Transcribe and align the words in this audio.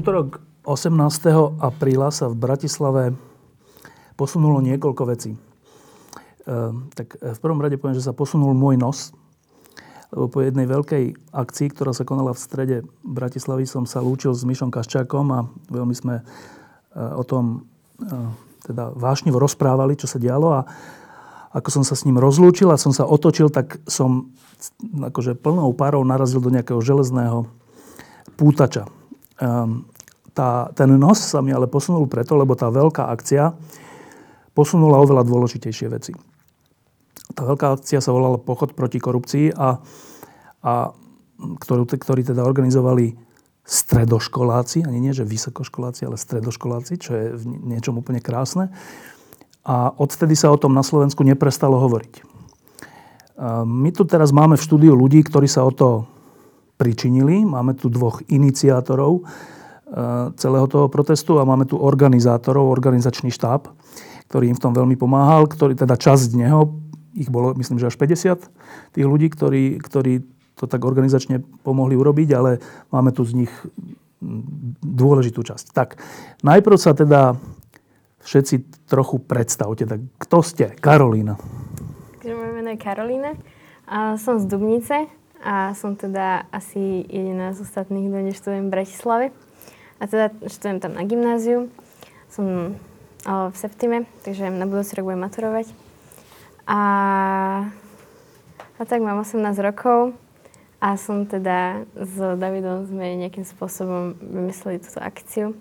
Útorok 0.00 0.40
18. 0.64 0.96
apríla 1.60 2.08
sa 2.08 2.32
v 2.32 2.40
Bratislave 2.40 3.12
posunulo 4.16 4.64
niekoľko 4.64 5.02
vecí. 5.04 5.36
E, 5.36 5.38
tak 6.96 7.20
v 7.20 7.38
prvom 7.44 7.60
rade 7.60 7.76
poviem, 7.76 8.00
že 8.00 8.08
sa 8.08 8.16
posunul 8.16 8.56
môj 8.56 8.80
nos, 8.80 9.12
lebo 10.08 10.32
po 10.32 10.40
jednej 10.40 10.64
veľkej 10.64 11.36
akcii, 11.36 11.68
ktorá 11.76 11.92
sa 11.92 12.08
konala 12.08 12.32
v 12.32 12.40
strede 12.40 12.76
Bratislavy, 13.04 13.68
som 13.68 13.84
sa 13.84 14.00
lúčil 14.00 14.32
s 14.32 14.40
Mišom 14.48 14.72
Kaščákom 14.72 15.26
a 15.36 15.44
veľmi 15.68 15.92
sme 15.92 16.14
e, 16.16 16.24
o 16.96 17.20
tom 17.20 17.68
e, 18.00 18.08
teda 18.64 18.96
vášnivo 18.96 19.36
rozprávali, 19.36 20.00
čo 20.00 20.08
sa 20.08 20.16
dialo 20.16 20.48
a 20.48 20.60
ako 21.52 21.68
som 21.68 21.84
sa 21.84 21.92
s 21.92 22.08
ním 22.08 22.16
rozlúčil 22.16 22.72
a 22.72 22.80
som 22.80 22.96
sa 22.96 23.04
otočil, 23.04 23.52
tak 23.52 23.84
som 23.84 24.32
akože 24.96 25.36
plnou 25.36 25.76
párou 25.76 26.00
narazil 26.08 26.40
do 26.40 26.48
nejakého 26.48 26.80
železného 26.80 27.44
pútača. 28.40 28.88
Um, 29.40 29.88
tá, 30.36 30.70
ten 30.76 30.92
nos 31.00 31.18
sa 31.18 31.40
mi 31.40 31.50
ale 31.50 31.66
posunul 31.66 32.06
preto, 32.06 32.36
lebo 32.36 32.54
tá 32.54 32.68
veľká 32.68 33.08
akcia 33.10 33.56
posunula 34.54 35.00
oveľa 35.00 35.26
dôležitejšie 35.26 35.88
veci. 35.90 36.12
Tá 37.32 37.48
veľká 37.48 37.80
akcia 37.80 38.04
sa 38.04 38.12
volala 38.12 38.36
Pochod 38.36 38.76
proti 38.76 39.00
korupcii 39.00 39.56
a, 39.56 39.80
a 40.60 40.72
ktorú, 41.40 41.88
ktorí 41.88 42.26
teda 42.26 42.44
organizovali 42.44 43.16
stredoškoláci, 43.64 44.82
ani 44.82 44.98
nie, 44.98 45.14
že 45.14 45.22
vysokoškoláci, 45.22 46.04
ale 46.04 46.18
stredoškoláci, 46.18 46.92
čo 46.98 47.10
je 47.14 47.24
v 47.38 47.42
niečom 47.70 47.96
úplne 47.96 48.18
krásne. 48.18 48.68
A 49.62 49.94
odtedy 49.94 50.34
sa 50.34 50.50
o 50.50 50.58
tom 50.58 50.74
na 50.74 50.82
Slovensku 50.82 51.22
neprestalo 51.22 51.78
hovoriť. 51.78 52.26
My 53.64 53.94
tu 53.94 54.04
teraz 54.04 54.34
máme 54.34 54.58
v 54.58 54.66
štúdiu 54.66 54.92
ľudí, 54.92 55.22
ktorí 55.22 55.46
sa 55.46 55.64
o 55.64 55.72
to 55.72 56.04
pričinili. 56.80 57.44
Máme 57.44 57.76
tu 57.76 57.92
dvoch 57.92 58.24
iniciátorov 58.32 59.20
eh, 59.20 59.24
celého 60.40 60.64
toho 60.64 60.88
protestu 60.88 61.36
a 61.36 61.44
máme 61.44 61.68
tu 61.68 61.76
organizátorov, 61.76 62.72
organizačný 62.72 63.28
štáb, 63.28 63.68
ktorý 64.32 64.48
im 64.48 64.56
v 64.56 64.64
tom 64.64 64.72
veľmi 64.72 64.96
pomáhal, 64.96 65.44
ktorý 65.44 65.76
teda 65.76 66.00
časť 66.00 66.40
neho, 66.40 66.80
ich 67.12 67.28
bolo 67.28 67.52
myslím, 67.60 67.76
že 67.76 67.92
až 67.92 68.00
50 68.00 68.96
tých 68.96 69.06
ľudí, 69.06 69.28
ktorí, 69.28 69.82
ktorí 69.82 70.24
to 70.56 70.64
tak 70.70 70.84
organizačne 70.84 71.42
pomohli 71.66 71.98
urobiť, 71.98 72.28
ale 72.32 72.50
máme 72.94 73.10
tu 73.10 73.26
z 73.26 73.44
nich 73.44 73.52
dôležitú 74.84 75.40
časť. 75.40 75.72
Tak, 75.72 75.96
najprv 76.44 76.76
sa 76.76 76.92
teda 76.92 77.40
všetci 78.20 78.84
trochu 78.84 79.16
predstavte. 79.18 79.88
Tak 79.88 80.00
kto 80.20 80.38
ste? 80.44 80.64
Karolína. 80.76 81.40
Moje 82.20 82.52
meno 82.52 82.70
je 82.76 82.78
Karolína. 82.78 83.32
A 83.90 84.20
som 84.20 84.38
z 84.38 84.46
Dubnice 84.46 85.08
a 85.40 85.72
som 85.72 85.96
teda 85.96 86.44
asi 86.52 87.08
jediná 87.08 87.56
z 87.56 87.64
ostatných, 87.64 88.12
kto 88.12 88.18
neštudujem 88.28 88.64
v 88.68 88.72
Bratislave. 88.72 89.26
A 90.00 90.04
teda 90.04 90.32
študujem 90.44 90.78
tam 90.80 90.92
na 90.96 91.04
gymnáziu. 91.08 91.72
Som 92.28 92.76
o, 93.24 93.34
v 93.48 93.56
septime, 93.56 94.04
takže 94.24 94.52
na 94.52 94.68
budúci 94.68 94.96
rok 94.96 95.08
budem 95.08 95.24
maturovať. 95.24 95.66
A, 96.68 96.80
a 98.76 98.82
tak 98.84 99.00
mám 99.00 99.20
18 99.24 99.40
rokov 99.64 100.12
a 100.80 100.96
som 100.96 101.28
teda 101.28 101.84
s 101.96 102.16
Davidom 102.16 102.88
sme 102.88 103.20
nejakým 103.20 103.44
spôsobom 103.44 104.16
vymysleli 104.20 104.80
túto 104.80 105.00
akciu. 105.00 105.52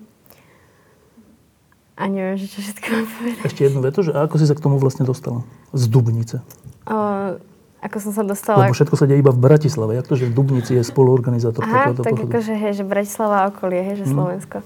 A 2.00 2.08
neviem, 2.08 2.40
že 2.40 2.48
čo 2.48 2.64
všetko 2.64 2.88
mám 2.96 3.08
povedať. 3.12 3.44
Ešte 3.44 3.62
jednu 3.68 3.80
vetu, 3.84 4.00
že 4.08 4.16
ako 4.16 4.36
si 4.40 4.48
sa 4.48 4.56
k 4.56 4.64
tomu 4.64 4.80
vlastne 4.80 5.04
dostala? 5.04 5.44
Z 5.76 5.92
Dubnice. 5.92 6.40
O, 6.88 7.36
ako 7.80 7.98
som 8.04 8.12
sa 8.12 8.24
dostala... 8.28 8.68
Lebo 8.68 8.76
všetko 8.76 8.96
sa 9.00 9.08
deje 9.08 9.24
iba 9.24 9.32
v 9.32 9.40
Bratislave. 9.40 9.96
Jak 9.96 10.08
to, 10.12 10.20
že 10.20 10.28
v 10.28 10.34
Dubnici 10.36 10.76
je 10.76 10.84
spoluorganizátor 10.84 11.64
Aha, 11.64 11.96
tak 11.96 12.20
pochodu? 12.20 12.28
akože, 12.28 12.54
hej, 12.60 12.74
že 12.76 12.84
Bratislava 12.84 13.48
a 13.48 13.50
okolie, 13.52 13.80
hej, 13.80 14.04
že 14.04 14.06
mm. 14.08 14.14
Slovensko. 14.14 14.58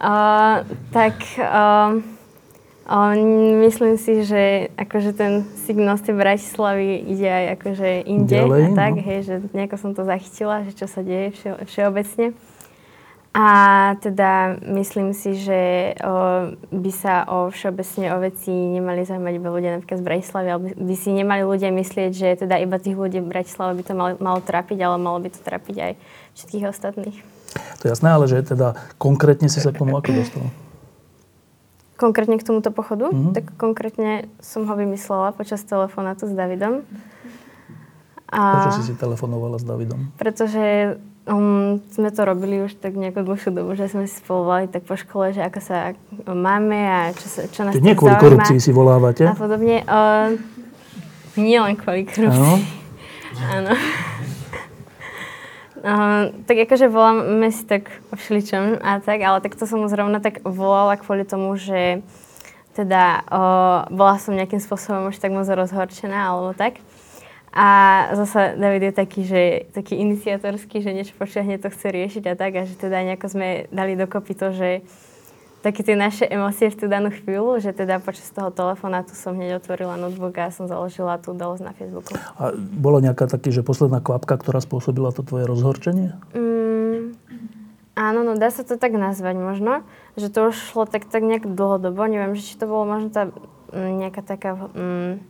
Uh, 0.00 0.64
tak 0.94 1.18
uh, 1.36 1.98
uh, 2.86 3.12
myslím 3.66 3.98
si, 3.98 4.22
že 4.22 4.70
akože 4.78 5.10
ten 5.18 5.44
signál 5.66 5.98
z 5.98 6.10
tej 6.10 6.14
Bratislavy 6.14 7.10
ide 7.10 7.26
aj 7.26 7.46
akože 7.58 7.88
inde 8.06 8.38
Ďalej, 8.38 8.62
a 8.62 8.68
tak, 8.78 8.94
no. 8.96 9.02
hej, 9.02 9.18
že 9.26 9.34
nejako 9.50 9.76
som 9.76 9.90
to 9.92 10.06
zachytila, 10.06 10.62
že 10.62 10.72
čo 10.72 10.86
sa 10.86 11.02
deje 11.02 11.34
vše, 11.34 11.50
všeobecne. 11.66 12.38
A 13.30 13.46
teda 14.02 14.58
myslím 14.74 15.14
si, 15.14 15.38
že 15.38 15.94
o, 16.02 16.50
by 16.74 16.90
sa 16.90 17.22
o 17.30 17.46
všeobecne 17.54 18.10
o 18.10 18.18
veci 18.18 18.50
nemali 18.50 19.06
zaujímať 19.06 19.34
iba 19.38 19.48
ľudia 19.54 19.70
napríklad 19.78 20.02
z 20.02 20.06
Bratislavy, 20.06 20.48
alebo 20.50 20.66
by 20.74 20.94
si 20.98 21.10
nemali 21.14 21.46
ľudia 21.46 21.70
myslieť, 21.70 22.10
že 22.10 22.28
teda 22.42 22.58
iba 22.58 22.74
tých 22.82 22.98
ľudí 22.98 23.22
v 23.22 23.30
Bratislave 23.30 23.78
by 23.78 23.82
to 23.86 23.94
malo, 23.94 24.18
malo 24.18 24.42
trapiť, 24.42 24.82
ale 24.82 24.98
malo 24.98 25.22
by 25.22 25.30
to 25.30 25.38
trapiť 25.46 25.76
aj 25.78 25.92
všetkých 26.34 26.64
ostatných. 26.74 27.18
To 27.78 27.82
je 27.86 27.90
jasné, 27.94 28.10
ale 28.10 28.26
že 28.26 28.42
teda 28.42 28.74
konkrétne 28.98 29.46
si 29.46 29.62
sa 29.62 29.70
k 29.70 29.78
tomu 29.78 29.94
ako 29.94 30.10
dostala? 30.10 30.50
Konkrétne 31.94 32.34
k 32.34 32.42
tomuto 32.42 32.74
pochodu? 32.74 33.14
Mhm. 33.14 33.30
Tak 33.30 33.44
konkrétne 33.54 34.26
som 34.42 34.66
ho 34.66 34.74
vymyslela 34.74 35.30
počas 35.38 35.62
telefonátu 35.62 36.26
s 36.26 36.34
Davidom. 36.34 36.82
A 38.30 38.42
Prečo 38.58 38.82
si 38.82 38.90
si 38.90 38.94
telefonovala 38.98 39.58
s 39.58 39.66
Davidom? 39.66 40.10
pretože 40.18 40.98
um, 41.30 41.78
sme 41.94 42.10
to 42.10 42.26
robili 42.26 42.66
už 42.66 42.74
tak 42.82 42.98
nejakú 42.98 43.22
dlhšiu 43.22 43.54
dobu, 43.54 43.78
že 43.78 43.86
sme 43.86 44.10
si 44.10 44.18
spolu 44.18 44.50
volali 44.50 44.66
tak 44.66 44.82
po 44.82 44.98
škole, 44.98 45.30
že 45.30 45.46
ako 45.46 45.60
sa 45.62 45.94
máme 46.26 46.78
a 46.78 47.00
čo, 47.14 47.26
sa, 47.30 47.40
čo 47.46 47.60
nás 47.62 47.72
nie 47.78 47.94
kvôli 47.94 48.18
korupcii 48.18 48.58
si 48.58 48.74
volávate? 48.74 49.30
A 49.30 49.38
podobne. 49.38 49.86
Uh, 49.86 50.34
nie 51.38 51.56
len 51.56 51.78
kvôli 51.78 52.04
korupcii. 52.04 52.60
Áno. 53.54 53.72
Uh, 55.80 56.44
tak 56.44 56.68
akože 56.68 56.92
voláme 56.92 57.48
si 57.48 57.64
tak 57.64 57.88
o 58.12 58.14
všeličom 58.20 58.84
a 58.84 59.00
tak, 59.00 59.24
ale 59.24 59.40
tak 59.40 59.56
to 59.56 59.64
som 59.64 59.80
zrovna 59.88 60.20
tak 60.20 60.44
volala 60.44 61.00
kvôli 61.00 61.24
tomu, 61.24 61.56
že 61.56 62.04
teda 62.76 63.24
uh, 63.24 63.88
bola 63.88 64.20
som 64.20 64.36
nejakým 64.36 64.60
spôsobom 64.60 65.08
už 65.08 65.16
tak 65.16 65.32
moc 65.32 65.48
rozhorčená 65.48 66.36
alebo 66.36 66.52
tak. 66.52 66.84
A 67.50 67.66
zase 68.14 68.54
David 68.54 68.82
je 68.82 68.94
taký, 68.94 69.20
že 69.26 69.42
taký 69.74 69.98
iniciatorský, 69.98 70.86
že 70.86 70.94
niečo 70.94 71.18
počiahne 71.18 71.58
to 71.58 71.66
chce 71.66 71.90
riešiť 71.90 72.24
a 72.30 72.34
tak 72.38 72.52
a 72.54 72.62
že 72.62 72.78
teda 72.78 73.02
nejako 73.02 73.26
sme 73.26 73.48
dali 73.74 73.98
dokopy 73.98 74.32
to, 74.38 74.54
že 74.54 74.68
také 75.60 75.84
tie 75.84 75.98
naše 75.98 76.24
emócie 76.24 76.72
v 76.72 76.76
tú 76.76 76.86
danú 76.88 77.12
chvíľu, 77.12 77.60
že 77.60 77.76
teda 77.76 78.00
počas 78.00 78.30
toho 78.32 78.48
telefonátu 78.48 79.12
som 79.12 79.36
hneď 79.36 79.60
otvorila 79.60 80.00
notebook 80.00 80.32
a 80.40 80.54
som 80.54 80.64
založila 80.64 81.20
tú 81.20 81.36
udalosť 81.36 81.62
na 81.62 81.72
Facebooku. 81.76 82.16
A 82.40 82.54
bola 82.56 83.04
nejaká 83.04 83.28
taký, 83.28 83.52
že 83.52 83.60
posledná 83.60 84.00
kvapka, 84.00 84.40
ktorá 84.40 84.62
spôsobila 84.64 85.12
to 85.12 85.20
tvoje 85.20 85.44
rozhorčenie? 85.44 86.16
Mm, 86.32 87.18
áno, 87.92 88.20
no 88.24 88.32
dá 88.40 88.48
sa 88.48 88.64
to 88.64 88.80
tak 88.80 88.96
nazvať 88.96 89.36
možno, 89.36 89.84
že 90.16 90.32
to 90.32 90.48
už 90.48 90.56
šlo 90.56 90.88
tak, 90.88 91.04
tak 91.04 91.20
nejak 91.26 91.44
dlhodobo. 91.44 92.08
Neviem, 92.08 92.38
že 92.40 92.46
či 92.46 92.54
to 92.56 92.64
bolo 92.64 92.88
možno 92.88 93.12
tá 93.12 93.28
mm, 93.74 93.92
nejaká 94.00 94.24
taká 94.24 94.56
mm, 94.56 95.29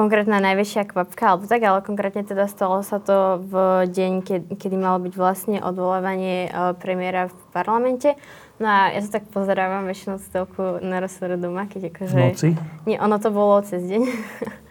konkrétna 0.00 0.40
najväčšia 0.40 0.88
kvapka, 0.88 1.36
alebo 1.36 1.44
tak, 1.44 1.60
ale 1.60 1.84
konkrétne 1.84 2.24
teda 2.24 2.48
stalo 2.48 2.80
sa 2.80 2.96
to 2.96 3.44
v 3.44 3.84
deň, 3.84 4.12
ke, 4.24 4.36
kedy 4.56 4.80
malo 4.80 4.96
byť 5.04 5.12
vlastne 5.12 5.60
odvolávanie 5.60 6.48
e, 6.48 6.50
premiéra 6.80 7.28
v 7.28 7.36
parlamente. 7.52 8.16
No 8.56 8.64
a 8.64 8.96
ja 8.96 9.04
sa 9.04 9.20
tak 9.20 9.28
pozerávam 9.28 9.84
väčšinou 9.84 10.16
z 10.16 10.26
telku 10.32 10.80
na 10.80 11.04
rozsveru 11.04 11.36
doma, 11.36 11.68
keď 11.68 11.92
akože... 11.92 12.16
V 12.16 12.24
noci? 12.32 12.48
Nie, 12.88 12.96
ono 12.96 13.20
to 13.20 13.28
bolo 13.28 13.60
cez 13.60 13.84
deň. 13.84 14.02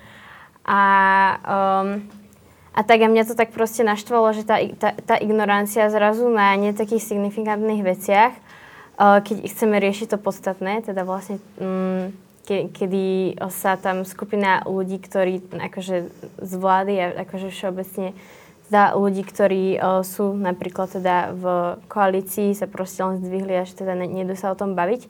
a, 0.65 0.81
um, 1.45 2.01
a 2.73 2.81
tak 2.81 2.97
a 3.05 3.07
mňa 3.09 3.29
to 3.29 3.37
tak 3.37 3.53
proste 3.53 3.85
naštvalo, 3.85 4.33
že 4.33 4.49
tá, 4.49 4.57
tá, 4.81 4.97
tá 4.97 5.15
ignorancia 5.21 5.85
zrazu 5.93 6.25
na 6.25 6.57
nie 6.57 6.73
takých 6.73 7.05
signifikantných 7.05 7.85
veciach, 7.85 8.33
uh, 8.33 9.21
keď 9.21 9.45
chceme 9.45 9.77
riešiť 9.77 10.09
to 10.09 10.17
podstatné, 10.17 10.81
teda 10.81 11.05
vlastne 11.05 11.37
um, 11.61 12.09
ke, 12.49 12.73
kedy 12.73 13.37
sa 13.53 13.77
tam 13.77 14.01
skupina 14.01 14.65
ľudí, 14.65 14.97
ktorí 14.97 15.53
akože 15.53 15.95
z 16.41 16.53
vlády 16.57 16.93
a 16.97 17.05
akože 17.21 17.53
všeobecne 17.53 18.17
teda 18.69 18.97
ľudí, 18.97 19.21
ktorí 19.25 19.77
uh, 19.77 20.01
sú 20.05 20.33
napríklad 20.33 20.97
teda 20.97 21.33
v 21.33 21.45
koalícii, 21.89 22.53
sa 22.53 22.69
proste 22.69 23.01
len 23.01 23.21
zdvihli 23.21 23.53
a 23.57 23.65
že 23.65 23.77
teda 23.77 23.97
ne- 23.97 24.09
nedú 24.09 24.33
sa 24.33 24.53
o 24.53 24.57
tom 24.57 24.73
baviť. 24.73 25.09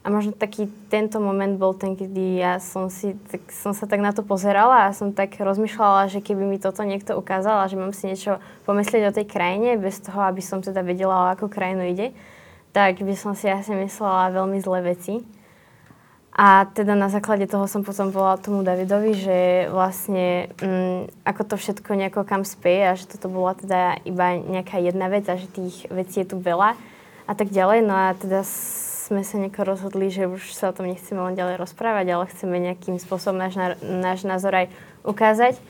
A 0.00 0.08
možno 0.08 0.32
taký 0.32 0.70
tento 0.88 1.20
moment 1.20 1.60
bol 1.60 1.76
ten, 1.76 1.92
kedy 1.92 2.40
ja 2.40 2.56
som, 2.56 2.88
si, 2.88 3.12
tak, 3.28 3.52
som 3.52 3.76
sa 3.76 3.84
tak 3.84 4.00
na 4.00 4.16
to 4.16 4.24
pozerala 4.24 4.88
a 4.88 4.96
som 4.96 5.12
tak 5.12 5.36
rozmýšľala, 5.36 6.08
že 6.08 6.24
keby 6.24 6.40
mi 6.40 6.56
toto 6.56 6.80
niekto 6.86 7.18
ukázal 7.20 7.60
a 7.60 7.68
že 7.68 7.76
mám 7.76 7.92
si 7.92 8.08
niečo 8.08 8.40
pomyslieť 8.64 9.12
o 9.12 9.16
tej 9.20 9.26
krajine, 9.28 9.76
bez 9.76 10.00
toho, 10.00 10.24
aby 10.24 10.40
som 10.40 10.64
teda 10.64 10.80
vedela, 10.80 11.28
o 11.28 11.30
akú 11.34 11.52
krajinu 11.52 11.84
ide, 11.92 12.16
tak 12.72 13.02
by 13.04 13.12
som 13.12 13.36
si 13.36 13.50
asi 13.50 13.76
myslela 13.76 14.32
veľmi 14.32 14.56
zlé 14.62 14.96
veci. 14.96 15.20
A 16.40 16.64
teda 16.72 16.96
na 16.96 17.12
základe 17.12 17.44
toho 17.44 17.68
som 17.68 17.84
potom 17.84 18.08
volala 18.08 18.40
tomu 18.40 18.64
Davidovi, 18.64 19.12
že 19.12 19.38
vlastne 19.68 20.48
mm, 20.56 21.28
ako 21.28 21.42
to 21.52 21.54
všetko 21.60 21.92
nejako 21.92 22.24
kam 22.24 22.48
spie 22.48 22.80
a 22.88 22.96
že 22.96 23.12
toto 23.12 23.28
bola 23.28 23.52
teda 23.52 24.00
iba 24.08 24.40
nejaká 24.40 24.80
jedna 24.80 25.12
vec 25.12 25.28
a 25.28 25.36
že 25.36 25.52
tých 25.52 25.84
vecí 25.92 26.24
je 26.24 26.32
tu 26.32 26.40
veľa 26.40 26.80
a 27.28 27.32
tak 27.36 27.52
ďalej. 27.52 27.84
No 27.84 27.92
a 27.92 28.16
teda 28.16 28.40
sme 28.48 29.20
sa 29.20 29.36
nejako 29.36 29.68
rozhodli, 29.68 30.08
že 30.08 30.24
už 30.24 30.56
sa 30.56 30.72
o 30.72 30.76
tom 30.76 30.88
nechceme 30.88 31.20
len 31.20 31.36
ďalej 31.36 31.60
rozprávať, 31.60 32.06
ale 32.08 32.32
chceme 32.32 32.56
nejakým 32.56 32.96
spôsobom 32.96 33.36
náš, 33.36 33.76
náš 33.84 34.24
názor 34.24 34.64
aj 34.64 34.72
ukázať. 35.04 35.60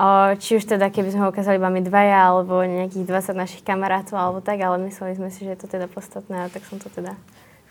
O, 0.00 0.32
či 0.40 0.56
už 0.56 0.64
teda, 0.64 0.88
keby 0.88 1.12
sme 1.12 1.28
ho 1.28 1.32
ukázali 1.32 1.60
iba 1.60 1.68
my 1.68 1.84
dvaja, 1.84 2.32
alebo 2.32 2.64
nejakých 2.64 3.04
20 3.04 3.36
našich 3.36 3.62
kamarátov, 3.68 4.16
alebo 4.16 4.40
tak, 4.40 4.64
ale 4.64 4.80
mysleli 4.88 5.12
sme 5.12 5.28
si, 5.28 5.44
že 5.44 5.52
je 5.52 5.60
to 5.60 5.68
teda 5.76 5.92
podstatné 5.92 6.48
a 6.48 6.52
tak 6.52 6.64
som 6.64 6.80
to 6.80 6.88
teda 6.88 7.12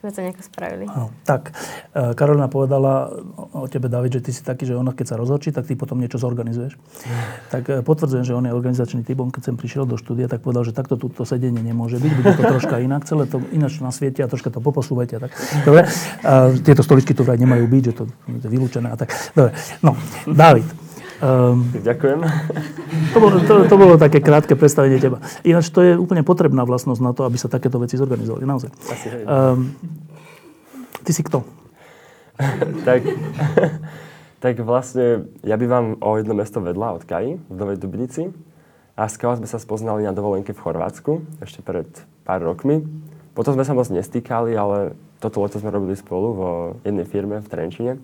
sme 0.05 0.13
to 0.13 0.21
nejako 0.21 0.43
spravili. 0.45 0.85
Áno, 0.85 1.09
tak, 1.25 1.49
e, 1.97 2.13
Karolina 2.13 2.45
povedala 2.45 3.09
o 3.57 3.65
tebe, 3.65 3.89
David, 3.89 4.21
že 4.21 4.29
ty 4.29 4.31
si 4.37 4.45
taký, 4.45 4.69
že 4.69 4.77
ona 4.77 4.93
keď 4.93 5.05
sa 5.09 5.15
rozhodčí, 5.17 5.49
tak 5.49 5.65
ty 5.65 5.73
potom 5.73 5.97
niečo 5.97 6.21
zorganizuješ. 6.21 6.77
Mm. 6.77 7.21
Tak 7.49 7.63
e, 7.65 7.73
potvrdzujem, 7.81 8.21
že 8.21 8.37
on 8.37 8.45
je 8.45 8.53
organizačný 8.53 9.01
typ. 9.01 9.17
On 9.17 9.33
keď 9.33 9.49
sem 9.49 9.57
prišiel 9.57 9.89
do 9.89 9.97
štúdia, 9.97 10.29
tak 10.29 10.45
povedal, 10.45 10.61
že 10.61 10.77
takto 10.77 10.93
túto 10.93 11.25
sedenie 11.25 11.65
nemôže 11.65 11.97
byť, 11.97 12.11
bude 12.21 12.31
to 12.37 12.43
troška 12.45 12.77
inak, 12.85 13.09
celé 13.09 13.25
to 13.25 13.41
ináč 13.49 13.81
na 13.81 13.89
svete 13.89 14.21
a 14.21 14.29
troška 14.29 14.53
to 14.53 14.61
poposúvajte. 14.61 15.17
Tak. 15.17 15.31
Dobre? 15.65 15.89
A 16.21 16.53
tieto 16.61 16.85
stoličky 16.85 17.17
tu 17.17 17.25
vraj 17.25 17.41
nemajú 17.41 17.65
byť, 17.65 17.83
že 17.89 17.93
to 17.97 18.03
je 18.29 18.45
vylúčené 18.45 18.93
a 18.93 18.97
tak. 19.01 19.09
Dobre. 19.33 19.57
No, 19.81 19.97
David, 20.29 20.84
Um, 21.25 21.73
Ďakujem. 21.73 22.21
To 23.13 23.17
bolo, 23.17 23.35
to, 23.41 23.53
to 23.65 23.75
bolo 23.81 23.93
také 23.97 24.21
krátke 24.21 24.53
predstavenie 24.53 25.01
teba. 25.01 25.17
Ináč 25.41 25.73
to 25.73 25.81
je 25.81 25.97
úplne 25.97 26.21
potrebná 26.21 26.61
vlastnosť 26.61 27.01
na 27.01 27.17
to, 27.17 27.25
aby 27.25 27.33
sa 27.41 27.49
takéto 27.49 27.81
veci 27.81 27.97
zorganizovali. 27.97 28.45
Naozaj. 28.45 28.69
Asi, 28.93 29.07
hej. 29.09 29.23
Um, 29.25 29.73
ty 31.01 31.09
si 31.09 31.25
kto? 31.25 31.41
tak, 32.85 33.09
tak 34.37 34.53
vlastne 34.61 35.33
ja 35.41 35.57
bývam 35.57 35.97
o 35.97 36.13
jedno 36.21 36.37
mesto 36.37 36.61
vedľa 36.61 37.01
od 37.01 37.03
Kaji, 37.09 37.41
v 37.41 37.55
Novej 37.57 37.77
Dubnici. 37.81 38.29
A 38.93 39.09
s 39.09 39.17
Kajou 39.17 39.41
sme 39.41 39.49
sa 39.49 39.57
spoznali 39.57 40.05
na 40.05 40.13
dovolenke 40.13 40.53
v 40.53 40.61
Chorvátsku, 40.61 41.25
ešte 41.41 41.65
pred 41.65 41.89
pár 42.21 42.45
rokmi. 42.45 42.85
Potom 43.33 43.57
sme 43.57 43.65
sa 43.65 43.73
moc 43.73 43.89
nestýkali, 43.89 44.53
ale 44.53 44.93
toto 45.17 45.41
leto 45.41 45.57
sme 45.57 45.73
robili 45.73 45.97
spolu 45.97 46.27
vo 46.31 46.49
jednej 46.85 47.03
firme 47.03 47.41
v 47.41 47.47
Trenčine. 47.49 47.97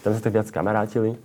Tam 0.00 0.14
sme 0.14 0.18
sa 0.22 0.24
tak 0.24 0.36
viac 0.38 0.48
kamarátili. 0.48 1.18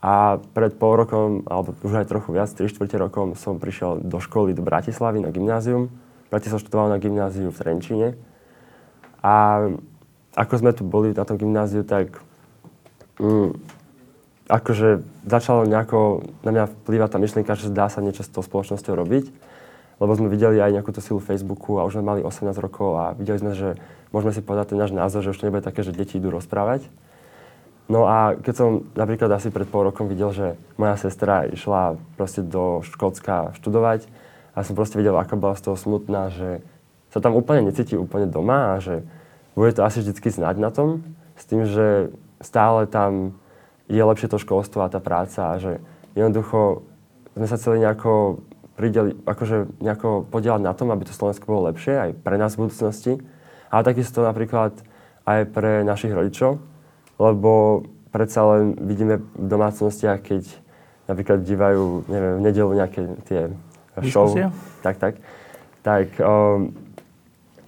A 0.00 0.40
pred 0.56 0.72
pol 0.80 0.96
rokom, 0.96 1.44
alebo 1.44 1.76
už 1.84 2.00
aj 2.00 2.08
trochu 2.08 2.32
viac, 2.32 2.48
3 2.48 2.72
čtvrte 2.72 2.96
rokom, 2.96 3.36
som 3.36 3.60
prišiel 3.60 4.00
do 4.00 4.16
školy 4.16 4.56
do 4.56 4.64
Bratislavy 4.64 5.20
na 5.20 5.28
gymnázium. 5.28 5.92
Bratislav 6.32 6.64
študoval 6.64 6.88
na 6.88 6.96
gymnáziu 6.96 7.52
v 7.52 7.60
Trenčine. 7.60 8.08
A 9.20 9.68
ako 10.32 10.52
sme 10.56 10.72
tu 10.72 10.88
boli 10.88 11.12
na 11.12 11.28
tom 11.28 11.36
gymnáziu, 11.36 11.84
tak 11.84 12.16
mm, 13.20 13.60
akože 14.48 15.04
začalo 15.28 15.68
nejako 15.68 16.24
na 16.48 16.50
mňa 16.56 16.64
vplývať 16.80 17.08
tá 17.12 17.18
myšlienka, 17.20 17.60
že 17.60 17.68
dá 17.68 17.92
sa 17.92 18.00
niečo 18.00 18.24
s 18.24 18.32
tou 18.32 18.40
spoločnosťou 18.40 18.96
robiť. 18.96 19.28
Lebo 20.00 20.16
sme 20.16 20.32
videli 20.32 20.64
aj 20.64 20.80
nejakú 20.80 20.96
tú 20.96 21.04
silu 21.04 21.20
Facebooku 21.20 21.76
a 21.76 21.84
už 21.84 22.00
sme 22.00 22.08
mali 22.08 22.20
18 22.24 22.56
rokov 22.56 22.96
a 22.96 23.12
videli 23.12 23.36
sme, 23.36 23.52
že 23.52 23.76
môžeme 24.16 24.32
si 24.32 24.40
povedať 24.40 24.72
ten 24.72 24.80
náš 24.80 24.96
názor, 24.96 25.20
že 25.20 25.36
už 25.36 25.44
to 25.44 25.44
nebude 25.44 25.60
také, 25.60 25.84
že 25.84 25.92
deti 25.92 26.16
idú 26.16 26.32
rozprávať 26.32 26.88
No 27.86 28.06
a 28.06 28.36
keď 28.38 28.54
som 28.54 28.68
napríklad 28.94 29.30
asi 29.32 29.50
pred 29.50 29.66
pol 29.66 29.88
rokom 29.88 30.06
videl, 30.06 30.30
že 30.30 30.46
moja 30.78 30.94
sestra 31.00 31.48
išla 31.48 31.98
proste 32.14 32.44
do 32.44 32.84
Škótska 32.86 33.56
študovať 33.58 34.06
a 34.54 34.62
som 34.62 34.78
proste 34.78 34.98
videl, 35.00 35.16
aká 35.16 35.34
bola 35.34 35.58
z 35.58 35.70
toho 35.70 35.76
smutná, 35.78 36.30
že 36.30 36.62
sa 37.10 37.18
tam 37.18 37.34
úplne 37.34 37.66
necíti 37.66 37.98
úplne 37.98 38.30
doma 38.30 38.78
a 38.78 38.82
že 38.82 39.02
bude 39.58 39.74
to 39.74 39.82
asi 39.82 40.04
vždycky 40.04 40.30
znať 40.30 40.56
na 40.62 40.70
tom, 40.70 41.02
s 41.34 41.44
tým, 41.50 41.66
že 41.66 42.14
stále 42.38 42.86
tam 42.86 43.34
je 43.90 43.98
lepšie 43.98 44.30
to 44.30 44.38
školstvo 44.38 44.86
a 44.86 44.92
tá 44.92 45.02
práca 45.02 45.50
a 45.50 45.58
že 45.58 45.82
jednoducho 46.14 46.86
sme 47.34 47.46
sa 47.50 47.58
chceli 47.58 47.82
nejako 47.82 48.42
prideli, 48.78 49.18
akože 49.26 49.82
nejako 49.82 50.30
podielať 50.30 50.62
na 50.62 50.72
tom, 50.72 50.94
aby 50.94 51.04
to 51.04 51.12
Slovensko 51.12 51.50
bolo 51.50 51.68
lepšie 51.68 51.94
aj 51.98 52.10
pre 52.22 52.38
nás 52.38 52.54
v 52.54 52.64
budúcnosti, 52.64 53.12
ale 53.68 53.82
takisto 53.82 54.22
napríklad 54.22 54.72
aj 55.26 55.40
pre 55.50 55.82
našich 55.82 56.14
rodičov, 56.14 56.62
lebo 57.20 57.84
predsa 58.08 58.40
len 58.56 58.80
vidíme 58.80 59.20
v 59.20 59.46
domácnostiach, 59.46 60.24
keď 60.24 60.48
napríklad 61.04 61.44
dívajú, 61.44 62.08
neviem, 62.08 62.34
v 62.40 62.42
nedelu 62.42 62.70
nejaké 62.72 63.00
tie 63.28 63.40
show, 64.08 64.32
Diskusia? 64.32 64.48
tak, 64.80 64.96
tak, 64.96 65.14
tak 65.84 66.06
um, 66.22 66.72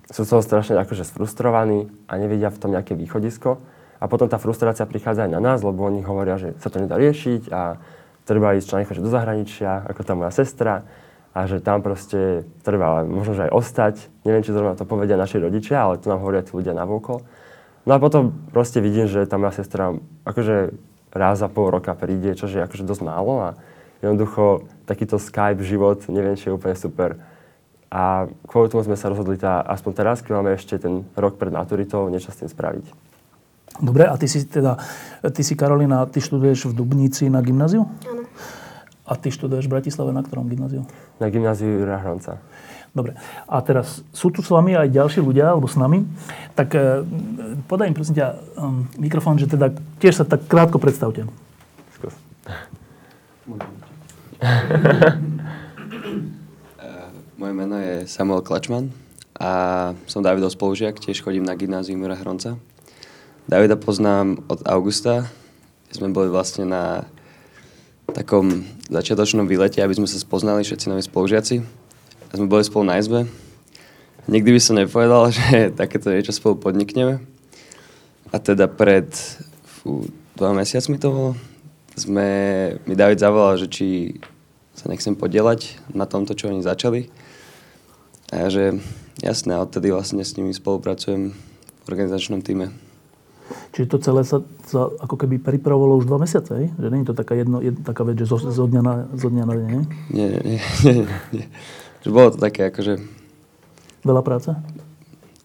sú 0.09 0.25
z 0.25 0.31
toho 0.33 0.43
strašne 0.43 0.81
akože 0.81 1.05
sfrustrovaní 1.05 1.93
a 2.09 2.17
nevidia 2.17 2.49
v 2.49 2.61
tom 2.61 2.73
nejaké 2.73 2.97
východisko. 2.97 3.61
A 4.03 4.11
potom 4.11 4.27
tá 4.27 4.41
frustrácia 4.41 4.83
prichádza 4.83 5.31
aj 5.31 5.33
na 5.37 5.39
nás, 5.39 5.63
lebo 5.63 5.87
oni 5.87 6.03
hovoria, 6.03 6.35
že 6.35 6.59
sa 6.59 6.73
to 6.73 6.83
nedá 6.83 6.99
riešiť 6.99 7.55
a 7.55 7.79
treba 8.27 8.55
ísť 8.59 8.89
čo 8.89 9.03
do 9.03 9.11
zahraničia, 9.11 9.87
ako 9.87 10.01
tá 10.03 10.13
moja 10.19 10.35
sestra 10.35 10.83
a 11.33 11.49
že 11.49 11.65
tam 11.65 11.81
proste 11.81 12.45
treba 12.67 13.03
možno 13.07 13.39
že 13.39 13.47
aj 13.49 13.53
ostať. 13.55 13.95
Neviem, 14.27 14.43
či 14.43 14.53
zrovna 14.53 14.75
to 14.75 14.85
povedia 14.85 15.15
naši 15.15 15.39
rodičia, 15.39 15.87
ale 15.87 16.03
to 16.03 16.11
nám 16.11 16.21
hovoria 16.21 16.43
tí 16.43 16.53
ľudia 16.53 16.75
na 16.75 16.85
vôkol. 16.85 17.23
No 17.82 17.94
a 17.94 17.99
potom 17.99 18.31
proste 18.55 18.79
vidím, 18.79 19.11
že 19.11 19.26
tá 19.26 19.38
moja 19.38 19.58
sestra 19.58 19.96
akože 20.23 20.75
raz 21.12 21.43
za 21.43 21.49
pol 21.50 21.69
roka 21.69 21.93
príde, 21.99 22.38
čo 22.38 22.46
je 22.46 22.62
akože 22.62 22.87
dosť 22.87 23.02
málo 23.02 23.34
a 23.43 23.49
jednoducho 24.00 24.67
takýto 24.87 25.19
Skype 25.19 25.62
život, 25.62 26.02
neviem, 26.11 26.34
či 26.38 26.50
je 26.50 26.56
úplne 26.56 26.75
super. 26.75 27.19
A 27.93 28.26
kvôli 28.49 28.73
tomu 28.73 28.82
sme 28.82 28.96
sa 28.96 29.12
rozhodli 29.12 29.37
tá, 29.37 29.61
aspoň 29.61 29.93
teraz, 29.93 30.25
keď 30.25 30.32
máme 30.40 30.56
ešte 30.56 30.81
ten 30.81 31.05
rok 31.12 31.37
pred 31.37 31.52
maturitou, 31.52 32.08
niečo 32.08 32.32
s 32.32 32.40
tým 32.40 32.49
spraviť. 32.49 32.87
Dobre, 33.81 34.08
a 34.08 34.17
ty 34.17 34.29
si 34.29 34.44
teda, 34.49 34.81
ty 35.32 35.43
si 35.44 35.56
Karolina, 35.56 36.05
ty 36.08 36.20
študuješ 36.20 36.73
v 36.73 36.76
Dubnici 36.76 37.29
na 37.29 37.44
gymnáziu? 37.44 37.88
Áno. 38.05 38.25
A 39.02 39.12
ty 39.19 39.29
študuješ 39.29 39.69
v 39.69 39.75
Bratislave 39.76 40.14
na 40.14 40.25
ktorom 40.25 40.49
gymnáziu? 40.49 40.88
Na 41.20 41.29
gymnáziu 41.29 41.69
Jura 41.69 42.00
Hronca. 42.00 42.40
Dobre. 42.93 43.17
A 43.49 43.56
teraz 43.65 44.05
sú 44.12 44.29
tu 44.29 44.44
s 44.44 44.53
vami 44.53 44.77
aj 44.77 44.93
ďalší 44.93 45.25
ľudia, 45.25 45.49
alebo 45.49 45.65
s 45.65 45.81
nami. 45.81 46.05
Tak 46.53 46.69
e, 46.77 47.09
podaj 47.65 47.89
im 47.89 47.97
prosím 47.97 48.21
ťa 48.21 48.37
um, 48.61 48.85
mikrofón, 49.00 49.41
že 49.41 49.49
teda 49.49 49.73
tiež 49.97 50.21
sa 50.21 50.29
tak 50.29 50.44
krátko 50.44 50.77
predstavte. 50.77 51.25
Skús. 51.97 52.12
Moje 57.41 57.53
meno 57.56 57.81
je 57.81 58.05
Samuel 58.05 58.44
Klačman 58.44 58.93
a 59.41 59.51
som 60.05 60.20
Davidov 60.20 60.53
spolužiak, 60.53 61.01
tiež 61.01 61.25
chodím 61.25 61.49
na 61.49 61.56
gymnázium 61.56 61.99
Jura 61.99 62.15
Hronca. 62.20 62.61
Davida 63.49 63.75
poznám 63.75 64.44
od 64.53 64.63
augusta, 64.69 65.27
kde 65.89 65.94
sme 65.96 66.15
boli 66.15 66.29
vlastne 66.31 66.69
na 66.69 67.08
takom 68.13 68.69
začiatočnom 68.93 69.49
výlete, 69.49 69.81
aby 69.81 69.96
sme 69.96 70.06
sa 70.06 70.20
spoznali 70.20 70.61
všetci 70.63 70.93
noví 70.93 71.03
spolužiaci 71.03 71.81
sme 72.36 72.48
boli 72.48 72.65
spolu 72.65 72.89
na 72.89 72.96
izbe. 72.96 73.29
Nikdy 74.31 74.51
by 74.55 74.60
som 74.62 74.79
nepovedal, 74.79 75.29
že 75.36 75.74
takéto 75.74 76.08
niečo 76.08 76.32
spolu 76.32 76.56
podnikneme. 76.56 77.20
A 78.32 78.36
teda 78.41 78.70
pred 78.70 79.12
fú, 79.65 80.08
dva 80.39 80.56
mesiacmi 80.56 80.96
to 80.96 81.08
bolo, 81.12 81.32
sme, 81.93 82.27
mi 82.89 82.96
David 82.96 83.20
zavolal, 83.20 83.60
že 83.60 83.69
či 83.69 83.86
sa 84.72 84.89
nechcem 84.89 85.12
podielať 85.12 85.77
na 85.93 86.08
tomto, 86.08 86.32
čo 86.32 86.48
oni 86.48 86.65
začali. 86.65 87.12
A 88.32 88.46
ja, 88.46 88.48
že 88.48 88.65
jasné, 89.20 89.60
odtedy 89.60 89.93
vlastne 89.93 90.24
s 90.24 90.32
nimi 90.41 90.56
spolupracujem 90.56 91.36
v 91.36 91.86
organizačnom 91.86 92.41
týme. 92.41 92.72
Čiže 93.77 93.91
to 93.93 93.98
celé 94.01 94.24
sa, 94.24 94.41
sa 94.65 94.89
ako 94.89 95.20
keby 95.20 95.36
pripravovalo 95.36 96.01
už 96.01 96.08
dva 96.08 96.17
mesiace, 96.17 96.56
hej? 96.56 96.67
Že 96.81 96.89
nie 96.89 97.01
je 97.05 97.08
to 97.12 97.17
taká, 97.17 97.36
jedno, 97.36 97.60
jedno, 97.60 97.84
taká 97.84 98.08
vec, 98.08 98.17
že 98.17 98.24
zo, 98.24 98.41
zo, 98.41 98.65
dňa 98.65 98.81
na, 98.81 98.94
zo 99.12 99.29
dňa 99.29 99.44
na 99.44 99.55
deň, 99.56 99.69
nie? 99.69 99.82
Nie, 100.08 100.27
nie, 100.32 100.41
nie, 100.89 101.05
nie. 101.36 101.46
Že 102.03 102.11
bolo 102.11 102.29
to 102.35 102.39
také 102.43 102.67
akože... 102.69 102.99
Veľa 104.03 104.23
práce? 104.27 104.51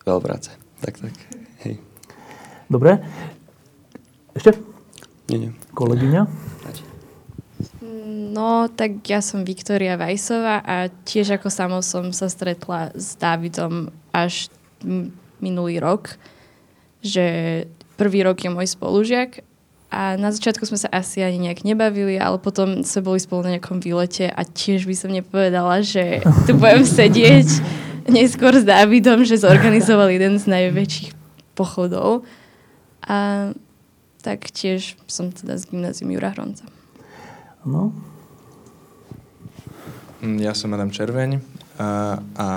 Veľa 0.02 0.22
práce, 0.22 0.50
tak, 0.82 0.98
tak. 0.98 1.14
Hej. 1.62 1.78
Dobre. 2.66 2.98
Ešte? 4.34 4.58
Nie, 5.30 5.38
nie. 5.38 5.52
Kolegyňa? 5.78 6.22
No, 8.38 8.70
tak 8.70 9.02
ja 9.10 9.22
som 9.22 9.42
Viktoria 9.46 9.98
Vajsová 9.98 10.62
a 10.62 10.90
tiež 11.06 11.38
ako 11.38 11.50
samo 11.50 11.78
som 11.82 12.10
sa 12.14 12.30
stretla 12.30 12.94
s 12.94 13.18
Dávidom 13.18 13.90
až 14.14 14.54
minulý 15.42 15.82
rok, 15.82 16.18
že 17.02 17.66
prvý 17.98 18.22
rok 18.26 18.38
je 18.38 18.50
môj 18.54 18.70
spolužiak 18.70 19.42
a 19.88 20.20
na 20.20 20.36
začiatku 20.36 20.67
sme 20.67 20.75
sa 20.75 20.91
asi 20.91 21.24
ani 21.24 21.48
nejak 21.48 21.63
nebavili, 21.63 22.20
ale 22.20 22.36
potom 22.44 22.84
sme 22.84 23.01
boli 23.08 23.20
spolu 23.24 23.48
na 23.48 23.56
nejakom 23.56 23.79
výlete 23.79 24.27
a 24.27 24.44
tiež 24.44 24.84
by 24.84 24.96
som 24.96 25.15
nepovedala, 25.15 25.79
že 25.79 26.20
tu 26.44 26.60
budem 26.60 26.84
sedieť 27.00 27.48
neskôr 28.12 28.51
s 28.51 28.67
Davidom, 28.67 29.24
že 29.24 29.39
zorganizoval 29.39 30.12
jeden 30.12 30.36
z 30.36 30.46
najväčších 30.48 31.15
pochodov. 31.56 32.27
A 33.08 33.51
tak 34.20 34.51
tiež 34.51 35.00
som 35.08 35.32
teda 35.32 35.56
z 35.56 35.72
gymnázium 35.72 36.12
Jura 36.12 36.36
Hronca. 36.36 36.67
No, 37.63 37.96
Ja 40.20 40.51
som 40.51 40.74
Adam 40.75 40.91
Červeň 40.91 41.39
a, 41.79 42.20
a 42.36 42.48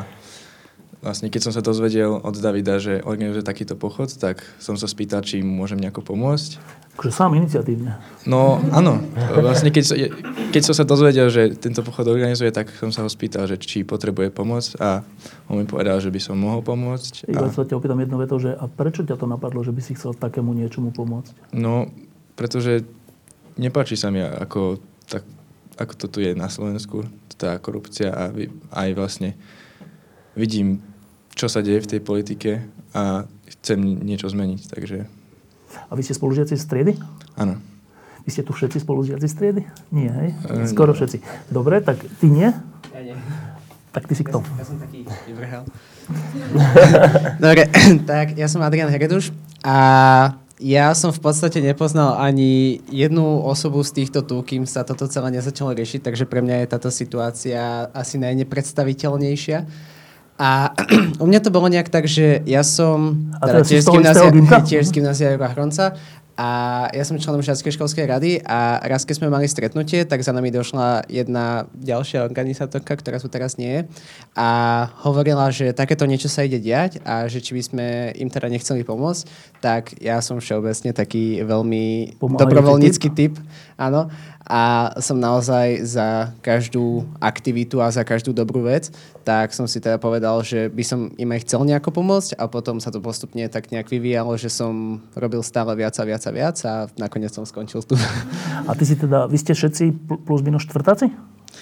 vlastne 1.04 1.28
keď 1.30 1.40
som 1.46 1.52
sa 1.54 1.62
dozvedel 1.62 2.10
od 2.10 2.34
Davida, 2.40 2.82
že 2.82 3.04
organizuje 3.04 3.44
takýto 3.44 3.76
pochod, 3.76 4.08
tak 4.16 4.42
som 4.58 4.74
sa 4.74 4.88
spýtal, 4.88 5.22
či 5.22 5.44
mu 5.44 5.62
môžem 5.62 5.78
nejako 5.78 6.02
pomôcť. 6.02 6.56
Akože 7.00 7.16
sám 7.16 7.32
iniciatívne. 7.32 7.96
No 8.28 8.60
áno, 8.76 9.00
vlastne 9.40 9.72
keď, 9.72 10.12
keď 10.52 10.62
som 10.68 10.76
sa 10.76 10.84
dozvedel, 10.84 11.32
že 11.32 11.56
tento 11.56 11.80
pochod 11.80 12.04
organizuje, 12.04 12.52
tak 12.52 12.68
som 12.76 12.92
sa 12.92 13.00
ho 13.00 13.08
spýtal, 13.08 13.48
že 13.48 13.56
či 13.56 13.88
potrebuje 13.88 14.28
pomoc 14.28 14.68
a 14.76 15.00
on 15.48 15.56
mi 15.56 15.64
povedal, 15.64 15.96
že 15.96 16.12
by 16.12 16.20
som 16.20 16.36
mohol 16.36 16.60
pomôcť. 16.60 17.24
Iba 17.32 17.48
A, 17.48 17.56
sa 17.56 17.64
ťa 17.64 17.80
opýtam 17.80 17.96
jedno 18.04 18.20
veto, 18.20 18.36
že 18.36 18.52
a 18.52 18.68
prečo 18.68 19.00
ťa 19.00 19.16
to 19.16 19.24
napadlo, 19.24 19.64
že 19.64 19.72
by 19.72 19.80
si 19.80 19.96
chcel 19.96 20.12
takému 20.12 20.52
niečomu 20.52 20.92
pomôcť? 20.92 21.56
no, 21.56 21.88
pretože 22.36 22.84
nepáči 23.56 23.96
sa 23.96 24.12
mi, 24.12 24.20
ako, 24.20 24.76
tak, 25.08 25.24
ako 25.80 25.92
to 25.96 26.06
tu 26.12 26.18
je 26.20 26.36
na 26.36 26.52
Slovensku, 26.52 27.08
tá 27.40 27.56
korupcia 27.56 28.12
a 28.12 28.28
aj 28.76 28.88
vlastne 28.92 29.40
vidím, 30.36 30.84
čo 31.32 31.48
sa 31.48 31.64
deje 31.64 31.80
v 31.80 31.90
tej 31.96 32.00
politike 32.04 32.68
a 32.92 33.24
chcem 33.48 33.80
niečo 33.80 34.28
zmeniť, 34.28 34.68
takže 34.68 35.19
A 35.90 35.98
vy 35.98 36.06
ste 36.06 36.14
spolužiaci 36.14 36.54
z 36.54 36.64
triedy? 36.70 36.92
áno. 37.36 37.58
Vy 38.20 38.30
ste 38.36 38.44
tu 38.44 38.52
všetci 38.52 38.84
spolužiaci 38.84 39.26
z 39.26 39.34
triedy? 39.34 39.60
Nie, 39.90 40.12
hej? 40.12 40.28
Skoro 40.68 40.92
všetci. 40.92 41.50
Dobre, 41.50 41.80
tak 41.80 41.98
ty 42.20 42.28
nie? 42.28 42.52
Ja 42.92 43.00
nie. 43.00 43.16
Tak 43.90 44.06
ty 44.06 44.14
si 44.14 44.22
kto? 44.22 44.44
Ja 44.54 44.62
som 44.62 44.78
taký 44.78 45.02
vyvrhel. 45.26 45.66
Dobre, 47.42 47.66
tak 48.10 48.38
ja 48.38 48.46
som 48.46 48.62
Adrian 48.62 48.92
Hereduš 48.92 49.34
a 49.66 49.76
ja 50.60 50.92
som 50.92 51.10
v 51.10 51.24
podstate 51.24 51.64
nepoznal 51.64 52.20
ani 52.20 52.84
jednu 52.92 53.40
osobu 53.40 53.80
z 53.80 54.04
týchto 54.04 54.20
tu, 54.20 54.44
kým 54.44 54.68
sa 54.68 54.84
toto 54.84 55.08
celé 55.08 55.40
nezačalo 55.40 55.72
riešiť, 55.72 56.04
takže 56.04 56.28
pre 56.28 56.44
mňa 56.44 56.62
je 56.62 56.70
táto 56.70 56.92
situácia 56.92 57.88
asi 57.96 58.20
najnepredstaviteľnejšia. 58.20 59.64
A 60.40 60.72
u 61.22 61.28
mňa 61.28 61.40
to 61.44 61.52
bolo 61.52 61.68
nejak 61.68 61.92
tak, 61.92 62.08
že 62.08 62.40
ja 62.48 62.64
som 62.64 63.28
teda 63.44 63.60
si 63.60 63.76
z 63.76 63.92
gymnázia, 63.92 64.32
tiež 64.72 64.88
z 64.88 64.92
gymnázia 64.96 65.36
a 66.40 66.48
ja 66.96 67.04
som 67.04 67.20
členom 67.20 67.44
Žiackej 67.44 67.76
školskej 67.76 68.08
rady 68.08 68.40
a 68.40 68.80
raz, 68.88 69.04
keď 69.04 69.20
sme 69.20 69.28
mali 69.28 69.44
stretnutie, 69.44 70.08
tak 70.08 70.24
za 70.24 70.32
nami 70.32 70.48
došla 70.48 71.04
jedna 71.04 71.68
ďalšia 71.76 72.24
organizátorka, 72.24 72.96
ktorá 72.96 73.20
tu 73.20 73.28
teraz 73.28 73.60
nie 73.60 73.68
je 73.68 73.82
a 74.40 74.48
hovorila, 75.04 75.52
že 75.52 75.76
takéto 75.76 76.08
niečo 76.08 76.32
sa 76.32 76.40
ide 76.40 76.56
diať 76.56 77.04
a 77.04 77.28
že 77.28 77.44
či 77.44 77.52
by 77.52 77.62
sme 77.62 77.86
im 78.16 78.32
teda 78.32 78.48
nechceli 78.48 78.88
pomôcť, 78.88 79.22
tak 79.60 80.00
ja 80.00 80.24
som 80.24 80.40
všeobecne 80.40 80.96
taký 80.96 81.44
veľmi 81.44 82.16
Pomáhajúci 82.16 82.40
dobrovoľnícky 82.40 83.08
typ, 83.12 83.36
áno, 83.76 84.08
a 84.50 84.62
som 84.98 85.14
naozaj 85.14 85.86
za 85.86 86.34
každú 86.42 87.06
aktivitu 87.22 87.78
a 87.78 87.86
za 87.88 88.02
každú 88.02 88.34
dobrú 88.34 88.66
vec, 88.66 88.90
tak 89.22 89.54
som 89.54 89.70
si 89.70 89.78
teda 89.78 89.94
povedal, 89.96 90.42
že 90.42 90.66
by 90.66 90.82
som 90.82 91.00
im 91.14 91.30
aj 91.30 91.46
chcel 91.46 91.62
nejako 91.62 91.94
pomôcť 91.94 92.34
a 92.34 92.50
potom 92.50 92.82
sa 92.82 92.90
to 92.90 92.98
postupne 92.98 93.46
tak 93.46 93.70
nejak 93.70 93.86
vyvíjalo, 93.86 94.34
že 94.34 94.50
som 94.50 94.98
robil 95.14 95.46
stále 95.46 95.70
viac 95.78 95.94
a 95.94 96.02
viac 96.02 96.22
a 96.26 96.32
viac 96.34 96.56
a 96.66 96.90
nakoniec 96.98 97.30
som 97.30 97.46
skončil 97.46 97.86
tu. 97.86 97.94
A 98.66 98.74
ty 98.74 98.82
si 98.82 98.98
teda, 98.98 99.30
vy 99.30 99.38
ste 99.38 99.54
všetci 99.54 99.84
pl- 100.04 100.18
plus 100.18 100.42
minus 100.42 100.66
štvrtáci? 100.66 101.14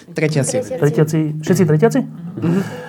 Tretia 0.09 0.41
si. 0.41 0.57
Tretiaci? 0.57 1.41
Všetci 1.41 1.63
tretiaci? 1.65 1.99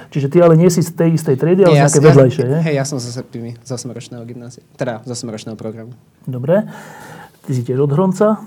Čiže 0.09 0.26
ty 0.28 0.40
ale 0.40 0.57
nie 0.57 0.69
si 0.69 0.80
z 0.80 0.97
tej 0.97 1.16
istej 1.16 1.37
triedy, 1.37 1.64
ale 1.64 1.76
Nie, 1.76 1.85
z 1.85 1.85
nejaké 1.85 1.99
ja- 1.99 2.07
vedľajšie, 2.09 2.45
je? 2.45 2.59
Hej, 2.64 2.75
ja 2.76 2.85
som 2.85 2.97
zo 2.97 3.12
Septimi, 3.12 3.57
z 3.57 3.69
8-ročného 3.69 4.25
gymnázia. 4.25 4.64
Teda 4.76 5.04
z 5.04 5.12
8-ročného 5.12 5.57
programu. 5.57 5.92
Dobre. 6.25 6.64
Ty 7.45 7.50
si 7.52 7.61
tiež 7.62 7.80
od 7.80 7.92
Hronca? 7.92 8.40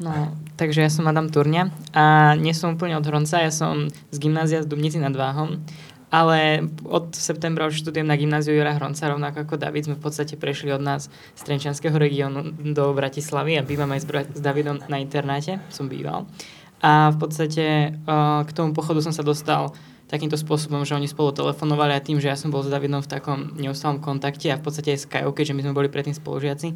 No, 0.00 0.32
takže 0.56 0.80
ja 0.80 0.88
som 0.88 1.04
Adam 1.04 1.28
Turňa 1.28 1.68
a 1.92 2.32
nie 2.40 2.56
som 2.56 2.72
úplne 2.72 2.96
od 2.96 3.04
Hronca, 3.04 3.44
ja 3.44 3.52
som 3.52 3.92
z 3.92 4.16
gymnázia 4.16 4.64
z 4.64 4.68
Dubnici 4.72 4.96
nad 4.96 5.12
Váhom, 5.12 5.60
ale 6.08 6.66
od 6.88 7.12
septembra 7.12 7.68
už 7.68 7.84
študujem 7.84 8.08
na 8.08 8.16
gymnáziu 8.16 8.56
Jura 8.56 8.74
Hronca, 8.74 9.12
rovnako 9.12 9.44
ako 9.44 9.60
David, 9.60 9.86
sme 9.86 10.00
v 10.00 10.04
podstate 10.08 10.40
prešli 10.40 10.72
od 10.72 10.80
nás 10.80 11.12
z 11.36 11.40
Trenčianského 11.44 11.94
regiónu 11.94 12.50
do 12.74 12.96
Bratislavy 12.96 13.60
a 13.60 13.62
bývam 13.62 13.92
aj 13.92 14.00
s, 14.02 14.40
Davidom 14.40 14.80
na 14.88 14.98
internáte, 14.98 15.60
som 15.68 15.86
býval. 15.86 16.24
A 16.80 17.12
v 17.12 17.16
podstate 17.20 17.92
uh, 18.08 18.42
k 18.48 18.50
tomu 18.56 18.72
pochodu 18.72 19.04
som 19.04 19.12
sa 19.12 19.20
dostal 19.20 19.76
takýmto 20.10 20.34
spôsobom, 20.34 20.82
že 20.82 20.98
oni 20.98 21.06
spolu 21.06 21.30
telefonovali 21.30 21.94
a 21.94 22.02
tým, 22.02 22.18
že 22.18 22.26
ja 22.26 22.34
som 22.34 22.50
bol 22.50 22.66
s 22.66 22.72
Davidom 22.72 22.98
v 23.04 23.10
takom 23.20 23.54
neustálom 23.54 24.02
kontakte 24.02 24.50
a 24.50 24.58
v 24.58 24.64
podstate 24.66 24.96
aj 24.96 24.98
s 24.98 25.06
Kajou, 25.06 25.30
keďže 25.30 25.54
my 25.54 25.62
sme 25.62 25.76
boli 25.76 25.86
predtým 25.86 26.16
spolužiaci, 26.16 26.74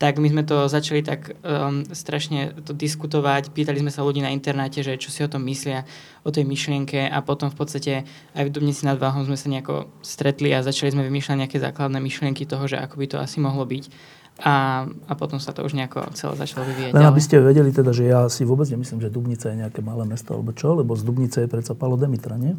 tak 0.00 0.16
my 0.16 0.32
sme 0.32 0.48
to 0.48 0.64
začali 0.64 1.04
tak 1.04 1.36
um, 1.44 1.84
strašne 1.92 2.56
to 2.64 2.72
diskutovať. 2.72 3.52
Pýtali 3.52 3.84
sme 3.84 3.92
sa 3.92 4.00
ľudí 4.00 4.24
na 4.24 4.32
internáte, 4.32 4.80
že 4.80 4.96
čo 4.96 5.12
si 5.12 5.20
o 5.20 5.28
tom 5.28 5.44
myslia, 5.44 5.84
o 6.24 6.32
tej 6.32 6.48
myšlienke 6.48 7.04
a 7.04 7.20
potom 7.20 7.52
v 7.52 7.56
podstate 7.60 7.92
aj 8.32 8.48
v 8.48 8.52
Dubnici 8.52 8.88
nad 8.88 8.96
Váhom 8.96 9.28
sme 9.28 9.36
sa 9.36 9.52
nejako 9.52 9.92
stretli 10.00 10.56
a 10.56 10.64
začali 10.64 10.96
sme 10.96 11.04
vymýšľať 11.04 11.36
nejaké 11.44 11.60
základné 11.60 12.00
myšlienky 12.00 12.48
toho, 12.48 12.64
že 12.64 12.80
ako 12.80 12.96
by 12.96 13.06
to 13.12 13.16
asi 13.20 13.44
mohlo 13.44 13.68
byť. 13.68 13.92
A, 14.40 14.88
a 14.88 15.12
potom 15.20 15.36
sa 15.36 15.52
to 15.52 15.60
už 15.60 15.76
nejako 15.76 16.00
celé 16.16 16.32
začalo 16.32 16.64
vyvíjať 16.64 16.96
Len 16.96 17.04
aby 17.04 17.20
ste 17.20 17.44
vedeli 17.44 17.68
teda, 17.68 17.92
že 17.92 18.08
ja 18.08 18.24
si 18.32 18.48
vôbec 18.48 18.72
nemyslím, 18.72 19.04
že 19.04 19.12
Dubnica 19.12 19.52
je 19.52 19.60
nejaké 19.60 19.84
malé 19.84 20.08
mesto, 20.08 20.32
alebo 20.32 20.56
čo, 20.56 20.72
lebo 20.80 20.96
z 20.96 21.04
Dubnice 21.04 21.44
je 21.44 21.48
predsa 21.52 21.76
Palo 21.76 22.00
Demitra, 22.00 22.40
nie? 22.40 22.56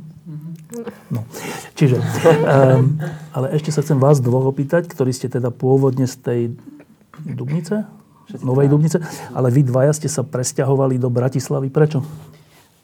No, 1.10 1.26
čiže, 1.74 1.98
um, 2.46 3.02
ale 3.34 3.58
ešte 3.58 3.74
sa 3.74 3.82
chcem 3.82 3.98
vás 3.98 4.22
dvoch 4.22 4.46
opýtať, 4.46 4.86
ktorí 4.94 5.10
ste 5.10 5.26
teda 5.26 5.50
pôvodne 5.50 6.06
z 6.06 6.16
tej 6.22 6.42
Dubnice? 7.26 7.86
Novej 8.40 8.72
Dubnice, 8.72 9.04
ale 9.36 9.52
vy 9.52 9.68
dvaja 9.68 9.92
ste 9.92 10.08
sa 10.08 10.24
presťahovali 10.24 10.96
do 10.96 11.12
Bratislavy. 11.12 11.68
Prečo? 11.68 12.00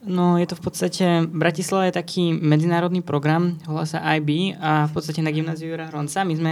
No 0.07 0.39
je 0.39 0.47
to 0.47 0.55
v 0.55 0.63
podstate, 0.63 1.05
Bratislava 1.27 1.91
je 1.91 1.99
taký 1.99 2.31
medzinárodný 2.31 3.03
program, 3.03 3.59
volá 3.67 3.83
sa 3.83 3.99
IB 4.15 4.55
a 4.55 4.87
v 4.87 4.91
podstate 4.95 5.19
na 5.19 5.35
gymnáziu 5.35 5.75
Jura 5.75 5.91
Hronca, 5.91 6.23
my 6.23 6.31
sme 6.31 6.51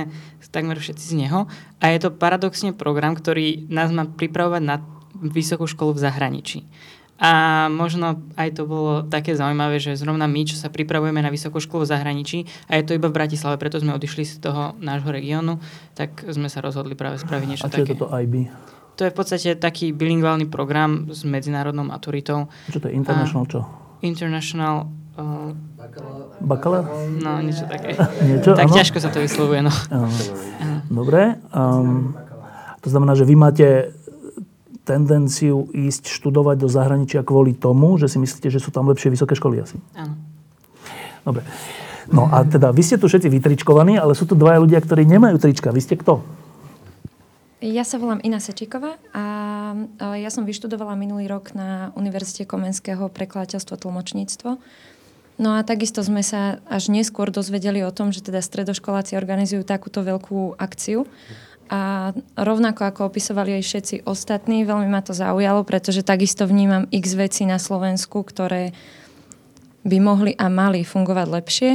takmer 0.52 0.76
všetci 0.76 1.16
z 1.16 1.16
neho 1.24 1.48
a 1.80 1.86
je 1.88 2.00
to 2.04 2.12
paradoxne 2.12 2.76
program, 2.76 3.16
ktorý 3.16 3.72
nás 3.72 3.96
má 3.96 4.04
pripravovať 4.04 4.60
na 4.60 4.84
vysokú 5.24 5.72
školu 5.72 5.96
v 5.96 6.04
zahraničí. 6.04 6.60
A 7.16 7.66
možno 7.72 8.20
aj 8.36 8.60
to 8.60 8.68
bolo 8.68 9.08
také 9.08 9.40
zaujímavé, 9.40 9.80
že 9.80 9.96
zrovna 9.96 10.28
my, 10.28 10.44
čo 10.44 10.60
sa 10.60 10.68
pripravujeme 10.68 11.24
na 11.24 11.32
vysokú 11.32 11.64
školu 11.64 11.88
v 11.88 11.92
zahraničí, 11.96 12.40
a 12.68 12.76
je 12.76 12.84
to 12.84 12.92
iba 12.92 13.08
v 13.08 13.16
Bratislave, 13.16 13.56
preto 13.56 13.80
sme 13.80 13.96
odišli 13.96 14.28
z 14.28 14.44
toho 14.44 14.76
nášho 14.84 15.08
regiónu, 15.08 15.64
tak 15.96 16.28
sme 16.28 16.52
sa 16.52 16.60
rozhodli 16.60 16.92
práve 17.00 17.16
spraviť 17.16 17.48
niečo 17.48 17.64
A 17.64 17.72
čo 17.72 17.88
je 17.88 17.88
také. 17.88 17.96
toto 17.96 18.12
IB? 18.12 18.52
To 18.96 19.08
je 19.08 19.12
v 19.12 19.16
podstate 19.16 19.50
taký 19.60 19.92
bilingválny 19.92 20.48
program 20.48 21.12
s 21.12 21.24
medzinárodnou 21.28 21.88
maturitou. 21.88 22.52
Čo 22.72 22.80
to 22.84 22.88
je 22.92 22.94
International 22.96 23.44
čo? 23.48 23.60
International... 24.04 24.92
Uh, 25.16 25.56
Bakalár? 26.44 26.84
no, 27.08 27.40
niečo 27.40 27.64
také. 27.72 27.96
Niečo? 28.28 28.52
tak 28.60 28.68
áno? 28.68 28.76
ťažko 28.76 29.00
sa 29.00 29.08
to 29.08 29.24
vyslovuje, 29.24 29.64
no. 29.64 29.72
Dobre. 30.92 31.40
Um, 31.56 32.12
to 32.84 32.92
znamená, 32.92 33.16
že 33.16 33.24
vy 33.24 33.36
máte 33.40 33.96
tendenciu 34.86 35.66
ísť 35.74 36.08
študovať 36.08 36.62
do 36.62 36.70
zahraničia 36.70 37.26
kvôli 37.26 37.58
tomu, 37.58 37.98
že 37.98 38.06
si 38.06 38.22
myslíte, 38.22 38.54
že 38.54 38.62
sú 38.62 38.70
tam 38.70 38.86
lepšie 38.88 39.10
vysoké 39.10 39.34
školy 39.34 39.66
asi. 39.66 39.82
Áno. 39.98 40.14
Dobre. 41.26 41.42
No 42.14 42.30
a 42.30 42.46
teda, 42.46 42.70
vy 42.70 42.86
ste 42.86 43.02
tu 43.02 43.10
všetci 43.10 43.34
vytričkovaní, 43.34 43.98
ale 43.98 44.14
sú 44.14 44.30
tu 44.30 44.38
dvaja 44.38 44.62
ľudia, 44.62 44.78
ktorí 44.78 45.10
nemajú 45.10 45.42
trička. 45.42 45.74
Vy 45.74 45.82
ste 45.82 45.98
kto? 45.98 46.22
Ja 47.66 47.82
sa 47.82 47.98
volám 47.98 48.22
Ina 48.22 48.38
Sečíková 48.38 49.02
a 49.10 49.26
e, 49.74 50.22
ja 50.22 50.30
som 50.30 50.46
vyštudovala 50.46 50.94
minulý 50.94 51.26
rok 51.26 51.58
na 51.58 51.90
Univerzite 51.98 52.46
Komenského 52.46 53.10
prekladateľstvo 53.10 53.74
a 53.74 53.82
tlmočníctvo. 53.82 54.50
No 55.42 55.50
a 55.58 55.66
takisto 55.66 56.06
sme 56.06 56.22
sa 56.22 56.62
až 56.70 56.94
neskôr 56.94 57.34
dozvedeli 57.34 57.82
o 57.82 57.90
tom, 57.90 58.14
že 58.14 58.22
teda 58.22 58.40
stredoškoláci 58.40 59.18
organizujú 59.18 59.66
takúto 59.66 60.06
veľkú 60.06 60.62
akciu. 60.62 61.10
A 61.66 62.14
rovnako 62.38 62.86
ako 62.86 63.10
opisovali 63.10 63.58
aj 63.58 63.64
všetci 63.66 63.96
ostatní, 64.06 64.70
veľmi 64.70 64.86
ma 64.86 65.02
to 65.02 65.18
zaujalo, 65.18 65.66
pretože 65.66 66.06
takisto 66.06 66.46
vnímam 66.46 66.86
x 66.94 67.18
veci 67.18 67.44
na 67.50 67.58
Slovensku, 67.58 68.22
ktoré 68.22 68.70
by 69.86 69.98
mohli 70.02 70.32
a 70.38 70.46
mali 70.50 70.86
fungovať 70.86 71.28
lepšie. 71.30 71.72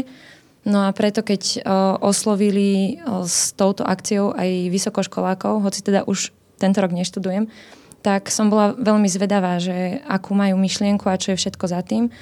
No 0.66 0.84
a 0.84 0.92
preto, 0.92 1.24
keď 1.24 1.42
o, 1.42 2.10
oslovili 2.12 3.00
o, 3.02 3.24
s 3.24 3.56
touto 3.56 3.82
akciou 3.82 4.36
aj 4.36 4.68
vysokoškolákov, 4.68 5.64
hoci 5.64 5.80
teda 5.80 6.04
už 6.04 6.30
tento 6.60 6.78
rok 6.84 6.92
neštudujem, 6.92 7.48
tak 8.04 8.28
som 8.28 8.52
bola 8.52 8.76
veľmi 8.76 9.08
zvedavá, 9.08 9.56
že 9.56 10.04
akú 10.04 10.36
majú 10.36 10.60
myšlienku 10.60 11.08
a 11.08 11.20
čo 11.20 11.32
je 11.32 11.40
všetko 11.40 11.64
za 11.64 11.80
tým. 11.80 12.12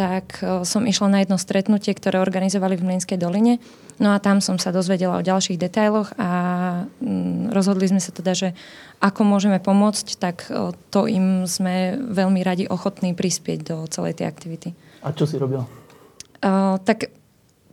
Tak 0.00 0.40
o, 0.40 0.64
som 0.64 0.88
išla 0.88 1.12
na 1.12 1.18
jedno 1.20 1.36
stretnutie, 1.36 1.92
ktoré 1.92 2.24
organizovali 2.24 2.80
v 2.80 2.88
Mlinskej 2.88 3.20
doline. 3.20 3.60
No 4.00 4.16
a 4.16 4.22
tam 4.22 4.40
som 4.40 4.56
sa 4.56 4.72
dozvedela 4.72 5.20
o 5.20 5.26
ďalších 5.26 5.60
detailoch 5.60 6.16
a 6.16 6.30
mm, 7.04 7.52
rozhodli 7.52 7.84
sme 7.84 8.00
sa 8.00 8.08
teda, 8.08 8.32
že 8.32 8.48
ako 9.04 9.28
môžeme 9.28 9.60
pomôcť, 9.60 10.06
tak 10.16 10.48
o, 10.48 10.72
to 10.88 11.04
im 11.04 11.44
sme 11.44 12.00
veľmi 12.00 12.40
radi 12.40 12.64
ochotní 12.64 13.12
prispieť 13.12 13.58
do 13.60 13.76
celej 13.92 14.16
tej 14.16 14.32
aktivity. 14.32 14.68
A 15.04 15.12
čo 15.12 15.28
si 15.28 15.36
robil? 15.36 15.60
Uh, 16.40 16.80
tak 16.88 17.12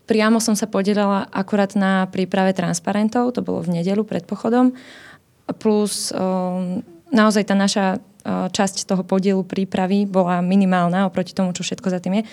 priamo 0.04 0.44
som 0.44 0.60
sa 0.60 0.68
podielala 0.68 1.32
akurát 1.32 1.72
na 1.80 2.12
príprave 2.12 2.52
transparentov, 2.52 3.32
to 3.32 3.40
bolo 3.40 3.64
v 3.64 3.80
nedelu 3.80 4.04
pred 4.04 4.28
pochodom, 4.28 4.76
plus 5.64 6.12
um, 6.12 6.84
naozaj 7.08 7.48
tá 7.48 7.56
naša 7.56 8.04
časť 8.28 8.84
toho 8.84 9.08
podielu 9.08 9.40
prípravy 9.48 10.04
bola 10.04 10.44
minimálna 10.44 11.08
oproti 11.08 11.32
tomu, 11.32 11.56
čo 11.56 11.64
všetko 11.64 11.88
za 11.88 12.04
tým 12.04 12.20
je. 12.20 12.24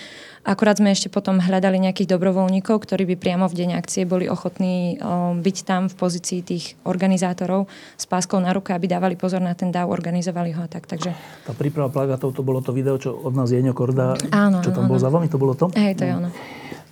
Akurát 0.45 0.77
sme 0.77 0.93
ešte 0.93 1.09
potom 1.09 1.41
hľadali 1.41 1.81
nejakých 1.81 2.11
dobrovoľníkov, 2.11 2.83
ktorí 2.83 3.09
by 3.15 3.17
priamo 3.17 3.47
v 3.49 3.65
deň 3.65 3.81
akcie 3.81 4.05
boli 4.05 4.29
ochotní 4.29 5.01
byť 5.41 5.57
tam 5.65 5.89
v 5.89 5.95
pozícii 5.97 6.45
tých 6.45 6.77
organizátorov 6.85 7.71
s 7.97 8.05
páskou 8.05 8.43
na 8.43 8.53
ruke, 8.53 8.75
aby 8.75 8.91
dávali 8.91 9.17
pozor 9.17 9.41
na 9.41 9.57
ten 9.57 9.73
dáv, 9.73 9.89
organizovali 9.89 10.53
ho 10.53 10.67
a 10.67 10.69
tak. 10.69 10.85
Takže... 10.85 11.17
Tá 11.49 11.57
príprava 11.57 11.89
plagátov, 11.89 12.37
to 12.37 12.45
bolo 12.45 12.61
to 12.61 12.77
video, 12.77 13.01
čo 13.01 13.15
od 13.15 13.33
nás 13.33 13.55
Jeňo 13.55 13.73
Korda, 13.73 14.19
áno, 14.35 14.61
čo 14.61 14.75
tam 14.75 14.85
áno. 14.85 14.91
bolo 14.93 15.01
za 15.01 15.09
vami, 15.09 15.33
to 15.33 15.39
bolo 15.41 15.55
to? 15.57 15.73
Hej, 15.73 15.97
to 15.97 16.05
je 16.05 16.13
ono. 16.13 16.29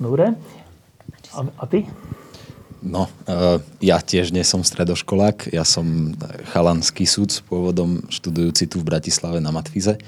Dobre. 0.00 0.32
A, 1.37 1.40
a 1.44 1.64
ty? 1.68 1.85
No, 2.82 3.06
uh, 3.06 3.62
ja 3.78 4.02
tiež 4.02 4.34
nie 4.34 4.42
som 4.42 4.66
stredoškolák, 4.66 5.54
ja 5.54 5.62
som 5.62 6.18
chalanský 6.50 7.06
súd, 7.06 7.30
pôvodom 7.46 8.02
študujúci 8.10 8.66
tu 8.66 8.82
v 8.82 8.88
Bratislave 8.90 9.38
na 9.38 9.54
Matfize. 9.54 10.02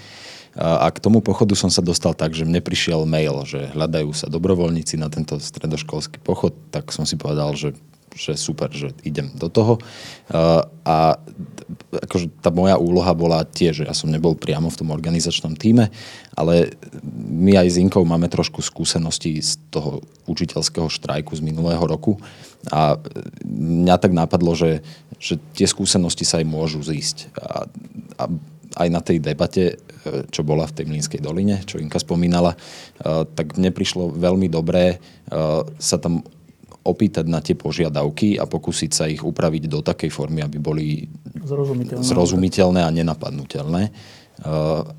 A 0.54 0.86
k 0.94 1.02
tomu 1.02 1.18
pochodu 1.18 1.58
som 1.58 1.66
sa 1.66 1.82
dostal 1.82 2.14
tak, 2.14 2.30
že 2.30 2.46
mne 2.46 2.62
prišiel 2.62 3.02
mail, 3.10 3.42
že 3.42 3.74
hľadajú 3.74 4.14
sa 4.14 4.30
dobrovoľníci 4.30 4.94
na 4.94 5.10
tento 5.10 5.42
stredoškolský 5.42 6.22
pochod, 6.22 6.54
tak 6.70 6.94
som 6.94 7.02
si 7.02 7.18
povedal, 7.18 7.58
že, 7.58 7.74
že 8.14 8.38
super, 8.38 8.70
že 8.70 8.94
idem 9.02 9.34
do 9.34 9.50
toho. 9.50 9.82
A 10.86 11.18
akože 11.90 12.38
tá 12.38 12.54
moja 12.54 12.78
úloha 12.78 13.10
bola 13.18 13.42
tiež, 13.42 13.82
že 13.82 13.88
ja 13.90 13.94
som 13.98 14.06
nebol 14.06 14.38
priamo 14.38 14.70
v 14.70 14.78
tom 14.78 14.94
organizačnom 14.94 15.58
týme, 15.58 15.90
ale 16.38 16.78
my 17.26 17.58
aj 17.58 17.74
s 17.74 17.80
Inkou 17.82 18.06
máme 18.06 18.30
trošku 18.30 18.62
skúsenosti 18.62 19.42
z 19.42 19.58
toho 19.74 20.06
učiteľského 20.30 20.86
štrajku 20.86 21.34
z 21.34 21.42
minulého 21.42 21.82
roku 21.82 22.22
a 22.72 22.96
mňa 23.44 23.96
tak 24.00 24.12
napadlo, 24.16 24.56
že, 24.56 24.80
že 25.20 25.36
tie 25.52 25.68
skúsenosti 25.68 26.24
sa 26.24 26.40
aj 26.40 26.46
môžu 26.48 26.80
zísť. 26.80 27.28
A, 27.36 27.68
a 28.20 28.24
aj 28.74 28.88
na 28.90 29.00
tej 29.00 29.22
debate, 29.22 29.64
e, 29.70 30.26
čo 30.28 30.42
bola 30.42 30.66
v 30.66 30.74
tej 30.74 30.86
Mlínskej 30.90 31.20
doline, 31.22 31.62
čo 31.62 31.78
Inka 31.78 32.02
spomínala, 32.02 32.54
e, 32.54 32.58
tak 33.24 33.54
mne 33.54 33.70
prišlo 33.70 34.10
veľmi 34.14 34.50
dobré 34.50 34.96
e, 34.96 34.96
sa 35.78 35.96
tam 35.98 36.26
opýtať 36.84 37.24
na 37.24 37.40
tie 37.40 37.56
požiadavky 37.56 38.36
a 38.36 38.44
pokúsiť 38.44 38.90
sa 38.92 39.08
ich 39.08 39.24
upraviť 39.24 39.72
do 39.72 39.80
takej 39.80 40.12
formy, 40.12 40.44
aby 40.44 40.60
boli 40.60 41.08
zrozumiteľné, 41.40 42.04
zrozumiteľné 42.04 42.80
a 42.84 42.92
nenapadnutelné. 42.92 43.88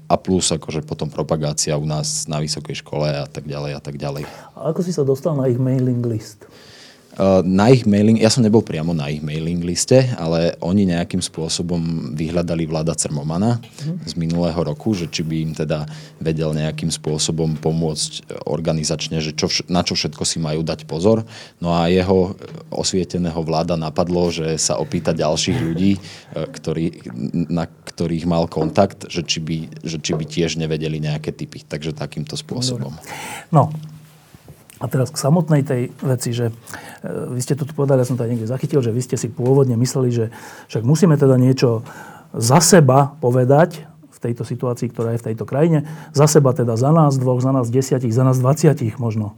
A 0.10 0.16
plus 0.18 0.50
akože 0.50 0.82
potom 0.82 1.14
propagácia 1.14 1.78
u 1.78 1.86
nás 1.86 2.26
na 2.26 2.42
vysokej 2.42 2.82
škole 2.82 3.06
a 3.06 3.30
tak 3.30 3.46
ďalej 3.46 3.78
a 3.78 3.82
tak 3.84 4.02
ďalej. 4.02 4.26
A 4.58 4.74
ako 4.74 4.82
si 4.82 4.96
sa 4.96 5.06
dostal 5.06 5.38
na 5.38 5.46
ich 5.46 5.62
mailing 5.62 6.02
list? 6.02 6.50
Eh, 6.50 6.75
na 7.48 7.72
ich 7.72 7.88
mailing, 7.88 8.20
ja 8.20 8.28
som 8.28 8.44
nebol 8.44 8.60
priamo 8.60 8.92
na 8.92 9.08
ich 9.08 9.24
mailing 9.24 9.64
liste, 9.64 9.96
ale 10.20 10.60
oni 10.60 10.92
nejakým 10.92 11.24
spôsobom 11.24 12.12
vyhľadali 12.12 12.68
vláda 12.68 12.92
Cermomana 12.92 13.64
z 14.04 14.14
minulého 14.20 14.58
roku, 14.60 14.92
že 14.92 15.08
či 15.08 15.24
by 15.24 15.36
im 15.40 15.52
teda 15.56 15.88
vedel 16.20 16.52
nejakým 16.52 16.92
spôsobom 16.92 17.56
pomôcť 17.56 18.12
eh, 18.20 18.24
organizačne, 18.44 19.24
že 19.24 19.32
čo, 19.32 19.48
na 19.72 19.88
čo 19.88 19.96
všetko 19.96 20.24
si 20.28 20.44
majú 20.44 20.60
dať 20.60 20.84
pozor. 20.84 21.24
No 21.64 21.72
a 21.72 21.88
jeho 21.88 22.36
osvieteného 22.68 23.40
vláda 23.40 23.80
napadlo, 23.80 24.28
že 24.28 24.60
sa 24.60 24.76
opýta 24.76 25.16
ďalších 25.16 25.58
ľudí, 25.64 25.96
eh, 25.96 26.48
ktorí, 26.52 26.86
na 27.48 27.68
ktorých 27.68 28.28
mal 28.28 28.52
kontakt, 28.52 29.08
že 29.08 29.24
či, 29.24 29.40
by, 29.40 29.58
že 29.88 30.04
či 30.04 30.12
by 30.12 30.26
tiež 30.28 30.60
nevedeli 30.60 31.00
nejaké 31.00 31.32
typy. 31.32 31.64
Takže 31.64 31.96
takýmto 31.96 32.36
spôsobom. 32.36 32.92
No, 33.56 33.72
a 34.86 34.92
teraz 34.92 35.10
k 35.10 35.18
samotnej 35.18 35.66
tej 35.66 35.90
veci, 36.06 36.30
že 36.30 36.54
e, 36.54 37.34
vy 37.34 37.42
ste 37.42 37.58
to 37.58 37.66
tu 37.66 37.74
povedali, 37.74 38.06
ja 38.06 38.08
som 38.08 38.22
to 38.22 38.22
aj 38.22 38.30
niekde 38.30 38.46
zachytil, 38.46 38.86
že 38.86 38.94
vy 38.94 39.02
ste 39.02 39.18
si 39.18 39.34
pôvodne 39.34 39.74
mysleli, 39.82 40.14
že 40.14 40.26
však 40.70 40.86
musíme 40.86 41.18
teda 41.18 41.42
niečo 41.42 41.82
za 42.38 42.62
seba 42.62 43.18
povedať 43.18 43.90
v 44.14 44.18
tejto 44.22 44.46
situácii, 44.46 44.94
ktorá 44.94 45.18
je 45.18 45.26
v 45.26 45.28
tejto 45.34 45.50
krajine. 45.50 45.90
Za 46.14 46.30
seba 46.30 46.54
teda 46.54 46.78
za 46.78 46.94
nás 46.94 47.18
dvoch, 47.18 47.42
za 47.42 47.50
nás 47.50 47.74
desiatich, 47.74 48.14
za 48.14 48.22
nás 48.22 48.38
dvaciatich 48.38 49.02
možno. 49.02 49.34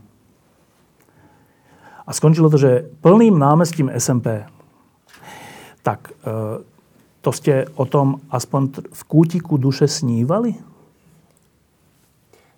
A 2.03 2.11
skončilo 2.11 2.51
to, 2.51 2.59
že 2.59 2.91
plným 2.99 3.39
námestím 3.39 3.87
SMP. 3.87 4.43
Tak, 5.79 6.11
e, 6.27 6.59
to 7.23 7.31
ste 7.31 7.71
o 7.79 7.87
tom 7.87 8.19
aspoň 8.27 8.83
v 8.91 9.01
kútiku 9.07 9.55
duše 9.55 9.87
snívali? 9.87 10.59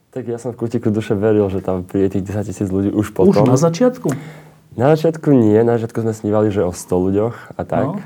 Tak 0.10 0.26
ja 0.26 0.42
som 0.42 0.58
v 0.58 0.66
kutiku 0.66 0.90
duše 0.90 1.14
veril, 1.14 1.46
že 1.54 1.62
tam 1.62 1.86
príde 1.86 2.18
tých 2.18 2.34
10 2.34 2.50
tisíc 2.50 2.66
ľudí 2.74 2.90
už 2.90 3.14
potom. 3.14 3.46
Už 3.46 3.46
na 3.46 3.62
začiatku? 3.62 4.10
Na 4.74 4.98
začiatku 4.98 5.30
nie, 5.38 5.62
na 5.62 5.78
začiatku 5.78 6.02
sme 6.02 6.18
snívali, 6.18 6.50
že 6.50 6.66
o 6.66 6.74
100 6.74 6.82
ľuďoch 6.90 7.36
a 7.54 7.62
tak. 7.62 7.86
No. 7.94 8.02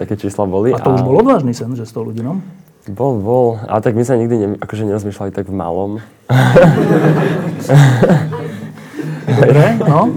Také 0.00 0.16
čísla 0.16 0.48
boli. 0.48 0.72
A 0.72 0.80
to 0.80 0.88
a... 0.88 0.96
už 0.96 1.04
bol 1.04 1.20
odvážny 1.20 1.52
sen, 1.52 1.76
že 1.76 1.84
100 1.84 2.08
ľudí, 2.08 2.24
no? 2.24 2.40
Bol, 2.88 3.20
bol. 3.20 3.60
Ale 3.68 3.84
tak 3.84 3.92
my 3.92 4.00
sa 4.00 4.16
nikdy 4.16 4.34
ne, 4.40 4.48
akože 4.64 4.88
nerozmýšľali 4.88 5.28
tak 5.28 5.52
v 5.52 5.54
malom. 5.60 6.00
Dobre, 9.36 9.76
no. 9.76 10.08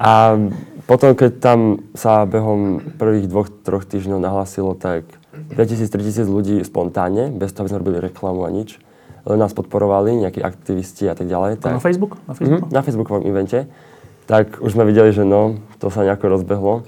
A 0.00 0.40
potom, 0.88 1.12
keď 1.12 1.44
tam 1.44 1.84
sa 1.92 2.24
behom 2.24 2.80
prvých 2.96 3.28
dvoch, 3.28 3.52
troch 3.52 3.84
týždňov 3.84 4.16
nahlasilo, 4.16 4.72
tak 4.80 5.04
2000-3000 5.52 6.24
ľudí 6.24 6.56
spontánne, 6.64 7.28
bez 7.36 7.52
toho, 7.52 7.68
aby 7.68 7.76
sme 7.76 7.80
robili 7.84 8.00
reklamu 8.00 8.48
a 8.48 8.50
nič 8.50 8.80
nás 9.26 9.54
podporovali, 9.54 10.18
nejakí 10.26 10.42
aktivisti 10.42 11.06
a 11.06 11.14
tak 11.14 11.30
ďalej. 11.30 11.62
Tak, 11.62 11.78
na 11.78 11.82
Facebook? 11.82 12.18
Na, 12.26 12.34
Facebook? 12.34 12.66
Mm, 12.66 12.74
na 12.74 12.82
Facebookovom 12.82 13.22
evente. 13.22 13.70
Tak 14.26 14.58
už 14.58 14.74
sme 14.74 14.86
videli, 14.86 15.14
že 15.14 15.22
no, 15.22 15.62
to 15.78 15.90
sa 15.90 16.02
nejako 16.02 16.38
rozbehlo. 16.38 16.82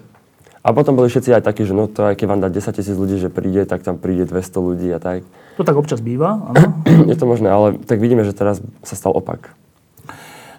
A 0.65 0.73
potom 0.73 0.97
boli 0.97 1.13
všetci 1.13 1.37
aj 1.37 1.43
takí, 1.45 1.69
že 1.69 1.77
no 1.77 1.87
to 1.87 2.09
aj 2.09 2.17
keď 2.17 2.27
vám 2.27 2.41
dá 2.41 2.49
10 2.49 2.73
tisíc 2.73 2.97
ľudí, 2.97 3.21
že 3.21 3.29
príde, 3.29 3.69
tak 3.69 3.85
tam 3.85 4.01
príde 4.01 4.25
200 4.25 4.65
ľudí 4.65 4.89
a 4.91 4.99
tak. 4.99 5.21
To 5.61 5.63
tak 5.63 5.77
občas 5.77 6.01
býva, 6.01 6.41
áno. 6.41 6.81
Je 7.11 7.17
to 7.21 7.29
možné, 7.29 7.53
ale 7.53 7.77
tak 7.85 8.01
vidíme, 8.01 8.25
že 8.25 8.33
teraz 8.33 8.65
sa 8.81 8.97
stal 8.97 9.13
opak. 9.13 9.53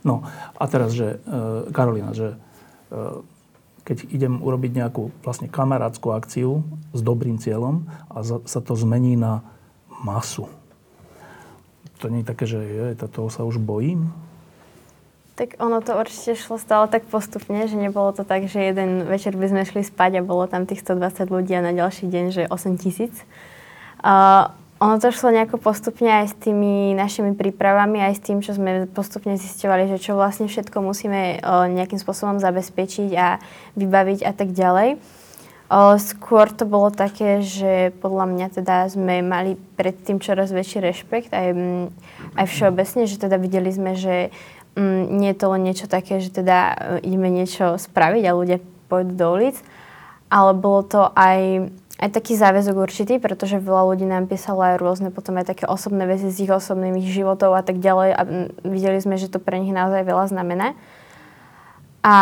No 0.05 0.21
a 0.61 0.63
teraz, 0.69 0.93
že 0.93 1.17
uh, 1.25 1.65
Karolina, 1.73 2.13
že 2.13 2.37
uh, 2.93 3.25
keď 3.81 4.05
idem 4.13 4.37
urobiť 4.45 4.71
nejakú 4.77 5.09
vlastne 5.25 5.49
kamarátskú 5.49 6.13
akciu 6.13 6.61
s 6.93 7.01
dobrým 7.01 7.41
cieľom 7.41 7.89
a 8.13 8.21
za, 8.21 8.45
sa 8.45 8.61
to 8.61 8.77
zmení 8.77 9.17
na 9.17 9.41
masu 10.05 10.45
to 12.05 12.13
nie 12.13 12.21
je 12.21 12.29
také, 12.29 12.45
že 12.45 12.61
je, 12.61 12.93
toho 13.09 13.33
sa 13.33 13.41
už 13.41 13.57
bojím? 13.57 14.13
Tak 15.35 15.57
ono 15.57 15.81
to 15.81 15.97
určite 15.97 16.37
šlo 16.37 16.61
stále 16.61 16.85
tak 16.85 17.09
postupne, 17.09 17.65
že 17.65 17.75
nebolo 17.75 18.13
to 18.13 18.21
tak, 18.21 18.45
že 18.45 18.61
jeden 18.71 19.03
večer 19.09 19.33
by 19.33 19.49
sme 19.49 19.65
šli 19.65 19.81
spať 19.81 20.21
a 20.21 20.23
bolo 20.23 20.45
tam 20.45 20.69
tých 20.69 20.85
120 20.85 21.27
ľudí 21.27 21.57
a 21.57 21.65
na 21.65 21.73
ďalší 21.73 22.07
deň, 22.07 22.25
že 22.29 22.43
8 22.47 22.77
tisíc. 22.77 23.11
Uh, 24.05 24.53
ono 24.77 25.01
to 25.01 25.09
šlo 25.09 25.33
nejako 25.33 25.57
postupne 25.57 26.07
aj 26.07 26.31
s 26.31 26.35
tými 26.39 26.93
našimi 26.93 27.33
prípravami, 27.33 28.05
aj 28.05 28.13
s 28.15 28.23
tým, 28.23 28.39
čo 28.45 28.53
sme 28.53 28.85
postupne 28.85 29.33
zistovali, 29.35 29.89
že 29.89 29.97
čo 29.97 30.13
vlastne 30.13 30.45
všetko 30.45 30.77
musíme 30.79 31.41
uh, 31.41 31.67
nejakým 31.67 31.97
spôsobom 31.97 32.37
zabezpečiť 32.37 33.09
a 33.17 33.41
vybaviť 33.75 34.23
a 34.23 34.31
tak 34.31 34.53
ďalej. 34.53 35.01
Skôr 35.97 36.53
to 36.53 36.69
bolo 36.69 36.93
také, 36.93 37.41
že 37.41 37.89
podľa 37.97 38.29
mňa 38.29 38.47
teda 38.53 38.85
sme 38.85 39.25
mali 39.25 39.57
predtým 39.73 40.21
čoraz 40.21 40.53
väčší 40.53 40.77
rešpekt 40.77 41.33
aj, 41.33 41.47
mm, 41.57 41.85
aj 42.37 42.45
všeobecne, 42.45 43.09
že 43.09 43.17
teda 43.17 43.41
videli 43.41 43.73
sme, 43.73 43.97
že 43.97 44.29
mm, 44.77 45.03
nie 45.09 45.33
je 45.33 45.39
to 45.41 45.47
len 45.49 45.65
niečo 45.65 45.89
také, 45.89 46.21
že 46.21 46.29
teda 46.29 46.57
e, 47.01 47.09
ideme 47.09 47.33
niečo 47.33 47.81
spraviť 47.81 48.23
a 48.29 48.37
ľudia 48.37 48.57
pôjdu 48.85 49.17
do 49.17 49.25
ulic, 49.33 49.57
ale 50.29 50.53
bolo 50.53 50.85
to 50.85 51.01
aj, 51.17 51.73
aj 51.97 52.09
taký 52.13 52.37
záväzok 52.37 52.85
určitý, 52.85 53.17
pretože 53.17 53.57
veľa 53.57 53.89
ľudí 53.89 54.05
nám 54.05 54.29
písalo 54.29 54.61
aj 54.61 54.77
rôzne 54.77 55.09
potom 55.09 55.33
aj 55.41 55.49
také 55.49 55.65
osobné 55.65 56.05
veci 56.05 56.29
z 56.29 56.45
ich 56.45 56.53
osobných 56.53 57.09
životov 57.09 57.57
a 57.57 57.65
tak 57.65 57.81
ďalej 57.81 58.09
a 58.13 58.21
videli 58.61 59.01
sme, 59.01 59.17
že 59.17 59.33
to 59.33 59.41
pre 59.41 59.57
nich 59.57 59.73
naozaj 59.73 60.05
veľa 60.05 60.29
znamená. 60.29 60.77
A 62.05 62.17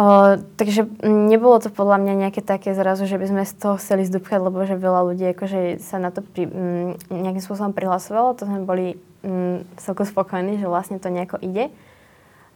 o, 0.00 0.40
takže 0.56 0.88
nebolo 1.04 1.60
to 1.60 1.68
podľa 1.68 2.00
mňa 2.00 2.14
nejaké 2.24 2.40
také 2.40 2.72
zrazu, 2.72 3.04
že 3.04 3.20
by 3.20 3.26
sme 3.28 3.42
z 3.44 3.52
toho 3.52 3.76
chceli 3.76 4.08
zdúbchať, 4.08 4.40
lebo 4.40 4.64
že 4.64 4.80
veľa 4.80 5.12
ľudí 5.12 5.36
akože 5.36 5.76
sa 5.76 6.00
na 6.00 6.08
to 6.08 6.24
pri, 6.24 6.48
m, 6.48 6.96
nejakým 7.12 7.44
spôsobom 7.44 7.76
prihlasovalo. 7.76 8.32
To 8.40 8.48
sme 8.48 8.64
boli 8.64 8.96
m, 9.20 9.60
celkom 9.76 10.08
spokojní, 10.08 10.56
že 10.56 10.64
vlastne 10.64 10.96
to 10.96 11.12
nejako 11.12 11.36
ide. 11.44 11.68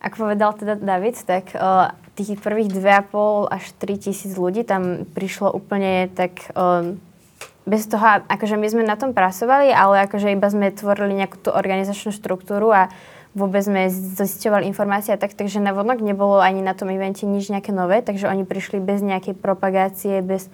Ako 0.01 0.25
povedal 0.25 0.57
teda 0.57 0.81
David, 0.81 1.21
tak 1.29 1.53
o, 1.53 1.93
tých 2.17 2.41
prvých 2.41 2.73
2,5 2.73 3.45
až 3.53 3.65
3 3.85 4.05
tisíc 4.09 4.33
ľudí 4.33 4.65
tam 4.65 5.05
prišlo 5.05 5.53
úplne 5.53 6.09
tak 6.17 6.49
o, 6.57 6.97
bez 7.69 7.85
toho, 7.93 8.25
akože 8.25 8.57
my 8.57 8.69
sme 8.73 8.89
na 8.89 8.97
tom 8.97 9.13
pracovali, 9.13 9.69
ale 9.69 10.09
akože 10.09 10.33
iba 10.33 10.49
sme 10.49 10.73
tvorili 10.73 11.13
nejakú 11.13 11.45
tú 11.45 11.51
organizačnú 11.53 12.09
štruktúru 12.13 12.73
a 12.73 12.89
vôbec 13.35 13.67
sme 13.67 13.91
zisťovali 13.91 14.65
informácie 14.71 15.19
tak, 15.19 15.35
takže 15.35 15.59
na 15.59 15.75
vonok 15.75 16.01
nebolo 16.01 16.39
ani 16.39 16.63
na 16.63 16.73
tom 16.73 16.89
evente 16.95 17.27
nič 17.27 17.51
nejaké 17.51 17.75
nové, 17.75 17.99
takže 18.01 18.31
oni 18.31 18.47
prišli 18.47 18.79
bez 18.79 19.03
nejakej 19.03 19.35
propagácie, 19.35 20.23
bez 20.23 20.47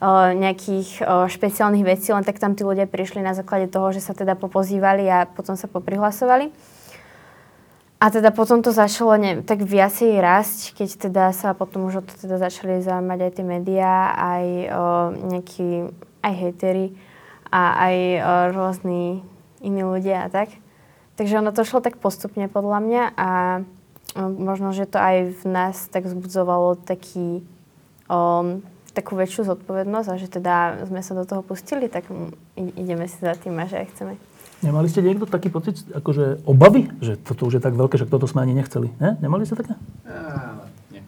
uh, 0.00 0.32
nejakých 0.32 1.04
uh, 1.04 1.28
špeciálnych 1.28 1.84
vecí, 1.84 2.10
len 2.10 2.24
tak 2.24 2.40
tam 2.40 2.56
tí 2.56 2.64
ľudia 2.64 2.88
prišli 2.88 3.20
na 3.20 3.36
základe 3.36 3.68
toho, 3.68 3.92
že 3.92 4.00
sa 4.00 4.16
teda 4.16 4.32
popozývali 4.34 5.04
a 5.12 5.28
potom 5.28 5.54
sa 5.60 5.68
poprihlasovali. 5.68 6.48
a 8.02 8.10
teda 8.10 8.34
potom 8.34 8.66
to 8.66 8.74
začalo 8.74 9.14
ne, 9.14 9.46
tak 9.46 9.62
viacej 9.62 10.18
rásť, 10.18 10.74
keď 10.74 10.88
teda 11.06 11.24
sa 11.30 11.54
potom 11.54 11.86
už 11.86 12.00
o 12.00 12.02
to 12.02 12.18
teda 12.18 12.34
začali 12.42 12.82
zaujímať 12.82 13.18
aj 13.22 13.32
tie 13.38 13.44
médiá, 13.46 14.10
aj 14.18 14.46
o, 14.74 14.84
nejakí, 15.30 15.68
aj 16.26 16.32
hejteri 16.34 16.98
a 17.54 17.62
aj 17.78 17.96
o, 18.02 18.14
rôzni 18.58 19.22
iní 19.62 19.86
ľudia 19.86 20.26
a 20.26 20.28
tak. 20.34 20.61
Takže 21.22 21.38
ono 21.38 21.54
to 21.54 21.62
šlo 21.62 21.78
tak 21.78 22.02
postupne 22.02 22.50
podľa 22.50 22.82
mňa 22.82 23.02
a 23.14 23.30
o, 23.62 24.26
možno, 24.26 24.74
že 24.74 24.90
to 24.90 24.98
aj 24.98 25.38
v 25.38 25.44
nás 25.46 25.86
tak 25.86 26.10
zbudzovalo 26.10 26.74
taký, 26.82 27.46
o, 28.10 28.18
takú 28.90 29.14
väčšiu 29.14 29.46
zodpovednosť 29.46 30.08
a 30.10 30.18
že 30.18 30.26
teda 30.26 30.82
sme 30.90 30.98
sa 30.98 31.14
do 31.14 31.22
toho 31.22 31.46
pustili, 31.46 31.86
tak 31.86 32.10
ideme 32.58 33.06
si 33.06 33.22
za 33.22 33.38
tým 33.38 33.54
a 33.54 33.70
že 33.70 33.86
aj 33.86 33.94
chceme. 33.94 34.18
Nemali 34.66 34.90
ste 34.90 35.06
niekto 35.06 35.30
taký 35.30 35.46
pocit, 35.46 35.86
akože 35.94 36.42
obavy, 36.42 36.90
že 36.98 37.14
toto 37.22 37.46
už 37.46 37.58
je 37.58 37.62
tak 37.62 37.78
veľké, 37.78 38.02
že 38.02 38.10
toto 38.10 38.26
sme 38.26 38.42
ani 38.42 38.58
nechceli? 38.58 38.90
Ne? 38.98 39.14
Nemali 39.22 39.46
ste 39.46 39.62
také? 39.62 39.78
Uh, 40.02 40.66
nie. 40.90 41.02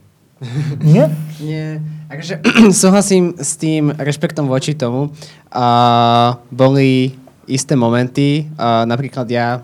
Nie? 0.78 1.04
Nie. 1.42 1.82
Akože 2.06 2.38
súhlasím 2.86 3.34
s 3.34 3.58
tým 3.58 3.90
rešpektom 3.90 4.46
voči 4.46 4.78
tomu. 4.78 5.10
Uh, 5.50 6.38
boli 6.54 7.18
isté 7.50 7.74
momenty, 7.74 8.46
uh, 8.54 8.86
napríklad 8.86 9.26
ja 9.26 9.62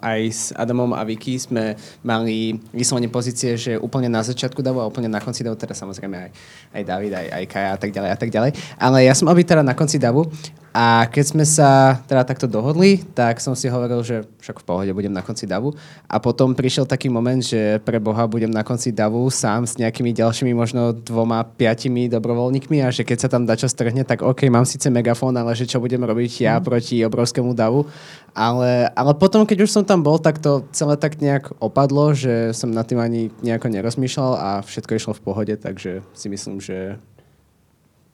aj 0.00 0.20
s 0.28 0.42
Adamom 0.52 0.90
a 0.92 1.02
Vicky 1.06 1.38
sme 1.38 1.78
mali 2.02 2.58
vyslovene 2.74 3.08
pozície, 3.08 3.54
že 3.54 3.78
úplne 3.78 4.10
na 4.10 4.20
začiatku 4.20 4.60
davu 4.60 4.82
a 4.82 4.88
úplne 4.88 5.06
na 5.06 5.22
konci 5.22 5.46
davu, 5.46 5.54
teda 5.54 5.72
samozrejme 5.72 6.16
aj, 6.16 6.30
aj 6.74 6.82
David, 6.82 7.12
aj, 7.14 7.26
aj 7.30 7.44
Kaja 7.46 7.70
a 7.74 7.78
tak 7.78 7.90
ďalej 7.94 8.10
a 8.10 8.18
tak 8.18 8.30
ďalej. 8.30 8.50
Ale 8.76 8.98
ja 9.06 9.14
som 9.14 9.30
obyť 9.30 9.46
teda 9.46 9.62
na 9.62 9.74
konci 9.78 9.96
davu 10.02 10.26
a 10.74 11.06
keď 11.06 11.24
sme 11.30 11.46
sa 11.46 12.02
teda 12.02 12.26
takto 12.26 12.50
dohodli, 12.50 12.98
tak 13.14 13.38
som 13.38 13.54
si 13.54 13.70
hovoril, 13.70 14.02
že 14.02 14.26
však 14.42 14.58
v 14.58 14.66
pohode 14.66 14.90
budem 14.90 15.14
na 15.14 15.22
konci 15.22 15.46
davu. 15.46 15.70
A 16.10 16.18
potom 16.18 16.50
prišiel 16.50 16.82
taký 16.82 17.06
moment, 17.06 17.38
že 17.38 17.78
pre 17.86 18.02
Boha 18.02 18.26
budem 18.26 18.50
na 18.50 18.66
konci 18.66 18.90
davu 18.90 19.22
sám 19.30 19.70
s 19.70 19.78
nejakými 19.78 20.10
ďalšími 20.10 20.50
možno 20.50 20.90
dvoma, 20.90 21.46
piatimi 21.46 22.10
dobrovoľníkmi 22.10 22.82
a 22.82 22.90
že 22.90 23.06
keď 23.06 23.18
sa 23.22 23.28
tam 23.30 23.46
dačo 23.46 23.70
strhne, 23.70 24.02
tak 24.02 24.26
OK, 24.26 24.50
mám 24.50 24.66
síce 24.66 24.90
megafón, 24.90 25.38
ale 25.38 25.54
že 25.54 25.70
čo 25.70 25.78
budem 25.78 26.02
robiť 26.02 26.42
ja 26.42 26.58
mm. 26.58 26.66
proti 26.66 27.06
obrovskému 27.06 27.54
davu. 27.54 27.86
Ale, 28.34 28.90
ale 28.90 29.12
potom, 29.14 29.46
keď 29.46 29.62
už 29.62 29.70
som 29.70 29.84
tam 29.86 30.02
bol, 30.02 30.18
tak 30.18 30.42
to 30.42 30.66
celé 30.74 30.98
tak 30.98 31.22
nejak 31.22 31.54
opadlo, 31.62 32.18
že 32.18 32.50
som 32.50 32.74
nad 32.74 32.82
tým 32.82 32.98
ani 32.98 33.30
nejako 33.46 33.70
nerozmýšľal 33.70 34.32
a 34.34 34.48
všetko 34.66 34.92
išlo 34.98 35.12
v 35.14 35.22
pohode, 35.22 35.54
takže 35.54 36.02
si 36.18 36.26
myslím, 36.26 36.58
že 36.58 36.98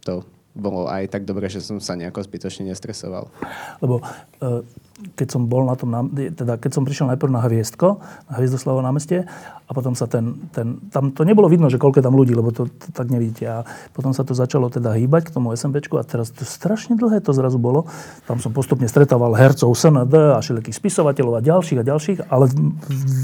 to 0.05 0.29
bolo 0.51 0.91
aj 0.91 1.15
tak 1.15 1.23
dobre, 1.23 1.47
že 1.47 1.63
som 1.63 1.79
sa 1.79 1.95
nejako 1.95 2.27
zbytočne 2.27 2.67
nestresoval. 2.67 3.31
Lebo 3.79 4.03
e, 4.43 4.67
keď 5.15 5.29
som 5.31 5.47
bol 5.47 5.63
na 5.63 5.79
tom, 5.79 5.95
teda 6.11 6.59
keď 6.59 6.71
som 6.75 6.83
prišiel 6.83 7.07
najprv 7.15 7.31
na 7.31 7.39
Hviezdko, 7.47 8.03
na 8.27 8.35
Hviezdoslavo 8.35 8.83
námestie 8.83 9.31
a 9.65 9.71
potom 9.71 9.95
sa 9.95 10.11
ten, 10.11 10.51
ten, 10.51 10.83
tam 10.91 11.15
to 11.15 11.23
nebolo 11.23 11.47
vidno, 11.47 11.71
že 11.71 11.79
koľko 11.79 12.03
tam 12.03 12.19
ľudí, 12.19 12.35
lebo 12.35 12.51
to, 12.51 12.67
to 12.67 12.91
tak 12.91 13.07
nevidíte. 13.15 13.47
A 13.47 13.63
potom 13.95 14.11
sa 14.11 14.27
to 14.27 14.35
začalo 14.35 14.67
teda 14.67 14.91
hýbať 14.99 15.31
k 15.31 15.35
tomu 15.39 15.55
SMBčku 15.55 15.95
a 15.95 16.03
teraz 16.03 16.35
to 16.35 16.43
strašne 16.43 16.99
dlhé 16.99 17.23
to 17.23 17.31
zrazu 17.31 17.63
bolo. 17.63 17.87
Tam 18.27 18.43
som 18.43 18.51
postupne 18.51 18.91
stretával 18.91 19.39
hercov 19.39 19.71
SND 19.79 20.35
a 20.35 20.43
všelijakých 20.43 20.75
spisovateľov 20.75 21.39
a 21.39 21.47
ďalších 21.47 21.79
a 21.79 21.85
ďalších, 21.87 22.19
ale 22.27 22.51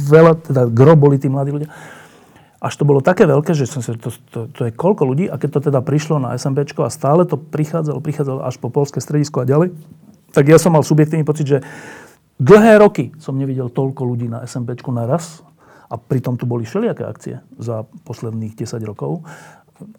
veľa, 0.06 0.32
teda 0.46 0.62
gro 0.70 0.94
boli 0.94 1.18
tí 1.18 1.26
mladí 1.26 1.50
ľudia 1.50 1.70
až 2.66 2.74
to 2.74 2.84
bolo 2.84 2.98
také 2.98 3.30
veľké, 3.30 3.54
že 3.54 3.70
som 3.70 3.78
si, 3.78 3.94
to, 3.94 4.10
to, 4.10 4.50
to 4.50 4.60
je 4.66 4.72
koľko 4.74 5.06
ľudí 5.06 5.30
a 5.30 5.38
keď 5.38 5.50
to 5.54 5.60
teda 5.70 5.80
prišlo 5.86 6.18
na 6.18 6.34
SMBčko 6.34 6.82
a 6.82 6.90
stále 6.90 7.22
to 7.22 7.38
prichádzalo, 7.38 8.02
prichádzalo 8.02 8.40
až 8.42 8.58
po 8.58 8.74
polské 8.74 8.98
stredisko 8.98 9.46
a 9.46 9.48
ďalej, 9.48 9.70
tak 10.34 10.50
ja 10.50 10.58
som 10.58 10.74
mal 10.74 10.82
subjektívny 10.82 11.22
pocit, 11.22 11.46
že 11.46 11.58
dlhé 12.42 12.82
roky 12.82 13.14
som 13.22 13.38
nevidel 13.38 13.70
toľko 13.70 14.02
ľudí 14.02 14.26
na 14.26 14.42
SMBčku 14.42 14.90
naraz 14.90 15.46
a 15.86 15.94
pritom 15.94 16.34
tu 16.34 16.50
boli 16.50 16.66
všelijaké 16.66 17.06
akcie 17.06 17.34
za 17.56 17.86
posledných 18.02 18.58
10 18.58 18.82
rokov. 18.82 19.22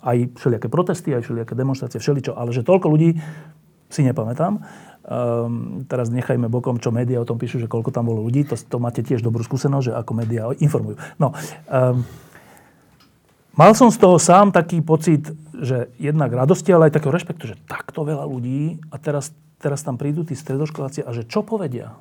Aj 0.04 0.18
všelijaké 0.18 0.68
protesty, 0.68 1.16
aj 1.16 1.24
všelijaké 1.24 1.56
demonstrácie, 1.56 2.04
všeličo, 2.04 2.36
ale 2.36 2.52
že 2.52 2.68
toľko 2.68 2.88
ľudí 2.92 3.16
si 3.88 4.04
nepamätám. 4.04 4.60
Um, 5.08 5.88
teraz 5.88 6.12
nechajme 6.12 6.52
bokom, 6.52 6.84
čo 6.84 6.92
médiá 6.92 7.24
o 7.24 7.30
tom 7.30 7.40
píšu, 7.40 7.64
že 7.64 7.72
koľko 7.72 7.96
tam 7.96 8.12
bolo 8.12 8.20
ľudí. 8.28 8.44
To, 8.52 8.60
to 8.60 8.78
máte 8.84 9.00
tiež 9.00 9.24
dobrú 9.24 9.40
skúsenosť, 9.40 9.86
že 9.88 9.94
ako 9.96 10.12
médiá 10.12 10.52
informujú. 10.60 11.00
No, 11.16 11.32
um, 11.72 12.04
Mal 13.58 13.74
som 13.74 13.90
z 13.90 13.98
toho 13.98 14.22
sám 14.22 14.54
taký 14.54 14.86
pocit, 14.86 15.34
že 15.58 15.90
jednak 15.98 16.30
radosti, 16.30 16.70
ale 16.70 16.88
aj 16.88 17.02
takého 17.02 17.10
rešpektu, 17.10 17.44
že 17.50 17.58
takto 17.66 18.06
veľa 18.06 18.30
ľudí 18.30 18.78
a 18.94 19.02
teraz, 19.02 19.34
teraz 19.58 19.82
tam 19.82 19.98
prídu 19.98 20.22
tí 20.22 20.38
stredoškoláci 20.38 21.02
a 21.02 21.10
že 21.10 21.26
čo 21.26 21.42
povedia? 21.42 21.98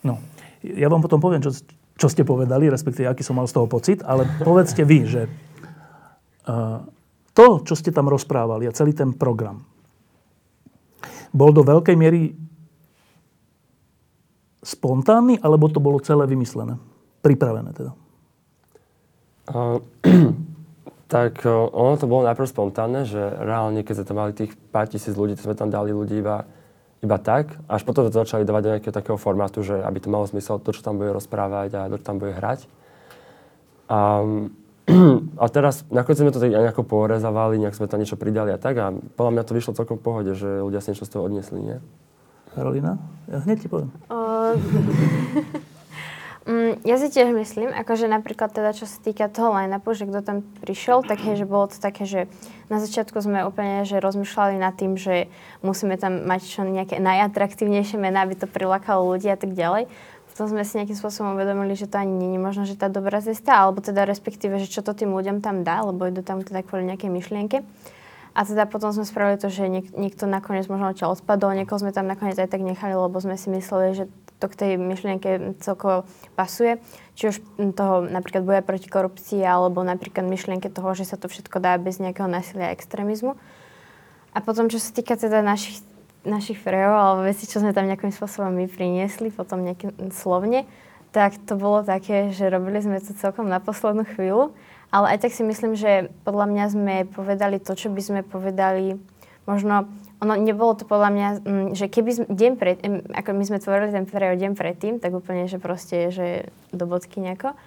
No, 0.00 0.16
ja 0.64 0.88
vám 0.88 1.04
potom 1.04 1.20
poviem, 1.20 1.44
čo, 1.44 1.52
čo 2.00 2.08
ste 2.08 2.24
povedali, 2.24 2.72
respektíve 2.72 3.04
aký 3.04 3.20
som 3.20 3.36
mal 3.36 3.44
z 3.44 3.54
toho 3.60 3.68
pocit, 3.68 4.00
ale 4.00 4.24
povedzte 4.40 4.80
vy, 4.80 5.04
že 5.04 5.22
uh, 6.48 6.80
to, 7.36 7.60
čo 7.60 7.76
ste 7.76 7.92
tam 7.92 8.08
rozprávali 8.08 8.64
a 8.64 8.72
celý 8.72 8.96
ten 8.96 9.12
program, 9.12 9.60
bol 11.36 11.52
do 11.52 11.60
veľkej 11.60 11.96
miery 12.00 12.32
spontánny, 14.64 15.36
alebo 15.44 15.68
to 15.68 15.84
bolo 15.84 16.00
celé 16.00 16.24
vymyslené? 16.24 16.80
Pripravené 17.20 17.76
teda. 17.76 17.92
tak 21.12 21.44
ono 21.48 21.94
to 21.98 22.06
bolo 22.06 22.24
najprv 22.24 22.48
spontánne, 22.48 23.04
že 23.04 23.20
reálne, 23.20 23.82
keď 23.82 23.94
sme 24.00 24.08
tam 24.08 24.16
mali 24.22 24.32
tých 24.32 24.52
pár 24.70 24.86
tisíc 24.88 25.12
ľudí, 25.12 25.36
to 25.36 25.44
sme 25.44 25.58
tam 25.58 25.68
dali 25.68 25.90
ľudí 25.92 26.22
iba, 26.22 26.46
iba 27.02 27.18
tak. 27.18 27.52
Až 27.66 27.82
potom 27.82 28.06
to 28.06 28.14
začali 28.14 28.46
dávať 28.46 28.62
do 28.62 28.72
nejakého 28.76 28.94
takého 28.94 29.18
formátu, 29.18 29.66
že 29.66 29.76
aby 29.82 29.98
to 29.98 30.08
malo 30.08 30.24
zmysel 30.24 30.62
to, 30.62 30.70
čo 30.70 30.80
tam 30.80 30.96
bude 30.96 31.10
rozprávať 31.10 31.70
a 31.74 31.90
to, 31.90 31.98
čo 31.98 32.06
tam 32.06 32.16
bude 32.22 32.32
hrať. 32.32 32.64
A, 33.90 34.24
a 35.42 35.44
teraz 35.50 35.82
nakoniec 35.90 36.22
sme 36.22 36.32
to 36.32 36.40
tak 36.40 36.54
nejako 36.54 36.86
porezávali, 36.86 37.58
nejak 37.58 37.76
sme 37.76 37.90
tam 37.90 38.00
niečo 38.00 38.16
pridali 38.16 38.54
a 38.54 38.58
tak 38.62 38.78
a 38.78 38.94
podľa 38.94 39.32
mňa 39.36 39.42
to 39.44 39.56
vyšlo 39.58 39.76
celkom 39.76 39.98
v 39.98 40.06
pohode, 40.06 40.32
že 40.32 40.62
ľudia 40.62 40.80
si 40.80 40.94
niečo 40.94 41.04
z 41.04 41.12
toho 41.12 41.26
odniesli, 41.26 41.60
nie? 41.60 41.78
Karolina? 42.54 43.00
Ja 43.28 43.42
hneď 43.42 43.64
ti 43.64 43.68
poviem. 43.68 43.90
Uh... 44.08 44.56
Mm, 46.42 46.82
ja 46.82 46.98
si 46.98 47.06
tiež 47.06 47.30
myslím, 47.38 47.70
akože 47.70 48.10
napríklad 48.10 48.50
teda, 48.50 48.74
čo 48.74 48.82
sa 48.82 48.98
týka 48.98 49.30
toho 49.30 49.54
line-upu, 49.54 49.94
že 49.94 50.10
kto 50.10 50.26
tam 50.26 50.42
prišiel, 50.66 51.06
tak 51.06 51.22
hej, 51.22 51.38
že 51.38 51.46
bolo 51.46 51.70
to 51.70 51.78
také, 51.78 52.02
že 52.02 52.26
na 52.66 52.82
začiatku 52.82 53.14
sme 53.22 53.46
úplne 53.46 53.86
že 53.86 54.02
rozmýšľali 54.02 54.58
nad 54.58 54.74
tým, 54.74 54.98
že 54.98 55.30
musíme 55.62 55.94
tam 56.02 56.26
mať 56.26 56.42
čo 56.42 56.66
nejaké 56.66 56.98
najatraktívnejšie 56.98 57.94
mená, 57.94 58.26
aby 58.26 58.34
to 58.34 58.50
prilákalo 58.50 59.14
ľudí 59.14 59.30
a 59.30 59.38
tak 59.38 59.54
ďalej. 59.54 59.86
Potom 60.34 60.50
sme 60.50 60.66
si 60.66 60.82
nejakým 60.82 60.98
spôsobom 60.98 61.38
uvedomili, 61.38 61.78
že 61.78 61.86
to 61.86 62.02
ani 62.02 62.10
nie 62.10 62.34
je 62.34 62.40
možno, 62.42 62.66
že 62.66 62.74
tá 62.74 62.90
dobrá 62.90 63.22
cesta, 63.22 63.62
alebo 63.62 63.78
teda 63.78 64.02
respektíve, 64.02 64.58
že 64.58 64.66
čo 64.66 64.82
to 64.82 64.98
tým 64.98 65.14
ľuďom 65.14 65.46
tam 65.46 65.62
dá, 65.62 65.86
lebo 65.86 66.10
idú 66.10 66.26
tam 66.26 66.42
teda 66.42 66.66
kvôli 66.66 66.90
nejakej 66.90 67.12
myšlienke. 67.12 67.62
A 68.32 68.48
teda 68.48 68.64
potom 68.64 68.90
sme 68.90 69.04
spravili 69.04 69.36
to, 69.36 69.52
že 69.52 69.68
niek- 69.68 69.92
niekto 69.92 70.24
nakoniec 70.24 70.64
možno 70.66 70.90
odtiaľ 70.90 71.20
odpadol, 71.20 71.52
niekoho 71.52 71.76
sme 71.76 71.92
tam 71.92 72.08
nakoniec 72.08 72.40
aj 72.40 72.48
tak 72.48 72.64
nechali, 72.64 72.96
lebo 72.96 73.14
sme 73.20 73.36
si 73.36 73.52
mysleli, 73.52 73.92
že 73.92 74.04
to 74.42 74.50
k 74.50 74.58
tej 74.58 74.72
myšlienke 74.74 75.54
celkovo 75.62 76.02
pasuje. 76.34 76.82
Či 77.14 77.30
už 77.30 77.36
toho 77.78 78.02
napríklad 78.02 78.42
boja 78.42 78.62
proti 78.66 78.90
korupcii, 78.90 79.38
alebo 79.46 79.86
napríklad 79.86 80.26
myšlienke 80.26 80.66
toho, 80.66 80.90
že 80.98 81.06
sa 81.06 81.14
to 81.14 81.30
všetko 81.30 81.62
dá 81.62 81.78
bez 81.78 82.02
nejakého 82.02 82.26
násilia 82.26 82.68
a 82.68 82.74
extrémizmu. 82.74 83.38
A 84.34 84.38
potom, 84.42 84.66
čo 84.66 84.82
sa 84.82 84.90
týka 84.90 85.14
teda 85.14 85.46
našich, 85.46 85.78
našich 86.26 86.58
frejov, 86.58 86.90
alebo 86.90 87.20
veci, 87.22 87.46
čo 87.46 87.62
sme 87.62 87.70
tam 87.70 87.86
nejakým 87.86 88.10
spôsobom 88.10 88.50
my 88.50 88.66
priniesli, 88.66 89.30
potom 89.30 89.62
nejakým 89.62 90.10
slovne, 90.10 90.66
tak 91.12 91.36
to 91.44 91.54
bolo 91.60 91.84
také, 91.84 92.32
že 92.32 92.48
robili 92.48 92.80
sme 92.80 92.98
to 92.98 93.12
celkom 93.12 93.46
na 93.46 93.60
poslednú 93.60 94.08
chvíľu. 94.08 94.56
Ale 94.92 95.16
aj 95.16 95.28
tak 95.28 95.32
si 95.32 95.44
myslím, 95.44 95.72
že 95.76 96.12
podľa 96.24 96.46
mňa 96.52 96.64
sme 96.68 96.94
povedali 97.08 97.56
to, 97.60 97.72
čo 97.76 97.88
by 97.92 98.00
sme 98.00 98.20
povedali 98.24 98.96
možno 99.46 99.90
ono 100.22 100.38
nebolo 100.38 100.78
to 100.78 100.86
podľa 100.86 101.10
mňa, 101.10 101.28
mm, 101.42 101.68
že 101.74 101.90
keby 101.90 102.10
sme, 102.14 102.26
deň 102.30 102.52
pred, 102.54 102.78
ako 103.10 103.30
my 103.34 103.44
sme 103.44 103.58
tvorili 103.58 103.90
ten 103.90 104.06
period 104.06 104.38
deň 104.38 104.52
predtým, 104.54 104.94
tak 105.02 105.10
úplne, 105.18 105.50
že 105.50 105.58
proste, 105.58 106.14
že 106.14 106.46
do 106.70 106.86
bodky 106.86 107.18
nejako. 107.18 107.58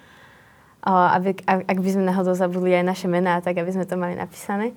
Aby, 0.86 1.34
ak 1.44 1.78
by 1.82 1.90
sme 1.90 2.06
náhodou 2.06 2.38
zabudli 2.38 2.70
aj 2.78 2.86
naše 2.86 3.10
mená, 3.10 3.42
tak 3.42 3.58
aby 3.58 3.74
sme 3.74 3.84
to 3.84 3.98
mali 3.98 4.14
napísané. 4.14 4.70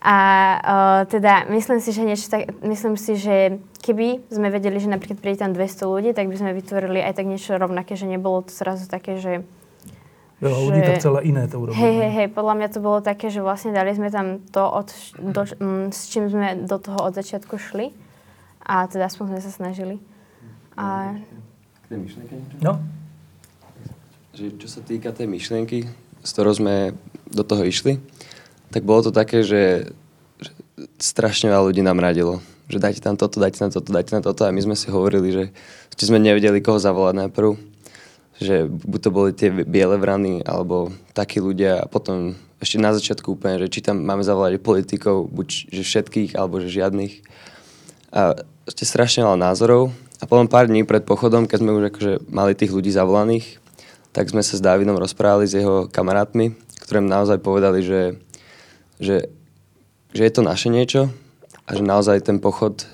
A 0.00 0.16
uh, 0.56 1.00
teda 1.04 1.44
myslím 1.52 1.76
si, 1.76 1.92
že 1.92 2.08
niečo 2.08 2.32
tak, 2.32 2.56
myslím 2.64 2.96
si, 2.96 3.20
že 3.20 3.60
keby 3.84 4.32
sme 4.32 4.48
vedeli, 4.48 4.80
že 4.80 4.88
napríklad 4.88 5.20
príde 5.20 5.44
tam 5.44 5.52
200 5.52 5.92
ľudí, 5.92 6.10
tak 6.16 6.32
by 6.32 6.40
sme 6.40 6.56
vytvorili 6.56 7.04
aj 7.04 7.20
tak 7.20 7.28
niečo 7.28 7.60
rovnaké, 7.60 8.00
že 8.00 8.08
nebolo 8.08 8.40
to 8.40 8.48
zrazu 8.48 8.88
také, 8.88 9.20
že 9.20 9.44
Veľa 10.40 10.56
že... 10.56 10.64
ľudí 10.64 10.80
tak 10.80 11.04
celé 11.04 11.20
iné 11.28 11.44
to 11.44 11.60
urobilo. 11.60 11.76
Hej, 11.76 11.94
hej, 12.00 12.12
hej, 12.16 12.28
podľa 12.32 12.54
mňa 12.56 12.68
to 12.72 12.80
bolo 12.80 12.98
také, 13.04 13.28
že 13.28 13.44
vlastne 13.44 13.76
dali 13.76 13.92
sme 13.92 14.08
tam 14.08 14.40
to, 14.40 14.64
od, 14.64 14.88
do, 15.20 15.44
m, 15.60 15.92
s 15.92 16.08
čím 16.08 16.32
sme 16.32 16.64
do 16.64 16.80
toho 16.80 16.96
od 17.04 17.12
začiatku 17.12 17.60
šli. 17.60 17.92
A 18.64 18.88
teda 18.88 19.12
aspoň 19.12 19.36
sme 19.36 19.40
sa 19.44 19.52
snažili. 19.52 19.96
A... 20.80 21.12
No. 22.64 22.80
Že, 24.32 24.44
čo 24.56 24.68
sa 24.68 24.80
týka 24.80 25.12
tej 25.12 25.28
myšlienky, 25.28 25.84
s 26.24 26.30
ktorou 26.32 26.56
sme 26.56 26.96
do 27.28 27.44
toho 27.44 27.68
išli, 27.68 28.00
tak 28.72 28.88
bolo 28.88 29.04
to 29.04 29.12
také, 29.12 29.44
že, 29.44 29.92
že 30.40 30.50
strašne 30.96 31.52
veľa 31.52 31.68
ľudí 31.68 31.84
nám 31.84 32.00
radilo. 32.00 32.40
Že 32.70 32.78
dajte 32.80 33.00
tam 33.02 33.18
toto, 33.18 33.42
dajte 33.42 33.60
tam 33.60 33.70
toto, 33.74 33.90
dajte 33.92 34.14
tam 34.16 34.22
toto. 34.24 34.46
A 34.46 34.54
my 34.54 34.62
sme 34.62 34.78
si 34.78 34.88
hovorili, 34.88 35.34
že, 35.34 35.44
že 35.98 36.04
sme 36.08 36.22
nevedeli, 36.22 36.62
koho 36.64 36.80
zavolať 36.80 37.28
najprv 37.28 37.69
že 38.40 38.64
buď 38.66 39.00
to 39.04 39.10
boli 39.12 39.30
tie 39.36 39.52
biele 39.52 40.00
vrany, 40.00 40.40
alebo 40.42 40.88
takí 41.12 41.44
ľudia 41.44 41.84
a 41.84 41.86
potom 41.86 42.34
ešte 42.60 42.76
na 42.80 42.92
začiatku 42.96 43.36
úplne, 43.36 43.60
že 43.60 43.68
či 43.72 43.84
tam 43.84 44.00
máme 44.00 44.24
zavolať 44.24 44.60
politikov, 44.60 45.28
buď 45.28 45.72
že 45.72 45.82
všetkých, 45.84 46.36
alebo 46.36 46.60
že 46.60 46.72
žiadnych. 46.72 47.24
A 48.12 48.36
ešte 48.68 48.84
strašne 48.84 49.24
veľa 49.24 49.40
názorov. 49.40 49.92
A 50.20 50.28
potom 50.28 50.44
pár 50.48 50.68
dní 50.68 50.84
pred 50.84 51.00
pochodom, 51.04 51.48
keď 51.48 51.58
sme 51.64 51.76
už 51.76 51.84
akože 51.92 52.12
mali 52.28 52.52
tých 52.52 52.72
ľudí 52.72 52.92
zavolaných, 52.92 53.56
tak 54.12 54.28
sme 54.28 54.44
sa 54.44 54.58
s 54.58 54.64
Dávidom 54.64 55.00
rozprávali 55.00 55.48
s 55.48 55.56
jeho 55.56 55.88
kamarátmi, 55.88 56.52
ktorým 56.84 57.08
naozaj 57.08 57.40
povedali, 57.40 57.80
že, 57.80 58.20
že, 59.00 59.32
že 60.12 60.22
je 60.26 60.32
to 60.32 60.42
naše 60.44 60.68
niečo 60.68 61.08
a 61.64 61.70
že 61.72 61.80
naozaj 61.80 62.26
ten 62.26 62.36
pochod 62.42 62.84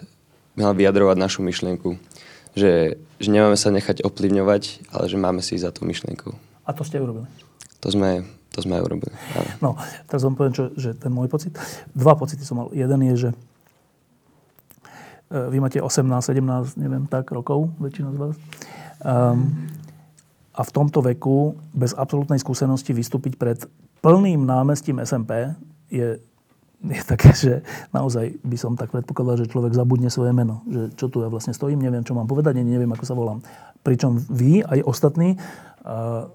mal 0.55 0.77
vyjadrovať 0.77 1.17
našu 1.19 1.41
myšlienku. 1.43 1.99
Že, 2.57 2.97
že 3.21 3.29
nemáme 3.29 3.55
sa 3.61 3.69
nechať 3.69 4.01
ovplyvňovať, 4.01 4.89
ale 4.89 5.05
že 5.13 5.21
máme 5.21 5.45
si 5.45 5.61
ísť 5.61 5.65
za 5.69 5.73
tú 5.77 5.85
myšlienku. 5.85 6.33
A 6.65 6.73
to 6.73 6.83
ste 6.83 6.97
urobili? 6.97 7.29
To 7.85 7.93
sme, 7.93 8.25
to 8.51 8.65
sme 8.65 8.81
urobili. 8.81 9.13
Áno. 9.37 9.51
No, 9.61 9.71
teraz 10.09 10.25
vám 10.25 10.35
poviem, 10.41 10.55
čo, 10.57 10.73
že 10.75 10.97
ten 10.97 11.13
môj 11.13 11.29
pocit. 11.29 11.53
Dva 11.93 12.17
pocity 12.17 12.41
som 12.43 12.65
mal. 12.65 12.73
Jeden 12.73 13.01
je, 13.13 13.29
že 13.29 13.31
e, 15.31 15.37
vy 15.53 15.61
máte 15.61 15.79
18, 15.79 16.01
17, 16.33 16.81
neviem, 16.81 17.05
tak 17.05 17.29
rokov, 17.31 17.69
väčšina 17.77 18.11
z 18.11 18.19
vás. 18.19 18.35
Um, 19.05 19.69
a 20.57 20.65
v 20.65 20.71
tomto 20.73 21.05
veku, 21.05 21.53
bez 21.77 21.93
absolútnej 21.93 22.41
skúsenosti, 22.41 22.97
vystúpiť 22.97 23.37
pred 23.37 23.61
plným 24.01 24.49
námestím 24.49 25.05
SMP 25.05 25.53
je 25.93 26.17
je 26.85 27.03
také, 27.09 27.31
že 27.33 27.53
naozaj 27.91 28.37
by 28.45 28.57
som 28.61 28.77
tak 28.77 28.93
predpokladal, 28.93 29.41
že 29.41 29.51
človek 29.51 29.73
zabudne 29.73 30.13
svoje 30.13 30.37
meno. 30.37 30.61
Že 30.69 30.83
čo 30.95 31.07
tu 31.09 31.25
ja 31.25 31.29
vlastne 31.33 31.57
stojím, 31.57 31.81
neviem, 31.81 32.05
čo 32.05 32.13
mám 32.13 32.29
povedať, 32.29 32.61
neviem, 32.61 32.91
ako 32.93 33.05
sa 33.09 33.17
volám. 33.17 33.41
Pričom 33.81 34.21
vy, 34.21 34.61
aj 34.61 34.85
ostatní, 34.85 35.41
uh, 35.41 36.29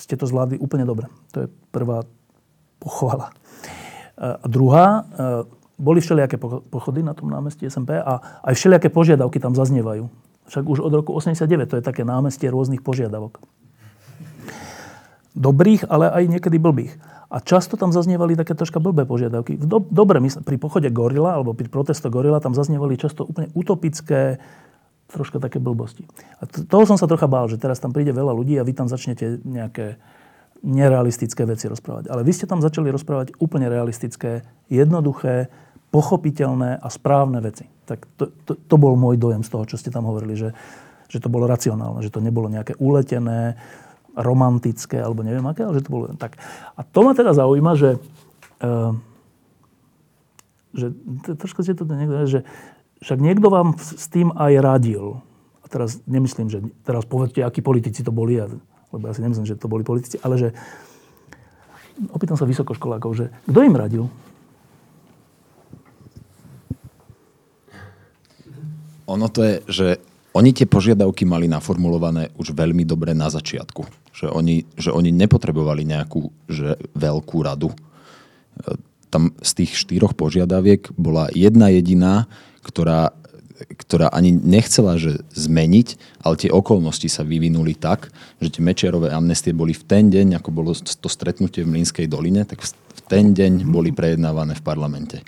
ste 0.00 0.16
to 0.16 0.24
zvládli 0.24 0.56
úplne 0.56 0.88
dobre. 0.88 1.12
To 1.36 1.44
je 1.44 1.48
prvá 1.70 2.08
pochvala. 2.80 3.36
Uh, 4.16 4.40
a 4.40 4.46
druhá, 4.48 4.86
uh, 5.04 5.44
boli 5.80 6.04
všelijaké 6.04 6.36
pochody 6.68 7.00
na 7.00 7.16
tom 7.16 7.32
námestí 7.32 7.64
SMP 7.64 7.96
a 7.96 8.20
aj 8.44 8.52
všelijaké 8.52 8.92
požiadavky 8.92 9.40
tam 9.40 9.56
zaznievajú. 9.56 10.12
Však 10.52 10.64
už 10.66 10.84
od 10.84 10.92
roku 10.92 11.16
89 11.16 11.72
to 11.72 11.78
je 11.80 11.84
také 11.84 12.04
námestie 12.04 12.52
rôznych 12.52 12.84
požiadavok. 12.84 13.40
Dobrých, 15.32 15.88
ale 15.88 16.12
aj 16.12 16.24
niekedy 16.26 16.60
blbých. 16.60 17.00
A 17.30 17.38
často 17.38 17.78
tam 17.78 17.94
zaznievali 17.94 18.34
také 18.34 18.58
troška 18.58 18.82
blbé 18.82 19.06
požiadavky. 19.06 19.54
Do, 19.54 19.78
dobre, 19.78 20.18
mysl, 20.18 20.42
pri 20.42 20.58
pochode 20.58 20.90
Gorila, 20.90 21.38
alebo 21.38 21.54
pri 21.54 21.70
protesto 21.70 22.10
Gorila, 22.10 22.42
tam 22.42 22.58
zaznievali 22.58 22.98
často 22.98 23.22
úplne 23.22 23.54
utopické, 23.54 24.42
troška 25.10 25.38
také 25.38 25.62
blbosti. 25.62 26.06
A 26.42 26.50
t- 26.50 26.66
toho 26.66 26.86
som 26.86 26.98
sa 26.98 27.06
trocha 27.06 27.30
bál, 27.30 27.46
že 27.46 27.58
teraz 27.58 27.78
tam 27.78 27.94
príde 27.94 28.10
veľa 28.10 28.34
ľudí 28.34 28.58
a 28.58 28.66
vy 28.66 28.74
tam 28.74 28.90
začnete 28.90 29.42
nejaké 29.46 30.02
nerealistické 30.66 31.46
veci 31.46 31.70
rozprávať. 31.70 32.10
Ale 32.10 32.26
vy 32.26 32.32
ste 32.34 32.50
tam 32.50 32.58
začali 32.58 32.90
rozprávať 32.90 33.38
úplne 33.38 33.70
realistické, 33.70 34.42
jednoduché, 34.66 35.48
pochopiteľné 35.90 36.78
a 36.78 36.88
správne 36.90 37.42
veci. 37.42 37.66
Tak 37.86 38.06
to, 38.14 38.30
to, 38.46 38.52
to 38.54 38.76
bol 38.78 38.94
môj 38.94 39.18
dojem 39.18 39.42
z 39.42 39.50
toho, 39.50 39.66
čo 39.66 39.78
ste 39.78 39.90
tam 39.90 40.06
hovorili, 40.06 40.38
že, 40.38 40.54
že 41.10 41.18
to 41.18 41.26
bolo 41.26 41.50
racionálne, 41.50 42.02
že 42.02 42.14
to 42.14 42.22
nebolo 42.22 42.46
nejaké 42.46 42.78
uletené, 42.78 43.58
romantické, 44.16 44.98
alebo 44.98 45.22
neviem 45.22 45.44
aké, 45.46 45.62
ale 45.62 45.78
že 45.78 45.86
to 45.86 45.94
bolo 45.94 46.04
tak. 46.18 46.38
A 46.74 46.82
to 46.82 47.06
ma 47.06 47.12
teda 47.14 47.34
zaujíma, 47.34 47.72
že, 47.78 48.00
uh, 48.62 48.92
že 50.74 50.92
trošku 51.38 51.62
ste 51.62 51.78
to 51.78 51.86
niekto, 51.86 52.26
že 52.26 52.40
však 53.00 53.18
niekto 53.18 53.48
vám 53.48 53.78
s 53.80 54.06
tým 54.12 54.34
aj 54.36 54.52
radil. 54.60 55.24
A 55.64 55.66
teraz 55.70 56.02
nemyslím, 56.04 56.52
že 56.52 56.60
teraz 56.84 57.08
povedzte, 57.08 57.40
akí 57.40 57.64
politici 57.64 58.04
to 58.04 58.12
boli, 58.12 58.36
lebo 58.90 59.04
ja 59.06 59.14
si 59.14 59.24
nemyslím, 59.24 59.46
že 59.48 59.56
to 59.56 59.70
boli 59.70 59.86
politici, 59.86 60.20
ale 60.20 60.36
že 60.36 60.48
opýtam 62.08 62.36
sa 62.36 62.48
vysokoškolákov, 62.48 63.10
že 63.16 63.24
kto 63.48 63.60
im 63.64 63.76
radil? 63.76 64.04
Ono 69.10 69.26
to 69.26 69.42
je, 69.42 69.54
že 69.66 69.86
oni 70.30 70.54
tie 70.54 70.66
požiadavky 70.70 71.26
mali 71.26 71.50
naformulované 71.50 72.30
už 72.38 72.54
veľmi 72.54 72.86
dobre 72.86 73.10
na 73.10 73.26
začiatku. 73.26 73.99
Že 74.20 74.28
oni, 74.36 74.56
že 74.76 74.92
oni 74.92 75.10
nepotrebovali 75.16 75.88
nejakú 75.88 76.28
že 76.44 76.76
veľkú 76.92 77.40
radu. 77.40 77.72
E, 77.72 77.76
tam 79.08 79.34
z 79.40 79.64
tých 79.64 79.80
štyroch 79.80 80.12
požiadaviek 80.12 80.92
bola 80.94 81.32
jedna 81.32 81.72
jediná, 81.72 82.28
ktorá, 82.62 83.16
ktorá 83.80 84.12
ani 84.12 84.30
nechcela 84.30 85.00
že 85.00 85.24
zmeniť, 85.34 86.20
ale 86.20 86.36
tie 86.36 86.52
okolnosti 86.52 87.08
sa 87.08 87.24
vyvinuli 87.24 87.74
tak, 87.74 88.12
že 88.38 88.52
tie 88.52 88.62
Mečiarové 88.62 89.10
amnestie 89.10 89.56
boli 89.56 89.72
v 89.72 89.82
ten 89.88 90.12
deň, 90.12 90.38
ako 90.38 90.48
bolo 90.52 90.76
to 90.76 91.08
stretnutie 91.08 91.64
v 91.64 91.72
Mlínskej 91.80 92.06
doline, 92.06 92.44
tak 92.44 92.62
v 92.68 93.00
ten 93.08 93.32
deň 93.34 93.66
boli 93.66 93.90
prejednávané 93.90 94.54
v 94.54 94.62
parlamente. 94.62 95.18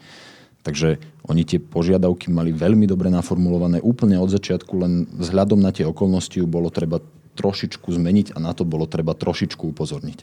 Takže 0.62 1.02
oni 1.26 1.42
tie 1.42 1.58
požiadavky 1.58 2.30
mali 2.30 2.54
veľmi 2.54 2.86
dobre 2.86 3.10
naformulované 3.10 3.82
úplne 3.82 4.14
od 4.14 4.30
začiatku, 4.30 4.72
len 4.78 5.10
vzhľadom 5.10 5.58
na 5.58 5.74
tie 5.74 5.82
okolnosti 5.82 6.38
bolo 6.46 6.70
treba 6.70 7.02
trošičku 7.36 7.88
zmeniť 7.88 8.36
a 8.36 8.38
na 8.38 8.52
to 8.52 8.68
bolo 8.68 8.84
treba 8.84 9.16
trošičku 9.16 9.72
upozorniť. 9.72 10.18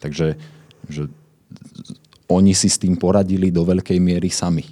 Takže 0.00 0.36
že 0.86 1.10
oni 2.26 2.52
si 2.54 2.66
s 2.66 2.78
tým 2.82 2.98
poradili 2.98 3.54
do 3.54 3.62
veľkej 3.62 3.98
miery 4.02 4.30
sami. 4.30 4.66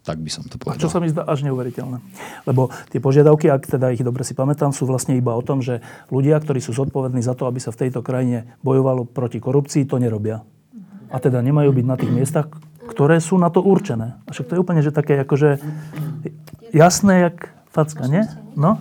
Tak 0.00 0.16
by 0.16 0.30
som 0.32 0.48
to 0.48 0.56
povedal. 0.56 0.80
A 0.80 0.82
čo 0.82 0.90
sa 0.90 0.98
mi 0.98 1.12
zdá 1.12 1.28
až 1.28 1.44
neuveriteľné. 1.44 2.00
Lebo 2.48 2.72
tie 2.88 2.98
požiadavky, 2.98 3.52
ak 3.52 3.68
teda 3.68 3.92
ich 3.92 4.00
dobre 4.00 4.24
si 4.24 4.32
pamätám, 4.32 4.72
sú 4.72 4.88
vlastne 4.88 5.14
iba 5.14 5.36
o 5.36 5.42
tom, 5.44 5.60
že 5.60 5.84
ľudia, 6.08 6.40
ktorí 6.40 6.58
sú 6.58 6.72
zodpovední 6.72 7.20
za 7.20 7.36
to, 7.36 7.44
aby 7.44 7.60
sa 7.60 7.70
v 7.70 7.86
tejto 7.86 8.00
krajine 8.00 8.48
bojovalo 8.64 9.04
proti 9.04 9.38
korupcii, 9.38 9.84
to 9.84 10.00
nerobia. 10.00 10.42
A 11.12 11.16
teda 11.20 11.44
nemajú 11.44 11.70
byť 11.76 11.86
na 11.86 11.96
tých 12.00 12.10
miestach, 12.10 12.48
ktoré 12.90 13.20
sú 13.20 13.36
na 13.38 13.52
to 13.52 13.60
určené. 13.62 14.18
A 14.24 14.32
však 14.32 14.50
to 14.50 14.54
je 14.56 14.62
úplne, 14.62 14.82
že 14.82 14.90
také 14.90 15.20
akože 15.20 15.62
jasné, 16.72 17.30
jak 17.30 17.52
facka, 17.70 18.08
nie? 18.08 18.24
No? 18.56 18.80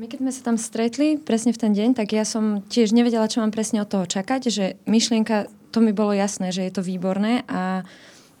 My 0.00 0.08
keď 0.08 0.24
sme 0.24 0.32
sa 0.32 0.42
tam 0.48 0.56
stretli 0.56 1.20
presne 1.20 1.52
v 1.52 1.60
ten 1.60 1.76
deň, 1.76 1.92
tak 1.92 2.16
ja 2.16 2.24
som 2.24 2.64
tiež 2.64 2.96
nevedela, 2.96 3.28
čo 3.28 3.44
mám 3.44 3.52
presne 3.52 3.84
od 3.84 3.92
toho 3.92 4.08
čakať, 4.08 4.48
že 4.48 4.80
myšlienka, 4.88 5.52
to 5.76 5.84
mi 5.84 5.92
bolo 5.92 6.16
jasné, 6.16 6.56
že 6.56 6.64
je 6.64 6.72
to 6.72 6.80
výborné 6.80 7.44
a 7.44 7.84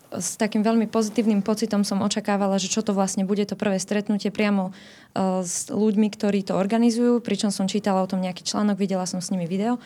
s 0.08 0.40
takým 0.40 0.64
veľmi 0.64 0.88
pozitívnym 0.88 1.44
pocitom 1.44 1.84
som 1.84 2.00
očakávala, 2.00 2.56
že 2.56 2.72
čo 2.72 2.80
to 2.80 2.96
vlastne 2.96 3.28
bude 3.28 3.44
to 3.44 3.60
prvé 3.60 3.76
stretnutie 3.76 4.32
priamo 4.32 4.72
uh, 4.72 5.44
s 5.44 5.68
ľuďmi, 5.68 6.08
ktorí 6.08 6.48
to 6.48 6.56
organizujú, 6.56 7.20
pričom 7.20 7.52
som 7.52 7.68
čítala 7.68 8.00
o 8.00 8.08
tom 8.08 8.24
nejaký 8.24 8.40
článok, 8.40 8.80
videla 8.80 9.04
som 9.04 9.20
s 9.20 9.28
nimi 9.28 9.44
video. 9.44 9.76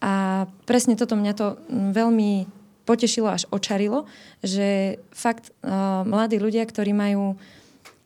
A 0.00 0.48
presne 0.64 0.96
toto 0.96 1.12
mňa 1.12 1.32
to 1.36 1.60
veľmi 1.92 2.48
potešilo 2.88 3.28
až 3.28 3.44
očarilo, 3.52 4.08
že 4.40 4.96
fakt 5.12 5.52
uh, 5.60 6.08
mladí 6.08 6.40
ľudia, 6.40 6.64
ktorí 6.64 6.96
majú 6.96 7.36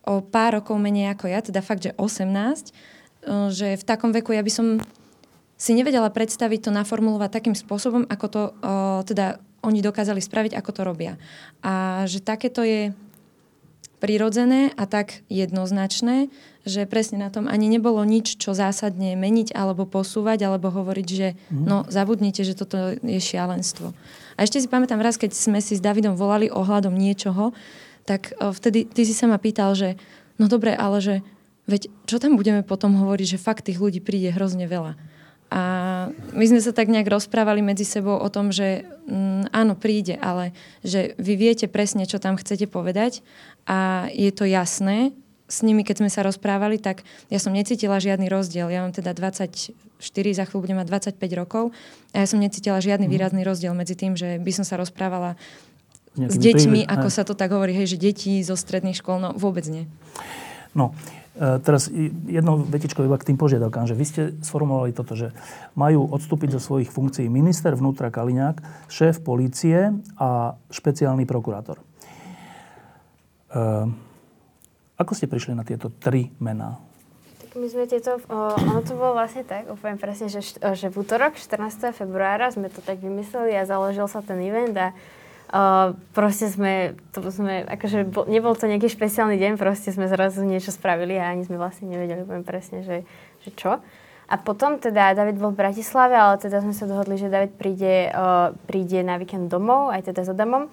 o 0.02 0.14
pár 0.26 0.58
rokov 0.58 0.74
menej 0.82 1.14
ako 1.14 1.30
ja, 1.30 1.38
teda 1.38 1.62
fakt, 1.62 1.86
že 1.86 1.94
18, 1.94 2.26
uh, 2.34 2.95
že 3.50 3.74
v 3.74 3.84
takom 3.84 4.14
veku 4.14 4.32
ja 4.32 4.40
by 4.40 4.52
som 4.52 4.66
si 5.56 5.72
nevedela 5.72 6.12
predstaviť 6.12 6.68
to 6.68 6.70
naformulovať 6.70 7.30
takým 7.32 7.56
spôsobom, 7.56 8.04
ako 8.06 8.26
to 8.28 8.42
uh, 8.60 9.00
teda 9.08 9.40
oni 9.64 9.80
dokázali 9.80 10.20
spraviť, 10.20 10.52
ako 10.54 10.70
to 10.70 10.82
robia. 10.84 11.12
A 11.64 12.04
že 12.06 12.22
takéto 12.22 12.62
je 12.62 12.92
prirodzené 13.96 14.76
a 14.76 14.84
tak 14.84 15.24
jednoznačné, 15.32 16.28
že 16.68 16.84
presne 16.84 17.16
na 17.16 17.32
tom 17.32 17.48
ani 17.48 17.72
nebolo 17.72 18.04
nič, 18.04 18.36
čo 18.36 18.52
zásadne 18.52 19.16
meniť 19.16 19.56
alebo 19.56 19.88
posúvať, 19.88 20.44
alebo 20.44 20.68
hovoriť, 20.68 21.08
že 21.08 21.28
mm. 21.32 21.64
no 21.64 21.88
zabudnite, 21.88 22.44
že 22.44 22.52
toto 22.52 22.92
je 23.00 23.20
šialenstvo. 23.20 23.96
A 24.36 24.38
ešte 24.44 24.60
si 24.60 24.68
pamätám 24.68 25.00
raz, 25.00 25.16
keď 25.16 25.32
sme 25.32 25.64
si 25.64 25.80
s 25.80 25.82
Davidom 25.82 26.14
volali 26.14 26.52
ohľadom 26.52 26.92
niečoho, 26.92 27.56
tak 28.04 28.36
vtedy 28.38 28.86
ty 28.86 29.02
si 29.08 29.16
sa 29.16 29.26
ma 29.26 29.40
pýtal, 29.40 29.72
že 29.72 29.96
no 30.36 30.46
dobre, 30.46 30.76
ale 30.76 31.00
že 31.00 31.14
veď 31.66 31.90
čo 32.06 32.16
tam 32.22 32.38
budeme 32.38 32.62
potom 32.62 32.94
hovoriť, 32.94 33.36
že 33.36 33.42
fakt 33.42 33.66
tých 33.66 33.82
ľudí 33.82 33.98
príde 34.02 34.30
hrozne 34.30 34.70
veľa. 34.70 34.94
A 35.46 35.62
my 36.34 36.44
sme 36.50 36.58
sa 36.58 36.74
tak 36.74 36.90
nejak 36.90 37.06
rozprávali 37.06 37.62
medzi 37.62 37.86
sebou 37.86 38.18
o 38.18 38.28
tom, 38.30 38.50
že 38.50 38.82
mm, 39.06 39.54
áno, 39.54 39.78
príde, 39.78 40.18
ale 40.18 40.50
že 40.82 41.14
vy 41.22 41.38
viete 41.38 41.70
presne, 41.70 42.02
čo 42.02 42.18
tam 42.18 42.34
chcete 42.34 42.66
povedať 42.66 43.22
a 43.62 44.10
je 44.10 44.30
to 44.34 44.42
jasné. 44.42 45.14
S 45.46 45.62
nimi, 45.62 45.86
keď 45.86 46.02
sme 46.02 46.10
sa 46.10 46.26
rozprávali, 46.26 46.82
tak 46.82 47.06
ja 47.30 47.38
som 47.38 47.54
necítila 47.54 48.02
žiadny 48.02 48.26
rozdiel. 48.26 48.66
Ja 48.66 48.82
mám 48.82 48.90
teda 48.90 49.14
24, 49.14 49.70
za 50.10 50.42
chvíľu 50.42 50.66
budem 50.66 50.82
mať 50.82 51.14
25 51.14 51.38
rokov 51.38 51.70
a 52.10 52.16
ja 52.18 52.26
som 52.26 52.42
necítila 52.42 52.82
žiadny 52.82 53.06
mm. 53.06 53.12
výrazný 53.14 53.42
rozdiel 53.46 53.70
medzi 53.70 53.94
tým, 53.94 54.18
že 54.18 54.42
by 54.42 54.50
som 54.50 54.66
sa 54.66 54.74
rozprávala 54.74 55.38
s 56.18 56.34
deťmi, 56.40 56.88
ako 56.88 57.08
sa 57.12 57.22
to 57.22 57.36
tak 57.36 57.52
hovorí, 57.52 57.76
hej, 57.76 57.94
že 57.94 58.00
deti 58.00 58.40
zo 58.40 58.56
stredných 58.56 58.98
škôl, 58.98 59.20
no 59.20 59.30
vôbec 59.36 59.68
nie. 59.68 59.84
No, 60.72 60.96
teraz 61.36 61.92
jedno 62.28 62.56
vetičko 62.64 63.04
iba 63.04 63.20
k 63.20 63.32
tým 63.32 63.36
požiadavkám, 63.36 63.84
že 63.84 63.98
vy 63.98 64.04
ste 64.08 64.22
sformulovali 64.40 64.96
toto, 64.96 65.12
že 65.12 65.36
majú 65.76 66.08
odstúpiť 66.08 66.56
zo 66.56 66.60
svojich 66.60 66.88
funkcií 66.88 67.28
minister 67.28 67.76
vnútra 67.76 68.08
Kaliňák, 68.08 68.88
šéf 68.88 69.20
polície 69.20 69.92
a 70.16 70.56
špeciálny 70.72 71.28
prokurátor. 71.28 71.76
E, 71.76 71.84
ako 74.96 75.12
ste 75.12 75.28
prišli 75.28 75.52
na 75.52 75.64
tieto 75.68 75.92
tri 75.92 76.32
mená? 76.40 76.80
My 77.56 77.68
sme 77.72 77.88
tieto, 77.88 78.20
ono 78.28 78.84
to 78.84 78.96
bolo 79.00 79.16
vlastne 79.16 79.40
tak, 79.40 79.68
úplne 79.72 79.96
presne, 79.96 80.28
že, 80.28 80.44
že 80.60 80.92
v 80.92 80.96
útorok 81.00 81.40
14. 81.40 81.88
februára 81.96 82.52
sme 82.52 82.68
to 82.68 82.84
tak 82.84 83.00
vymysleli 83.00 83.56
a 83.56 83.64
založil 83.64 84.04
sa 84.12 84.20
ten 84.20 84.36
event 84.44 84.76
a 84.76 84.92
o, 85.50 85.94
proste 86.16 86.50
sme, 86.50 86.96
to 87.10 87.22
sme, 87.30 87.66
akože 87.66 88.06
bol, 88.06 88.24
nebol 88.26 88.54
to 88.54 88.70
nejaký 88.70 88.90
špeciálny 88.90 89.36
deň, 89.38 89.52
proste 89.60 89.90
sme 89.90 90.10
zrazu 90.10 90.42
niečo 90.46 90.70
spravili 90.72 91.18
a 91.18 91.30
ani 91.30 91.46
sme 91.46 91.60
vlastne 91.60 91.90
nevedeli 91.90 92.22
úplne 92.22 92.42
presne, 92.42 92.82
že, 92.86 93.02
že 93.42 93.50
čo. 93.54 93.78
A 94.26 94.34
potom 94.42 94.82
teda 94.82 95.14
David 95.14 95.38
bol 95.38 95.54
v 95.54 95.62
Bratislave, 95.62 96.18
ale 96.18 96.34
teda 96.42 96.58
sme 96.58 96.74
sa 96.74 96.90
dohodli, 96.90 97.14
že 97.14 97.30
David 97.30 97.54
príde, 97.54 98.10
o, 98.10 98.54
príde 98.66 99.06
na 99.06 99.18
víkend 99.22 99.46
domov, 99.46 99.94
aj 99.94 100.10
teda 100.10 100.26
s 100.26 100.32
Adamom. 100.34 100.66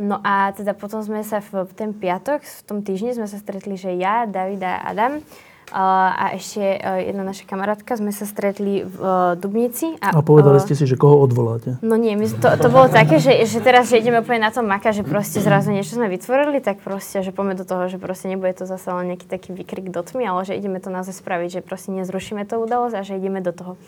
No 0.00 0.16
a 0.24 0.48
teda 0.56 0.72
potom 0.72 1.04
sme 1.04 1.20
sa 1.20 1.44
v 1.44 1.68
ten 1.76 1.92
piatok, 1.92 2.40
v 2.40 2.62
tom 2.64 2.80
týždni 2.80 3.16
sme 3.16 3.28
sa 3.28 3.36
stretli, 3.36 3.76
že 3.76 3.92
ja, 3.96 4.24
David 4.24 4.64
a 4.64 4.80
Adam 4.84 5.20
a 5.70 6.34
ešte 6.34 6.58
e, 6.60 7.06
jedna 7.06 7.22
naša 7.22 7.46
kamarátka, 7.46 7.94
sme 7.94 8.10
sa 8.10 8.26
stretli 8.26 8.82
v 8.82 8.96
e, 8.98 9.38
Dubnici. 9.38 9.94
A, 10.02 10.10
a 10.10 10.20
povedali 10.20 10.58
ste 10.58 10.74
si, 10.74 10.82
že 10.82 10.98
koho 10.98 11.22
odvoláte? 11.22 11.78
No 11.80 11.94
nie, 11.94 12.18
my, 12.18 12.26
to, 12.26 12.58
to 12.58 12.68
bolo 12.68 12.90
také, 12.90 13.22
že, 13.22 13.46
že 13.46 13.62
teraz, 13.62 13.86
že 13.86 14.02
ideme 14.02 14.18
úplne 14.18 14.42
na 14.42 14.50
tom 14.50 14.66
maka, 14.66 14.90
že 14.90 15.06
proste 15.06 15.38
zrazu 15.46 15.70
niečo 15.70 15.94
sme 15.94 16.10
vytvorili, 16.10 16.58
tak 16.58 16.82
proste, 16.82 17.22
že 17.22 17.30
poďme 17.30 17.54
do 17.54 17.62
toho, 17.62 17.86
že 17.86 18.02
proste 18.02 18.26
nebude 18.26 18.50
to 18.58 18.66
zase 18.66 18.90
len 18.90 19.14
nejaký 19.14 19.30
taký 19.30 19.54
výkrik 19.54 19.94
do 19.94 20.02
tmy, 20.02 20.26
ale 20.26 20.42
že 20.42 20.58
ideme 20.58 20.82
to 20.82 20.90
naozaj 20.90 21.14
spraviť, 21.14 21.48
že 21.48 21.60
proste 21.62 21.94
nezrušíme 21.94 22.42
to 22.50 22.58
udalosť 22.58 22.94
a 22.98 23.02
že 23.06 23.16
ideme 23.16 23.38
do 23.38 23.54
toho. 23.54 23.78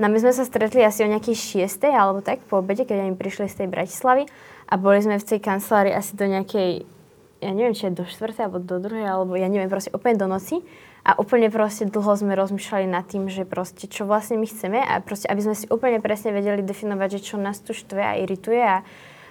No 0.00 0.08
my 0.08 0.16
sme 0.16 0.32
sa 0.32 0.48
stretli 0.48 0.80
asi 0.80 1.04
o 1.04 1.12
nejakej 1.12 1.60
6. 1.68 1.84
alebo 1.92 2.24
tak 2.24 2.40
po 2.48 2.64
obede, 2.64 2.88
keď 2.88 3.04
oni 3.04 3.20
prišli 3.20 3.52
z 3.52 3.64
tej 3.64 3.68
Bratislavy 3.68 4.24
a 4.64 4.80
boli 4.80 5.04
sme 5.04 5.20
v 5.20 5.28
tej 5.28 5.44
kancelárii 5.44 5.92
asi 5.92 6.16
do 6.16 6.24
nejakej, 6.24 6.88
ja 7.44 7.52
neviem, 7.52 7.76
či 7.76 7.92
je 7.92 8.00
do 8.00 8.08
4. 8.08 8.48
alebo 8.48 8.64
do 8.64 8.80
2. 8.80 8.96
alebo 9.04 9.36
ja 9.36 9.44
neviem, 9.52 9.68
proste 9.68 9.92
úplne 9.92 10.16
do 10.16 10.24
noci. 10.24 10.64
A 11.00 11.16
úplne 11.16 11.48
proste 11.48 11.88
dlho 11.88 12.12
sme 12.12 12.36
rozmýšľali 12.36 12.84
nad 12.84 13.08
tým, 13.08 13.32
že 13.32 13.48
proste 13.48 13.88
čo 13.88 14.04
vlastne 14.04 14.36
my 14.36 14.44
chceme 14.44 14.84
a 14.84 15.00
proste 15.00 15.32
aby 15.32 15.40
sme 15.40 15.54
si 15.56 15.64
úplne 15.72 15.96
presne 15.96 16.28
vedeli 16.28 16.60
definovať, 16.60 17.08
že 17.16 17.20
čo 17.32 17.36
nás 17.40 17.56
tu 17.64 17.72
štve 17.72 18.04
a 18.04 18.20
irituje 18.20 18.60
a 18.60 18.84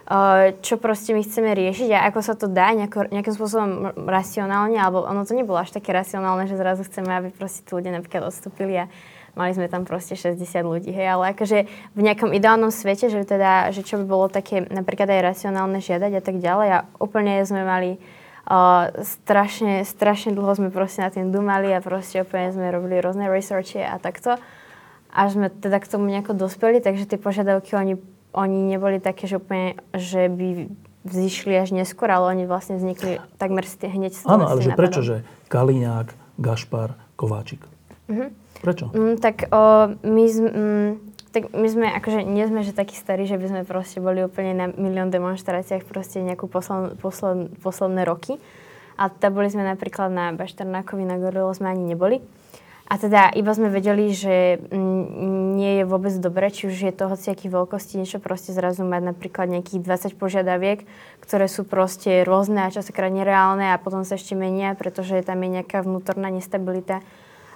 uh, 0.10 0.50
čo 0.66 0.82
proste 0.82 1.14
my 1.14 1.22
chceme 1.22 1.54
riešiť 1.54 1.90
a 1.94 2.10
ako 2.10 2.20
sa 2.26 2.34
to 2.34 2.50
dá 2.50 2.74
nejako, 2.74 3.14
nejakým 3.14 3.36
spôsobom 3.38 3.70
racionálne, 4.10 4.82
alebo 4.82 5.06
ono 5.06 5.22
to 5.30 5.38
nebolo 5.38 5.62
až 5.62 5.70
také 5.70 5.94
racionálne, 5.94 6.50
že 6.50 6.58
zrazu 6.58 6.82
chceme, 6.90 7.14
aby 7.14 7.30
proste 7.30 7.62
tí 7.62 7.72
ľudia 7.78 7.94
napríklad 7.94 8.26
odstúpili 8.26 8.74
a 8.82 8.90
mali 9.38 9.54
sme 9.54 9.70
tam 9.70 9.86
proste 9.86 10.18
60 10.18 10.42
ľudí, 10.66 10.90
hej, 10.90 11.06
ale 11.16 11.38
akože 11.38 11.70
v 11.94 12.02
nejakom 12.02 12.34
ideálnom 12.34 12.74
svete, 12.74 13.14
že 13.14 13.22
teda, 13.24 13.70
že 13.70 13.86
čo 13.86 14.02
by 14.02 14.06
bolo 14.10 14.26
také 14.26 14.66
napríklad 14.66 15.06
aj 15.06 15.22
racionálne 15.22 15.78
žiadať 15.80 16.12
a 16.18 16.22
tak 16.26 16.42
ďalej 16.42 16.70
a 16.74 16.80
úplne 16.98 17.38
sme 17.46 17.62
mali 17.62 18.02
Uh, 18.50 18.90
strašne, 19.06 19.86
strašne 19.86 20.34
dlho 20.34 20.58
sme 20.58 20.74
proste 20.74 21.06
na 21.06 21.14
tým 21.14 21.30
dumali 21.30 21.70
a 21.70 21.86
proste 21.86 22.26
úplne 22.26 22.50
sme 22.50 22.74
robili 22.74 22.98
rôzne 22.98 23.30
researche 23.30 23.86
a 23.86 24.02
takto. 24.02 24.42
Až 25.14 25.38
sme 25.38 25.54
teda 25.54 25.78
k 25.78 25.86
tomu 25.86 26.10
nejako 26.10 26.34
dospeli, 26.34 26.82
takže 26.82 27.06
tie 27.06 27.22
požiadavky 27.22 27.78
oni, 27.78 28.02
oni 28.34 28.74
neboli 28.74 28.98
také, 28.98 29.30
že 29.30 29.38
úplne, 29.38 29.78
že 29.94 30.26
by 30.34 30.66
vzýšli 31.06 31.54
až 31.62 31.78
neskôr, 31.78 32.10
ale 32.10 32.34
oni 32.34 32.44
vlastne 32.50 32.82
vznikli 32.82 33.22
takmer 33.38 33.70
hneď 33.70 34.12
s 34.18 34.26
Áno, 34.26 34.50
ale 34.50 34.66
že 34.66 34.74
prečo, 34.74 35.06
že 35.06 35.22
Kaliňák, 35.54 36.42
Gašpar, 36.42 36.98
Kováčik? 37.16 37.64
Uh-huh. 38.10 38.34
Prečo? 38.66 38.92
Mm, 38.92 39.16
tak 39.22 39.48
o, 39.54 39.94
my, 39.94 40.26
mm, 40.26 40.90
tak 41.30 41.54
my 41.54 41.68
sme, 41.70 41.88
akože 41.94 42.26
nie 42.26 42.46
sme 42.50 42.66
že 42.66 42.74
takí 42.74 42.98
starí, 42.98 43.30
že 43.30 43.38
by 43.38 43.46
sme 43.50 43.62
proste 43.68 44.02
boli 44.02 44.26
úplne 44.26 44.54
na 44.58 44.66
milión 44.74 45.14
demonstráciách 45.14 45.86
proste 45.86 46.26
nejakú 46.26 46.50
posled, 46.50 46.98
posled, 46.98 47.54
posledné 47.62 48.02
roky. 48.06 48.42
A 49.00 49.08
teda 49.08 49.32
boli 49.32 49.48
sme 49.48 49.64
napríklad 49.64 50.12
na 50.12 50.36
Bašternákovi, 50.36 51.08
na 51.08 51.16
Gorilo 51.22 51.54
sme 51.56 51.72
ani 51.72 51.96
neboli. 51.96 52.20
A 52.90 52.98
teda 52.98 53.30
iba 53.38 53.54
sme 53.54 53.70
vedeli, 53.70 54.10
že 54.18 54.58
nie 55.54 55.78
je 55.78 55.84
vôbec 55.86 56.10
dobré, 56.18 56.50
či 56.50 56.66
už 56.66 56.90
je 56.90 56.90
to 56.90 57.06
hociaký 57.06 57.46
veľkosti, 57.46 58.02
niečo 58.02 58.18
proste 58.18 58.50
zrazu 58.50 58.82
mať 58.82 59.14
napríklad 59.14 59.46
nejakých 59.46 59.86
20 59.86 60.18
požiadaviek, 60.18 60.90
ktoré 61.22 61.46
sú 61.46 61.70
proste 61.70 62.26
rôzne 62.26 62.66
a 62.66 62.74
častokrát 62.74 63.14
nereálne 63.14 63.70
a 63.70 63.78
potom 63.78 64.02
sa 64.02 64.18
ešte 64.18 64.34
menia, 64.34 64.74
pretože 64.74 65.22
tam 65.22 65.38
je 65.46 65.62
nejaká 65.62 65.86
vnútorná 65.86 66.34
nestabilita 66.34 67.06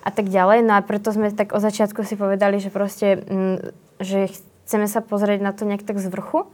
a 0.03 0.09
tak 0.11 0.27
ďalej. 0.27 0.67
No 0.67 0.75
a 0.75 0.83
preto 0.83 1.15
sme 1.15 1.31
tak 1.31 1.55
od 1.55 1.63
začiatku 1.63 2.03
si 2.03 2.19
povedali, 2.19 2.59
že 2.59 2.67
proste, 2.67 3.23
mm, 3.23 3.57
že 4.03 4.27
chceme 4.67 4.85
sa 4.91 4.99
pozrieť 4.99 5.39
na 5.39 5.55
to 5.55 5.63
nejak 5.63 5.87
tak 5.87 5.97
z 5.97 6.11
vrchu 6.11 6.51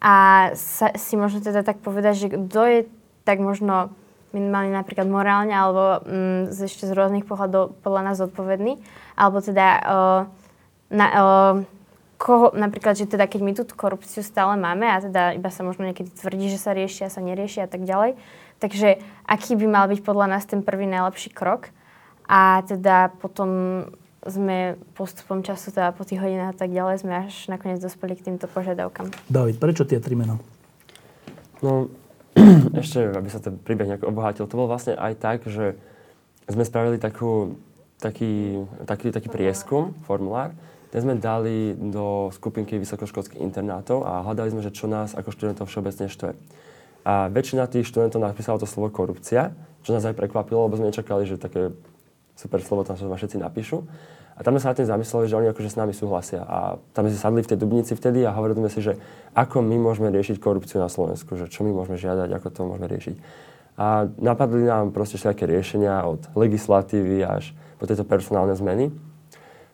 a 0.00 0.48
sa, 0.56 0.96
si 0.96 1.20
možno 1.20 1.44
teda 1.44 1.60
tak 1.60 1.84
povedať, 1.84 2.14
že 2.16 2.28
kto 2.32 2.60
je 2.64 2.80
tak 3.28 3.40
možno 3.44 3.92
minimálne 4.32 4.72
napríklad 4.72 5.08
morálne 5.08 5.52
alebo 5.52 6.04
m, 6.04 6.52
z, 6.52 6.68
ešte 6.68 6.88
z 6.88 6.92
rôznych 6.92 7.24
pohľadov 7.24 7.76
podľa 7.80 8.12
nás 8.12 8.16
zodpovedný. 8.20 8.80
Alebo 9.16 9.40
teda 9.40 9.66
o, 9.66 9.80
na, 10.92 11.06
o, 11.08 11.24
koho, 12.20 12.52
napríklad, 12.52 12.96
že 12.96 13.08
teda 13.08 13.24
keď 13.28 13.40
my 13.40 13.52
tú 13.56 13.64
korupciu 13.72 14.20
stále 14.20 14.56
máme 14.60 14.88
a 14.88 15.00
teda 15.00 15.32
iba 15.36 15.48
sa 15.48 15.64
možno 15.64 15.88
niekedy 15.88 16.12
tvrdí, 16.12 16.52
že 16.52 16.60
sa 16.60 16.76
rieši 16.76 17.08
a 17.08 17.12
sa 17.12 17.24
nerieši 17.24 17.64
a 17.64 17.68
tak 17.68 17.84
ďalej. 17.84 18.16
Takže 18.60 19.00
aký 19.28 19.52
by 19.56 19.66
mal 19.68 19.84
byť 19.88 20.00
podľa 20.00 20.26
nás 20.36 20.44
ten 20.48 20.64
prvý 20.64 20.88
najlepší 20.88 21.32
krok? 21.32 21.72
A 22.26 22.62
teda 22.66 23.14
potom 23.22 23.82
sme 24.26 24.74
postupom 24.98 25.40
času, 25.40 25.70
teda 25.70 25.94
po 25.94 26.02
tých 26.02 26.18
hodinách 26.18 26.54
a 26.54 26.58
tak 26.66 26.74
ďalej, 26.74 27.06
sme 27.06 27.14
až 27.30 27.34
nakoniec 27.46 27.78
dospeli 27.78 28.18
k 28.18 28.26
týmto 28.26 28.50
požiadavkám. 28.50 29.14
David, 29.30 29.62
prečo 29.62 29.86
tie 29.86 30.02
tri 30.02 30.18
mená? 30.18 30.34
No, 31.62 31.88
ešte, 32.82 33.14
aby 33.14 33.28
sa 33.30 33.38
ten 33.38 33.54
príbeh 33.56 33.86
nejak 33.86 34.04
obohatil, 34.04 34.50
to 34.50 34.58
bolo 34.58 34.74
vlastne 34.74 34.98
aj 34.98 35.14
tak, 35.22 35.46
že 35.46 35.78
sme 36.50 36.66
spravili 36.66 36.98
takú, 36.98 37.58
taký, 38.02 38.66
taký, 38.84 39.14
taký 39.14 39.28
prieskum, 39.30 39.94
formulár, 40.04 40.52
kde 40.90 40.98
sme 41.02 41.14
dali 41.18 41.74
do 41.74 42.30
skupinky 42.34 42.78
vysokoškolských 42.78 43.42
internátov 43.42 44.06
a 44.06 44.22
hľadali 44.26 44.54
sme, 44.54 44.62
že 44.62 44.74
čo 44.74 44.86
nás 44.86 45.14
ako 45.14 45.30
študentov 45.34 45.70
všeobecne 45.70 46.10
štve. 46.10 46.30
A 47.06 47.30
väčšina 47.30 47.70
tých 47.70 47.86
študentov 47.86 48.18
napísala 48.18 48.58
to 48.58 48.66
slovo 48.66 48.90
korupcia, 48.90 49.54
čo 49.86 49.94
nás 49.94 50.02
aj 50.02 50.18
prekvapilo, 50.18 50.66
lebo 50.66 50.74
sme 50.74 50.90
nečakali, 50.90 51.22
že 51.22 51.38
také 51.38 51.70
super 52.36 52.60
slovo 52.60 52.84
tam 52.84 52.94
sa 53.00 53.08
všetci 53.08 53.40
napíšu. 53.40 53.82
A 54.36 54.44
tam 54.44 54.52
sme 54.52 54.60
sa 54.60 54.70
na 54.70 54.76
tým 54.76 54.88
zamysleli, 54.92 55.32
že 55.32 55.38
oni 55.40 55.48
akože 55.48 55.72
s 55.72 55.80
nami 55.80 55.96
súhlasia. 55.96 56.44
A 56.44 56.76
tam 56.92 57.08
sme 57.08 57.12
si 57.16 57.16
sadli 57.16 57.40
v 57.40 57.48
tej 57.48 57.56
Dubnici 57.56 57.96
vtedy 57.96 58.20
a 58.28 58.36
hovorili 58.36 58.60
sme 58.60 58.70
si, 58.70 58.84
že 58.84 59.00
ako 59.32 59.64
my 59.64 59.80
môžeme 59.80 60.12
riešiť 60.12 60.36
korupciu 60.36 60.76
na 60.76 60.92
Slovensku, 60.92 61.40
že 61.40 61.48
čo 61.48 61.64
my 61.64 61.72
môžeme 61.72 61.96
žiadať, 61.96 62.28
ako 62.36 62.48
to 62.52 62.60
môžeme 62.68 62.84
riešiť. 62.84 63.16
A 63.80 64.04
napadli 64.20 64.68
nám 64.68 64.92
proste 64.92 65.16
všetké 65.16 65.48
riešenia 65.48 66.04
od 66.04 66.28
legislatívy 66.36 67.24
až 67.24 67.56
po 67.80 67.88
tieto 67.88 68.04
personálne 68.04 68.52
zmeny. 68.52 68.92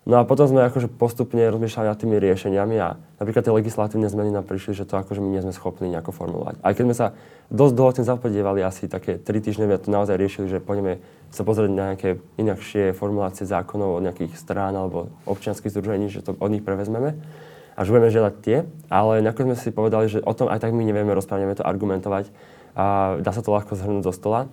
No 0.03 0.19
a 0.19 0.27
potom 0.27 0.51
sme 0.51 0.67
akože 0.67 0.91
postupne 0.91 1.47
rozmýšľali 1.47 1.87
nad 1.87 1.95
tými 1.95 2.19
riešeniami 2.19 2.77
a 2.83 2.99
napríklad 3.23 3.47
tie 3.47 3.55
legislatívne 3.55 4.11
zmeny 4.11 4.35
nám 4.35 4.43
prišli, 4.43 4.75
že 4.75 4.83
to 4.83 4.99
akože 4.99 5.23
my 5.23 5.31
nie 5.31 5.47
sme 5.47 5.55
schopní 5.55 5.95
nejako 5.95 6.11
formulovať. 6.11 6.59
Aj 6.59 6.75
keď 6.75 6.85
sme 6.91 6.97
sa 6.99 7.07
dosť 7.55 7.75
dlho 7.79 7.91
tým 7.95 8.07
zapodievali, 8.11 8.67
asi 8.67 8.91
také 8.91 9.15
tri 9.23 9.39
týždne, 9.39 9.71
to 9.79 9.95
naozaj 9.95 10.19
riešili, 10.19 10.51
že 10.51 10.59
poďme 10.59 10.99
sa 11.31 11.47
pozrieť 11.47 11.71
na 11.71 11.95
nejaké 11.95 12.19
inakšie 12.35 12.99
formulácie 12.99 13.47
zákonov 13.47 14.03
od 14.03 14.05
nejakých 14.11 14.35
strán 14.35 14.75
alebo 14.75 15.07
občianských 15.23 15.71
združení, 15.71 16.11
že 16.11 16.27
to 16.27 16.35
od 16.35 16.51
nich 16.51 16.67
prevezmeme 16.67 17.15
a 17.79 17.81
že 17.87 17.95
budeme 17.95 18.11
žiadať 18.11 18.35
tie, 18.43 18.67
ale 18.91 19.23
nakoniec 19.23 19.55
sme 19.55 19.71
si 19.71 19.71
povedali, 19.71 20.11
že 20.11 20.19
o 20.19 20.35
tom 20.35 20.51
aj 20.51 20.67
tak 20.67 20.75
my 20.75 20.83
nevieme 20.83 21.15
rozprávať, 21.15 21.47
nevieme 21.47 21.61
to 21.63 21.69
argumentovať 21.71 22.27
a 22.75 23.17
dá 23.23 23.31
sa 23.31 23.39
to 23.39 23.55
ľahko 23.55 23.79
zhrnúť 23.79 24.11
zo 24.11 24.13
stola. 24.19 24.51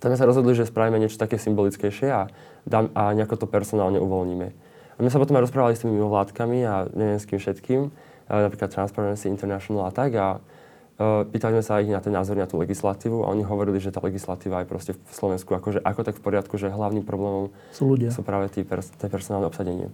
Tak 0.00 0.14
sme 0.14 0.20
sa 0.20 0.30
rozhodli, 0.30 0.56
že 0.56 0.64
spravíme 0.64 0.96
niečo 0.96 1.20
také 1.20 1.36
symbolickejšie 1.36 2.08
a 2.08 2.32
dám, 2.68 2.92
a 2.92 3.12
nejako 3.16 3.44
to 3.44 3.46
personálne 3.46 3.96
uvoľníme. 4.00 4.48
A 4.96 4.98
my 5.00 5.08
sa 5.08 5.16
potom 5.16 5.32
aj 5.40 5.48
rozprávali 5.48 5.72
s 5.76 5.80
tými 5.80 5.96
mimovládkami 5.96 6.58
a 6.68 6.84
neviem 6.92 7.16
s 7.16 7.24
kým 7.24 7.40
všetkým, 7.40 7.88
napríklad 8.28 8.68
Transparency 8.68 9.32
International 9.32 9.88
a 9.88 9.92
tak. 9.96 10.12
A 10.14 10.36
uh, 10.36 11.24
pýtali 11.24 11.56
sme 11.58 11.64
sa 11.64 11.80
ich 11.80 11.88
na 11.88 12.04
ten 12.04 12.12
názor 12.12 12.36
na 12.36 12.44
tú 12.44 12.60
legislatívu 12.60 13.24
a 13.24 13.32
oni 13.32 13.42
hovorili, 13.42 13.80
že 13.80 13.90
tá 13.90 14.04
legislatíva 14.04 14.60
je 14.60 14.68
proste 14.68 14.92
v 14.92 15.12
Slovensku 15.16 15.56
akože, 15.56 15.80
ako 15.80 16.00
tak 16.04 16.20
v 16.20 16.22
poriadku, 16.22 16.54
že 16.60 16.68
hlavným 16.68 17.08
problémom 17.08 17.48
sú, 17.72 17.96
ľudia. 17.96 18.12
sú 18.12 18.20
práve 18.20 18.52
tí 18.52 18.60
pers- 18.60 18.92
tie 19.00 19.08
personálne 19.08 19.48
obsadenie. 19.48 19.88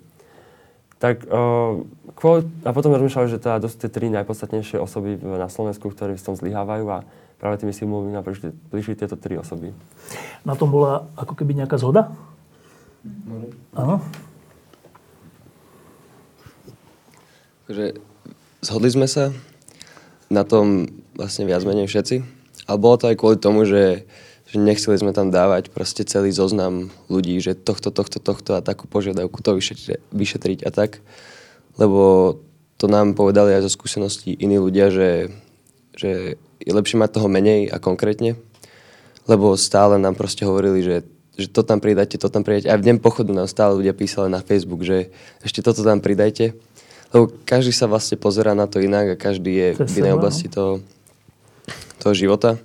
Tak 0.97 1.29
uh, 1.29 1.87
kvôli, 2.17 2.49
a 2.65 2.73
potom 2.73 2.91
rozmýšľali, 2.97 3.29
že 3.31 3.39
teda 3.39 3.63
dosť 3.63 3.87
tie 3.87 3.91
tri 3.93 4.07
najpodstatnejšie 4.11 4.81
osoby 4.81 5.21
na 5.23 5.47
Slovensku, 5.47 5.93
ktoré 5.93 6.17
v 6.17 6.25
tom 6.25 6.35
zlyhávajú 6.35 6.85
a 6.89 7.07
práve 7.37 7.61
tými 7.61 7.77
symbolmi 7.77 8.11
nám 8.11 8.25
prišli, 8.25 8.51
prišli 8.73 8.97
tieto 8.97 9.15
tri 9.15 9.37
osoby. 9.37 9.77
Na 10.43 10.57
tom 10.57 10.73
bola 10.73 11.07
ako 11.15 11.37
keby 11.37 11.53
nejaká 11.53 11.77
zhoda? 11.77 12.17
Áno. 13.75 14.01
Takže 17.67 17.99
zhodli 18.63 18.91
sme 18.95 19.11
sa 19.11 19.35
na 20.31 20.47
tom 20.47 20.87
vlastne 21.19 21.47
viac 21.47 21.67
menej 21.67 21.91
všetci. 21.91 22.23
Ale 22.67 22.79
bolo 22.83 22.99
to 22.99 23.09
aj 23.11 23.17
kvôli 23.19 23.39
tomu, 23.39 23.63
že, 23.63 24.07
že 24.51 24.57
nechceli 24.59 24.99
sme 24.99 25.15
tam 25.15 25.31
dávať 25.31 25.71
proste 25.71 26.03
celý 26.03 26.35
zoznam 26.35 26.91
ľudí, 27.07 27.39
že 27.39 27.55
tohto, 27.55 27.95
tohto, 27.95 28.19
tohto 28.19 28.59
a 28.59 28.65
takú 28.65 28.91
požiadavku 28.91 29.39
to 29.39 29.55
vyšetriť, 29.55 30.11
vyšetriť 30.11 30.59
a 30.67 30.71
tak. 30.75 30.99
Lebo 31.79 32.35
to 32.77 32.87
nám 32.91 33.15
povedali 33.15 33.55
aj 33.55 33.67
zo 33.67 33.71
skúseností 33.71 34.35
iní 34.35 34.59
ľudia, 34.59 34.91
že, 34.91 35.31
že 35.95 36.37
je 36.59 36.73
lepšie 36.75 36.99
mať 36.99 37.19
toho 37.19 37.29
menej 37.31 37.71
a 37.71 37.79
konkrétne. 37.79 38.35
Lebo 39.27 39.59
stále 39.59 39.99
nám 39.99 40.15
proste 40.15 40.47
hovorili, 40.47 40.83
že 40.83 40.97
že 41.37 41.53
to 41.53 41.61
tam 41.61 41.85
pridajte, 41.85 42.17
to 42.17 42.33
tam 42.33 42.41
pridajte. 42.43 42.73
Aj 42.73 42.81
v 42.81 42.87
deň 42.89 42.97
pochodu 43.05 43.29
nám 43.31 43.49
stále 43.49 43.77
ľudia 43.77 43.93
písali 43.93 44.33
na 44.33 44.41
Facebook, 44.41 44.83
že 44.83 45.13
ešte 45.45 45.61
toto 45.61 45.85
tam 45.85 46.01
pridajte. 46.01 46.57
Lebo 47.13 47.31
každý 47.45 47.71
sa 47.71 47.87
vlastne 47.87 48.17
pozera 48.19 48.57
na 48.57 48.67
to 48.67 48.83
inak 48.83 49.15
a 49.15 49.21
každý 49.21 49.53
je 49.53 49.69
v 49.79 49.95
inej 50.03 50.17
oblasti 50.17 50.49
toho, 50.51 50.81
toho 52.01 52.13
života. 52.17 52.59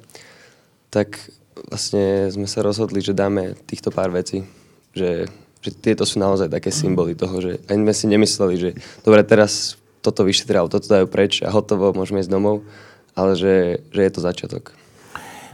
Tak 0.90 1.20
vlastne 1.68 2.32
sme 2.32 2.48
sa 2.48 2.66
rozhodli, 2.66 3.04
že 3.04 3.14
dáme 3.14 3.60
týchto 3.68 3.94
pár 3.94 4.10
vecí. 4.10 4.48
Že, 4.96 5.30
že 5.62 5.70
tieto 5.78 6.04
sú 6.08 6.18
naozaj 6.18 6.50
také 6.50 6.74
symboly 6.74 7.14
toho, 7.14 7.38
že 7.44 7.52
ani 7.70 7.86
sme 7.86 7.94
si 7.94 8.06
nemysleli, 8.10 8.56
že 8.58 8.70
dobre, 9.06 9.22
teraz 9.28 9.80
toto 10.02 10.26
vyšetria, 10.26 10.66
toto 10.66 10.90
dajú 10.90 11.06
preč 11.06 11.46
a 11.46 11.54
hotovo, 11.54 11.94
môžeme 11.94 12.20
ísť 12.20 12.34
domov, 12.34 12.66
ale 13.14 13.38
že, 13.38 13.86
že 13.94 14.02
je 14.02 14.12
to 14.12 14.20
začiatok. 14.26 14.74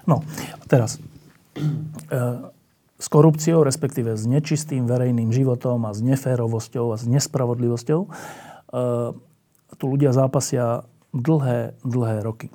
No, 0.07 0.23
a 0.55 0.63
teraz. 0.65 0.95
E, 1.59 1.61
s 2.97 3.07
korupciou, 3.13 3.61
respektíve 3.61 4.17
s 4.17 4.25
nečistým 4.25 4.89
verejným 4.89 5.29
životom 5.29 5.85
a 5.85 5.93
s 5.93 6.01
neférovosťou 6.01 6.93
a 6.93 6.95
s 6.97 7.05
nespravodlivosťou 7.05 7.99
e, 8.01 8.09
tu 9.77 9.85
ľudia 9.85 10.09
zápasia 10.17 10.81
dlhé, 11.13 11.77
dlhé 11.85 12.17
roky. 12.25 12.49
E, 12.49 12.53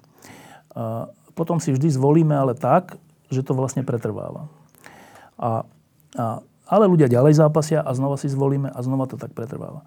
potom 1.38 1.62
si 1.62 1.70
vždy 1.70 1.94
zvolíme 1.94 2.34
ale 2.34 2.58
tak, 2.58 2.98
že 3.30 3.46
to 3.46 3.54
vlastne 3.54 3.86
pretrváva. 3.86 4.50
A, 5.38 5.62
a, 6.18 6.42
ale 6.66 6.90
ľudia 6.90 7.06
ďalej 7.06 7.38
zápasia 7.38 7.78
a 7.78 7.90
znova 7.94 8.18
si 8.18 8.26
zvolíme 8.26 8.66
a 8.66 8.78
znova 8.82 9.06
to 9.06 9.14
tak 9.14 9.30
pretrváva. 9.32 9.86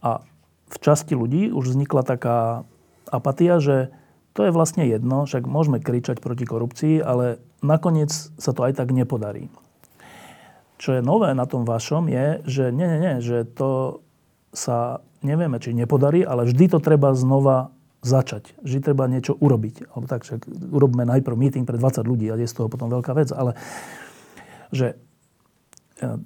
A 0.00 0.24
v 0.72 0.76
časti 0.80 1.12
ľudí 1.12 1.52
už 1.52 1.76
vznikla 1.76 2.02
taká 2.08 2.64
apatia, 3.12 3.60
že 3.60 3.92
to 4.34 4.42
je 4.42 4.50
vlastne 4.50 4.82
jedno, 4.82 5.28
však 5.28 5.46
môžeme 5.46 5.78
kričať 5.78 6.18
proti 6.18 6.42
korupcii, 6.42 6.98
ale 6.98 7.38
nakoniec 7.62 8.10
sa 8.10 8.50
to 8.50 8.66
aj 8.66 8.82
tak 8.82 8.90
nepodarí. 8.90 9.46
Čo 10.78 10.98
je 10.98 11.02
nové 11.02 11.30
na 11.32 11.46
tom 11.46 11.62
vašom 11.62 12.10
je, 12.10 12.26
že 12.44 12.64
nie, 12.74 12.86
nie, 12.86 13.00
nie, 13.00 13.16
že 13.22 13.46
to 13.46 14.02
sa 14.54 15.02
nevieme, 15.22 15.58
či 15.58 15.74
nepodarí, 15.74 16.26
ale 16.26 16.46
vždy 16.46 16.76
to 16.76 16.78
treba 16.82 17.14
znova 17.14 17.74
začať. 18.04 18.52
Vždy 18.60 18.78
treba 18.84 19.08
niečo 19.08 19.32
urobiť. 19.38 19.88
Alebo 19.90 20.06
tak, 20.10 20.28
však 20.28 20.44
urobíme 20.48 21.08
najprv 21.08 21.36
meeting 21.38 21.64
pre 21.64 21.80
20 21.80 22.04
ľudí 22.04 22.28
a 22.28 22.36
je 22.36 22.50
z 22.50 22.56
toho 22.56 22.68
potom 22.68 22.92
veľká 22.92 23.16
vec. 23.16 23.32
Ale 23.32 23.56
že 24.74 24.98
ja 26.02 26.18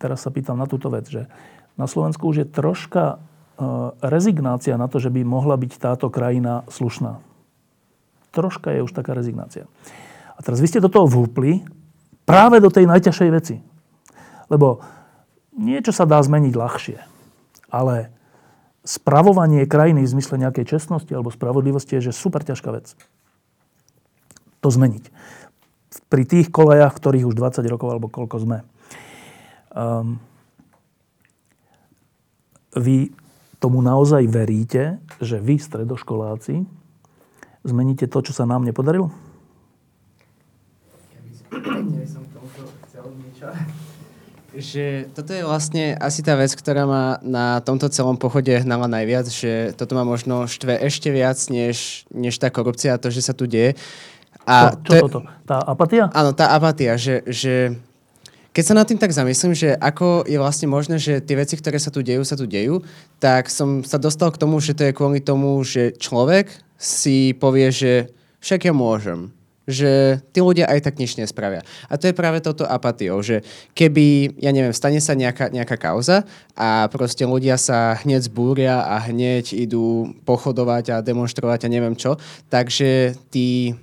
teraz 0.00 0.24
sa 0.24 0.30
pýtam 0.32 0.56
na 0.56 0.70
túto 0.70 0.88
vec, 0.88 1.04
že 1.10 1.28
na 1.76 1.84
Slovensku 1.84 2.24
už 2.30 2.36
je 2.42 2.46
troška 2.48 3.20
E, 3.56 3.64
rezignácia 4.04 4.76
na 4.76 4.84
to, 4.84 5.00
že 5.00 5.08
by 5.08 5.24
mohla 5.24 5.56
byť 5.56 5.72
táto 5.80 6.12
krajina 6.12 6.68
slušná. 6.68 7.24
Troška 8.36 8.68
je 8.68 8.84
už 8.84 8.92
taká 8.92 9.16
rezignácia. 9.16 9.64
A 10.36 10.44
teraz 10.44 10.60
vy 10.60 10.68
ste 10.68 10.84
do 10.84 10.92
toho 10.92 11.08
vhúpli 11.08 11.64
práve 12.28 12.60
do 12.60 12.68
tej 12.68 12.84
najťažšej 12.84 13.30
veci. 13.32 13.64
Lebo 14.46 14.82
niečo 15.56 15.90
sa 15.90 16.04
dá 16.06 16.20
zmeniť 16.22 16.54
ľahšie. 16.54 16.98
Ale 17.72 18.14
spravovanie 18.86 19.66
krajiny 19.66 20.06
v 20.06 20.12
zmysle 20.18 20.38
nejakej 20.38 20.78
čestnosti 20.78 21.10
alebo 21.10 21.34
spravodlivosti 21.34 21.98
je 21.98 22.10
že 22.10 22.14
super 22.14 22.46
ťažká 22.46 22.70
vec. 22.70 22.94
To 24.62 24.68
zmeniť. 24.70 25.10
Pri 26.06 26.22
tých 26.22 26.54
kolejach, 26.54 26.94
ktorých 26.94 27.26
už 27.26 27.34
20 27.34 27.66
rokov 27.66 27.88
alebo 27.90 28.06
koľko 28.06 28.36
sme. 28.46 28.58
Um, 29.74 30.22
vy 32.76 33.10
tomu 33.58 33.80
naozaj 33.82 34.28
veríte, 34.28 35.00
že 35.18 35.40
vy, 35.40 35.56
stredoškoláci, 35.58 36.68
zmeníte 37.64 38.06
to, 38.06 38.22
čo 38.22 38.32
sa 38.36 38.44
nám 38.44 38.62
nepodarilo? 38.62 39.10
Že 44.56 45.12
toto 45.12 45.36
je 45.36 45.44
vlastne 45.44 45.92
asi 46.00 46.24
tá 46.24 46.32
vec, 46.32 46.48
ktorá 46.56 46.88
ma 46.88 47.20
na 47.20 47.60
tomto 47.60 47.92
celom 47.92 48.16
pochode 48.16 48.48
hnala 48.48 48.88
najviac, 48.88 49.28
že 49.28 49.76
toto 49.76 49.92
ma 49.92 50.02
možno 50.02 50.48
štve 50.48 50.80
ešte 50.80 51.12
viac, 51.12 51.36
než, 51.52 52.08
než 52.08 52.40
tá 52.40 52.48
korupcia 52.48 52.96
a 52.96 53.00
to, 53.00 53.12
že 53.12 53.20
sa 53.20 53.36
tu 53.36 53.44
deje. 53.44 53.76
A 54.48 54.72
čo, 54.80 54.80
čo 54.80 54.92
to 54.96 55.06
toto? 55.12 55.20
Tá 55.44 55.60
apatia? 55.60 56.08
Áno, 56.16 56.32
tá 56.32 56.56
apatia, 56.56 56.96
že, 56.96 57.20
že 57.28 57.76
keď 58.56 58.64
sa 58.64 58.78
nad 58.80 58.88
tým 58.88 58.96
tak 58.96 59.12
zamyslím, 59.12 59.52
že 59.52 59.76
ako 59.76 60.24
je 60.24 60.40
vlastne 60.40 60.72
možné, 60.72 60.96
že 60.96 61.20
tie 61.20 61.36
veci, 61.36 61.60
ktoré 61.60 61.76
sa 61.76 61.92
tu 61.92 62.00
dejú, 62.00 62.24
sa 62.24 62.40
tu 62.40 62.48
dejú, 62.48 62.80
tak 63.20 63.52
som 63.52 63.84
sa 63.84 64.00
dostal 64.00 64.32
k 64.32 64.40
tomu, 64.40 64.56
že 64.64 64.72
to 64.72 64.88
je 64.88 64.96
kvôli 64.96 65.20
tomu, 65.20 65.60
že 65.60 65.92
človek 66.00 66.48
si 66.80 67.36
povie, 67.36 67.68
že 67.68 68.08
však 68.40 68.64
ja 68.64 68.72
môžem 68.72 69.35
že 69.66 70.22
tí 70.30 70.38
ľudia 70.38 70.70
aj 70.70 70.90
tak 70.90 70.98
nič 70.98 71.18
nespravia. 71.18 71.66
A 71.90 71.98
to 71.98 72.06
je 72.06 72.14
práve 72.14 72.38
toto 72.42 72.62
apatiou, 72.62 73.18
že 73.22 73.42
keby, 73.74 74.38
ja 74.38 74.54
neviem, 74.54 74.72
stane 74.72 75.02
sa 75.02 75.18
nejaká, 75.18 75.50
nejaká 75.50 75.76
kauza 75.76 76.22
a 76.54 76.86
proste 76.88 77.26
ľudia 77.26 77.58
sa 77.58 77.98
hneď 78.02 78.30
zbúria 78.30 78.86
a 78.86 79.02
hneď 79.10 79.52
idú 79.52 80.14
pochodovať 80.22 80.84
a 80.94 81.02
demonstrovať 81.02 81.66
a 81.66 81.72
neviem 81.72 81.98
čo, 81.98 82.14
takže 82.46 83.18
tí 83.30 83.74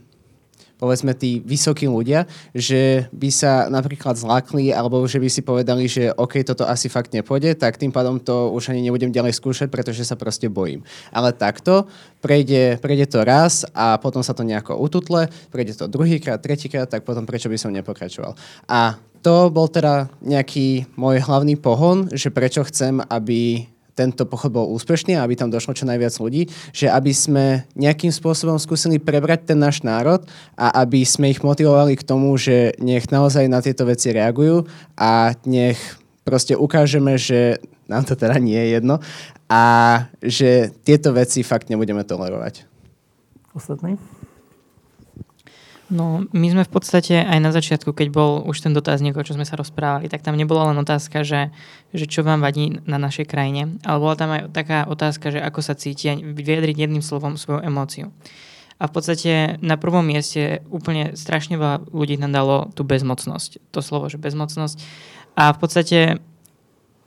povedzme 0.83 1.15
tí 1.15 1.39
vysokí 1.39 1.87
ľudia, 1.87 2.27
že 2.51 3.07
by 3.15 3.29
sa 3.31 3.71
napríklad 3.71 4.19
zlakli 4.19 4.75
alebo 4.75 5.07
že 5.07 5.15
by 5.15 5.31
si 5.31 5.39
povedali, 5.39 5.87
že 5.87 6.11
OK, 6.11 6.43
toto 6.43 6.67
asi 6.67 6.91
fakt 6.91 7.15
nepôjde, 7.15 7.55
tak 7.55 7.79
tým 7.79 7.95
pádom 7.95 8.19
to 8.19 8.51
už 8.51 8.75
ani 8.75 8.83
nebudem 8.83 9.15
ďalej 9.15 9.39
skúšať, 9.39 9.71
pretože 9.71 10.03
sa 10.03 10.19
proste 10.19 10.51
bojím. 10.51 10.83
Ale 11.15 11.31
takto 11.31 11.87
prejde, 12.19 12.83
prejde 12.83 13.07
to 13.07 13.23
raz 13.23 13.63
a 13.71 13.95
potom 13.95 14.19
sa 14.19 14.35
to 14.35 14.43
nejako 14.43 14.75
ututle, 14.75 15.31
prejde 15.55 15.79
to 15.79 15.87
druhýkrát, 15.87 16.43
tretíkrát, 16.43 16.91
tak 16.91 17.07
potom 17.07 17.23
prečo 17.23 17.47
by 17.47 17.55
som 17.55 17.71
nepokračoval. 17.71 18.35
A 18.67 18.99
to 19.23 19.47
bol 19.47 19.71
teda 19.71 20.11
nejaký 20.19 20.83
môj 20.99 21.23
hlavný 21.23 21.55
pohon, 21.55 22.11
že 22.11 22.27
prečo 22.27 22.59
chcem, 22.67 22.99
aby 23.07 23.71
tento 23.93 24.25
pochod 24.25 24.49
bol 24.49 24.65
úspešný 24.73 25.17
a 25.17 25.23
aby 25.25 25.37
tam 25.37 25.53
došlo 25.53 25.77
čo 25.77 25.85
najviac 25.85 26.13
ľudí, 26.17 26.49
že 26.73 26.89
aby 26.89 27.13
sme 27.13 27.65
nejakým 27.77 28.09
spôsobom 28.09 28.57
skúsili 28.57 28.97
prebrať 28.97 29.53
ten 29.53 29.59
náš 29.61 29.85
národ 29.85 30.25
a 30.57 30.81
aby 30.81 31.05
sme 31.05 31.29
ich 31.29 31.41
motivovali 31.41 31.97
k 31.97 32.05
tomu, 32.05 32.33
že 32.37 32.73
nech 32.81 33.09
naozaj 33.13 33.45
na 33.45 33.61
tieto 33.61 33.85
veci 33.85 34.09
reagujú 34.09 34.65
a 34.97 35.37
nech 35.45 35.77
proste 36.25 36.57
ukážeme, 36.57 37.19
že 37.19 37.61
nám 37.85 38.07
to 38.07 38.17
teda 38.17 38.41
nie 38.41 38.57
je 38.57 38.81
jedno 38.81 38.95
a 39.51 39.63
že 40.23 40.73
tieto 40.81 41.13
veci 41.13 41.45
fakt 41.45 41.69
nebudeme 41.69 42.01
tolerovať. 42.01 42.65
Ostatní? 43.53 44.01
No, 45.93 46.25
my 46.33 46.47
sme 46.49 46.65
v 46.65 46.73
podstate 46.73 47.21
aj 47.21 47.37
na 47.37 47.53
začiatku, 47.53 47.93
keď 47.93 48.09
bol 48.09 48.41
už 48.49 48.65
ten 48.65 48.73
dotazník, 48.73 49.13
o 49.13 49.21
čo 49.21 49.37
sme 49.37 49.45
sa 49.45 49.53
rozprávali, 49.53 50.09
tak 50.09 50.25
tam 50.25 50.33
nebola 50.33 50.73
len 50.73 50.81
otázka, 50.81 51.21
že, 51.21 51.53
že 51.93 52.09
čo 52.09 52.25
vám 52.25 52.41
vadí 52.41 52.81
na 52.89 52.97
našej 52.97 53.29
krajine, 53.29 53.77
ale 53.85 54.01
bola 54.01 54.17
tam 54.17 54.33
aj 54.33 54.49
taká 54.49 54.89
otázka, 54.89 55.29
že 55.29 55.37
ako 55.37 55.61
sa 55.61 55.77
cíti 55.77 56.09
vyjadriť 56.17 56.89
jedným 56.89 57.05
slovom 57.05 57.37
svoju 57.37 57.61
emóciu. 57.61 58.09
A 58.81 58.89
v 58.89 58.91
podstate 58.91 59.61
na 59.61 59.77
prvom 59.77 60.01
mieste 60.01 60.65
úplne 60.73 61.13
strašne 61.13 61.61
veľa 61.61 61.85
ľudí 61.93 62.17
nám 62.17 62.33
dalo 62.33 62.57
tú 62.73 62.81
bezmocnosť. 62.81 63.61
To 63.69 63.85
slovo, 63.85 64.09
že 64.09 64.17
bezmocnosť. 64.17 64.81
A 65.37 65.53
v 65.53 65.57
podstate 65.61 65.99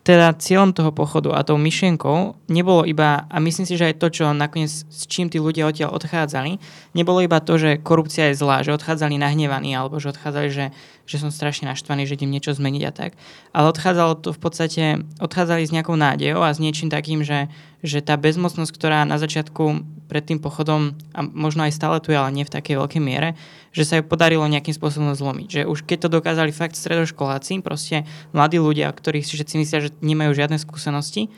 teda 0.07 0.39
cieľom 0.39 0.71
toho 0.71 0.95
pochodu 0.95 1.35
a 1.35 1.43
tou 1.43 1.59
myšlienkou 1.59 2.39
nebolo 2.47 2.87
iba, 2.87 3.27
a 3.27 3.43
myslím 3.43 3.67
si, 3.67 3.75
že 3.75 3.91
aj 3.91 3.99
to, 3.99 4.07
čo 4.15 4.31
nakoniec 4.31 4.71
s 4.71 5.03
čím 5.11 5.27
tí 5.27 5.43
ľudia 5.43 5.67
odtiaľ 5.67 5.99
odchádzali, 5.99 6.63
nebolo 6.95 7.27
iba 7.27 7.43
to, 7.43 7.59
že 7.59 7.83
korupcia 7.83 8.31
je 8.31 8.39
zlá, 8.39 8.63
že 8.63 8.71
odchádzali 8.71 9.19
nahnevaní, 9.19 9.75
alebo 9.75 9.99
že 9.99 10.15
odchádzali, 10.15 10.49
že, 10.55 10.71
že 11.11 11.17
som 11.19 11.35
strašne 11.35 11.67
naštvaný, 11.75 12.07
že 12.07 12.15
idem 12.23 12.31
niečo 12.31 12.55
zmeniť 12.55 12.83
a 12.87 12.93
tak. 12.95 13.19
Ale 13.51 13.67
odchádzalo 13.75 14.23
to 14.23 14.31
v 14.31 14.39
podstate, 14.39 14.85
odchádzali 15.19 15.67
s 15.67 15.75
nejakou 15.75 15.99
nádejou 15.99 16.39
a 16.39 16.55
s 16.55 16.63
niečím 16.63 16.87
takým, 16.87 17.27
že, 17.27 17.51
že 17.83 17.99
tá 17.99 18.15
bezmocnosť, 18.15 18.71
ktorá 18.71 19.03
na 19.11 19.19
začiatku 19.19 19.83
pred 20.07 20.23
tým 20.23 20.39
pochodom, 20.39 20.95
a 21.13 21.21
možno 21.27 21.67
aj 21.67 21.75
stále 21.75 21.99
tu 21.99 22.15
je, 22.15 22.19
ale 22.19 22.31
nie 22.31 22.47
v 22.47 22.55
takej 22.55 22.79
veľkej 22.79 23.03
miere, 23.03 23.35
že 23.75 23.85
sa 23.85 23.99
ju 23.99 24.07
podarilo 24.07 24.47
nejakým 24.47 24.73
spôsobom 24.73 25.13
zlomiť. 25.13 25.49
Že 25.51 25.63
už 25.69 25.79
keď 25.85 25.99
to 26.07 26.15
dokázali 26.23 26.55
fakt 26.55 26.79
stredoškoláci, 26.79 27.61
proste 27.61 28.09
mladí 28.33 28.57
ľudia, 28.63 28.89
ktorí 28.89 29.21
si 29.21 29.37
všetci 29.37 29.55
myslia, 29.61 29.85
že 29.85 29.95
nemajú 30.01 30.33
žiadne 30.33 30.57
skúsenosti, 30.57 31.29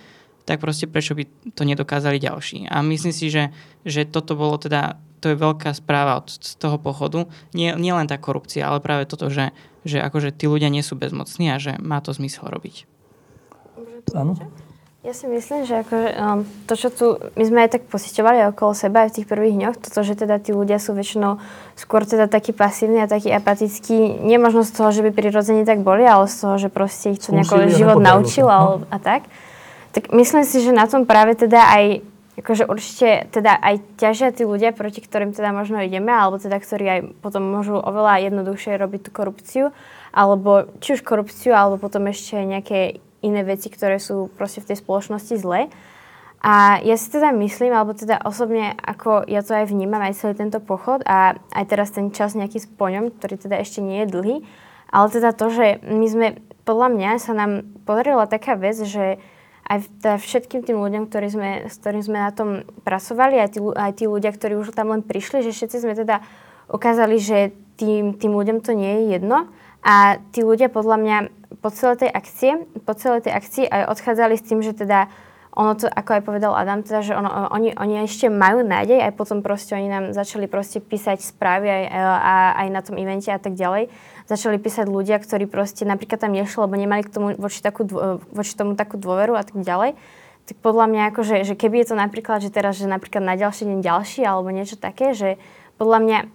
tak 0.48 0.64
proste 0.64 0.88
prečo 0.88 1.12
by 1.12 1.28
to 1.52 1.62
nedokázali 1.68 2.16
ďalší. 2.16 2.72
A 2.72 2.80
myslím 2.80 3.12
si, 3.12 3.28
že, 3.28 3.52
že 3.84 4.08
toto 4.08 4.32
bolo 4.32 4.56
teda, 4.56 4.96
to 5.20 5.32
je 5.32 5.36
veľká 5.36 5.76
správa 5.76 6.24
od 6.24 6.32
z 6.32 6.56
toho 6.56 6.80
pochodu. 6.80 7.28
Nie, 7.52 7.76
nie 7.76 7.92
len 7.92 8.08
tá 8.08 8.16
korupcia, 8.16 8.64
ale 8.64 8.80
práve 8.80 9.04
toto, 9.04 9.28
že, 9.28 9.52
že 9.84 10.00
akože 10.00 10.32
tí 10.32 10.48
ľudia 10.48 10.72
nie 10.72 10.80
sú 10.80 10.96
bezmocní 10.96 11.52
a 11.52 11.60
že 11.60 11.76
má 11.76 12.00
to 12.00 12.16
zmysel 12.16 12.48
robiť. 12.48 12.88
Áno. 14.16 14.40
Ja 15.08 15.16
si 15.16 15.24
myslím, 15.24 15.64
že 15.64 15.80
akože, 15.80 16.20
um, 16.20 16.44
to, 16.68 16.76
čo 16.76 16.92
tu, 16.92 17.16
my 17.32 17.44
sme 17.48 17.64
aj 17.64 17.80
tak 17.80 17.82
pociťovali 17.88 18.52
okolo 18.52 18.76
seba 18.76 19.08
aj 19.08 19.08
v 19.08 19.16
tých 19.16 19.26
prvých 19.32 19.56
dňoch, 19.56 19.80
toto, 19.80 20.04
že 20.04 20.12
teda 20.12 20.36
tí 20.36 20.52
ľudia 20.52 20.76
sú 20.76 20.92
väčšinou 20.92 21.40
skôr 21.80 22.04
teda 22.04 22.28
takí 22.28 22.52
pasívni 22.52 23.00
a 23.00 23.08
takí 23.08 23.32
apatickí, 23.32 24.20
nie 24.20 24.36
možno 24.36 24.68
z 24.68 24.76
toho, 24.76 24.92
že 24.92 25.00
by 25.00 25.16
prirodzene 25.16 25.64
tak 25.64 25.80
boli, 25.80 26.04
ale 26.04 26.28
z 26.28 26.36
toho, 26.44 26.60
že 26.60 26.68
proste 26.68 27.16
ich 27.16 27.24
to 27.24 27.32
nejako 27.32 27.72
život 27.72 28.04
naučil 28.04 28.52
no. 28.52 28.84
a 28.92 28.96
tak. 29.00 29.24
Tak 29.96 30.12
myslím 30.12 30.44
si, 30.44 30.60
že 30.60 30.76
na 30.76 30.84
tom 30.84 31.08
práve 31.08 31.40
teda 31.40 31.56
aj 31.56 32.04
akože 32.44 32.68
určite 32.68 33.32
teda 33.32 33.56
aj 33.64 33.80
ťažia 33.96 34.28
tí 34.36 34.44
ľudia, 34.44 34.76
proti 34.76 35.00
ktorým 35.00 35.32
teda 35.32 35.56
možno 35.56 35.80
ideme, 35.80 36.12
alebo 36.12 36.36
teda 36.36 36.60
ktorí 36.60 36.84
aj 36.84 37.00
potom 37.24 37.48
môžu 37.48 37.80
oveľa 37.80 38.28
jednoduchšie 38.28 38.76
robiť 38.76 39.08
tú 39.08 39.10
korupciu 39.16 39.64
alebo 40.12 40.68
či 40.84 40.96
už 40.96 41.04
korupciu, 41.04 41.52
alebo 41.52 41.76
potom 41.76 42.08
ešte 42.08 42.40
nejaké 42.40 43.00
iné 43.22 43.42
veci, 43.42 43.68
ktoré 43.68 43.98
sú 43.98 44.30
proste 44.34 44.62
v 44.62 44.72
tej 44.72 44.76
spoločnosti 44.82 45.34
zlé. 45.38 45.72
A 46.38 46.78
ja 46.86 46.94
si 46.94 47.10
teda 47.10 47.34
myslím, 47.34 47.74
alebo 47.74 47.98
teda 47.98 48.22
osobne, 48.22 48.78
ako 48.78 49.26
ja 49.26 49.42
to 49.42 49.58
aj 49.58 49.74
vnímam, 49.74 49.98
aj 49.98 50.22
celý 50.22 50.38
tento 50.38 50.62
pochod 50.62 51.02
a 51.02 51.34
aj 51.34 51.64
teraz 51.66 51.90
ten 51.90 52.14
čas 52.14 52.38
nejaký 52.38 52.62
s 52.62 52.70
poňom, 52.70 53.10
ktorý 53.10 53.42
teda 53.42 53.58
ešte 53.58 53.82
nie 53.82 54.06
je 54.06 54.12
dlhý, 54.14 54.36
ale 54.94 55.06
teda 55.10 55.34
to, 55.34 55.50
že 55.50 55.82
my 55.82 56.06
sme, 56.06 56.26
podľa 56.62 56.88
mňa 56.94 57.10
sa 57.18 57.34
nám 57.34 57.66
podarila 57.82 58.30
taká 58.30 58.54
vec, 58.54 58.78
že 58.78 59.18
aj 59.68 59.84
teda 60.00 60.16
všetkým 60.16 60.62
tým 60.64 60.78
ľuďom, 60.80 61.10
ktorí 61.10 61.28
sme, 61.28 61.50
s 61.68 61.76
ktorým 61.76 62.02
sme 62.06 62.18
na 62.22 62.32
tom 62.32 62.64
pracovali, 62.86 63.36
aj 63.36 63.58
tí, 63.58 63.60
aj 63.60 63.92
tí 63.98 64.04
ľudia, 64.08 64.32
ktorí 64.32 64.56
už 64.56 64.72
tam 64.72 64.94
len 64.94 65.04
prišli, 65.04 65.44
že 65.44 65.52
všetci 65.52 65.84
sme 65.84 65.92
teda 65.98 66.24
ukázali, 66.72 67.20
že 67.20 67.52
tým, 67.76 68.16
tým 68.16 68.32
ľuďom 68.32 68.64
to 68.64 68.72
nie 68.72 69.04
je 69.04 69.18
jedno. 69.18 69.50
A 69.84 70.18
tí 70.32 70.40
ľudia 70.42 70.72
podľa 70.72 70.96
mňa 70.98 71.16
po 71.58 71.68
celej 71.72 72.06
tej 72.06 72.10
akcie, 72.12 72.52
po 72.84 72.92
celej 72.92 73.28
tej 73.28 73.32
akcii 73.32 73.64
aj 73.66 73.82
odchádzali 73.96 74.34
s 74.36 74.46
tým, 74.46 74.60
že 74.60 74.76
teda 74.76 75.08
ono 75.58 75.74
to, 75.74 75.90
ako 75.90 76.10
aj 76.14 76.22
povedal 76.22 76.54
Adam, 76.54 76.86
teda, 76.86 77.02
že 77.02 77.18
ono, 77.18 77.50
oni, 77.50 77.74
oni 77.74 78.06
ešte 78.06 78.30
majú 78.30 78.62
nádej, 78.62 79.02
aj 79.02 79.12
potom 79.18 79.42
proste 79.42 79.74
oni 79.74 79.90
nám 79.90 80.04
začali 80.14 80.46
proste 80.46 80.78
písať 80.78 81.18
správy 81.18 81.66
aj, 81.66 81.84
a, 81.98 82.36
aj 82.62 82.68
na 82.70 82.80
tom 82.84 82.94
evente 82.94 83.26
a 83.32 83.42
tak 83.42 83.58
ďalej. 83.58 83.90
Začali 84.30 84.60
písať 84.62 84.86
ľudia, 84.86 85.18
ktorí 85.18 85.50
proste 85.50 85.82
napríklad 85.82 86.22
tam 86.22 86.30
nešli, 86.30 86.62
lebo 86.62 86.78
nemali 86.78 87.02
k 87.02 87.10
tomu 87.10 87.34
voči, 87.34 87.58
takú, 87.58 87.88
voči 88.30 88.54
tomu 88.54 88.78
takú 88.78 89.00
dôveru 89.00 89.34
a 89.34 89.42
tak 89.42 89.58
ďalej. 89.58 89.98
Tak 90.46 90.56
podľa 90.62 90.86
mňa, 90.94 91.02
akože, 91.10 91.36
že 91.42 91.58
keby 91.58 91.82
je 91.82 91.86
to 91.90 91.96
napríklad, 91.98 92.38
že 92.38 92.54
teraz, 92.54 92.78
že 92.78 92.86
napríklad 92.86 93.26
na 93.26 93.34
ďalší 93.34 93.66
deň 93.66 93.78
ďalší 93.82 94.22
alebo 94.22 94.54
niečo 94.54 94.78
také, 94.78 95.10
že 95.10 95.42
podľa 95.74 95.98
mňa 96.06 96.18
o, 96.22 96.28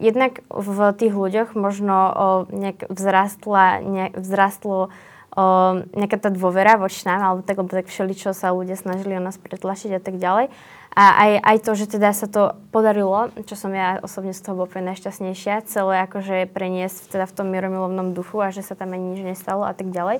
jednak 0.00 0.40
v 0.48 0.78
tých 0.96 1.14
ľuďoch 1.14 1.52
možno 1.54 1.96
o, 1.96 2.10
nejak 2.48 2.88
vzrastla, 2.88 3.84
nejak 3.84 4.14
vzrastlo 4.16 4.88
o, 4.88 5.44
nejaká 5.92 6.16
tá 6.16 6.32
dôvera 6.32 6.80
voči 6.80 7.04
nám, 7.04 7.20
alebo 7.22 7.40
tak, 7.44 7.60
lebo 7.60 7.70
tak 7.70 7.86
všeli, 7.86 8.16
čo 8.16 8.32
sa 8.32 8.56
ľudia 8.56 8.74
snažili 8.80 9.14
o 9.14 9.22
nás 9.22 9.36
pretlačiť 9.36 9.94
a 9.94 10.00
tak 10.00 10.16
ďalej. 10.16 10.48
A 10.90 11.04
aj, 11.22 11.32
aj 11.46 11.56
to, 11.62 11.72
že 11.78 11.86
teda 11.86 12.10
sa 12.10 12.26
to 12.26 12.58
podarilo, 12.74 13.30
čo 13.46 13.54
som 13.54 13.70
ja 13.70 14.02
osobne 14.02 14.34
z 14.34 14.42
toho 14.42 14.58
bola 14.58 14.90
najšťastnejšia, 14.90 15.62
celé 15.70 16.02
akože 16.10 16.50
preniesť 16.50 17.14
teda 17.14 17.30
v 17.30 17.34
tom 17.36 17.46
mieromilovnom 17.46 18.10
duchu 18.10 18.42
a 18.42 18.50
že 18.50 18.66
sa 18.66 18.74
tam 18.74 18.90
ani 18.90 19.14
nič 19.14 19.22
nestalo 19.22 19.62
a 19.62 19.70
tak 19.70 19.94
ďalej. 19.94 20.18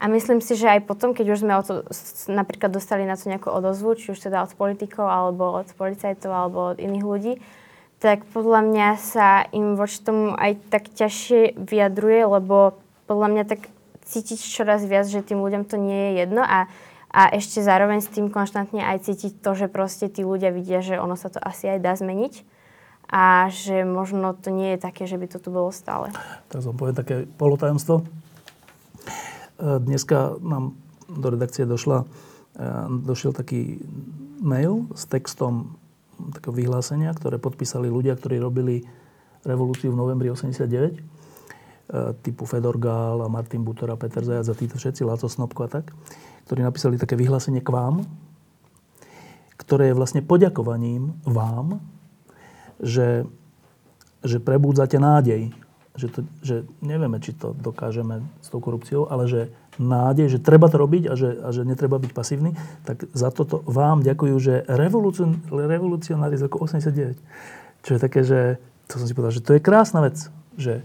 A 0.00 0.08
myslím 0.08 0.40
si, 0.40 0.56
že 0.56 0.72
aj 0.72 0.88
potom, 0.88 1.12
keď 1.12 1.36
už 1.36 1.44
sme 1.44 1.52
o 1.52 1.60
to 1.60 1.84
napríklad 2.32 2.72
dostali 2.72 3.04
na 3.04 3.20
to 3.20 3.28
nejakú 3.28 3.52
odozvu, 3.52 4.00
či 4.00 4.16
už 4.16 4.24
teda 4.24 4.40
od 4.40 4.56
politikov, 4.56 5.04
alebo 5.04 5.60
od 5.60 5.68
policajtov, 5.76 6.32
alebo 6.32 6.72
od 6.72 6.80
iných 6.80 7.04
ľudí, 7.04 7.32
tak 8.00 8.24
podľa 8.32 8.64
mňa 8.64 8.88
sa 8.96 9.44
im 9.52 9.76
voči 9.76 10.00
tomu 10.00 10.32
aj 10.32 10.56
tak 10.72 10.88
ťažšie 10.88 11.60
vyjadruje, 11.60 12.20
lebo 12.24 12.80
podľa 13.04 13.28
mňa 13.28 13.44
tak 13.44 13.68
cítiť 14.08 14.40
čoraz 14.40 14.82
viac, 14.88 15.04
že 15.04 15.20
tým 15.20 15.38
ľuďom 15.38 15.68
to 15.68 15.76
nie 15.76 16.10
je 16.10 16.24
jedno 16.24 16.42
a, 16.42 16.66
a 17.12 17.22
ešte 17.36 17.60
zároveň 17.60 18.00
s 18.00 18.08
tým 18.08 18.32
konštantne 18.32 18.80
aj 18.80 19.04
cítiť 19.04 19.44
to, 19.44 19.52
že 19.52 19.66
proste 19.68 20.08
tí 20.08 20.24
ľudia 20.24 20.48
vidia, 20.48 20.80
že 20.80 20.96
ono 20.96 21.14
sa 21.14 21.28
to 21.28 21.38
asi 21.38 21.68
aj 21.68 21.78
dá 21.84 21.92
zmeniť 21.94 22.42
a 23.10 23.50
že 23.52 23.82
možno 23.82 24.32
to 24.32 24.48
nie 24.48 24.74
je 24.74 24.78
také, 24.80 25.04
že 25.04 25.18
by 25.18 25.26
to 25.28 25.42
tu 25.42 25.52
bolo 25.52 25.68
stále. 25.74 26.14
Tak 26.48 26.62
som 26.62 26.72
povedal 26.72 27.02
také 27.04 27.16
polotajomstvo. 27.36 28.00
E, 28.00 28.04
dneska 29.82 30.38
nám 30.40 30.78
do 31.10 31.28
redakcie 31.34 31.66
došla, 31.66 32.06
e, 32.06 32.66
došiel 33.02 33.34
taký 33.34 33.82
mail 34.40 34.86
s 34.94 35.04
textom 35.10 35.76
takého 36.34 36.52
vyhlásenia, 36.52 37.10
ktoré 37.16 37.40
podpísali 37.40 37.88
ľudia, 37.88 38.16
ktorí 38.16 38.36
robili 38.36 38.84
revolúciu 39.44 39.92
v 39.92 40.00
novembri 40.00 40.28
89 40.28 41.20
E, 41.90 42.14
typu 42.22 42.46
Fedor 42.46 42.78
Gál 42.78 43.18
a 43.22 43.28
Martin 43.28 43.66
Butor 43.66 43.90
a 43.90 43.98
Peter 43.98 44.22
Zajac 44.22 44.46
a 44.46 44.54
títo 44.54 44.78
všetci, 44.78 45.02
Laco 45.02 45.26
Snobko 45.26 45.66
a 45.66 45.68
tak, 45.82 45.90
ktorí 46.46 46.62
napísali 46.62 46.94
také 46.94 47.18
vyhlásenie 47.18 47.58
k 47.66 47.74
vám, 47.74 48.06
ktoré 49.58 49.90
je 49.90 49.98
vlastne 49.98 50.22
poďakovaním 50.22 51.18
vám, 51.26 51.82
že, 52.78 53.26
že 54.22 54.38
prebúdzate 54.38 55.02
nádej. 55.02 55.50
Že, 55.98 56.06
to, 56.14 56.20
že 56.46 56.56
nevieme, 56.78 57.18
či 57.18 57.34
to 57.34 57.58
dokážeme 57.58 58.22
s 58.38 58.48
tou 58.54 58.62
korupciou, 58.62 59.10
ale 59.10 59.26
že 59.26 59.40
nádej, 59.80 60.36
že 60.36 60.38
treba 60.44 60.68
to 60.68 60.76
robiť 60.76 61.08
a 61.08 61.14
že, 61.16 61.30
a 61.40 61.48
že 61.50 61.64
netreba 61.64 61.96
byť 61.96 62.12
pasívny, 62.12 62.52
tak 62.84 63.08
za 63.16 63.32
toto 63.32 63.64
vám 63.64 64.04
ďakujú, 64.04 64.34
že 64.36 64.54
revolucionári 64.68 66.36
z 66.36 66.44
roku 66.46 66.60
89. 66.60 67.16
Čo 67.80 67.90
je 67.96 68.00
také, 68.00 68.20
že 68.20 68.60
to 68.92 69.00
som 69.00 69.08
si 69.08 69.16
povedal, 69.16 69.32
že 69.32 69.40
to 69.40 69.56
je 69.56 69.64
krásna 69.64 70.04
vec, 70.04 70.28
že 70.60 70.84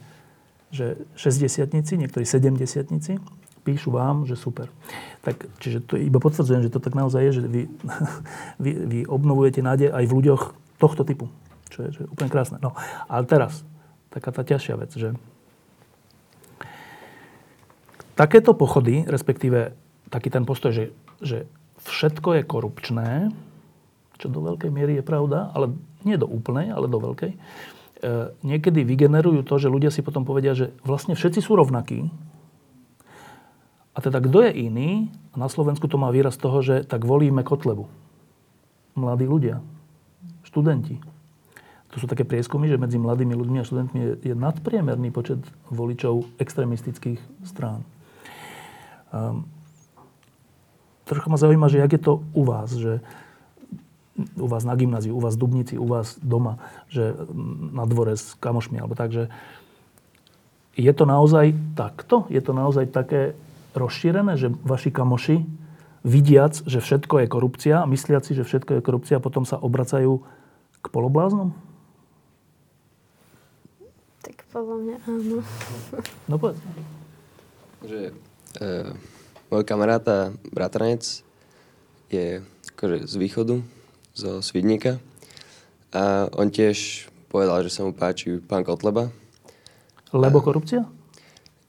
že 0.76 1.00
60 1.16 1.72
niektorí 1.96 2.28
70 2.28 2.60
píšu 3.66 3.90
vám, 3.90 4.30
že 4.30 4.38
super. 4.38 4.70
Tak, 5.26 5.50
čiže 5.58 5.82
to 5.82 5.98
iba 5.98 6.22
potvrdzujem, 6.22 6.68
že 6.68 6.70
to 6.70 6.78
tak 6.78 6.94
naozaj 6.94 7.24
je, 7.26 7.32
že 7.42 7.42
vy, 7.50 7.62
vy, 8.64 8.72
vy 8.86 9.00
obnovujete 9.10 9.64
nádej 9.64 9.90
aj 9.90 10.06
v 10.06 10.16
ľuďoch 10.22 10.44
tohto 10.78 11.02
typu. 11.02 11.32
Čo 11.74 11.88
je, 11.88 11.90
čo 11.98 12.00
je 12.06 12.08
úplne 12.12 12.30
krásne. 12.30 12.62
No, 12.62 12.78
ale 13.10 13.26
teraz, 13.26 13.66
taká 14.14 14.30
tá 14.30 14.46
ťažšia 14.46 14.76
vec, 14.78 14.94
že 14.94 15.18
takéto 18.16 18.56
pochody, 18.56 19.04
respektíve 19.06 19.76
taký 20.10 20.32
ten 20.32 20.48
postoj, 20.48 20.72
že, 20.72 20.86
že 21.20 21.46
všetko 21.86 22.40
je 22.40 22.44
korupčné, 22.48 23.12
čo 24.16 24.32
do 24.32 24.40
veľkej 24.42 24.72
miery 24.72 25.00
je 25.00 25.04
pravda, 25.04 25.52
ale 25.52 25.76
nie 26.08 26.16
do 26.16 26.26
úplnej, 26.26 26.72
ale 26.72 26.88
do 26.88 26.98
veľkej, 26.98 27.36
E, 28.06 28.36
niekedy 28.44 28.84
vygenerujú 28.84 29.48
to, 29.48 29.56
že 29.56 29.72
ľudia 29.72 29.90
si 29.90 30.04
potom 30.04 30.28
povedia, 30.28 30.52
že 30.52 30.76
vlastne 30.84 31.16
všetci 31.18 31.40
sú 31.40 31.56
rovnakí. 31.56 32.12
A 33.96 34.04
teda 34.04 34.20
kto 34.20 34.46
je 34.46 34.52
iný? 34.52 35.08
A 35.32 35.42
na 35.42 35.48
Slovensku 35.48 35.88
to 35.88 35.96
má 35.96 36.12
výraz 36.12 36.36
toho, 36.36 36.60
že 36.60 36.84
tak 36.84 37.08
volíme 37.08 37.42
Kotlebu. 37.42 37.88
Mladí 39.00 39.24
ľudia, 39.24 39.64
študenti. 40.44 41.00
To 41.96 42.04
sú 42.04 42.06
také 42.12 42.28
prieskumy, 42.28 42.68
že 42.68 42.76
medzi 42.76 43.00
mladými 43.00 43.32
ľuďmi 43.32 43.58
a 43.64 43.68
študentmi 43.68 44.00
je, 44.04 44.12
je 44.32 44.36
nadpriemerný 44.36 45.16
počet 45.16 45.40
voličov 45.72 46.28
extremistických 46.38 47.48
strán. 47.48 47.88
Um, 49.16 49.48
trošku 51.08 51.32
ma 51.32 51.40
zaujíma, 51.40 51.72
že 51.72 51.80
jak 51.80 51.92
je 51.96 52.02
to 52.04 52.14
u 52.36 52.44
vás, 52.44 52.76
že 52.76 53.00
u 54.36 54.48
vás 54.48 54.68
na 54.68 54.76
gymnáziu, 54.76 55.16
u 55.16 55.24
vás 55.24 55.36
v 55.36 55.42
Dubnici, 55.48 55.76
u 55.80 55.88
vás 55.88 56.20
doma, 56.20 56.60
že 56.92 57.16
na 57.72 57.88
dvore 57.88 58.16
s 58.20 58.36
kamošmi, 58.40 58.80
alebo 58.80 58.96
tak, 58.96 59.12
že 59.12 59.32
je 60.76 60.92
to 60.92 61.08
naozaj 61.08 61.56
takto? 61.76 62.28
Je 62.28 62.44
to 62.44 62.52
naozaj 62.52 62.92
také 62.92 63.40
rozšírené, 63.76 64.36
že 64.36 64.52
vaši 64.52 64.92
kamoši, 64.92 65.44
vidiac, 66.04 66.64
že 66.68 66.80
všetko 66.80 67.24
je 67.24 67.28
korupcia, 67.32 67.78
mysliac 67.88 68.24
si, 68.24 68.36
že 68.36 68.48
všetko 68.48 68.80
je 68.80 68.86
korupcia, 68.86 69.24
potom 69.24 69.44
sa 69.48 69.60
obracajú 69.60 70.24
k 70.80 70.86
polobláznom? 70.92 71.56
Tak 74.24 74.48
podľa 74.52 74.76
mňa 74.80 74.96
áno. 75.08 75.38
No 76.28 76.36
povedz. 76.40 76.60
Že 77.84 78.16
e, 78.60 78.92
môj 79.52 79.64
kamaráta, 79.64 80.36
bratranec, 80.52 81.24
je 82.12 82.42
akože 82.76 83.08
z 83.08 83.14
východu, 83.16 83.56
zo 84.16 84.40
Svidníka. 84.40 85.00
A 85.96 86.28
on 86.36 86.52
tiež 86.52 87.08
povedal, 87.32 87.64
že 87.64 87.72
sa 87.72 87.84
mu 87.88 87.92
páči 87.96 88.40
pán 88.44 88.64
Kotleba. 88.64 89.12
Lebo 90.16 90.40
korupcia? 90.40 90.88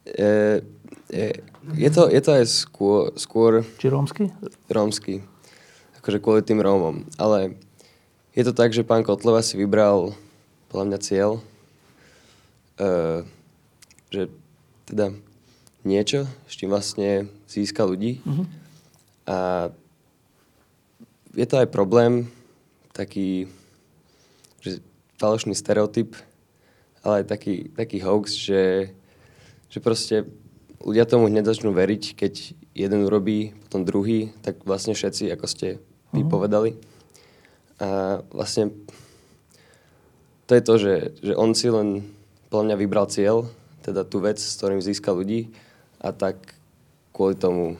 Je, 0.07 0.63
je, 1.11 1.29
je, 1.75 1.91
to, 1.91 2.07
je 2.07 2.21
to 2.23 2.31
aj 2.31 2.45
skôr... 2.47 3.11
skôr 3.19 3.67
Či 3.79 3.91
rómsky? 3.91 4.25
Rómsky. 4.71 5.23
Akože 5.99 6.23
kvôli 6.23 6.47
tým 6.47 6.63
Rómom. 6.63 7.07
Ale 7.19 7.59
je 8.39 8.43
to 8.47 8.55
tak, 8.55 8.71
že 8.71 8.87
pán 8.87 9.03
Kotleba 9.03 9.43
si 9.43 9.59
vybral 9.59 10.15
podľa 10.71 10.85
mňa 10.87 10.99
cieľ, 11.03 11.31
uh, 12.79 13.27
že 14.15 14.31
teda 14.87 15.15
niečo, 15.87 16.27
s 16.51 16.59
čím 16.59 16.75
vlastne 16.75 17.31
získa 17.47 17.87
ľudí. 17.87 18.19
Uh-huh. 18.27 18.45
A 19.31 19.37
je 21.33 21.47
to 21.47 21.63
aj 21.63 21.71
problém, 21.71 22.27
taký 22.91 23.47
že 24.65 24.83
falošný 25.23 25.55
stereotyp, 25.55 26.19
ale 27.07 27.23
aj 27.23 27.31
taký, 27.31 27.71
taký 27.71 28.03
hoax, 28.03 28.35
že, 28.35 28.91
že 29.71 29.79
proste 29.79 30.27
ľudia 30.83 31.07
tomu 31.07 31.31
hneď 31.31 31.47
začnú 31.47 31.71
veriť, 31.71 32.19
keď 32.19 32.33
jeden 32.75 33.07
urobí, 33.07 33.55
potom 33.69 33.87
druhý, 33.87 34.35
tak 34.43 34.67
vlastne 34.67 34.93
všetci, 34.93 35.31
ako 35.31 35.47
ste 35.47 35.69
vypovedali. 36.11 36.75
Mhm. 36.75 36.81
A 37.77 37.89
vlastne 38.33 38.73
to 40.49 40.57
je 40.57 40.63
to, 40.65 40.75
že, 40.81 40.95
že 41.21 41.33
on 41.37 41.53
si 41.53 41.69
len 41.69 42.07
podľa 42.49 42.73
mňa 42.73 42.77
vybral 42.81 43.07
cieľ, 43.11 43.51
teda 43.85 44.07
tú 44.07 44.23
vec, 44.25 44.41
s 44.41 44.57
ktorým 44.57 44.81
získa 44.81 45.13
ľudí 45.13 45.53
a 46.07 46.15
tak 46.15 46.39
kvôli 47.11 47.35
tomu 47.35 47.75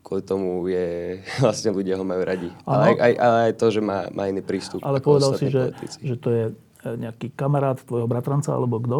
kvôli 0.00 0.24
tomu 0.24 0.64
je, 0.72 1.20
vlastne 1.44 1.68
ľudia 1.68 2.00
ho 2.00 2.04
majú 2.08 2.24
radi. 2.24 2.48
Ale 2.64 2.96
aj, 2.96 2.96
aj, 2.96 3.12
ale 3.20 3.38
aj 3.44 3.52
to, 3.60 3.66
že 3.68 3.80
má, 3.84 4.08
má 4.08 4.24
iný 4.24 4.40
prístup. 4.40 4.80
Ale 4.80 5.04
povedal 5.04 5.36
si, 5.36 5.52
že, 5.52 5.76
že 6.00 6.16
to 6.16 6.28
je 6.32 6.44
e, 6.48 6.88
nejaký 6.96 7.36
kamarát 7.36 7.76
tvojho 7.76 8.08
bratranca 8.08 8.56
alebo 8.56 8.80
kto? 8.80 8.98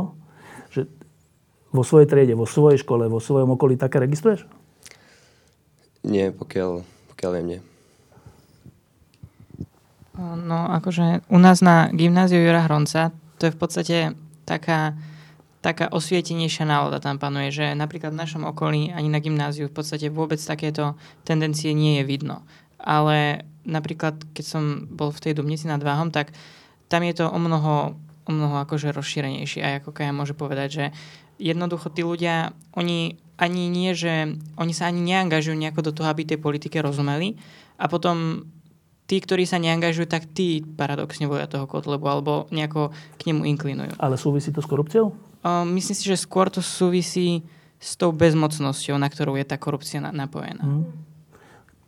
Že 0.69 0.83
v 0.85 1.73
vo 1.73 1.81
svojej 1.81 2.13
triede, 2.13 2.37
vo 2.37 2.45
svojej 2.45 2.85
škole, 2.85 3.09
vo 3.09 3.25
svojom 3.25 3.57
okolí 3.57 3.81
také 3.81 4.05
registruješ? 4.05 4.45
Nie, 6.05 6.29
pokiaľ, 6.29 6.85
pokiaľ 7.17 7.31
viem, 7.41 7.47
nie. 7.57 7.61
No, 10.21 10.69
akože 10.77 11.25
u 11.33 11.39
nás 11.41 11.65
na 11.65 11.89
gymnáziu 11.95 12.45
Jura 12.45 12.69
Hronca 12.69 13.17
to 13.39 13.47
je 13.47 13.55
v 13.55 13.59
podstate 13.59 13.97
taká, 14.43 14.99
taká 15.59 15.91
osvietenejšia 15.91 16.65
nálada 16.65 17.03
tam 17.03 17.19
panuje, 17.19 17.51
že 17.51 17.75
napríklad 17.75 18.15
v 18.15 18.21
našom 18.23 18.43
okolí 18.47 18.95
ani 18.95 19.11
na 19.11 19.19
gymnáziu 19.19 19.67
v 19.67 19.75
podstate 19.75 20.07
vôbec 20.07 20.39
takéto 20.39 20.95
tendencie 21.27 21.75
nie 21.75 21.99
je 22.03 22.05
vidno. 22.07 22.47
Ale 22.79 23.43
napríklad, 23.67 24.23
keď 24.33 24.45
som 24.47 24.63
bol 24.87 25.11
v 25.11 25.23
tej 25.29 25.33
Dubnici 25.35 25.67
nad 25.67 25.83
Váhom, 25.83 26.15
tak 26.15 26.31
tam 26.87 27.03
je 27.03 27.15
to 27.19 27.27
o 27.27 27.39
mnoho, 27.39 27.99
o 28.25 28.31
mnoho 28.31 28.63
akože 28.65 28.95
rozšírenejšie. 28.95 29.61
A 29.61 29.83
ako 29.83 29.91
Kaja 29.91 30.15
môže 30.15 30.33
povedať, 30.39 30.69
že 30.71 30.85
jednoducho 31.43 31.91
tí 31.91 32.07
ľudia, 32.07 32.55
oni 32.79 33.19
ani 33.39 33.71
nie, 33.71 33.95
že 33.95 34.35
oni 34.59 34.75
sa 34.75 34.91
ani 34.91 34.99
neangažujú 34.99 35.55
nejako 35.55 35.91
do 35.91 35.93
toho, 35.95 36.11
aby 36.11 36.27
tej 36.27 36.43
politike 36.43 36.83
rozumeli. 36.83 37.39
A 37.79 37.87
potom 37.87 38.47
tí, 39.07 39.23
ktorí 39.23 39.47
sa 39.47 39.63
neangažujú, 39.63 40.11
tak 40.11 40.27
tí 40.35 40.63
paradoxne 40.63 41.31
volia 41.31 41.47
toho 41.47 41.71
Kotlebu 41.71 42.07
alebo 42.07 42.33
nejako 42.51 42.91
k 43.15 43.23
nemu 43.31 43.47
inklinujú. 43.55 43.95
Ale 44.03 44.19
súvisí 44.19 44.51
to 44.51 44.59
s 44.59 44.67
korupciou? 44.67 45.28
Uh, 45.43 45.63
myslím 45.75 45.95
si, 45.95 46.05
že 46.05 46.19
skôr 46.19 46.51
to 46.51 46.59
súvisí 46.59 47.47
s 47.79 47.95
tou 47.95 48.11
bezmocnosťou, 48.11 48.99
na 48.99 49.07
ktorú 49.07 49.39
je 49.39 49.47
tá 49.47 49.55
korupcia 49.55 50.03
na- 50.03 50.11
napojená. 50.11 50.63
Hm. 50.67 50.85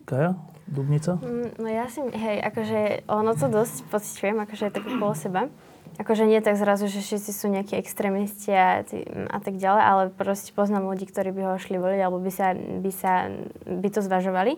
Kaja? 0.06 0.30
Dubnica? 0.70 1.18
Mm, 1.18 1.58
No 1.58 1.66
ja 1.66 1.90
si, 1.90 1.98
hej, 1.98 2.38
akože 2.46 3.02
ono 3.10 3.34
to 3.34 3.50
dosť 3.50 3.90
pocitujem, 3.90 4.38
akože 4.38 4.70
tak 4.70 4.86
okolo 4.86 5.18
seba. 5.18 5.50
Akože 5.98 6.24
nie 6.24 6.38
tak 6.40 6.56
zrazu, 6.56 6.86
že 6.86 7.02
všetci 7.02 7.30
sú 7.34 7.50
nejakí 7.50 7.74
extrémisti 7.76 8.54
a, 8.54 8.86
a 9.28 9.38
tak 9.42 9.58
ďalej, 9.58 9.82
ale 9.82 10.02
proste 10.14 10.54
poznám 10.54 10.86
ľudí, 10.86 11.10
ktorí 11.10 11.34
by 11.34 11.42
ho 11.44 11.54
šli 11.60 11.76
voliť, 11.76 12.00
alebo 12.00 12.22
by 12.22 12.32
sa, 12.32 12.54
by 12.54 12.92
sa, 12.94 13.28
by 13.66 13.88
to 13.90 14.00
zvažovali. 14.00 14.56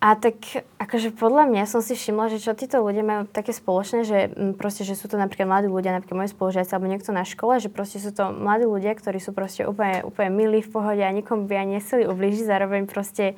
A 0.00 0.16
tak 0.16 0.64
akože 0.80 1.12
podľa 1.12 1.44
mňa 1.44 1.68
som 1.68 1.84
si 1.84 1.92
všimla, 1.92 2.32
že 2.32 2.40
čo 2.40 2.56
títo 2.56 2.80
ľudia 2.80 3.04
majú 3.04 3.28
také 3.28 3.52
spoločné, 3.52 4.08
že 4.08 4.32
mm, 4.32 4.56
proste, 4.56 4.80
že 4.80 4.96
sú 4.96 5.12
to 5.12 5.20
napríklad 5.20 5.44
mladí 5.44 5.68
ľudia, 5.68 5.92
napríklad 5.92 6.24
moji 6.24 6.32
spolužiaci 6.32 6.72
alebo 6.72 6.88
niekto 6.88 7.12
na 7.12 7.28
škole, 7.28 7.60
že 7.60 7.68
proste 7.68 8.00
sú 8.00 8.08
to 8.08 8.32
mladí 8.32 8.64
ľudia, 8.64 8.96
ktorí 8.96 9.20
sú 9.20 9.36
proste 9.36 9.68
úplne, 9.68 10.00
úplne 10.00 10.32
milí 10.32 10.64
v 10.64 10.72
pohode 10.72 11.04
a 11.04 11.12
nikomu 11.12 11.44
by 11.44 11.60
aj 11.60 11.68
nechceli 11.68 12.08
ublížiť, 12.08 12.48
zároveň 12.48 12.88
proste 12.88 13.36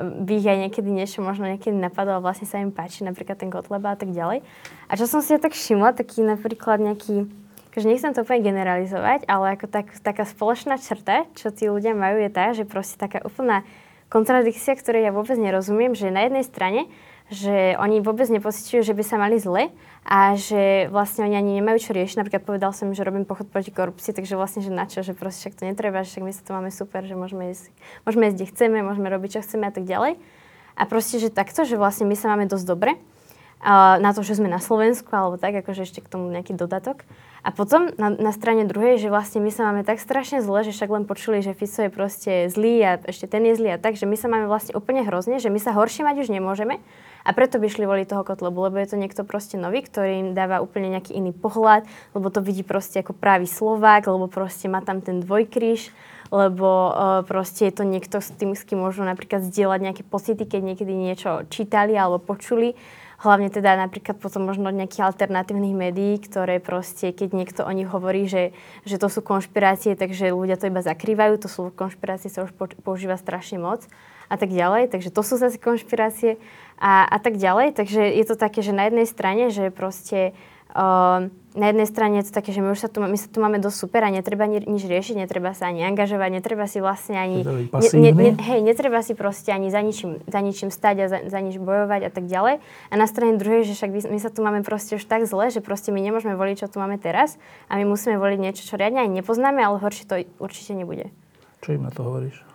by 0.00 0.32
ich 0.32 0.48
aj 0.48 0.58
niekedy 0.64 0.88
niečo 0.88 1.20
možno 1.20 1.44
niekedy 1.44 1.76
napadlo 1.76 2.16
a 2.16 2.24
vlastne 2.24 2.48
sa 2.48 2.56
im 2.56 2.72
páči, 2.72 3.04
napríklad 3.04 3.36
ten 3.36 3.52
Kotleba 3.52 3.92
a 3.92 3.98
tak 4.00 4.08
ďalej. 4.08 4.40
A 4.88 4.92
čo 4.96 5.04
som 5.04 5.20
si 5.20 5.36
ja 5.36 5.40
tak 5.40 5.52
všimla, 5.52 5.92
taký 5.92 6.24
napríklad 6.24 6.80
nejaký, 6.80 7.28
akože 7.72 7.84
nechcem 7.84 8.16
to 8.16 8.24
úplne 8.24 8.48
generalizovať, 8.48 9.28
ale 9.28 9.60
ako 9.60 9.66
tak, 9.68 9.92
taká 10.00 10.24
spoločná 10.24 10.80
črta, 10.80 11.28
čo 11.36 11.52
tí 11.52 11.68
ľudia 11.68 11.92
majú, 11.92 12.16
je 12.16 12.30
tá, 12.32 12.56
že 12.56 12.64
proste 12.64 12.96
taká 12.96 13.20
úplná 13.24 13.64
kontradikcia, 14.08 14.76
ktorej 14.76 15.08
ja 15.08 15.12
vôbec 15.12 15.36
nerozumiem, 15.36 15.92
že 15.92 16.12
na 16.12 16.24
jednej 16.24 16.44
strane, 16.44 16.88
že 17.28 17.76
oni 17.76 18.00
vôbec 18.00 18.24
nepocitujú, 18.32 18.80
že 18.80 18.96
by 18.96 19.04
sa 19.04 19.20
mali 19.20 19.36
zle 19.36 19.68
a 20.08 20.32
že 20.32 20.88
vlastne 20.88 21.28
oni 21.28 21.36
ani 21.36 21.52
nemajú 21.60 21.76
čo 21.76 21.92
riešiť. 21.92 22.24
Napríklad 22.24 22.40
povedal 22.40 22.72
som, 22.72 22.88
že 22.96 23.04
robím 23.04 23.28
pochod 23.28 23.44
proti 23.52 23.68
korupcii, 23.68 24.16
takže 24.16 24.32
vlastne, 24.32 24.64
že 24.64 24.72
na 24.72 24.88
čo, 24.88 25.04
že 25.04 25.12
proste 25.12 25.44
však 25.44 25.60
to 25.60 25.68
netreba, 25.68 26.00
že 26.08 26.16
však 26.16 26.24
my 26.24 26.32
sa 26.32 26.40
tu 26.40 26.50
máme 26.56 26.72
super, 26.72 27.04
že 27.04 27.12
môžeme 27.12 27.52
ísť, 27.52 27.68
môžeme 28.08 28.32
ísť, 28.32 28.36
kde 28.40 28.46
chceme, 28.48 28.78
môžeme 28.80 29.08
robiť, 29.12 29.30
čo 29.36 29.40
chceme 29.44 29.68
a 29.68 29.72
tak 29.72 29.84
ďalej. 29.84 30.16
A 30.78 30.82
proste, 30.88 31.20
že 31.20 31.28
takto, 31.28 31.68
že 31.68 31.76
vlastne 31.76 32.08
my 32.08 32.16
sa 32.16 32.32
máme 32.32 32.48
dosť 32.48 32.64
dobre 32.64 32.96
a 33.60 34.00
na 34.00 34.16
to, 34.16 34.24
že 34.24 34.40
sme 34.40 34.48
na 34.48 34.62
Slovensku, 34.62 35.10
alebo 35.12 35.36
tak, 35.36 35.52
akože 35.52 35.84
ešte 35.84 36.00
k 36.00 36.08
tomu 36.08 36.32
nejaký 36.32 36.56
dodatok. 36.56 37.04
A 37.48 37.50
potom 37.50 37.88
na, 37.96 38.12
na 38.12 38.28
strane 38.36 38.68
druhej, 38.68 39.00
že 39.00 39.08
vlastne 39.08 39.40
my 39.40 39.48
sa 39.48 39.72
máme 39.72 39.80
tak 39.80 40.04
strašne 40.04 40.44
zle, 40.44 40.68
že 40.68 40.76
však 40.76 40.92
len 40.92 41.08
počuli, 41.08 41.40
že 41.40 41.56
Fico 41.56 41.80
je 41.80 41.88
proste 41.88 42.32
zlý 42.52 42.76
a 42.84 43.00
ešte 43.08 43.24
ten 43.24 43.40
je 43.48 43.56
zlý 43.56 43.72
a 43.72 43.80
tak, 43.80 43.96
že 43.96 44.04
my 44.04 44.20
sa 44.20 44.28
máme 44.28 44.52
vlastne 44.52 44.76
úplne 44.76 45.00
hrozne, 45.08 45.40
že 45.40 45.48
my 45.48 45.56
sa 45.56 45.72
horšie 45.72 46.04
mať 46.04 46.20
už 46.20 46.28
nemôžeme 46.28 46.76
a 47.24 47.30
preto 47.32 47.56
by 47.56 47.72
šli 47.72 47.88
voliť 47.88 48.04
toho 48.12 48.20
Kotlebu, 48.20 48.68
lebo 48.68 48.76
je 48.76 48.92
to 48.92 49.00
niekto 49.00 49.24
proste 49.24 49.56
nový, 49.56 49.80
ktorý 49.80 50.28
im 50.28 50.28
dáva 50.36 50.60
úplne 50.60 50.92
nejaký 50.92 51.16
iný 51.16 51.32
pohľad, 51.32 51.88
lebo 52.12 52.28
to 52.28 52.44
vidí 52.44 52.60
proste 52.60 53.00
ako 53.00 53.16
pravý 53.16 53.48
Slovák, 53.48 54.04
lebo 54.04 54.28
proste 54.28 54.68
má 54.68 54.84
tam 54.84 55.00
ten 55.00 55.24
dvojkríž, 55.24 55.88
lebo 56.28 56.68
uh, 56.68 57.24
proste 57.24 57.72
je 57.72 57.80
to 57.80 57.84
niekto, 57.88 58.20
s 58.20 58.28
tým, 58.36 58.52
s 58.52 58.68
kým 58.68 58.84
môžu 58.84 59.08
napríklad 59.08 59.40
zdieľať 59.48 59.80
nejaké 59.80 60.02
pocity, 60.04 60.44
keď 60.44 60.60
niekedy 60.60 60.92
niečo 60.92 61.48
čítali 61.48 61.96
alebo 61.96 62.20
počuli. 62.20 62.76
Hlavne 63.18 63.50
teda 63.50 63.74
napríklad 63.74 64.22
potom 64.22 64.46
možno 64.46 64.70
nejakých 64.70 65.10
alternatívnych 65.10 65.74
médií, 65.74 66.22
ktoré 66.22 66.62
proste, 66.62 67.10
keď 67.10 67.34
niekto 67.34 67.60
o 67.66 67.72
nich 67.74 67.90
hovorí, 67.90 68.30
že, 68.30 68.54
že 68.86 68.94
to 68.94 69.10
sú 69.10 69.26
konšpirácie, 69.26 69.98
takže 69.98 70.30
ľudia 70.30 70.54
to 70.54 70.70
iba 70.70 70.86
zakrývajú, 70.86 71.34
to 71.42 71.50
sú 71.50 71.74
konšpirácie 71.74 72.30
sa 72.30 72.46
už 72.46 72.54
používa 72.86 73.18
strašne 73.18 73.58
moc 73.58 73.82
a 74.30 74.38
tak 74.38 74.54
ďalej, 74.54 74.94
takže 74.94 75.10
to 75.10 75.26
sú 75.26 75.34
zase 75.34 75.58
konšpirácie 75.58 76.38
a, 76.78 77.10
a 77.10 77.18
tak 77.18 77.42
ďalej. 77.42 77.74
Takže 77.74 78.06
je 78.06 78.24
to 78.28 78.38
také, 78.38 78.62
že 78.62 78.70
na 78.70 78.86
jednej 78.86 79.08
strane, 79.10 79.50
že 79.50 79.74
proste 79.74 80.30
uh, 80.78 81.26
na 81.58 81.74
jednej 81.74 81.88
strane 81.90 82.22
je 82.22 82.30
to 82.30 82.38
také, 82.38 82.54
že 82.54 82.62
my 82.62 82.70
už 82.70 82.86
sa 82.86 82.88
tu, 82.88 83.02
my 83.02 83.18
sa 83.18 83.26
tu 83.26 83.42
máme 83.42 83.58
dosť 83.58 83.76
super 83.76 84.06
a 84.06 84.10
netreba 84.14 84.46
ni, 84.46 84.62
nič 84.62 84.86
riešiť, 84.86 85.18
netreba 85.18 85.50
sa 85.52 85.66
ani 85.66 85.82
angažovať, 85.82 86.30
netreba 86.38 86.70
si 86.70 86.78
vlastne 86.78 87.18
ani... 87.18 87.42
Ne, 87.42 87.68
ne, 87.68 88.10
ne, 88.14 88.30
hej, 88.38 88.62
netreba 88.62 89.02
si 89.02 89.18
proste 89.18 89.50
ani 89.50 89.74
za 89.74 89.82
ničím, 89.82 90.22
za 90.24 90.38
ničím 90.38 90.70
stať 90.70 90.96
a 91.02 91.06
za, 91.10 91.18
za 91.26 91.38
nič 91.42 91.58
bojovať 91.58 92.06
a 92.06 92.10
tak 92.14 92.30
ďalej. 92.30 92.62
A 92.62 92.94
na 92.94 93.06
strane 93.10 93.34
druhej, 93.36 93.66
že 93.66 93.74
však 93.74 93.90
my, 93.90 94.00
my 94.14 94.18
sa 94.22 94.30
tu 94.30 94.40
máme 94.46 94.62
proste 94.62 94.96
už 94.96 95.04
tak 95.04 95.26
zle, 95.26 95.50
že 95.50 95.58
proste 95.58 95.90
my 95.90 95.98
nemôžeme 95.98 96.38
voliť, 96.38 96.62
čo 96.62 96.70
tu 96.70 96.78
máme 96.78 96.96
teraz 97.02 97.36
a 97.66 97.74
my 97.74 97.84
musíme 97.84 98.16
voliť 98.22 98.38
niečo, 98.38 98.62
čo 98.62 98.78
riadne 98.78 99.02
ani 99.02 99.20
nepoznáme, 99.20 99.58
ale 99.58 99.82
horšie 99.82 100.06
to 100.06 100.14
určite 100.38 100.78
nebude. 100.78 101.10
Čo 101.66 101.74
im 101.74 101.82
na 101.82 101.90
to 101.90 102.06
hovoríš? 102.06 102.48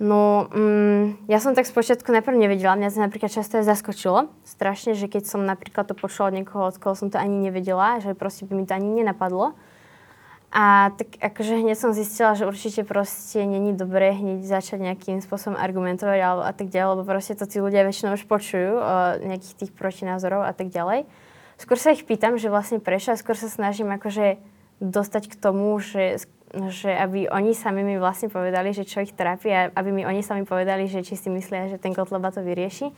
No, 0.00 0.48
mm, 0.48 1.28
ja 1.28 1.44
som 1.44 1.52
tak 1.52 1.68
spočiatku 1.68 2.08
najprv 2.08 2.32
nevedela. 2.40 2.72
Mňa 2.72 2.88
to 2.88 3.04
napríklad 3.04 3.28
často 3.28 3.60
aj 3.60 3.68
zaskočilo. 3.68 4.32
Strašne, 4.48 4.96
že 4.96 5.12
keď 5.12 5.28
som 5.28 5.44
napríklad 5.44 5.92
to 5.92 5.92
počula 5.92 6.32
od 6.32 6.40
niekoho, 6.40 6.72
od 6.72 6.80
koho 6.80 6.96
som 6.96 7.12
to 7.12 7.20
ani 7.20 7.36
nevedela, 7.36 8.00
že 8.00 8.16
proste 8.16 8.48
by 8.48 8.56
mi 8.56 8.64
to 8.64 8.72
ani 8.72 8.88
nenapadlo. 8.88 9.52
A 10.50 10.96
tak 10.96 11.20
akože 11.20 11.62
hneď 11.62 11.76
som 11.76 11.92
zistila, 11.92 12.32
že 12.32 12.48
určite 12.48 12.82
proste 12.82 13.44
není 13.44 13.76
dobré 13.76 14.16
hneď 14.16 14.42
začať 14.42 14.82
nejakým 14.82 15.20
spôsobom 15.20 15.54
argumentovať 15.54 16.18
alebo 16.18 16.42
a 16.48 16.52
tak 16.56 16.72
ďalej, 16.72 16.90
lebo 16.96 17.02
proste 17.04 17.36
to 17.36 17.44
tí 17.46 17.60
ľudia 17.60 17.84
väčšinou 17.84 18.16
už 18.16 18.24
počujú 18.24 18.72
o 18.80 18.94
nejakých 19.20 19.54
tých 19.62 19.72
protinázorov 19.76 20.42
a 20.42 20.50
tak 20.56 20.72
ďalej. 20.72 21.06
Skôr 21.60 21.76
sa 21.76 21.92
ich 21.92 22.08
pýtam, 22.08 22.40
že 22.40 22.48
vlastne 22.48 22.80
prečo 22.80 23.12
a 23.12 23.20
skôr 23.20 23.36
sa 23.36 23.46
snažím 23.46 23.92
akože 23.94 24.40
dostať 24.80 25.30
k 25.30 25.38
tomu, 25.38 25.78
že 25.78 26.18
že 26.50 26.90
aby 26.90 27.30
oni 27.30 27.54
sami 27.54 27.86
mi 27.86 27.94
vlastne 27.94 28.26
povedali, 28.26 28.74
že 28.74 28.82
čo 28.82 29.06
ich 29.06 29.14
trápi 29.14 29.48
a 29.54 29.60
aby 29.70 29.94
mi 29.94 30.02
oni 30.02 30.18
sami 30.18 30.42
povedali, 30.42 30.90
že 30.90 31.06
či 31.06 31.14
si 31.14 31.30
myslia, 31.30 31.70
že 31.70 31.78
ten 31.78 31.94
Kotleba 31.94 32.34
to 32.34 32.42
vyrieši. 32.42 32.90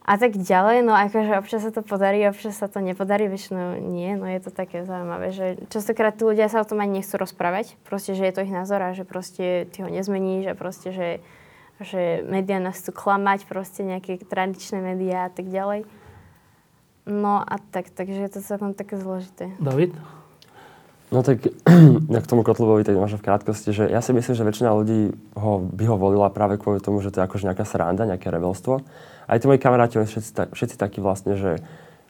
A 0.00 0.16
tak 0.16 0.40
ďalej, 0.40 0.80
no 0.80 0.96
akože 0.96 1.36
občas 1.36 1.60
sa 1.60 1.70
to 1.70 1.84
podarí, 1.84 2.24
občas 2.24 2.56
sa 2.56 2.72
to 2.72 2.80
nepodarí, 2.80 3.28
väčšinou 3.28 3.76
nie, 3.84 4.16
no 4.16 4.24
je 4.24 4.40
to 4.40 4.50
také 4.50 4.88
zaujímavé, 4.88 5.28
že 5.30 5.60
častokrát 5.68 6.16
tí 6.16 6.24
ľudia 6.24 6.48
sa 6.48 6.64
o 6.64 6.66
tom 6.66 6.80
ani 6.80 6.98
nechcú 6.98 7.20
rozprávať, 7.20 7.76
proste, 7.84 8.16
že 8.16 8.24
je 8.24 8.32
to 8.32 8.40
ich 8.42 8.50
názor 8.50 8.80
a 8.80 8.96
že 8.96 9.04
proste 9.04 9.68
ty 9.68 9.84
ho 9.84 9.92
nezmeníš 9.92 10.50
a 10.50 10.58
proste, 10.58 10.96
že, 10.96 11.08
že 11.84 12.24
médiá 12.24 12.56
nás 12.56 12.80
chcú 12.80 12.96
klamať, 12.96 13.44
proste 13.44 13.84
nejaké 13.84 14.16
tradičné 14.24 14.80
médiá 14.80 15.28
a 15.28 15.30
tak 15.30 15.52
ďalej. 15.52 15.84
No 17.04 17.44
a 17.44 17.60
tak, 17.70 17.92
takže 17.92 18.24
je 18.24 18.30
to 18.32 18.40
celkom 18.40 18.72
také 18.72 18.96
zložité. 18.96 19.52
David? 19.60 19.92
No 21.10 21.26
tak 21.26 21.42
k 22.22 22.30
tomu 22.30 22.46
Kotlebovi 22.46 22.86
tak 22.86 22.94
možno 22.94 23.18
v 23.18 23.26
krátkosti, 23.26 23.74
že 23.74 23.90
ja 23.90 23.98
si 23.98 24.14
myslím, 24.14 24.34
že 24.34 24.46
väčšina 24.46 24.70
ľudí 24.70 25.10
ho, 25.34 25.58
by 25.58 25.84
ho 25.90 25.96
volila 25.98 26.30
práve 26.30 26.54
kvôli 26.54 26.78
tomu, 26.78 27.02
že 27.02 27.10
to 27.10 27.18
je 27.18 27.26
akože 27.26 27.50
nejaká 27.50 27.66
sranda, 27.66 28.06
nejaké 28.06 28.30
rebelstvo. 28.30 28.86
Aj 29.26 29.38
tí 29.38 29.50
moji 29.50 29.58
kamaráti, 29.58 29.98
oni 29.98 30.06
všetci, 30.06 30.54
všetci 30.54 30.76
takí 30.78 31.02
vlastne, 31.02 31.34
že, 31.34 31.58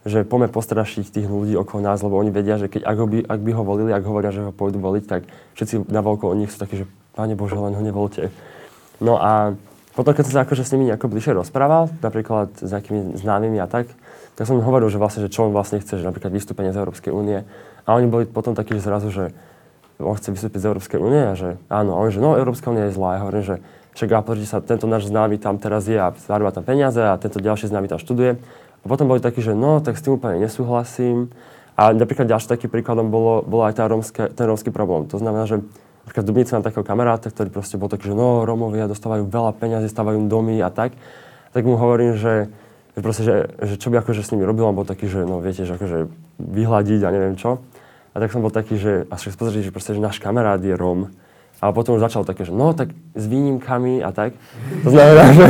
že 0.05 0.21
poďme 0.21 0.53
postrašiť 0.53 1.17
tých 1.17 1.25
ľudí 1.25 1.57
okolo 1.57 1.81
nás, 1.81 2.01
lebo 2.05 2.17
oni 2.21 2.29
vedia, 2.29 2.61
že 2.61 2.69
keď, 2.69 2.85
ak, 2.85 2.97
ho 3.01 3.05
by, 3.09 3.17
ak 3.25 3.39
by 3.41 3.51
ho 3.57 3.63
volili, 3.65 3.89
ak 3.89 4.05
hovoria, 4.05 4.29
že 4.29 4.45
ho 4.45 4.53
pôjdu 4.53 4.77
voliť, 4.77 5.03
tak 5.09 5.21
všetci 5.57 5.89
na 5.89 6.05
okolo 6.05 6.37
nich 6.37 6.53
sú 6.53 6.61
takí, 6.61 6.85
že 6.85 6.85
Pane 7.17 7.33
Bože, 7.35 7.57
len 7.57 7.73
ho 7.73 7.83
nevolte. 7.83 8.29
No 9.01 9.17
a 9.17 9.57
potom, 9.91 10.15
keď 10.15 10.23
som 10.29 10.33
sa 10.39 10.41
akože 10.47 10.63
s 10.63 10.71
nimi 10.71 10.87
nejako 10.87 11.11
bližšie 11.11 11.35
rozprával, 11.35 11.91
napríklad 11.99 12.53
s 12.55 12.69
nejakými 12.69 13.19
známymi 13.19 13.59
a 13.59 13.67
tak, 13.67 13.91
tak 14.39 14.47
som 14.47 14.63
hovoril, 14.63 14.87
že 14.87 14.95
vlastne, 14.95 15.27
že 15.27 15.33
čo 15.33 15.43
on 15.43 15.51
vlastne 15.51 15.83
chce, 15.83 15.99
že 15.99 16.07
napríklad 16.07 16.31
vystúpenie 16.31 16.71
z 16.71 16.79
Európskej 16.79 17.11
únie. 17.11 17.43
A 17.85 17.97
oni 17.97 18.07
boli 18.07 18.23
potom 18.29 18.53
takí, 18.53 18.77
že 18.77 18.85
zrazu, 18.85 19.09
že 19.09 19.33
on 20.01 20.17
chce 20.17 20.33
vystúpiť 20.33 20.65
z 20.65 20.67
Európskej 20.73 20.97
únie 20.97 21.21
a 21.21 21.33
že 21.37 21.61
áno. 21.69 21.97
A 21.97 22.01
oni, 22.01 22.11
že 22.13 22.21
no, 22.21 22.33
Európska 22.37 22.73
únia 22.73 22.89
je 22.89 22.97
zlá. 22.97 23.17
Ja 23.17 23.23
hovorím, 23.25 23.45
že 23.45 23.55
však 23.93 24.09
a 24.11 24.21
sa, 24.47 24.57
tento 24.63 24.87
náš 24.87 25.11
známy 25.11 25.35
tam 25.37 25.59
teraz 25.59 25.85
je 25.85 25.99
a 25.99 26.15
zarába 26.15 26.55
tam 26.55 26.63
peniaze 26.63 27.03
a 27.03 27.19
tento 27.19 27.43
ďalší 27.43 27.67
známy 27.67 27.91
tam 27.91 27.99
študuje. 27.99 28.39
A 28.81 28.85
potom 28.87 29.05
boli 29.05 29.21
takí, 29.21 29.43
že 29.43 29.53
no, 29.53 29.83
tak 29.83 29.99
s 29.99 30.01
tým 30.01 30.17
úplne 30.17 30.41
nesúhlasím. 30.41 31.29
A 31.77 31.93
napríklad 31.93 32.27
ďalší 32.27 32.47
taký 32.49 32.65
príkladom 32.67 33.11
bolo, 33.11 33.43
bolo 33.45 33.67
aj 33.67 33.77
tá 33.77 33.85
rómske, 33.85 34.31
ten 34.31 34.45
rómsky 34.47 34.73
problém. 34.73 35.07
To 35.11 35.19
znamená, 35.19 35.45
že 35.45 35.61
napríklad 36.03 36.23
v 36.23 36.29
Dubnici 36.29 36.51
mám 36.55 36.65
takého 36.65 36.85
kamaráta, 36.87 37.29
ktorý 37.29 37.49
proste 37.51 37.75
bol 37.77 37.91
taký, 37.91 38.11
že 38.11 38.15
no, 38.17 38.47
Rómovia 38.47 38.89
dostávajú 38.89 39.27
veľa 39.27 39.51
peniazy, 39.59 39.87
stávajú 39.91 40.23
domy 40.27 40.59
a 40.63 40.71
tak. 40.73 40.95
Tak 41.51 41.61
mu 41.67 41.75
hovorím, 41.75 42.15
že, 42.15 42.47
že 42.95 42.99
proste, 43.03 43.23
že, 43.27 43.35
že 43.59 43.75
čo 43.75 43.91
by 43.91 44.01
akože 44.01 44.23
s 44.23 44.31
nimi 44.33 44.47
robil, 44.47 44.65
on 44.65 44.75
bol 44.75 44.87
taký, 44.87 45.07
že 45.07 45.23
no 45.27 45.43
viete, 45.43 45.67
že 45.67 45.75
akože 45.75 46.09
vyhľadiť 46.39 47.01
a 47.05 47.09
neviem 47.11 47.35
čo. 47.35 47.59
A 48.11 48.19
tak 48.19 48.29
som 48.31 48.43
bol 48.43 48.51
taký, 48.51 48.75
že, 48.75 49.07
a 49.07 49.15
však 49.15 49.39
pozrieť, 49.39 49.71
že 49.71 49.75
proste, 49.75 49.95
že 49.95 50.03
náš 50.03 50.19
kamarát 50.19 50.59
je 50.59 50.75
Rom. 50.75 51.07
A 51.63 51.71
potom 51.71 51.95
už 51.95 52.03
začal 52.03 52.27
také, 52.27 52.43
že 52.43 52.51
no 52.51 52.73
tak 52.75 52.91
s 53.15 53.23
výnimkami 53.29 54.03
a 54.03 54.09
tak. 54.11 54.35
To 54.83 54.89
znamená, 54.89 55.25
že, 55.31 55.47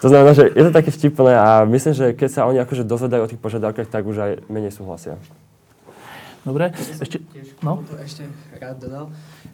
to 0.00 0.06
znamená, 0.08 0.32
že 0.32 0.44
je 0.54 0.64
to 0.64 0.72
také 0.72 0.90
vtipné 0.94 1.32
a 1.34 1.66
myslím, 1.66 1.92
že 1.92 2.06
keď 2.14 2.28
sa 2.30 2.46
oni 2.46 2.62
akože 2.62 2.86
dozvedajú 2.86 3.22
o 3.26 3.30
tých 3.30 3.42
požiadavkách, 3.42 3.90
tak 3.90 4.06
už 4.06 4.16
aj 4.16 4.32
menej 4.46 4.72
súhlasia. 4.72 5.18
Dobre, 6.46 6.70
ešte, 6.72 7.20
no? 7.60 7.82
To 7.84 7.98
ešte 7.98 8.24
rád 8.56 8.78
dodal, 8.80 9.04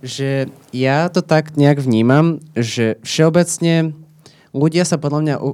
že 0.04 0.52
ja 0.70 1.08
to 1.08 1.24
tak 1.24 1.56
nejak 1.56 1.80
vnímam, 1.80 2.44
že 2.54 3.00
všeobecne 3.02 3.96
ľudia 4.54 4.84
sa 4.86 5.00
podľa 5.00 5.20
mňa 5.24 5.34
uh, 5.40 5.50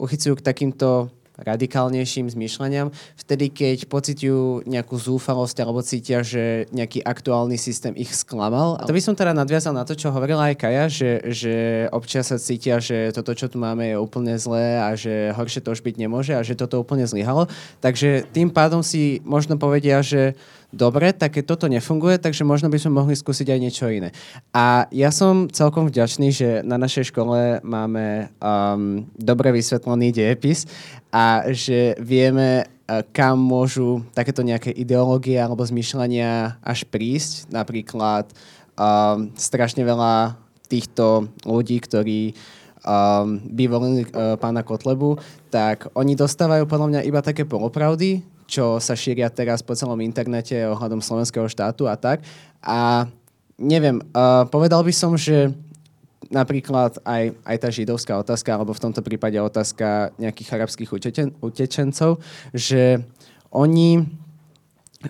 uchycujú 0.00 0.40
k 0.40 0.42
takýmto 0.42 1.12
radikálnejším 1.38 2.26
zmýšľaniam, 2.34 2.90
vtedy, 3.14 3.50
keď 3.54 3.86
pociťujú 3.86 4.66
nejakú 4.66 4.98
zúfalosť 4.98 5.56
alebo 5.62 5.80
cítia, 5.86 6.26
že 6.26 6.66
nejaký 6.74 7.02
aktuálny 7.06 7.54
systém 7.54 7.94
ich 7.94 8.10
sklamal. 8.10 8.76
A 8.82 8.86
to 8.86 8.94
by 8.94 9.02
som 9.02 9.14
teda 9.14 9.30
nadviazal 9.30 9.70
na 9.70 9.86
to, 9.86 9.94
čo 9.94 10.10
hovorila 10.10 10.50
aj 10.50 10.58
Kaja, 10.58 10.84
že, 10.90 11.10
že 11.30 11.54
občas 11.94 12.28
sa 12.30 12.36
cítia, 12.42 12.82
že 12.82 13.14
toto, 13.14 13.32
čo 13.38 13.46
tu 13.46 13.62
máme, 13.62 13.94
je 13.94 13.96
úplne 13.96 14.34
zlé 14.34 14.82
a 14.82 14.98
že 14.98 15.30
horšie 15.34 15.62
to 15.62 15.72
už 15.72 15.80
byť 15.80 15.94
nemôže 15.94 16.34
a 16.34 16.42
že 16.42 16.58
toto 16.58 16.82
úplne 16.82 17.06
zlyhalo. 17.06 17.46
Takže 17.78 18.26
tým 18.34 18.50
pádom 18.50 18.82
si 18.82 19.22
možno 19.22 19.54
povedia, 19.56 20.02
že 20.02 20.34
dobre, 20.68 21.16
tak 21.16 21.40
keď 21.40 21.44
toto 21.48 21.66
nefunguje, 21.68 22.20
takže 22.20 22.44
možno 22.44 22.68
by 22.68 22.76
sme 22.76 22.92
mohli 23.00 23.16
skúsiť 23.16 23.48
aj 23.48 23.60
niečo 23.60 23.88
iné. 23.88 24.12
A 24.52 24.84
ja 24.92 25.08
som 25.08 25.48
celkom 25.48 25.88
vďačný, 25.88 26.28
že 26.28 26.48
na 26.60 26.76
našej 26.76 27.08
škole 27.08 27.64
máme 27.64 28.28
um, 28.40 29.08
dobre 29.16 29.56
vysvetlený 29.56 30.12
dejepis 30.12 30.68
a 31.08 31.48
že 31.52 31.96
vieme, 32.00 32.64
uh, 32.64 33.00
kam 33.12 33.40
môžu 33.40 34.04
takéto 34.12 34.44
nejaké 34.44 34.72
ideológie 34.72 35.40
alebo 35.40 35.64
zmyšľania 35.64 36.60
až 36.60 36.84
prísť. 36.88 37.48
Napríklad 37.48 38.30
um, 38.76 39.32
strašne 39.34 39.82
veľa 39.82 40.36
týchto 40.68 41.32
ľudí, 41.48 41.80
ktorí 41.80 42.36
um, 42.84 43.40
by 43.40 43.64
volili 43.66 44.02
uh, 44.04 44.36
pána 44.36 44.60
Kotlebu, 44.60 45.16
tak 45.48 45.88
oni 45.96 46.12
dostávajú 46.12 46.68
podľa 46.68 46.86
mňa 46.92 47.00
iba 47.08 47.24
také 47.24 47.48
polopravdy, 47.48 48.20
čo 48.48 48.80
sa 48.80 48.92
šíria 48.96 49.32
teraz 49.32 49.64
po 49.64 49.76
celom 49.76 50.00
internete 50.00 50.56
ohľadom 50.68 51.00
slovenského 51.00 51.48
štátu 51.48 51.88
a 51.88 51.96
tak. 51.96 52.24
A 52.60 53.08
neviem, 53.56 54.00
uh, 54.12 54.44
povedal 54.48 54.84
by 54.84 54.92
som, 54.92 55.16
že 55.16 55.52
napríklad 56.28 57.00
aj, 57.04 57.36
aj 57.44 57.56
tá 57.56 57.68
židovská 57.72 58.14
otázka, 58.20 58.52
alebo 58.52 58.76
v 58.76 58.82
tomto 58.84 59.00
prípade 59.00 59.36
otázka 59.40 60.12
nejakých 60.20 60.48
arabských 60.60 60.90
utečen, 60.92 61.28
utečencov, 61.40 62.20
že 62.52 63.00
oni, 63.48 64.04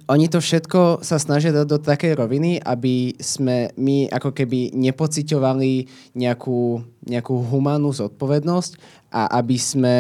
oni 0.07 0.27
to 0.31 0.39
všetko 0.39 1.03
sa 1.03 1.19
snažia 1.19 1.51
dať 1.51 1.67
do 1.67 1.79
takej 1.83 2.15
roviny, 2.15 2.63
aby 2.63 3.19
sme 3.19 3.75
my 3.75 4.07
ako 4.15 4.31
keby 4.31 4.75
nepociťovali 4.79 5.73
nejakú, 6.15 6.83
nejakú 7.07 7.35
humánnu 7.35 7.91
zodpovednosť 7.91 8.73
a 9.11 9.43
aby 9.43 9.59
sme 9.59 9.97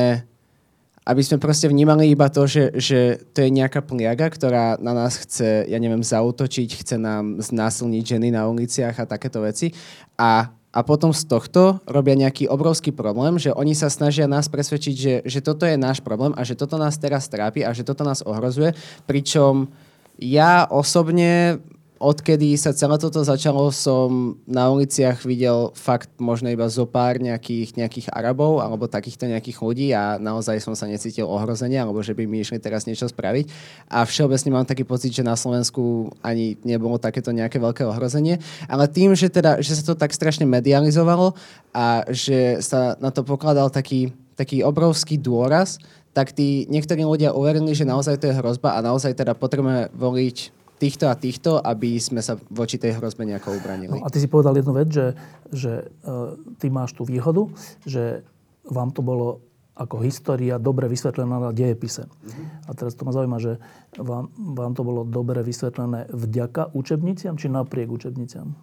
aby 1.08 1.24
sme 1.24 1.40
proste 1.40 1.72
vnímali 1.72 2.12
iba 2.12 2.28
to, 2.28 2.44
že, 2.44 2.68
že 2.76 3.24
to 3.32 3.40
je 3.40 3.48
nejaká 3.48 3.80
pliaga, 3.80 4.28
ktorá 4.28 4.76
na 4.76 4.92
nás 4.92 5.16
chce, 5.16 5.64
ja 5.64 5.80
neviem, 5.80 6.04
zautočiť, 6.04 6.84
chce 6.84 7.00
nám 7.00 7.40
znásilniť 7.40 8.04
ženy 8.04 8.28
na 8.28 8.44
uliciach 8.44 8.92
a 8.92 9.08
takéto 9.08 9.40
veci. 9.40 9.72
A, 10.20 10.52
a 10.68 10.84
potom 10.84 11.16
z 11.16 11.24
tohto 11.24 11.80
robia 11.88 12.12
nejaký 12.12 12.44
obrovský 12.44 12.92
problém, 12.92 13.40
že 13.40 13.56
oni 13.56 13.72
sa 13.72 13.88
snažia 13.88 14.28
nás 14.28 14.52
presvedčiť, 14.52 14.94
že, 14.94 15.14
že 15.24 15.40
toto 15.40 15.64
je 15.64 15.80
náš 15.80 16.04
problém 16.04 16.36
a 16.36 16.44
že 16.44 16.52
toto 16.52 16.76
nás 16.76 17.00
teraz 17.00 17.24
trápi 17.26 17.64
a 17.64 17.72
že 17.72 17.88
toto 17.88 18.04
nás 18.04 18.20
ohrozuje. 18.20 18.76
Pričom 19.08 19.72
ja 20.20 20.68
osobne 20.68 21.62
odkedy 21.98 22.54
sa 22.54 22.70
celé 22.70 22.94
toto 22.96 23.20
začalo, 23.26 23.74
som 23.74 24.38
na 24.46 24.70
uliciach 24.70 25.26
videl 25.26 25.74
fakt 25.74 26.08
možno 26.22 26.46
iba 26.48 26.64
zo 26.70 26.86
pár 26.86 27.18
nejakých, 27.18 27.74
nejakých 27.74 28.06
Arabov 28.14 28.62
alebo 28.62 28.86
takýchto 28.86 29.26
nejakých 29.26 29.58
ľudí 29.58 29.88
a 29.90 30.16
naozaj 30.16 30.62
som 30.62 30.78
sa 30.78 30.86
necítil 30.86 31.26
ohrozenie 31.26 31.78
alebo 31.82 31.98
že 32.00 32.14
by 32.14 32.24
mi 32.24 32.40
išli 32.40 32.62
teraz 32.62 32.86
niečo 32.86 33.10
spraviť. 33.10 33.50
A 33.90 34.06
všeobecne 34.06 34.50
mám 34.54 34.66
taký 34.66 34.86
pocit, 34.86 35.10
že 35.10 35.26
na 35.26 35.34
Slovensku 35.34 36.14
ani 36.22 36.54
nebolo 36.62 36.96
takéto 37.02 37.34
nejaké 37.34 37.58
veľké 37.58 37.82
ohrozenie. 37.82 38.38
Ale 38.70 38.86
tým, 38.86 39.18
že, 39.18 39.26
teda, 39.26 39.58
že 39.58 39.74
sa 39.74 39.82
to 39.82 39.98
tak 39.98 40.14
strašne 40.14 40.46
medializovalo 40.46 41.34
a 41.74 42.06
že 42.08 42.62
sa 42.62 42.94
na 43.02 43.10
to 43.10 43.26
pokladal 43.26 43.68
taký, 43.68 44.14
taký 44.38 44.62
obrovský 44.62 45.18
dôraz, 45.18 45.82
tak 46.14 46.34
tí 46.34 46.66
niektorí 46.66 47.06
ľudia 47.06 47.30
uverili, 47.30 47.74
že 47.74 47.86
naozaj 47.86 48.18
to 48.18 48.26
je 48.30 48.38
hrozba 48.38 48.74
a 48.74 48.82
naozaj 48.82 49.14
teda 49.14 49.38
potrebujeme 49.38 49.92
voliť 49.94 50.57
týchto 50.78 51.10
a 51.10 51.14
týchto, 51.18 51.58
aby 51.58 51.98
sme 51.98 52.22
sa 52.22 52.38
voči 52.48 52.78
tej 52.78 52.96
hrozbe 52.96 53.26
nejako 53.26 53.58
ubranili. 53.58 53.90
No, 53.90 54.06
a 54.06 54.08
ty 54.08 54.22
si 54.22 54.30
povedal 54.30 54.54
jednu 54.54 54.72
vec, 54.72 54.88
že, 54.88 55.18
že 55.50 55.90
uh, 56.06 56.38
ty 56.62 56.70
máš 56.70 56.94
tú 56.94 57.02
výhodu, 57.02 57.50
že 57.82 58.22
vám 58.62 58.94
to 58.94 59.02
bolo 59.02 59.42
ako 59.78 60.02
história 60.02 60.58
dobre 60.58 60.90
vysvetlená 60.90 61.38
na 61.38 61.50
dejepise. 61.54 62.10
Mm-hmm. 62.10 62.66
A 62.66 62.70
teraz 62.74 62.98
to 62.98 63.06
ma 63.06 63.14
zaujíma, 63.14 63.38
že 63.38 63.62
vám, 63.94 64.26
vám 64.34 64.74
to 64.74 64.82
bolo 64.82 65.06
dobre 65.06 65.38
vysvetlené 65.46 66.10
vďaka 66.10 66.74
učebniciam 66.74 67.38
či 67.38 67.46
napriek 67.46 67.86
učebniciam? 67.86 68.58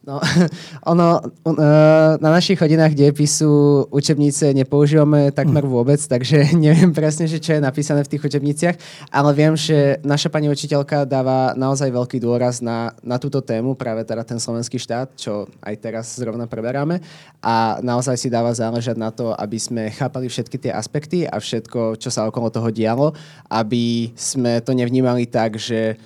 No, 0.00 0.16
ono, 0.92 1.20
uh, 1.20 2.16
na 2.16 2.30
našich 2.32 2.56
hodinách 2.56 2.96
dejepisu 2.96 3.84
učebnice 3.92 4.56
nepoužívame 4.56 5.28
takmer 5.28 5.60
hm. 5.60 5.68
vôbec, 5.68 6.00
takže 6.00 6.50
neviem 6.56 6.88
presne, 6.96 7.28
že 7.28 7.36
čo 7.36 7.52
je 7.52 7.60
napísané 7.60 8.00
v 8.08 8.16
tých 8.16 8.24
učebniciach, 8.24 8.76
ale 9.12 9.30
viem, 9.36 9.52
že 9.52 10.00
naša 10.00 10.32
pani 10.32 10.48
učiteľka 10.48 11.04
dáva 11.04 11.52
naozaj 11.52 11.92
veľký 11.92 12.16
dôraz 12.16 12.64
na, 12.64 12.96
na 13.04 13.20
túto 13.20 13.44
tému, 13.44 13.76
práve 13.76 14.00
teda 14.08 14.24
ten 14.24 14.40
slovenský 14.40 14.80
štát, 14.80 15.20
čo 15.20 15.44
aj 15.60 15.74
teraz 15.76 16.16
zrovna 16.16 16.48
preberáme 16.48 17.04
a 17.44 17.76
naozaj 17.84 18.16
si 18.16 18.32
dáva 18.32 18.56
záležať 18.56 18.96
na 18.96 19.12
to, 19.12 19.36
aby 19.36 19.60
sme 19.60 19.92
chápali 19.92 20.32
všetky 20.32 20.56
tie 20.64 20.72
aspekty 20.72 21.28
a 21.28 21.36
všetko, 21.36 22.00
čo 22.00 22.08
sa 22.08 22.24
okolo 22.24 22.48
toho 22.48 22.72
dialo, 22.72 23.12
aby 23.52 24.16
sme 24.16 24.64
to 24.64 24.72
nevnímali 24.72 25.28
tak, 25.28 25.60
že 25.60 26.00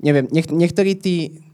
neviem, 0.00 0.24
niek- 0.32 0.48
niektorí 0.48 0.96
tí 0.96 1.44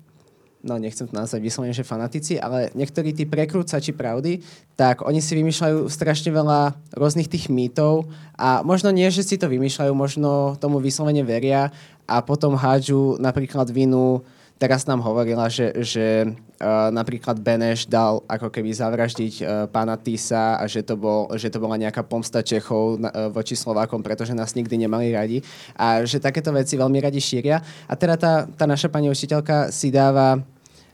no 0.60 0.76
nechcem 0.76 1.08
to 1.08 1.16
nazvať 1.16 1.40
vyslovene, 1.40 1.72
že 1.72 1.86
fanatici, 1.86 2.36
ale 2.36 2.68
niektorí 2.76 3.16
tí 3.16 3.24
prekrúcači 3.24 3.96
pravdy, 3.96 4.44
tak 4.76 5.00
oni 5.04 5.20
si 5.24 5.32
vymýšľajú 5.36 5.88
strašne 5.88 6.30
veľa 6.32 6.76
rôznych 6.96 7.28
tých 7.28 7.48
mýtov 7.48 8.08
a 8.36 8.60
možno 8.60 8.92
nie, 8.92 9.08
že 9.08 9.24
si 9.24 9.40
to 9.40 9.48
vymýšľajú, 9.48 9.92
možno 9.96 10.60
tomu 10.60 10.80
vyslovene 10.80 11.24
veria 11.24 11.72
a 12.04 12.20
potom 12.20 12.56
hádžu 12.56 13.16
napríklad 13.16 13.72
vinu 13.72 14.20
Teraz 14.60 14.84
nám 14.84 15.00
hovorila, 15.00 15.48
že, 15.48 15.72
že 15.80 16.28
uh, 16.28 16.92
napríklad 16.92 17.40
Beneš 17.40 17.88
dal 17.88 18.20
ako 18.28 18.52
keby 18.52 18.76
zavraždiť 18.76 19.34
uh, 19.40 19.64
pána 19.72 19.96
Tisa 19.96 20.60
a 20.60 20.68
že 20.68 20.84
to, 20.84 21.00
bol, 21.00 21.32
že 21.32 21.48
to 21.48 21.56
bola 21.56 21.80
nejaká 21.80 22.04
pomsta 22.04 22.44
Čechov 22.44 23.00
uh, 23.00 23.32
voči 23.32 23.56
Slovákom, 23.56 24.04
pretože 24.04 24.36
nás 24.36 24.52
nikdy 24.52 24.84
nemali 24.84 25.16
radi 25.16 25.40
a 25.72 26.04
že 26.04 26.20
takéto 26.20 26.52
veci 26.52 26.76
veľmi 26.76 27.00
radi 27.00 27.24
šíria. 27.24 27.56
A 27.88 27.96
teda 27.96 28.20
tá, 28.20 28.32
tá 28.52 28.68
naša 28.68 28.92
pani 28.92 29.08
učiteľka 29.08 29.72
si 29.72 29.88
dáva 29.88 30.44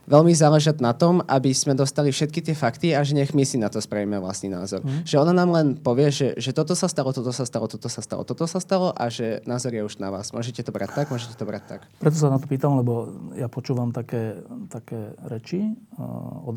veľmi 0.06 0.32
záležať 0.32 0.78
na 0.78 0.94
tom, 0.94 1.20
aby 1.26 1.50
sme 1.50 1.74
dostali 1.74 2.14
všetky 2.14 2.40
tie 2.40 2.54
fakty 2.54 2.94
a 2.94 3.02
že 3.02 3.18
nech 3.18 3.34
my 3.34 3.42
si 3.42 3.58
na 3.58 3.66
to 3.66 3.82
spravíme 3.82 4.16
vlastný 4.22 4.54
názor. 4.54 4.80
Mm. 4.86 5.02
Že 5.02 5.16
ona 5.18 5.34
nám 5.34 5.50
len 5.52 5.66
povie, 5.76 6.08
že, 6.14 6.38
že 6.38 6.54
toto 6.54 6.78
sa 6.78 6.86
stalo, 6.86 7.10
toto 7.10 7.34
sa 7.34 7.42
stalo, 7.42 7.66
toto 7.66 7.90
sa 7.90 8.00
stalo, 8.00 8.22
toto 8.22 8.46
sa 8.46 8.58
stalo 8.62 8.94
a 8.94 9.10
že 9.10 9.42
názor 9.44 9.74
je 9.74 9.82
už 9.82 9.98
na 9.98 10.14
vás. 10.14 10.30
Môžete 10.30 10.62
to 10.62 10.70
brať 10.70 10.94
tak, 10.94 11.06
môžete 11.10 11.34
to 11.34 11.44
brať 11.44 11.62
tak. 11.66 11.80
Preto 11.98 12.16
sa 12.16 12.30
na 12.30 12.38
to 12.38 12.46
pýtam, 12.46 12.78
lebo 12.78 13.10
ja 13.34 13.50
počúvam 13.50 13.90
také, 13.90 14.38
také 14.70 15.18
reči, 15.26 15.74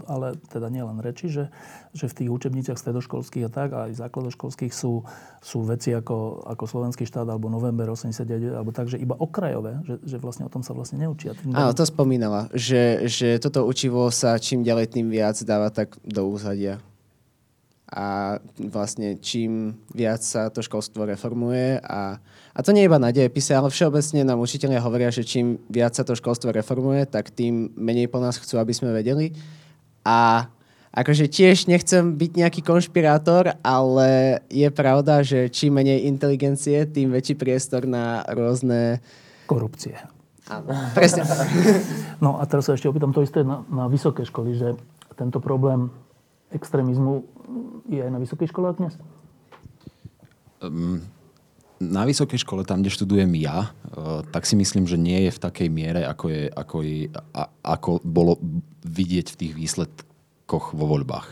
ale 0.06 0.38
teda 0.54 0.70
nielen 0.70 1.02
reči, 1.02 1.34
že, 1.34 1.50
že 1.98 2.06
v 2.06 2.18
tých 2.24 2.30
učebniciach 2.30 2.78
stredoškolských 2.78 3.50
a 3.50 3.52
tak, 3.52 3.70
aj 3.74 3.98
základoškolských 3.98 4.70
sú, 4.70 5.02
sú 5.42 5.66
veci 5.66 5.90
ako, 5.90 6.46
ako 6.46 6.64
slovenský 6.70 7.10
štát 7.10 7.26
alebo 7.26 7.50
november 7.50 7.90
89, 7.90 8.54
alebo 8.54 8.70
tak, 8.70 8.94
že 8.94 9.02
iba 9.02 9.18
okrajové, 9.18 9.82
že, 9.84 9.96
že 10.06 10.18
vlastne 10.22 10.46
o 10.46 10.52
tom 10.54 10.62
sa 10.62 10.78
vlastne 10.78 11.02
neučia. 11.02 11.34
Áno, 11.50 11.74
to 11.74 11.88
spomínala, 11.88 12.52
že, 12.54 13.10
že 13.10 13.39
toto 13.40 13.66
učivo 13.66 14.08
sa 14.12 14.38
čím 14.38 14.62
ďalej 14.62 14.94
tým 14.94 15.08
viac 15.10 15.40
dáva 15.44 15.72
tak 15.72 15.96
do 16.06 16.28
úzadia. 16.30 16.78
A 17.90 18.38
vlastne 18.62 19.18
čím 19.18 19.74
viac 19.90 20.22
sa 20.22 20.54
to 20.54 20.62
školstvo 20.62 21.10
reformuje 21.10 21.82
a, 21.82 22.22
a 22.54 22.60
to 22.62 22.70
nie 22.70 22.86
iba 22.86 23.02
na 23.02 23.10
dejepise, 23.10 23.50
ale 23.50 23.74
všeobecne 23.74 24.22
nám 24.22 24.38
učiteľia 24.38 24.78
hovoria, 24.78 25.10
že 25.10 25.26
čím 25.26 25.58
viac 25.74 25.98
sa 25.98 26.06
to 26.06 26.14
školstvo 26.14 26.54
reformuje, 26.54 27.10
tak 27.10 27.34
tým 27.34 27.74
menej 27.74 28.06
po 28.06 28.22
nás 28.22 28.38
chcú, 28.38 28.62
aby 28.62 28.78
sme 28.78 28.94
vedeli. 28.94 29.34
A 30.06 30.46
akože 30.94 31.34
tiež 31.34 31.66
nechcem 31.66 32.14
byť 32.14 32.32
nejaký 32.38 32.62
konšpirátor, 32.62 33.58
ale 33.66 34.42
je 34.54 34.70
pravda, 34.70 35.26
že 35.26 35.50
čím 35.50 35.82
menej 35.82 36.06
inteligencie, 36.06 36.86
tým 36.86 37.10
väčší 37.10 37.42
priestor 37.42 37.90
na 37.90 38.22
rôzne... 38.30 39.02
Korupcie. 39.50 40.19
Áno, 40.50 40.66
presne. 40.98 41.24
No 42.20 42.36
a 42.36 42.44
teraz 42.44 42.68
sa 42.68 42.76
ešte 42.76 42.92
opýtam 42.92 43.16
to 43.16 43.24
isté 43.24 43.48
na, 43.48 43.64
na 43.72 43.88
vysoké 43.88 44.28
školy, 44.28 44.52
že 44.52 44.76
tento 45.16 45.40
problém 45.40 45.88
extrémizmu 46.52 47.24
je 47.88 48.04
aj 48.04 48.12
na 48.12 48.20
vysokých 48.20 48.52
školách 48.52 48.76
dnes? 48.76 48.94
Um, 50.60 51.00
na 51.80 52.04
vysokej 52.04 52.44
škole, 52.44 52.68
tam, 52.68 52.84
kde 52.84 52.92
študujem 52.92 53.32
ja, 53.40 53.72
uh, 53.72 54.20
tak 54.36 54.44
si 54.44 54.60
myslím, 54.60 54.84
že 54.84 55.00
nie 55.00 55.30
je 55.30 55.32
v 55.32 55.40
takej 55.40 55.70
miere, 55.72 56.04
ako, 56.04 56.26
je, 56.28 56.44
ako, 56.52 56.78
je, 56.84 57.08
a, 57.32 57.44
ako 57.64 58.04
bolo 58.04 58.36
vidieť 58.84 59.32
v 59.32 59.40
tých 59.40 59.54
výsledkoch 59.56 60.76
vo 60.76 60.86
voľbách. 60.92 61.28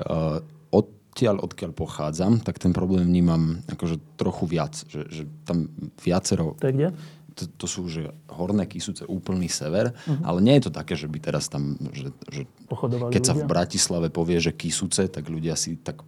Uh, 0.00 0.40
odtiaľ, 0.72 1.44
odkiaľ 1.44 1.76
pochádzam, 1.76 2.40
tak 2.40 2.56
ten 2.56 2.72
problém 2.72 3.04
vnímam 3.04 3.60
akože 3.68 4.00
trochu 4.16 4.48
viac. 4.48 4.72
Že, 4.88 5.00
že 5.12 5.22
tam 5.44 5.68
viacero... 6.00 6.56
To 6.58 6.66
je 6.66 6.74
kde? 6.74 6.88
To, 7.34 7.44
to 7.50 7.66
sú 7.66 7.90
že 7.90 8.14
horné 8.30 8.62
Kisúce, 8.70 9.02
úplný 9.10 9.50
sever, 9.50 9.90
uh-huh. 9.90 10.22
ale 10.22 10.38
nie 10.38 10.54
je 10.58 10.70
to 10.70 10.72
také, 10.72 10.94
že 10.94 11.10
by 11.10 11.18
teraz 11.18 11.50
tam, 11.50 11.74
že, 11.90 12.14
že 12.30 12.46
keď 12.70 13.10
ľudia. 13.10 13.26
sa 13.26 13.34
v 13.34 13.44
Bratislave 13.50 14.08
povie, 14.14 14.38
že 14.38 14.54
Kisúce, 14.54 15.10
tak 15.10 15.26
ľudia 15.26 15.58
si 15.58 15.74
tak 15.74 16.06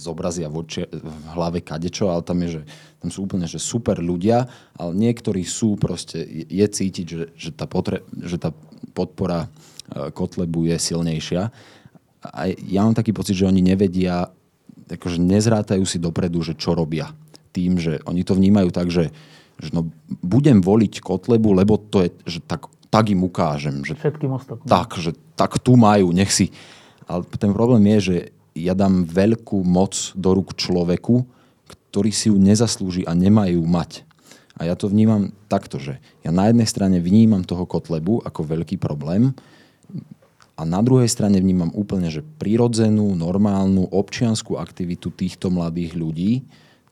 zobrazia 0.00 0.48
v, 0.48 0.64
oči, 0.64 0.88
v 0.88 1.24
hlave 1.36 1.60
kadečo, 1.60 2.08
ale 2.08 2.24
tam 2.24 2.40
je, 2.40 2.60
že 2.60 2.62
tam 3.04 3.08
sú 3.12 3.28
úplne 3.28 3.44
že 3.44 3.60
super 3.60 4.00
ľudia, 4.00 4.48
ale 4.80 4.92
niektorí 4.96 5.44
sú 5.44 5.76
proste, 5.76 6.24
je 6.48 6.66
cítiť, 6.66 7.06
že, 7.06 7.24
že, 7.36 7.50
tá, 7.52 7.68
potre, 7.68 8.00
že 8.16 8.40
tá 8.40 8.56
podpora 8.96 9.44
e, 9.44 10.08
Kotlebu 10.10 10.72
je 10.72 10.76
silnejšia. 10.80 11.52
A 12.20 12.40
ja 12.52 12.80
mám 12.84 12.96
taký 12.96 13.12
pocit, 13.12 13.36
že 13.36 13.48
oni 13.48 13.60
nevedia, 13.60 14.28
akože 14.88 15.20
nezrátajú 15.20 15.84
si 15.84 16.00
dopredu, 16.00 16.40
že 16.40 16.56
čo 16.56 16.72
robia. 16.72 17.12
Tým, 17.52 17.76
že 17.80 18.00
oni 18.08 18.24
to 18.24 18.36
vnímajú 18.36 18.68
tak, 18.72 18.88
že, 18.88 19.12
že 19.60 19.70
no, 19.76 19.92
budem 20.24 20.64
voliť 20.64 21.04
Kotlebu, 21.04 21.52
lebo 21.52 21.76
to 21.76 22.08
je, 22.08 22.10
že 22.26 22.40
tak, 22.42 22.66
tak 22.88 23.12
im 23.12 23.22
ukážem. 23.22 23.84
Že, 23.84 24.00
Všetkým 24.00 24.32
ostatným. 24.32 24.68
Tak, 24.68 24.96
že 24.96 25.12
tak 25.36 25.60
tu 25.60 25.76
majú, 25.76 26.10
nech 26.10 26.32
si... 26.32 26.50
Ale 27.04 27.26
ten 27.36 27.50
problém 27.50 27.84
je, 27.96 27.98
že 28.00 28.16
ja 28.54 28.74
dám 28.74 29.06
veľkú 29.06 29.62
moc 29.66 30.14
do 30.14 30.30
rúk 30.34 30.54
človeku, 30.54 31.26
ktorý 31.90 32.10
si 32.14 32.30
ju 32.30 32.38
nezaslúži 32.38 33.02
a 33.06 33.14
nemajú 33.14 33.62
mať. 33.66 34.06
A 34.60 34.68
ja 34.68 34.76
to 34.76 34.92
vnímam 34.92 35.32
takto, 35.48 35.80
že 35.80 35.98
ja 36.20 36.30
na 36.30 36.52
jednej 36.52 36.68
strane 36.68 37.00
vnímam 37.00 37.42
toho 37.42 37.64
Kotlebu 37.64 38.22
ako 38.22 38.40
veľký 38.44 38.76
problém 38.76 39.32
a 40.60 40.68
na 40.68 40.84
druhej 40.84 41.08
strane 41.08 41.40
vnímam 41.40 41.72
úplne, 41.72 42.12
že 42.12 42.20
prirodzenú, 42.20 43.16
normálnu 43.16 43.88
občianskú 43.88 44.60
aktivitu 44.60 45.08
týchto 45.08 45.48
mladých 45.48 45.96
ľudí, 45.96 46.32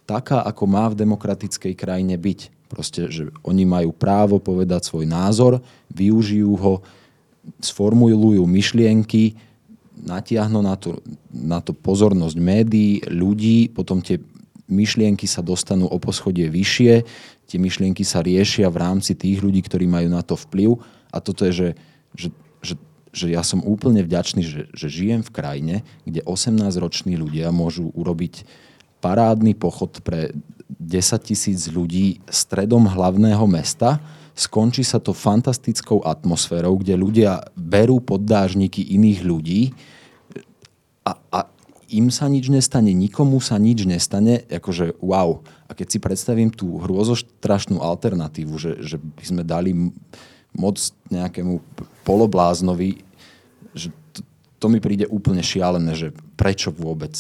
taká, 0.09 0.41
ako 0.41 0.65
má 0.65 0.89
v 0.89 1.05
demokratickej 1.05 1.77
krajine 1.77 2.17
byť. 2.17 2.58
Proste, 2.69 3.09
že 3.09 3.33
oni 3.43 3.65
majú 3.65 3.97
právo 3.97 4.37
povedať 4.37 4.93
svoj 4.93 5.09
názor, 5.09 5.65
využijú 5.89 6.53
ho, 6.61 6.75
sformulujú 7.65 8.45
myšlienky, 8.45 9.41
natiahnu 10.05 10.61
na 10.63 10.77
to, 10.79 11.01
na 11.33 11.59
to 11.59 11.75
pozornosť 11.75 12.37
médií, 12.39 13.03
ľudí, 13.09 13.73
potom 13.73 13.99
tie 13.99 14.21
myšlienky 14.69 15.25
sa 15.25 15.41
dostanú 15.41 15.89
o 15.89 15.97
poschodie 15.99 16.47
vyššie, 16.53 16.93
tie 17.49 17.59
myšlienky 17.59 18.05
sa 18.05 18.21
riešia 18.21 18.69
v 18.69 18.81
rámci 18.85 19.17
tých 19.17 19.41
ľudí, 19.41 19.65
ktorí 19.65 19.89
majú 19.89 20.13
na 20.13 20.21
to 20.21 20.37
vplyv. 20.37 20.77
A 21.09 21.25
toto 21.25 21.49
je, 21.49 21.53
že, 21.57 21.69
že, 22.13 22.29
že, 22.61 22.75
že 23.17 23.27
ja 23.33 23.41
som 23.41 23.65
úplne 23.65 24.05
vďačný, 24.05 24.45
že, 24.45 24.63
že 24.77 24.87
žijem 24.93 25.25
v 25.25 25.33
krajine, 25.33 25.77
kde 26.05 26.21
18-roční 26.29 27.17
ľudia 27.17 27.49
môžu 27.49 27.89
urobiť 27.97 28.45
parádny 29.01 29.57
pochod 29.57 29.97
pre 30.05 30.37
10 30.77 31.29
tisíc 31.29 31.65
ľudí 31.73 32.21
stredom 32.29 32.85
hlavného 32.85 33.45
mesta, 33.49 33.99
skončí 34.37 34.85
sa 34.85 35.01
to 35.01 35.17
fantastickou 35.17 36.05
atmosférou, 36.05 36.79
kde 36.79 36.95
ľudia 36.95 37.43
berú 37.57 37.99
poddážniky 37.99 38.85
iných 38.95 39.21
ľudí. 39.25 39.61
A, 41.03 41.17
a 41.33 41.39
im 41.89 42.13
sa 42.13 42.29
nič 42.29 42.53
nestane, 42.53 42.93
nikomu 42.93 43.41
sa 43.41 43.57
nič 43.57 43.89
nestane, 43.89 44.45
akože 44.47 45.01
wow. 45.01 45.41
A 45.67 45.73
keď 45.73 45.87
si 45.89 45.99
predstavím 45.99 46.53
tú 46.53 46.79
hrôzostrašnú 46.85 47.81
alternatívu, 47.81 48.55
že, 48.61 48.73
že 48.85 48.97
by 49.01 49.25
sme 49.25 49.43
dali 49.43 49.73
moc 50.53 50.77
nejakému 51.09 51.61
polobláznovi, 52.05 53.01
že 53.73 53.89
to, 54.13 54.21
to 54.61 54.67
mi 54.69 54.79
príde 54.85 55.09
úplne 55.09 55.41
šialené, 55.41 55.97
že 55.97 56.09
prečo 56.37 56.73
vôbec 56.73 57.17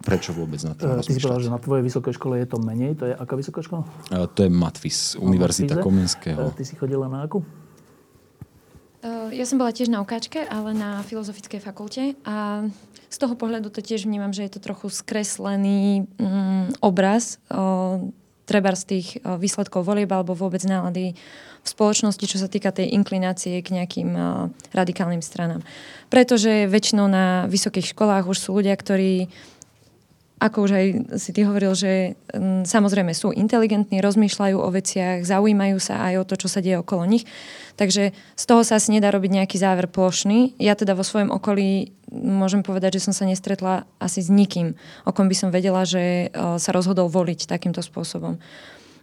Prečo 0.00 0.32
vôbec 0.32 0.56
na 0.64 0.72
to 0.72 0.88
Ty 0.88 1.12
si 1.12 1.20
povedal, 1.20 1.44
že 1.44 1.52
na 1.52 1.60
tvojej 1.60 1.84
vysokej 1.84 2.16
škole 2.16 2.40
je 2.40 2.48
to 2.48 2.56
menej. 2.56 2.96
To 2.96 3.04
je 3.04 3.12
aká 3.12 3.36
vysoká 3.36 3.60
škola? 3.60 3.84
Uh, 4.08 4.24
to 4.32 4.48
je 4.48 4.50
Matfis, 4.50 5.12
Univerzita 5.20 5.76
Matfize. 5.76 5.84
Komenského. 5.84 6.40
Uh, 6.40 6.56
ty 6.56 6.64
si 6.64 6.72
chodila 6.72 7.04
na 7.04 7.28
akú? 7.28 7.44
Uh, 9.04 9.28
ja 9.28 9.44
som 9.44 9.60
bola 9.60 9.76
tiež 9.76 9.92
na 9.92 10.00
ukáčke, 10.00 10.40
ale 10.48 10.72
na 10.72 11.04
Filozofickej 11.04 11.60
fakulte. 11.60 12.16
A 12.24 12.64
z 13.12 13.16
toho 13.20 13.36
pohľadu 13.36 13.68
to 13.68 13.84
tiež 13.84 14.08
vnímam, 14.08 14.32
že 14.32 14.48
je 14.48 14.56
to 14.56 14.60
trochu 14.64 14.88
skreslený 14.88 16.08
um, 16.16 16.72
obraz 16.80 17.36
uh, 17.52 18.00
treba 18.48 18.74
z 18.74 18.82
tých 18.82 19.08
výsledkov 19.22 19.86
volieb 19.86 20.10
alebo 20.10 20.34
vôbec 20.34 20.58
nálady 20.66 21.14
v 21.62 21.68
spoločnosti, 21.70 22.26
čo 22.26 22.34
sa 22.34 22.50
týka 22.50 22.74
tej 22.74 22.90
inklinácie 22.98 23.62
k 23.62 23.70
nejakým 23.78 24.10
radikálnym 24.74 25.22
stranám. 25.22 25.62
Pretože 26.10 26.66
väčšinou 26.66 27.06
na 27.06 27.46
vysokých 27.46 27.94
školách 27.94 28.26
už 28.26 28.42
sú 28.42 28.58
ľudia, 28.58 28.74
ktorí 28.74 29.30
ako 30.40 30.64
už 30.64 30.70
aj 30.72 30.86
si 31.20 31.30
ty 31.36 31.44
hovoril, 31.44 31.76
že 31.76 32.16
m, 32.32 32.64
samozrejme 32.64 33.12
sú 33.12 33.28
inteligentní, 33.36 34.00
rozmýšľajú 34.00 34.56
o 34.56 34.68
veciach, 34.72 35.20
zaujímajú 35.20 35.76
sa 35.76 36.00
aj 36.08 36.14
o 36.16 36.24
to, 36.24 36.34
čo 36.40 36.48
sa 36.48 36.64
deje 36.64 36.80
okolo 36.80 37.04
nich. 37.04 37.28
Takže 37.76 38.16
z 38.16 38.44
toho 38.48 38.64
sa 38.64 38.80
asi 38.80 38.96
nedá 38.96 39.12
robiť 39.12 39.36
nejaký 39.36 39.60
záver 39.60 39.84
plošný. 39.92 40.56
Ja 40.56 40.72
teda 40.72 40.96
vo 40.96 41.04
svojom 41.04 41.28
okolí 41.28 41.92
môžem 42.08 42.64
povedať, 42.64 42.96
že 42.96 43.04
som 43.04 43.14
sa 43.14 43.28
nestretla 43.28 43.84
asi 44.00 44.24
s 44.24 44.32
nikým, 44.32 44.74
o 45.04 45.12
kom 45.12 45.28
by 45.28 45.36
som 45.36 45.52
vedela, 45.52 45.84
že 45.84 46.32
o, 46.32 46.56
sa 46.56 46.72
rozhodol 46.72 47.12
voliť 47.12 47.46
takýmto 47.46 47.84
spôsobom. 47.84 48.40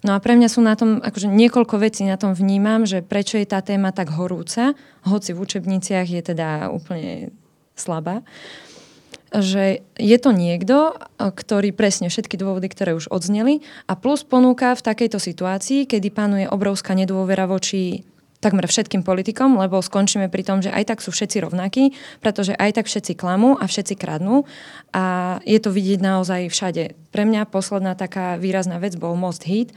No 0.06 0.12
a 0.14 0.22
pre 0.22 0.38
mňa 0.38 0.50
sú 0.50 0.62
na 0.62 0.78
tom, 0.78 1.02
akože 1.02 1.30
niekoľko 1.30 1.82
vecí 1.82 2.06
na 2.06 2.22
tom 2.22 2.34
vnímam, 2.34 2.86
že 2.86 3.02
prečo 3.02 3.38
je 3.38 3.50
tá 3.50 3.62
téma 3.66 3.90
tak 3.94 4.14
horúca, 4.14 4.78
hoci 5.06 5.34
v 5.34 5.42
učebniciach 5.42 6.06
je 6.06 6.22
teda 6.22 6.70
úplne 6.70 7.34
slabá. 7.74 8.22
Uh, 8.22 8.67
že 9.36 9.84
je 10.00 10.18
to 10.20 10.32
niekto, 10.32 10.96
ktorý 11.20 11.76
presne 11.76 12.08
všetky 12.08 12.40
dôvody, 12.40 12.72
ktoré 12.72 12.96
už 12.96 13.12
odzneli 13.12 13.60
a 13.90 14.00
plus 14.00 14.24
ponúka 14.24 14.72
v 14.76 14.86
takejto 14.86 15.20
situácii, 15.20 15.84
kedy 15.84 16.08
panuje 16.12 16.46
obrovská 16.48 16.96
nedôvera 16.96 17.44
voči 17.44 18.08
takmer 18.38 18.70
všetkým 18.70 19.02
politikom, 19.02 19.58
lebo 19.58 19.82
skončíme 19.82 20.30
pri 20.30 20.46
tom, 20.46 20.62
že 20.62 20.70
aj 20.70 20.94
tak 20.94 21.00
sú 21.02 21.10
všetci 21.10 21.42
rovnakí, 21.42 21.98
pretože 22.22 22.54
aj 22.54 22.78
tak 22.78 22.86
všetci 22.86 23.18
klamú 23.18 23.58
a 23.58 23.66
všetci 23.66 23.98
kradnú 23.98 24.46
a 24.94 25.38
je 25.42 25.58
to 25.58 25.74
vidieť 25.74 26.00
naozaj 26.00 26.54
všade. 26.54 26.94
Pre 27.10 27.24
mňa 27.26 27.50
posledná 27.50 27.98
taká 27.98 28.38
výrazná 28.38 28.78
vec 28.78 28.94
bol 28.94 29.18
Most 29.18 29.50
Heat, 29.50 29.74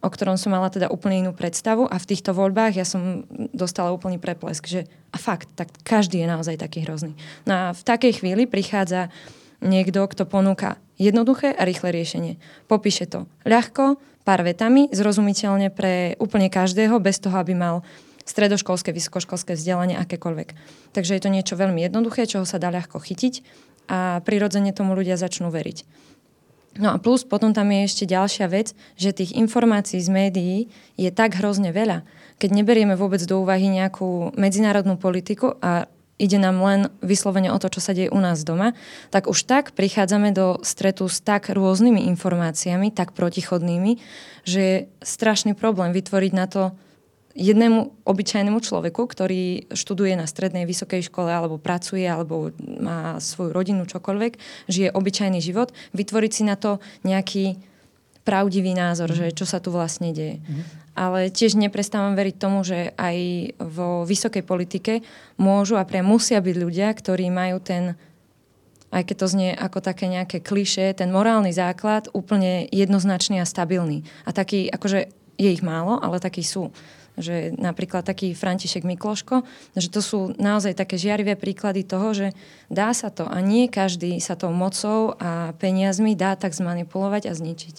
o 0.00 0.08
ktorom 0.08 0.40
som 0.40 0.56
mala 0.56 0.72
teda 0.72 0.88
úplne 0.88 1.20
inú 1.20 1.32
predstavu 1.36 1.84
a 1.84 1.96
v 2.00 2.08
týchto 2.08 2.32
voľbách 2.32 2.72
ja 2.80 2.88
som 2.88 3.28
dostala 3.52 3.92
úplný 3.92 4.16
preplesk, 4.16 4.64
že 4.64 4.80
a 5.12 5.20
fakt, 5.20 5.52
tak 5.54 5.68
každý 5.84 6.24
je 6.24 6.28
naozaj 6.28 6.56
taký 6.56 6.88
hrozný. 6.88 7.12
No 7.44 7.52
a 7.52 7.64
v 7.76 7.82
takej 7.84 8.24
chvíli 8.24 8.48
prichádza 8.48 9.12
niekto, 9.60 10.00
kto 10.08 10.24
ponúka 10.24 10.80
jednoduché 10.96 11.52
a 11.52 11.68
rýchle 11.68 11.92
riešenie. 11.92 12.40
Popíše 12.64 13.08
to 13.08 13.28
ľahko, 13.44 14.00
pár 14.24 14.40
vetami, 14.40 14.88
zrozumiteľne 14.92 15.68
pre 15.72 16.16
úplne 16.16 16.48
každého, 16.48 16.96
bez 17.00 17.20
toho, 17.20 17.36
aby 17.36 17.52
mal 17.52 17.84
stredoškolské, 18.24 18.92
vysokoškolské 18.92 19.56
vzdelanie, 19.56 19.96
akékoľvek. 19.96 20.48
Takže 20.96 21.16
je 21.16 21.22
to 21.22 21.32
niečo 21.32 21.54
veľmi 21.56 21.82
jednoduché, 21.84 22.24
čoho 22.28 22.46
sa 22.46 22.60
dá 22.60 22.72
ľahko 22.72 23.00
chytiť 23.00 23.42
a 23.90 24.22
prirodzene 24.22 24.70
tomu 24.70 24.94
ľudia 24.94 25.18
začnú 25.18 25.50
veriť. 25.50 25.82
No 26.78 26.94
a 26.94 27.02
plus 27.02 27.26
potom 27.26 27.50
tam 27.50 27.66
je 27.74 27.82
ešte 27.82 28.04
ďalšia 28.06 28.46
vec, 28.46 28.78
že 28.94 29.10
tých 29.10 29.34
informácií 29.34 29.98
z 29.98 30.10
médií 30.10 30.56
je 30.94 31.10
tak 31.10 31.34
hrozne 31.34 31.74
veľa. 31.74 32.06
Keď 32.38 32.50
neberieme 32.54 32.94
vôbec 32.94 33.18
do 33.26 33.42
úvahy 33.42 33.66
nejakú 33.66 34.30
medzinárodnú 34.38 34.94
politiku 34.94 35.58
a 35.58 35.90
ide 36.20 36.36
nám 36.36 36.60
len 36.60 36.80
vyslovene 37.00 37.48
o 37.48 37.58
to, 37.58 37.72
čo 37.72 37.80
sa 37.80 37.96
deje 37.96 38.12
u 38.12 38.20
nás 38.20 38.44
doma, 38.44 38.76
tak 39.08 39.26
už 39.26 39.48
tak 39.48 39.72
prichádzame 39.72 40.36
do 40.36 40.60
stretu 40.60 41.08
s 41.08 41.24
tak 41.24 41.48
rôznymi 41.48 42.06
informáciami, 42.12 42.92
tak 42.92 43.16
protichodnými, 43.16 43.96
že 44.44 44.60
je 44.60 44.76
strašný 45.00 45.56
problém 45.56 45.96
vytvoriť 45.96 46.32
na 46.36 46.46
to 46.46 46.76
jednému 47.40 48.04
obyčajnému 48.04 48.60
človeku, 48.60 49.08
ktorý 49.08 49.72
študuje 49.72 50.12
na 50.12 50.28
strednej 50.28 50.68
vysokej 50.68 51.08
škole 51.08 51.32
alebo 51.32 51.56
pracuje 51.56 52.04
alebo 52.04 52.52
má 52.60 53.16
svoju 53.16 53.56
rodinu, 53.56 53.88
čokoľvek, 53.88 54.36
žije 54.68 54.92
obyčajný 54.92 55.40
život, 55.40 55.72
vytvoriť 55.96 56.32
si 56.32 56.42
na 56.44 56.60
to 56.60 56.84
nejaký 57.00 57.56
pravdivý 58.28 58.76
názor, 58.76 59.10
mm. 59.10 59.16
že 59.16 59.26
čo 59.32 59.48
sa 59.48 59.58
tu 59.64 59.72
vlastne 59.72 60.12
deje. 60.12 60.44
Mm. 60.44 60.62
Ale 60.92 61.20
tiež 61.32 61.56
neprestávam 61.56 62.12
veriť 62.12 62.36
tomu, 62.36 62.60
že 62.60 62.92
aj 63.00 63.16
vo 63.56 64.04
vysokej 64.04 64.44
politike 64.44 65.00
môžu 65.40 65.80
a 65.80 65.88
priam 65.88 66.04
musia 66.04 66.44
byť 66.44 66.56
ľudia, 66.60 66.92
ktorí 66.92 67.32
majú 67.32 67.58
ten 67.64 67.96
aj 68.90 69.06
keď 69.06 69.16
to 69.22 69.26
znie 69.30 69.50
ako 69.54 69.78
také 69.78 70.10
nejaké 70.10 70.42
kliše, 70.42 70.98
ten 70.98 71.14
morálny 71.14 71.54
základ 71.54 72.10
úplne 72.10 72.66
jednoznačný 72.74 73.38
a 73.38 73.46
stabilný. 73.46 74.02
A 74.26 74.34
taký, 74.34 74.66
akože 74.66 75.06
je 75.38 75.48
ich 75.54 75.62
málo, 75.62 76.02
ale 76.02 76.18
takí 76.18 76.42
sú. 76.42 76.74
Že 77.18 77.54
napríklad 77.58 78.06
taký 78.06 78.32
František 78.36 78.86
Mikloško, 78.86 79.42
že 79.74 79.88
to 79.90 80.00
sú 80.04 80.18
naozaj 80.38 80.78
také 80.78 81.00
žiarivé 81.00 81.34
príklady 81.34 81.82
toho, 81.82 82.14
že 82.14 82.32
dá 82.70 82.94
sa 82.94 83.10
to 83.10 83.26
a 83.26 83.38
nie 83.42 83.66
každý 83.66 84.18
sa 84.22 84.38
tou 84.38 84.54
mocou 84.54 85.18
a 85.18 85.56
peniazmi 85.58 86.14
dá 86.14 86.38
tak 86.38 86.54
zmanipulovať 86.54 87.30
a 87.30 87.32
zničiť. 87.34 87.76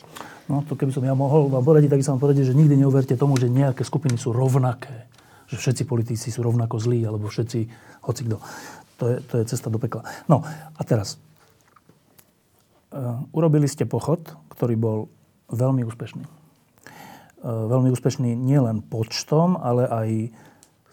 No 0.52 0.68
to 0.68 0.76
keby 0.76 0.92
som 0.92 1.08
ja 1.08 1.16
mohol 1.16 1.48
vám 1.48 1.64
poradiť, 1.64 1.96
tak 1.96 2.00
by 2.02 2.06
som 2.06 2.14
vám 2.20 2.24
poradiť, 2.28 2.52
že 2.52 2.58
nikdy 2.58 2.76
neuverte 2.76 3.16
tomu, 3.16 3.40
že 3.40 3.48
nejaké 3.48 3.88
skupiny 3.88 4.20
sú 4.20 4.36
rovnaké. 4.36 5.08
Že 5.52 5.56
všetci 5.60 5.84
politici 5.88 6.28
sú 6.32 6.44
rovnako 6.44 6.80
zlí, 6.80 7.04
alebo 7.04 7.28
všetci 7.28 7.60
hocikdo. 8.08 8.40
To 9.00 9.10
je, 9.12 9.16
to 9.26 9.34
je 9.42 9.44
cesta 9.48 9.68
do 9.68 9.80
pekla. 9.80 10.04
No 10.28 10.44
a 10.76 10.82
teraz. 10.84 11.20
Uh, 12.92 13.24
urobili 13.32 13.72
ste 13.72 13.88
pochod, 13.88 14.20
ktorý 14.52 14.76
bol 14.76 15.00
veľmi 15.48 15.88
úspešný. 15.88 16.41
Uh, 17.42 17.66
veľmi 17.66 17.89
úspešný 17.89 18.38
nielen 18.38 18.86
počtom, 18.86 19.58
ale 19.58 19.89
aj 19.89 20.10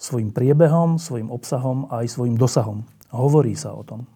svojim 0.01 0.33
priebehom, 0.33 0.97
svojim 0.97 1.29
obsahom 1.29 1.85
a 1.93 2.01
aj 2.01 2.09
svojim 2.09 2.41
dosahom. 2.41 2.89
Hovorí 3.13 3.53
sa 3.53 3.77
o 3.77 3.85
tom. 3.85 4.09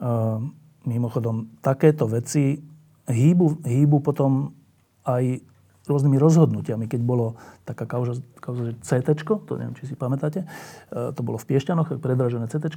Uh, 0.00 0.40
mimochodom, 0.88 1.52
takéto 1.60 2.08
veci 2.08 2.56
hýbu, 3.06 3.60
hýbu 3.66 4.00
potom 4.00 4.56
aj 5.04 5.51
rôznymi 5.86 6.16
rozhodnutiami. 6.18 6.86
Keď 6.86 7.00
bolo 7.02 7.34
taká 7.66 7.90
kauza, 7.90 8.22
kauza 8.38 8.70
že 8.70 8.72
CT, 8.82 9.18
to 9.26 9.58
neviem, 9.58 9.74
či 9.74 9.90
si 9.90 9.94
pamätáte, 9.98 10.46
e, 10.46 11.10
to 11.10 11.20
bolo 11.26 11.38
v 11.42 11.46
Piešťanoch, 11.50 11.98
predražené 11.98 12.46
CT. 12.46 12.70
E, 12.70 12.74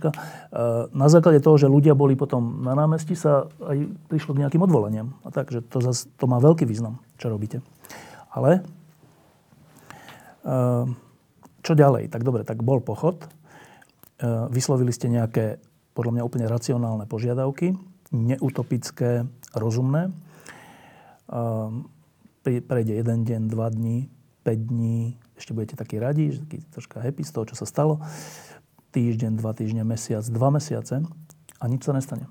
na 0.90 1.08
základe 1.10 1.38
toho, 1.42 1.58
že 1.62 1.70
ľudia 1.70 1.94
boli 1.94 2.18
potom 2.18 2.66
na 2.66 2.74
námestí, 2.74 3.14
sa 3.14 3.46
aj 3.62 3.78
prišlo 4.10 4.34
k 4.34 4.42
nejakým 4.46 4.66
odvolaniam. 4.66 5.14
A 5.22 5.30
tak, 5.30 5.54
že 5.54 5.62
to, 5.62 5.82
zas, 5.86 6.10
to 6.18 6.26
má 6.26 6.42
veľký 6.42 6.66
význam, 6.66 6.98
čo 7.22 7.30
robíte. 7.30 7.62
Ale 8.34 8.66
e, 10.42 10.60
čo 11.62 11.74
ďalej? 11.78 12.10
Tak 12.10 12.22
dobre, 12.26 12.42
tak 12.42 12.62
bol 12.62 12.82
pochod. 12.82 13.18
Vyslovili 14.54 14.96
ste 14.96 15.12
nejaké, 15.12 15.60
podľa 15.92 16.12
mňa 16.16 16.24
úplne 16.24 16.48
racionálne 16.48 17.04
požiadavky, 17.04 17.76
neutopické, 18.16 19.28
rozumné 19.52 20.16
prejde 22.46 22.94
jeden 22.94 23.26
deň, 23.26 23.42
dva 23.50 23.74
dní, 23.74 24.10
5 24.46 24.70
dní, 24.70 25.18
ešte 25.34 25.52
budete 25.58 25.76
takí 25.76 25.98
radi, 25.98 26.38
že 26.38 26.46
taký 26.46 26.62
troška 26.70 27.02
happy 27.02 27.26
z 27.26 27.32
toho, 27.34 27.46
čo 27.50 27.56
sa 27.58 27.66
stalo. 27.66 27.98
Týždeň, 28.94 29.42
dva 29.42 29.52
týždne, 29.58 29.82
mesiac, 29.82 30.22
dva 30.30 30.54
mesiace 30.54 31.02
a 31.58 31.64
nič 31.66 31.82
sa 31.82 31.98
nestane. 31.98 32.30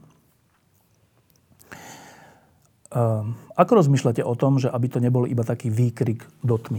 Um, 2.95 3.35
ako 3.59 3.83
rozmýšľate 3.83 4.23
o 4.23 4.39
tom, 4.39 4.63
že 4.63 4.71
aby 4.71 4.87
to 4.87 5.03
nebol 5.03 5.27
iba 5.27 5.43
taký 5.43 5.67
výkrik 5.67 6.23
do 6.47 6.55
tmy? 6.55 6.79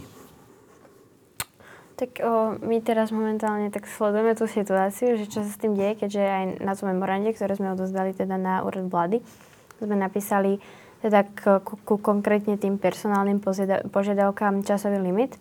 Tak 1.99 2.23
o, 2.23 2.55
my 2.59 2.79
teraz 2.79 3.11
momentálne 3.11 3.67
tak 3.67 3.87
sledujeme 3.87 4.31
tú 4.35 4.47
situáciu, 4.47 5.19
že 5.19 5.27
čo 5.27 5.43
sa 5.43 5.51
s 5.51 5.59
tým 5.59 5.75
deje, 5.75 6.07
keďže 6.07 6.23
aj 6.23 6.43
na 6.63 6.71
tom 6.75 6.91
memorande, 6.91 7.35
ktoré 7.35 7.55
sme 7.59 7.75
odozdali 7.75 8.15
teda 8.15 8.39
na 8.39 8.63
úrad 8.63 8.87
vlády, 8.87 9.19
sme 9.79 9.95
napísali, 9.99 10.59
teda 11.05 11.21
k, 11.21 11.61
ku, 11.61 11.77
ku 11.85 12.01
konkrétne 12.01 12.57
tým 12.57 12.81
personálnym 12.81 13.37
požiadavkám 13.93 14.65
časový 14.65 14.97
limit. 14.97 15.37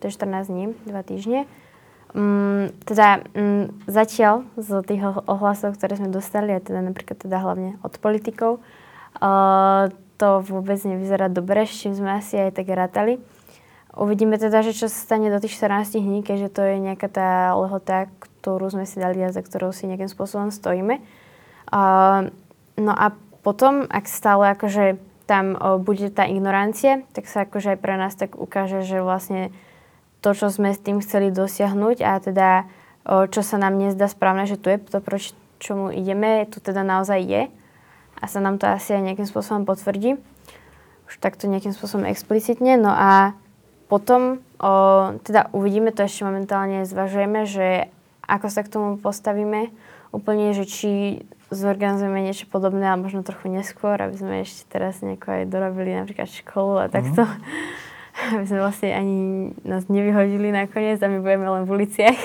To 0.00 0.08
je 0.08 0.16
14 0.16 0.48
dní, 0.48 0.64
2 0.88 0.88
týždne. 1.04 1.44
Um, 2.16 2.72
teda 2.88 3.20
um, 3.36 3.68
zatiaľ 3.84 4.48
z 4.56 4.80
tých 4.88 5.04
ohlasov, 5.04 5.76
ktoré 5.76 6.00
sme 6.00 6.08
dostali, 6.08 6.56
a 6.56 6.64
teda 6.64 6.80
napríklad 6.80 7.20
teda 7.20 7.44
hlavne 7.44 7.76
od 7.84 7.92
politikov, 8.00 8.64
uh, 9.20 9.92
to 10.16 10.40
vôbec 10.48 10.80
nevyzerá 10.80 11.28
dobre, 11.28 11.68
s 11.68 11.76
čím 11.76 11.92
sme 11.92 12.16
asi 12.16 12.40
aj 12.40 12.56
tak 12.56 12.72
rátali. 12.72 13.20
Uvidíme 13.92 14.40
teda, 14.40 14.64
že 14.64 14.72
čo 14.72 14.88
sa 14.88 14.96
stane 14.96 15.28
do 15.28 15.36
tých 15.44 15.60
14 15.60 16.00
dní, 16.00 16.24
keďže 16.24 16.48
to 16.56 16.64
je 16.64 16.76
nejaká 16.80 17.08
tá 17.12 17.52
lehota, 17.52 18.08
ktorú 18.40 18.72
sme 18.72 18.88
si 18.88 18.96
dali 18.96 19.20
a 19.20 19.28
za 19.28 19.44
ktorou 19.44 19.76
si 19.76 19.84
nejakým 19.84 20.08
spôsobom 20.08 20.48
stojíme. 20.48 21.04
Uh, 21.68 22.32
no 22.80 22.92
a 22.96 23.12
potom, 23.42 23.86
ak 23.90 24.06
stále 24.06 24.54
akože 24.54 24.98
tam 25.26 25.54
o, 25.54 25.78
bude 25.78 26.10
tá 26.10 26.26
ignorancia, 26.26 27.02
tak 27.14 27.26
sa 27.26 27.46
akože 27.46 27.74
aj 27.74 27.78
pre 27.78 27.94
nás 27.98 28.14
tak 28.14 28.38
ukáže, 28.38 28.86
že 28.86 29.02
vlastne 29.02 29.50
to, 30.22 30.34
čo 30.34 30.50
sme 30.50 30.70
s 30.70 30.82
tým 30.82 31.02
chceli 31.02 31.34
dosiahnuť 31.34 31.96
a 32.02 32.12
teda 32.22 32.48
o, 33.06 33.26
čo 33.26 33.42
sa 33.42 33.58
nám 33.58 33.78
nezdá 33.78 34.06
správne, 34.06 34.46
že 34.46 34.58
tu 34.58 34.70
je 34.70 34.78
to, 34.78 35.02
proti 35.02 35.34
čomu 35.62 35.94
ideme, 35.94 36.46
tu 36.50 36.58
teda 36.58 36.82
naozaj 36.82 37.20
je 37.22 37.42
a 38.18 38.24
sa 38.26 38.38
nám 38.38 38.58
to 38.58 38.66
asi 38.70 38.94
aj 38.94 39.02
nejakým 39.02 39.26
spôsobom 39.26 39.66
potvrdí. 39.66 40.18
Už 41.10 41.14
takto 41.18 41.50
nejakým 41.50 41.74
spôsobom 41.74 42.06
explicitne. 42.06 42.78
No 42.78 42.90
a 42.94 43.34
potom 43.90 44.42
o, 44.62 44.72
teda 45.22 45.50
uvidíme, 45.50 45.90
to 45.90 46.06
ešte 46.06 46.26
momentálne 46.26 46.86
zvažujeme, 46.86 47.46
že 47.46 47.90
ako 48.26 48.46
sa 48.48 48.62
k 48.62 48.72
tomu 48.72 48.96
postavíme 48.96 49.74
úplne, 50.14 50.54
že 50.54 50.64
či 50.64 50.90
zorganizujeme 51.52 52.24
niečo 52.24 52.48
podobné, 52.48 52.88
ale 52.88 53.04
možno 53.04 53.22
trochu 53.22 53.52
neskôr, 53.52 54.00
aby 54.00 54.16
sme 54.16 54.34
ešte 54.42 54.66
teraz 54.72 55.04
nejako 55.04 55.28
aj 55.28 55.42
dorobili 55.52 55.92
napríklad 55.94 56.28
školu 56.28 56.74
a 56.82 56.86
takto. 56.88 57.28
Mm. 57.28 57.40
aby 58.36 58.44
sme 58.44 58.60
vlastne 58.60 58.90
ani 58.92 59.16
nás 59.64 59.88
nevyhodili 59.88 60.52
nakoniec 60.52 61.00
a 61.00 61.08
my 61.08 61.24
budeme 61.24 61.48
len 61.48 61.62
v 61.64 61.70
uliciach. 61.80 62.20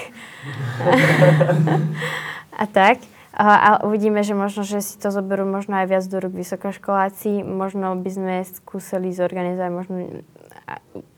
a 2.62 2.66
tak. 2.68 3.00
A, 3.38 3.46
a 3.46 3.70
uvidíme, 3.86 4.26
že 4.26 4.34
možno, 4.34 4.66
že 4.66 4.82
si 4.82 4.98
to 4.98 5.14
zoberú 5.14 5.46
možno 5.46 5.78
aj 5.78 5.88
viac 5.88 6.04
do 6.10 6.18
rúk 6.18 6.34
vysokoškoláci. 6.34 7.46
Možno 7.46 7.94
by 7.94 8.10
sme 8.10 8.34
skúsili 8.50 9.14
zorganizovať, 9.14 9.72
možno, 9.72 9.96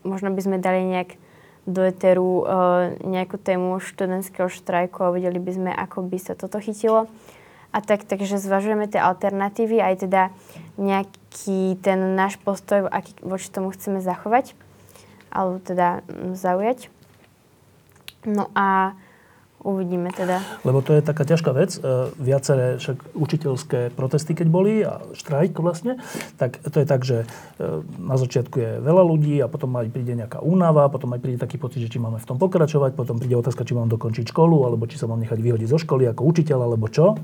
možno 0.04 0.30
by 0.36 0.42
sme 0.44 0.58
dali 0.60 0.84
nejak 0.84 1.16
do 1.64 1.86
eteru 1.86 2.44
uh, 2.44 2.92
nejakú 3.06 3.40
tému 3.40 3.78
študentského 3.80 4.52
štrajku 4.52 5.00
a 5.06 5.14
videli 5.16 5.40
by 5.40 5.52
sme, 5.54 5.72
ako 5.72 6.04
by 6.04 6.18
sa 6.20 6.34
toto 6.36 6.60
chytilo. 6.60 7.08
A 7.70 7.86
tak, 7.86 8.02
takže 8.10 8.42
zvažujeme 8.42 8.90
tie 8.90 8.98
alternatívy, 8.98 9.78
aj 9.78 10.10
teda 10.10 10.22
nejaký 10.82 11.78
ten 11.86 12.18
náš 12.18 12.42
postoj, 12.42 12.90
aký 12.90 13.14
voči 13.22 13.54
tomu 13.54 13.70
chceme 13.70 14.02
zachovať, 14.02 14.58
alebo 15.30 15.62
teda 15.62 16.02
mm, 16.10 16.34
zaujať. 16.34 16.90
No 18.26 18.50
a 18.58 18.98
uvidíme 19.64 20.10
teda. 20.16 20.40
Lebo 20.64 20.80
to 20.80 20.96
je 20.96 21.04
taká 21.04 21.28
ťažká 21.28 21.52
vec. 21.52 21.78
E, 21.78 22.10
viaceré 22.18 22.80
však 22.80 23.14
učiteľské 23.16 23.94
protesty, 23.94 24.34
keď 24.34 24.48
boli 24.48 24.82
a 24.82 25.04
štrajk 25.14 25.54
vlastne, 25.60 26.00
tak 26.40 26.58
to 26.64 26.80
je 26.80 26.88
tak, 26.88 27.04
že 27.04 27.28
e, 27.60 27.84
na 28.00 28.16
začiatku 28.16 28.56
je 28.56 28.72
veľa 28.80 29.04
ľudí 29.04 29.36
a 29.44 29.52
potom 29.52 29.76
aj 29.78 29.92
príde 29.92 30.16
nejaká 30.16 30.40
únava, 30.40 30.88
potom 30.88 31.12
aj 31.14 31.22
príde 31.22 31.38
taký 31.38 31.60
pocit, 31.60 31.84
že 31.84 31.92
či 31.92 32.00
máme 32.00 32.18
v 32.18 32.28
tom 32.28 32.40
pokračovať, 32.40 32.96
potom 32.96 33.20
príde 33.20 33.36
otázka, 33.36 33.68
či 33.68 33.76
mám 33.76 33.92
dokončiť 33.92 34.32
školu, 34.32 34.64
alebo 34.64 34.88
či 34.88 34.98
sa 34.98 35.06
mám 35.06 35.20
nechať 35.20 35.38
vyhodiť 35.38 35.68
zo 35.70 35.80
školy 35.80 36.08
ako 36.08 36.24
učiteľ, 36.24 36.60
alebo 36.66 36.88
čo. 36.88 37.20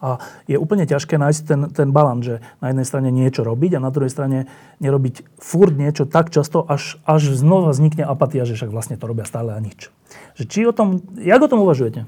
A 0.00 0.20
je 0.44 0.56
úplne 0.60 0.84
ťažké 0.84 1.16
nájsť 1.16 1.40
ten, 1.46 1.60
ten 1.72 1.88
balans, 1.90 2.22
že 2.24 2.34
na 2.60 2.72
jednej 2.72 2.86
strane 2.86 3.08
niečo 3.08 3.42
robiť 3.42 3.78
a 3.78 3.84
na 3.84 3.90
druhej 3.90 4.12
strane 4.12 4.38
nerobiť 4.80 5.40
furt 5.40 5.74
niečo 5.74 6.04
tak 6.04 6.28
často, 6.30 6.64
až, 6.64 7.00
až 7.08 7.32
znova 7.32 7.72
vznikne 7.72 8.04
apatia, 8.04 8.44
že 8.44 8.56
však 8.56 8.72
vlastne 8.72 9.00
to 9.00 9.08
robia 9.08 9.24
stále 9.24 9.56
a 9.56 9.60
nič. 9.60 9.88
Že 10.36 10.44
či 10.48 10.60
o 10.68 10.72
tom, 10.76 11.00
jak 11.16 11.40
o 11.40 11.48
tom 11.48 11.64
uvažujete? 11.64 12.04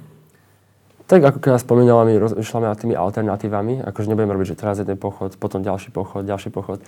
Tak 1.09 1.24
ako 1.24 1.39
keď 1.41 1.64
spomínala, 1.64 2.05
my 2.05 2.20
rozmýšľame 2.20 2.68
nad 2.68 2.76
tými 2.76 2.93
alternatívami, 2.93 3.80
akože 3.80 4.12
nebudeme 4.12 4.36
robiť, 4.36 4.53
že 4.53 4.61
teraz 4.61 4.76
jeden 4.76 5.01
pochod, 5.01 5.32
potom 5.41 5.64
ďalší 5.64 5.89
pochod, 5.89 6.28
ďalší 6.28 6.53
pochod. 6.53 6.84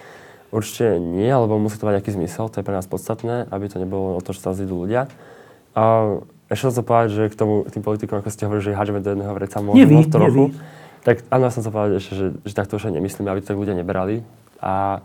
Určite 0.53 1.01
nie, 1.01 1.31
alebo 1.31 1.57
musí 1.57 1.81
to 1.81 1.89
mať 1.89 2.05
nejaký 2.05 2.13
zmysel, 2.21 2.53
to 2.53 2.61
je 2.61 2.67
pre 2.69 2.77
nás 2.77 2.85
podstatné, 2.85 3.49
aby 3.49 3.65
to 3.73 3.81
nebolo 3.81 4.19
o 4.19 4.21
to, 4.21 4.37
že 4.37 4.45
sa 4.45 4.53
zidú 4.53 4.85
ľudia. 4.85 5.09
A 5.73 6.19
ešte 6.51 6.75
sa 6.75 6.83
povedať, 6.85 7.09
že 7.15 7.23
k 7.31 7.35
tomu, 7.39 7.63
k 7.65 7.79
tým 7.79 7.85
politikom, 7.87 8.19
ako 8.21 8.29
ste 8.29 8.45
hovorili, 8.45 8.67
že 8.69 8.77
hádžeme 8.77 9.01
do 9.01 9.09
jedného 9.15 9.33
vreca, 9.33 9.57
možno 9.63 9.87
vy, 9.87 9.99
trochu. 10.11 10.45
Tak 11.01 11.25
áno, 11.33 11.49
ja 11.49 11.53
som 11.53 11.65
sa 11.65 11.73
povedať 11.73 12.05
ešte, 12.05 12.13
že, 12.13 12.27
že 12.45 12.53
takto 12.53 12.77
už 12.77 12.93
nemyslíme, 12.93 13.29
aby 13.33 13.41
to 13.41 13.53
tak 13.53 13.61
ľudia 13.61 13.73
nebrali. 13.73 14.21
A 14.61 15.01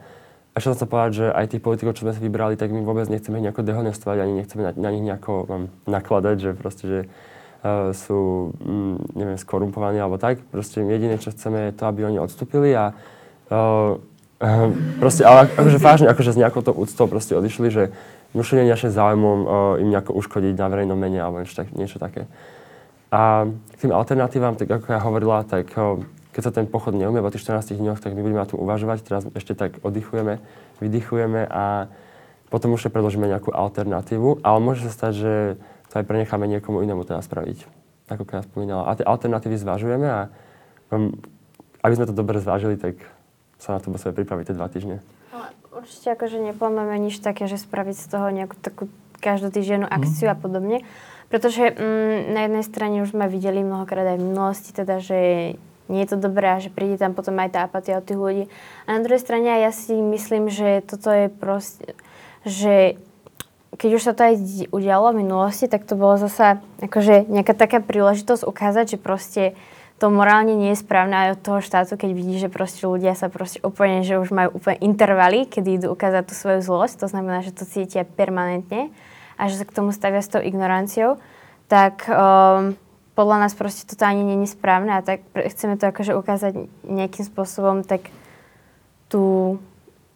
ešte 0.55 0.71
som 0.71 0.79
sa 0.79 0.87
povedať, 0.87 1.11
že 1.19 1.25
aj 1.31 1.51
tých 1.51 1.63
politikov, 1.63 1.95
čo 1.99 2.07
sme 2.07 2.15
si 2.15 2.23
vybrali, 2.23 2.55
tak 2.55 2.71
my 2.71 2.79
vôbec 2.83 3.07
nechceme 3.11 3.39
ich 3.39 3.45
nejako 3.47 3.63
dehonestovať, 3.63 4.17
ani 4.23 4.33
nechceme 4.39 4.61
na, 4.63 4.71
na 4.71 4.89
nich 4.91 5.03
nejako 5.03 5.33
um, 5.47 5.67
nakladať, 5.83 6.35
že 6.39 6.49
proste, 6.55 6.83
že 6.87 6.99
uh, 7.03 7.91
sú, 7.91 8.51
um, 8.63 8.95
neviem, 9.19 9.35
skorumpovaní 9.35 9.99
alebo 9.99 10.15
tak. 10.15 10.39
Proste 10.51 10.79
jediné, 10.79 11.19
čo 11.19 11.35
chceme, 11.35 11.71
je 11.71 11.75
to, 11.75 11.83
aby 11.91 12.07
oni 12.07 12.23
odstúpili 12.23 12.71
a 12.71 12.95
uh, 13.51 13.99
uh, 13.99 14.67
proste, 15.03 15.27
ale 15.27 15.51
akože 15.51 15.79
vážne, 15.79 16.07
akože 16.07 16.31
s 16.35 16.39
nejakou 16.39 16.63
to 16.63 16.71
úctou 16.71 17.07
proste 17.11 17.35
odišli, 17.35 17.67
že 17.71 17.83
už 18.35 18.55
nie 18.55 18.67
je 18.67 18.75
našim 18.75 18.91
záujmom 18.91 19.37
uh, 19.43 19.47
im 19.79 19.91
nejako 19.91 20.15
uškodiť 20.23 20.59
na 20.59 20.67
verejnom 20.71 20.99
mene 20.99 21.19
alebo 21.19 21.39
niečo, 21.43 21.55
tak, 21.55 21.71
niečo 21.75 21.99
také. 21.99 22.31
A 23.15 23.47
k 23.47 23.75
tým 23.79 23.95
alternatívam, 23.95 24.59
tak 24.59 24.67
ako 24.67 24.91
ja 24.91 24.99
hovorila, 24.99 25.47
tak 25.47 25.71
keď 26.35 26.41
sa 26.43 26.51
ten 26.51 26.67
pochod 26.67 26.91
neumie 26.91 27.23
po 27.23 27.31
tých 27.31 27.47
14 27.47 27.79
dňoch, 27.79 28.03
tak 28.03 28.11
my 28.11 28.19
budeme 28.19 28.43
na 28.43 28.49
tom 28.49 28.59
uvažovať. 28.59 29.07
Teraz 29.07 29.23
ešte 29.31 29.55
tak 29.55 29.79
oddychujeme, 29.87 30.43
vydychujeme 30.83 31.47
a 31.47 31.87
potom 32.51 32.75
už 32.75 32.91
predložíme 32.91 33.23
nejakú 33.23 33.55
alternatívu. 33.55 34.43
Ale 34.43 34.59
môže 34.59 34.83
sa 34.83 34.91
stať, 34.91 35.13
že 35.15 35.33
to 35.87 36.03
aj 36.03 36.05
prenecháme 36.11 36.43
niekomu 36.43 36.83
inému 36.83 37.07
teda 37.07 37.23
spraviť. 37.23 37.63
Ako 38.11 38.27
ja 38.27 38.43
spomínala. 38.43 38.83
A 38.91 38.99
tie 38.99 39.07
alternatívy 39.07 39.55
zvažujeme 39.63 40.07
a 40.11 40.21
um, 40.91 41.15
aby 41.87 41.95
sme 41.95 42.11
to 42.11 42.13
dobre 42.13 42.43
zvážili, 42.43 42.75
tak 42.75 42.99
sa 43.55 43.77
na 43.77 43.79
to 43.79 43.95
musíme 43.95 44.11
pripraviť 44.11 44.51
tie 44.51 44.57
dva 44.59 44.67
týždne. 44.67 44.99
určite 45.71 46.11
akože 46.19 46.43
neplánujeme 46.51 46.99
nič 46.99 47.23
také, 47.23 47.47
že 47.47 47.55
spraviť 47.55 47.95
z 47.95 48.05
toho 48.11 48.27
nejakú 48.27 48.59
takú 48.59 48.91
každotýždennú 49.23 49.87
akciu 49.87 50.27
mm. 50.27 50.33
a 50.33 50.35
podobne. 50.35 50.77
Pretože 51.29 51.73
mm, 51.73 52.33
na 52.33 52.39
jednej 52.45 52.63
strane 52.63 53.01
už 53.01 53.17
sme 53.17 53.25
videli 53.25 53.65
mnohokrát 53.65 54.15
aj 54.15 54.17
v 54.21 54.27
minulosti, 54.29 54.71
teda, 54.71 55.01
že 55.01 55.19
nie 55.85 56.01
je 56.01 56.09
to 56.13 56.17
dobré 56.17 56.49
a 56.53 56.61
že 56.61 56.73
príde 56.73 56.97
tam 56.97 57.13
potom 57.13 57.37
aj 57.37 57.49
tá 57.53 57.59
apatia 57.65 58.01
od 58.01 58.05
tých 58.05 58.17
ľudí. 58.17 58.43
A 58.89 58.97
na 58.97 59.03
druhej 59.05 59.21
strane 59.21 59.61
ja 59.61 59.69
si 59.69 59.93
myslím, 59.93 60.49
že 60.49 60.81
toto 60.85 61.13
je 61.13 61.29
proste, 61.29 61.93
že 62.45 62.97
keď 63.75 63.89
už 63.91 64.03
sa 64.03 64.13
to 64.15 64.21
aj 64.23 64.35
udialo 64.71 65.11
v 65.11 65.21
minulosti, 65.25 65.67
tak 65.67 65.83
to 65.83 65.99
bolo 65.99 66.15
zasa 66.15 66.63
akože 66.79 67.27
nejaká 67.27 67.53
taká 67.53 67.83
príležitosť 67.83 68.47
ukázať, 68.47 68.95
že 68.95 68.97
proste 68.97 69.43
to 69.95 70.11
morálne 70.11 70.55
nie 70.55 70.75
je 70.75 70.83
správne 70.83 71.15
aj 71.15 71.29
od 71.39 71.43
toho 71.43 71.59
štátu, 71.63 71.95
keď 71.95 72.11
vidí, 72.11 72.35
že 72.35 72.51
proste 72.51 72.83
ľudia 72.83 73.15
sa 73.15 73.31
proste 73.31 73.63
úplne, 73.63 74.03
že 74.03 74.19
už 74.19 74.31
majú 74.31 74.59
úplne 74.59 74.79
intervaly, 74.83 75.47
kedy 75.47 75.83
idú 75.83 75.87
ukázať 75.95 76.23
tú 76.27 76.33
svoju 76.35 76.59
zlosť, 76.63 76.95
to 77.03 77.07
znamená, 77.07 77.43
že 77.43 77.55
to 77.55 77.63
cítia 77.63 78.03
permanentne 78.03 78.91
a 79.35 79.47
že 79.51 79.59
sa 79.61 79.65
k 79.67 79.75
tomu 79.75 79.91
stavia 79.91 80.23
s 80.23 80.31
tou 80.31 80.39
ignoranciou, 80.39 81.19
tak 81.67 82.05
um, 82.07 82.75
podľa 83.15 83.47
nás 83.47 83.53
proste 83.55 83.87
toto 83.87 84.03
ani 84.03 84.23
není 84.23 84.45
správne 84.45 84.99
a 84.99 85.05
tak 85.05 85.23
chceme 85.33 85.79
to 85.79 85.87
akože 85.87 86.13
ukázať 86.13 86.53
nejakým 86.83 87.25
spôsobom 87.25 87.87
tak 87.87 88.11
tú 89.07 89.57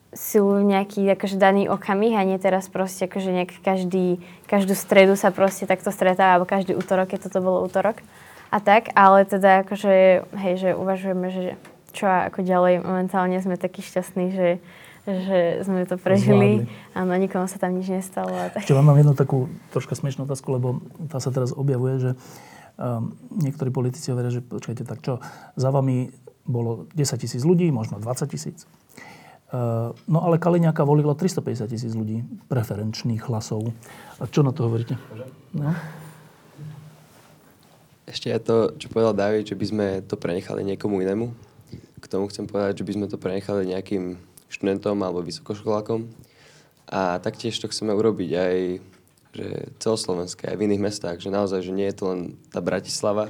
silu 0.10 0.66
nejaký 0.66 1.06
akože 1.14 1.38
daný 1.38 1.70
okamih 1.70 2.18
a 2.18 2.26
nie 2.26 2.42
teraz 2.42 2.66
proste 2.66 3.06
akože 3.06 3.30
nejak 3.30 3.52
každý, 3.62 4.20
každú 4.50 4.74
stredu 4.74 5.14
sa 5.14 5.30
proste 5.30 5.70
takto 5.70 5.94
stretáva 5.94 6.38
alebo 6.42 6.50
každý 6.50 6.74
útorok, 6.74 7.14
keď 7.14 7.30
toto 7.30 7.46
bolo 7.46 7.62
útorok 7.62 8.02
a 8.50 8.58
tak, 8.58 8.90
ale 8.98 9.30
teda 9.30 9.62
akože, 9.62 10.26
hej, 10.26 10.54
že 10.58 10.70
uvažujeme, 10.74 11.28
že 11.30 11.44
čo 11.94 12.10
ako 12.10 12.42
ďalej, 12.42 12.82
momentálne 12.82 13.38
sme 13.38 13.62
takí 13.62 13.86
šťastní, 13.86 14.34
že, 14.34 14.50
že 15.26 15.40
sme 15.66 15.84
to 15.90 15.98
prežili. 15.98 16.66
Zvládli. 16.66 16.94
Áno, 16.94 17.12
nikomu 17.18 17.46
sa 17.50 17.58
tam 17.58 17.74
nič 17.76 17.90
nestalo. 17.90 18.32
A 18.34 18.54
tak. 18.54 18.64
Ešte 18.64 18.78
vám 18.78 18.86
mám 18.88 18.98
jednu 19.02 19.14
takú 19.18 19.50
troška 19.74 19.98
smiešnú 19.98 20.30
otázku, 20.30 20.48
lebo 20.54 20.84
tá 21.10 21.18
sa 21.18 21.34
teraz 21.34 21.52
objavuje, 21.52 21.98
že 22.00 22.12
um, 22.80 23.14
niektorí 23.34 23.70
politici 23.74 24.10
hovoria, 24.14 24.32
že 24.32 24.46
počkajte, 24.46 24.84
tak 24.88 25.00
čo, 25.02 25.20
za 25.60 25.70
vami 25.70 26.14
bolo 26.50 26.90
10 26.98 27.22
tisíc 27.22 27.42
ľudí, 27.46 27.70
možno 27.70 28.02
20 28.02 28.34
tisíc. 28.34 28.66
Uh, 29.50 29.98
no 30.06 30.22
ale 30.22 30.38
Kaliňáka 30.38 30.86
volilo 30.86 31.18
350 31.18 31.74
tisíc 31.74 31.94
ľudí, 31.98 32.22
preferenčných 32.50 33.26
hlasov. 33.26 33.74
A 34.22 34.30
čo 34.30 34.46
na 34.46 34.54
to 34.54 34.70
hovoríte? 34.70 34.94
No? 35.58 35.74
Ešte 38.10 38.34
aj 38.34 38.42
to, 38.42 38.58
čo 38.78 38.90
povedal 38.90 39.14
David, 39.14 39.50
že 39.50 39.58
by 39.58 39.66
sme 39.66 39.88
to 40.06 40.18
prenechali 40.18 40.66
niekomu 40.66 41.02
inému. 41.02 41.30
K 42.02 42.06
tomu 42.10 42.26
chcem 42.30 42.50
povedať, 42.50 42.82
že 42.82 42.86
by 42.86 42.92
sme 42.98 43.06
to 43.06 43.22
prenechali 43.22 43.70
nejakým 43.70 44.18
študentom 44.50 44.98
alebo 45.02 45.24
vysokoškolákom. 45.24 46.10
A 46.90 47.22
taktiež 47.22 47.56
to 47.62 47.70
chceme 47.70 47.94
urobiť 47.94 48.32
aj 48.34 48.56
že 49.30 49.70
celoslovenské, 49.78 50.50
aj 50.50 50.58
v 50.58 50.66
iných 50.66 50.86
mestách. 50.90 51.22
Že 51.22 51.30
naozaj, 51.30 51.62
že 51.62 51.76
nie 51.78 51.86
je 51.94 51.98
to 52.02 52.06
len 52.10 52.22
tá 52.50 52.60
Bratislava, 52.66 53.30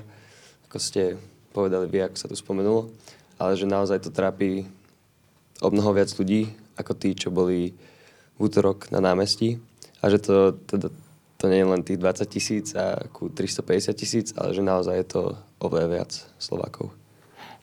ako 0.71 0.77
ste 0.79 1.19
povedali 1.51 1.91
vy, 1.91 2.07
ako 2.07 2.15
sa 2.15 2.31
tu 2.31 2.39
spomenulo, 2.39 2.87
ale 3.35 3.59
že 3.59 3.67
naozaj 3.67 4.07
to 4.07 4.15
trápi 4.15 4.63
o 5.59 5.67
mnoho 5.67 5.91
viac 5.91 6.07
ľudí, 6.15 6.55
ako 6.79 6.95
tí, 6.95 7.11
čo 7.19 7.35
boli 7.35 7.75
v 8.35 8.39
útorok 8.39 8.87
na 8.95 9.03
námestí. 9.03 9.59
A 9.99 10.07
že 10.07 10.23
to 10.23 10.55
teda 10.71 10.87
to 11.39 11.47
nie 11.47 11.63
je 11.63 11.71
len 11.71 11.81
tých 11.87 11.99
20 12.03 12.27
tisíc 12.27 12.67
a 12.75 12.99
ku 13.15 13.31
350 13.31 13.95
tisíc, 13.95 14.27
ale 14.35 14.51
že 14.51 14.59
naozaj 14.59 14.95
je 14.99 15.07
to 15.07 15.21
oveľa 15.63 15.87
viac 15.87 16.11
Slovákov. 16.35 16.91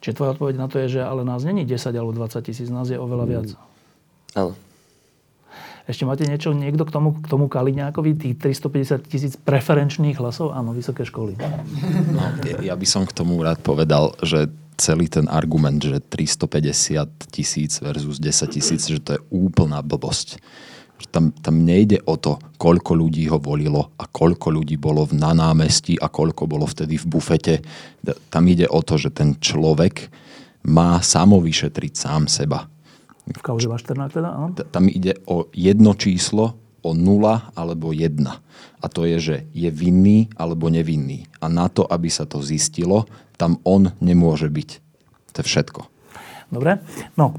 Čiže 0.06 0.22
tvoja 0.22 0.38
odpoveď 0.38 0.54
na 0.54 0.70
to 0.70 0.78
je, 0.86 0.86
že 0.94 1.02
ale 1.02 1.26
nás 1.26 1.42
není 1.42 1.66
10 1.66 1.90
alebo 1.90 2.14
20 2.14 2.38
tisíc, 2.46 2.70
nás 2.70 2.86
je 2.86 2.94
oveľa 2.94 3.26
viac. 3.26 3.48
Áno. 4.38 4.54
Ešte 5.90 6.06
máte 6.06 6.22
niečo 6.30 6.54
niekto 6.54 6.86
k 6.86 6.94
tomu, 6.94 7.18
k 7.18 7.26
tomu 7.26 7.50
Kaliňákovi, 7.50 8.14
tých 8.14 8.38
350 8.38 9.02
tisíc 9.10 9.34
preferenčných 9.34 10.14
hlasov? 10.22 10.54
Áno, 10.54 10.70
vysoké 10.70 11.02
školy. 11.02 11.34
No, 12.14 12.22
ja 12.62 12.78
by 12.78 12.86
som 12.86 13.02
k 13.02 13.10
tomu 13.10 13.42
rád 13.42 13.58
povedal, 13.66 14.14
že 14.22 14.46
celý 14.78 15.10
ten 15.10 15.26
argument, 15.26 15.82
že 15.82 15.98
350 15.98 17.34
tisíc 17.34 17.82
versus 17.82 18.22
10 18.22 18.46
tisíc, 18.54 18.86
že 18.86 19.02
to 19.02 19.18
je 19.18 19.20
úplná 19.34 19.82
blbosť 19.82 20.38
tam, 21.12 21.32
tam 21.32 21.64
nejde 21.64 22.00
o 22.08 22.16
to, 22.16 22.40
koľko 22.56 22.96
ľudí 22.96 23.28
ho 23.28 23.36
volilo 23.36 23.92
a 24.00 24.08
koľko 24.08 24.52
ľudí 24.52 24.80
bolo 24.80 25.04
na 25.12 25.36
námestí 25.36 25.96
a 26.00 26.08
koľko 26.08 26.48
bolo 26.48 26.64
vtedy 26.64 26.96
v 26.96 27.06
bufete. 27.06 27.54
Tam 28.32 28.48
ide 28.48 28.68
o 28.68 28.80
to, 28.80 28.96
že 28.96 29.12
ten 29.12 29.36
človek 29.36 30.08
má 30.66 30.98
samovyšetriť 30.98 31.92
sám 31.94 32.26
seba. 32.26 32.66
V 33.26 33.42
kauze 33.42 33.66
Vašternák 33.66 34.10
teda, 34.14 34.30
áno? 34.32 34.54
Tam 34.54 34.86
ide 34.86 35.18
o 35.26 35.50
jedno 35.50 35.98
číslo, 35.98 36.54
o 36.86 36.94
nula 36.94 37.50
alebo 37.58 37.90
jedna. 37.90 38.38
A 38.78 38.86
to 38.86 39.02
je, 39.02 39.18
že 39.18 39.36
je 39.50 39.66
vinný 39.74 40.30
alebo 40.38 40.70
nevinný. 40.70 41.26
A 41.42 41.50
na 41.50 41.66
to, 41.66 41.82
aby 41.82 42.06
sa 42.06 42.22
to 42.22 42.38
zistilo, 42.38 43.10
tam 43.34 43.58
on 43.66 43.90
nemôže 43.98 44.46
byť. 44.46 44.70
To 45.34 45.36
je 45.42 45.44
všetko. 45.44 45.80
Dobre. 46.54 46.78
No, 47.18 47.34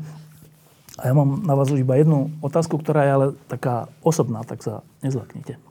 a 0.98 1.02
ja 1.06 1.14
mám 1.14 1.46
na 1.46 1.54
vás 1.54 1.70
už 1.70 1.86
iba 1.86 1.94
jednu 1.94 2.34
otázku, 2.42 2.82
ktorá 2.82 3.06
je 3.06 3.12
ale 3.14 3.28
taká 3.46 3.86
osobná, 4.02 4.42
tak 4.42 4.66
sa 4.66 4.82
nezlaknite. 5.06 5.62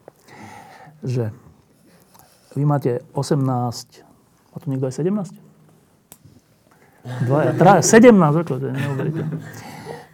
Že 1.02 1.34
vy 2.54 2.64
máte 2.64 3.02
18, 3.10 3.42
má 3.42 4.56
tu 4.62 4.66
niekto 4.70 4.86
aj 4.86 4.94
17? 5.02 5.34
Dvaja, 7.26 7.52
traja, 7.58 7.82
17 7.82 8.14
rokov, 8.14 8.62
to 8.62 8.66
je 8.70 8.74
neuveriteľné. 8.74 9.38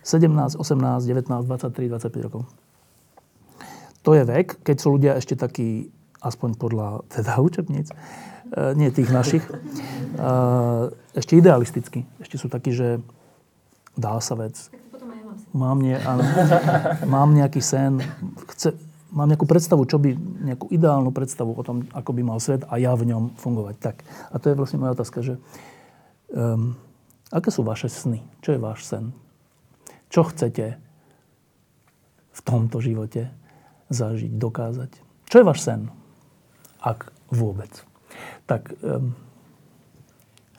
17, 0.02 0.58
18, 0.58 1.06
19, 1.06 1.46
23, 1.46 1.88
25 1.88 2.26
rokov. 2.26 2.42
To 4.02 4.18
je 4.18 4.22
vek, 4.26 4.66
keď 4.66 4.76
sú 4.80 4.98
ľudia 4.98 5.14
ešte 5.14 5.38
takí, 5.38 5.92
aspoň 6.18 6.58
podľa 6.58 7.06
teda 7.12 7.38
učebníc, 7.38 7.92
e, 7.92 7.96
nie 8.74 8.90
tých 8.90 9.14
našich, 9.14 9.44
e, 9.46 9.54
ešte 11.14 11.38
idealisticky. 11.38 12.02
Ešte 12.18 12.36
sú 12.40 12.50
takí, 12.50 12.74
že 12.74 12.98
dá 13.94 14.18
sa 14.18 14.34
vec, 14.34 14.72
mám, 15.52 15.78
nie, 15.80 15.96
áno, 15.96 16.24
mám 17.06 17.32
nejaký 17.36 17.60
sen, 17.60 18.00
chce, 18.52 18.72
mám 19.12 19.28
nejakú 19.28 19.44
predstavu, 19.44 19.84
čo 19.84 20.00
by, 20.00 20.16
nejakú 20.52 20.72
ideálnu 20.72 21.12
predstavu 21.12 21.52
o 21.52 21.62
tom, 21.62 21.84
ako 21.92 22.10
by 22.16 22.22
mal 22.24 22.40
svet 22.40 22.64
a 22.66 22.80
ja 22.80 22.96
v 22.96 23.12
ňom 23.12 23.36
fungovať. 23.36 23.76
Tak. 23.78 23.96
A 24.32 24.40
to 24.40 24.50
je 24.50 24.58
vlastne 24.58 24.80
moja 24.80 24.96
otázka, 24.96 25.20
že 25.20 25.36
um, 26.32 26.74
aké 27.28 27.52
sú 27.52 27.60
vaše 27.62 27.92
sny? 27.92 28.24
Čo 28.40 28.56
je 28.56 28.60
váš 28.60 28.88
sen? 28.88 29.12
Čo 30.08 30.28
chcete 30.28 30.80
v 32.32 32.40
tomto 32.40 32.80
živote 32.80 33.28
zažiť, 33.92 34.32
dokázať? 34.40 34.90
Čo 35.28 35.36
je 35.40 35.48
váš 35.48 35.60
sen? 35.60 35.92
Ak 36.80 37.12
vôbec. 37.28 37.70
Tak... 38.48 38.72
Um, 38.80 39.12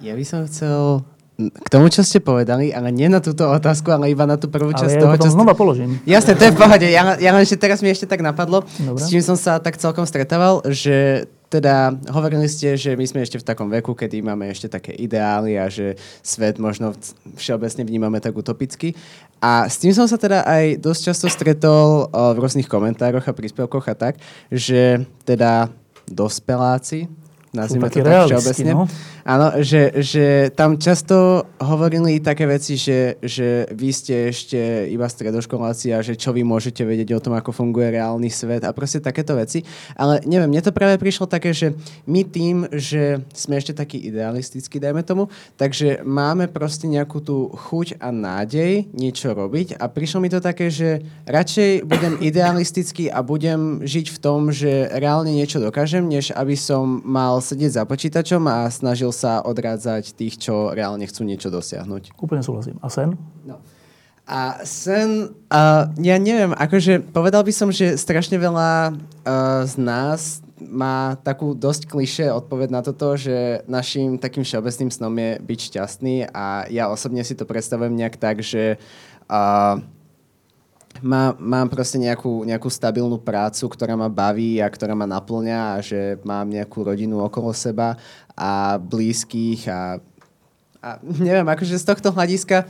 ja 0.01 0.19
by 0.19 0.25
som 0.27 0.43
chcel 0.49 1.07
k 1.37 1.67
tomu, 1.69 1.89
čo 1.89 2.05
ste 2.05 2.21
povedali, 2.21 2.69
ale 2.69 2.93
nie 2.93 3.09
na 3.09 3.17
túto 3.17 3.49
otázku, 3.49 3.89
ale 3.89 4.13
iba 4.13 4.29
na 4.29 4.37
tú 4.37 4.53
prvú 4.53 4.69
časť 4.69 4.95
ale 4.97 5.01
toho, 5.01 5.13
ja 5.17 5.23
čo 5.25 5.33
znova 5.33 5.57
položím. 5.57 5.97
Jasne, 6.05 6.37
to 6.37 6.45
je 6.45 6.53
v 6.53 6.59
pohode. 6.61 6.85
Ja, 6.85 7.17
ja 7.17 7.29
len 7.33 7.41
ešte 7.41 7.57
teraz 7.57 7.81
mi 7.81 7.89
ešte 7.89 8.05
tak 8.05 8.21
napadlo, 8.21 8.61
Dobre. 8.77 9.01
s 9.01 9.09
čím 9.09 9.25
som 9.25 9.33
sa 9.33 9.57
tak 9.57 9.81
celkom 9.81 10.05
stretával, 10.05 10.61
že 10.69 11.25
teda 11.49 11.93
hovorili 12.09 12.49
ste, 12.49 12.73
že 12.73 12.97
my 12.97 13.05
sme 13.05 13.21
ešte 13.21 13.37
v 13.37 13.45
takom 13.45 13.69
veku, 13.69 13.93
kedy 13.93 14.25
máme 14.25 14.49
ešte 14.49 14.69
také 14.69 14.93
ideály 14.97 15.53
a 15.57 15.69
že 15.69 15.97
svet 16.25 16.57
možno 16.57 16.97
všeobecne 17.37 17.85
vnímame 17.85 18.17
tak 18.17 18.33
utopicky. 18.33 18.97
A 19.37 19.69
s 19.69 19.77
tým 19.77 19.93
som 19.93 20.09
sa 20.09 20.17
teda 20.17 20.45
aj 20.49 20.81
dosť 20.81 21.01
často 21.13 21.29
stretol 21.29 22.09
v 22.09 22.37
rôznych 22.41 22.65
komentároch 22.65 23.25
a 23.25 23.37
príspevkoch 23.37 23.85
a 23.85 23.93
tak, 23.93 24.17
že 24.49 25.05
teda 25.29 25.69
dospeláci, 26.09 27.05
nazvime 27.53 27.89
to 27.93 28.01
tak 28.01 28.33
všeobecne. 28.33 28.71
No? 28.73 28.85
Áno, 29.23 29.61
že, 29.63 30.03
že 30.03 30.51
tam 30.51 30.75
často 30.75 31.47
hovorili 31.61 32.19
také 32.19 32.43
veci, 32.49 32.75
že, 32.75 33.21
že 33.23 33.69
vy 33.71 33.89
ste 33.93 34.33
ešte 34.33 34.89
iba 34.89 35.05
stredoškoláci 35.05 35.93
a 35.93 36.03
že 36.03 36.17
čo 36.17 36.33
vy 36.33 36.43
môžete 36.43 36.83
vedieť 36.83 37.15
o 37.15 37.23
tom, 37.23 37.37
ako 37.37 37.53
funguje 37.53 37.93
reálny 37.93 38.27
svet 38.27 38.65
a 38.65 38.73
proste 38.73 38.99
takéto 38.99 39.37
veci. 39.37 39.61
Ale 39.93 40.19
neviem, 40.25 40.49
mne 40.49 40.65
to 40.65 40.75
práve 40.75 40.97
prišlo 40.97 41.29
také, 41.29 41.53
že 41.53 41.77
my 42.09 42.25
tým, 42.25 42.67
že 42.73 43.21
sme 43.31 43.61
ešte 43.61 43.77
takí 43.77 44.01
idealistickí, 44.01 44.81
dajme 44.81 45.05
tomu, 45.05 45.29
takže 45.55 46.01
máme 46.03 46.49
proste 46.49 46.89
nejakú 46.89 47.21
tú 47.21 47.53
chuť 47.53 48.01
a 48.01 48.09
nádej 48.09 48.91
niečo 48.91 49.31
robiť 49.31 49.77
a 49.77 49.87
prišlo 49.87 50.25
mi 50.25 50.33
to 50.33 50.41
také, 50.41 50.73
že 50.73 51.05
radšej 51.29 51.85
budem 51.85 52.17
idealistický 52.17 53.13
a 53.13 53.21
budem 53.21 53.85
žiť 53.85 54.09
v 54.09 54.17
tom, 54.17 54.49
že 54.49 54.89
reálne 54.89 55.31
niečo 55.31 55.61
dokážem, 55.61 56.09
než 56.09 56.33
aby 56.33 56.57
som 56.57 56.99
mal 57.05 57.42
sedieť 57.43 57.77
za 57.77 57.83
počítačom 57.83 58.47
a 58.47 58.71
snažil 58.71 59.11
sa 59.11 59.43
odrádzať 59.43 60.15
tých, 60.15 60.39
čo 60.39 60.71
reálne 60.71 61.03
chcú 61.03 61.27
niečo 61.27 61.51
dosiahnuť. 61.51 62.15
Úplne 62.15 62.41
súhlasím. 62.41 62.79
A 62.79 62.87
sen? 62.87 63.19
No. 63.43 63.59
A 64.23 64.63
sen, 64.63 65.35
uh, 65.51 65.91
ja 65.99 66.15
neviem, 66.15 66.55
akože 66.55 67.11
povedal 67.11 67.43
by 67.43 67.51
som, 67.51 67.75
že 67.75 67.99
strašne 67.99 68.39
veľa 68.39 68.95
uh, 68.95 69.67
z 69.67 69.75
nás 69.75 70.39
má 70.63 71.19
takú 71.19 71.51
dosť 71.51 71.91
kliše 71.91 72.31
odpoveď 72.31 72.71
na 72.71 72.79
toto, 72.79 73.19
že 73.19 73.67
našim 73.67 74.15
takým 74.15 74.47
všeobecným 74.47 74.95
snom 74.95 75.11
je 75.11 75.31
byť 75.43 75.59
šťastný 75.59 76.15
a 76.31 76.71
ja 76.71 76.87
osobne 76.87 77.19
si 77.27 77.35
to 77.35 77.43
predstavujem 77.43 77.99
nejak 77.99 78.15
tak, 78.15 78.39
že 78.39 78.79
uh, 79.27 79.83
má, 81.03 81.35
mám 81.35 81.67
proste 81.67 81.99
nejakú, 81.99 82.47
nejakú 82.47 82.71
stabilnú 82.71 83.19
prácu, 83.19 83.67
ktorá 83.67 83.99
ma 83.99 84.07
baví 84.07 84.63
a 84.63 84.71
ktorá 84.71 84.95
ma 84.95 85.03
naplňa 85.03 85.59
a 85.59 85.83
že 85.83 86.17
mám 86.23 86.47
nejakú 86.47 86.87
rodinu 86.87 87.19
okolo 87.19 87.51
seba 87.51 87.99
a 88.33 88.79
blízkych 88.79 89.67
a, 89.67 89.99
a 90.79 90.89
neviem, 91.03 91.45
akože 91.45 91.75
z 91.75 91.85
tohto 91.85 92.09
hľadiska 92.15 92.65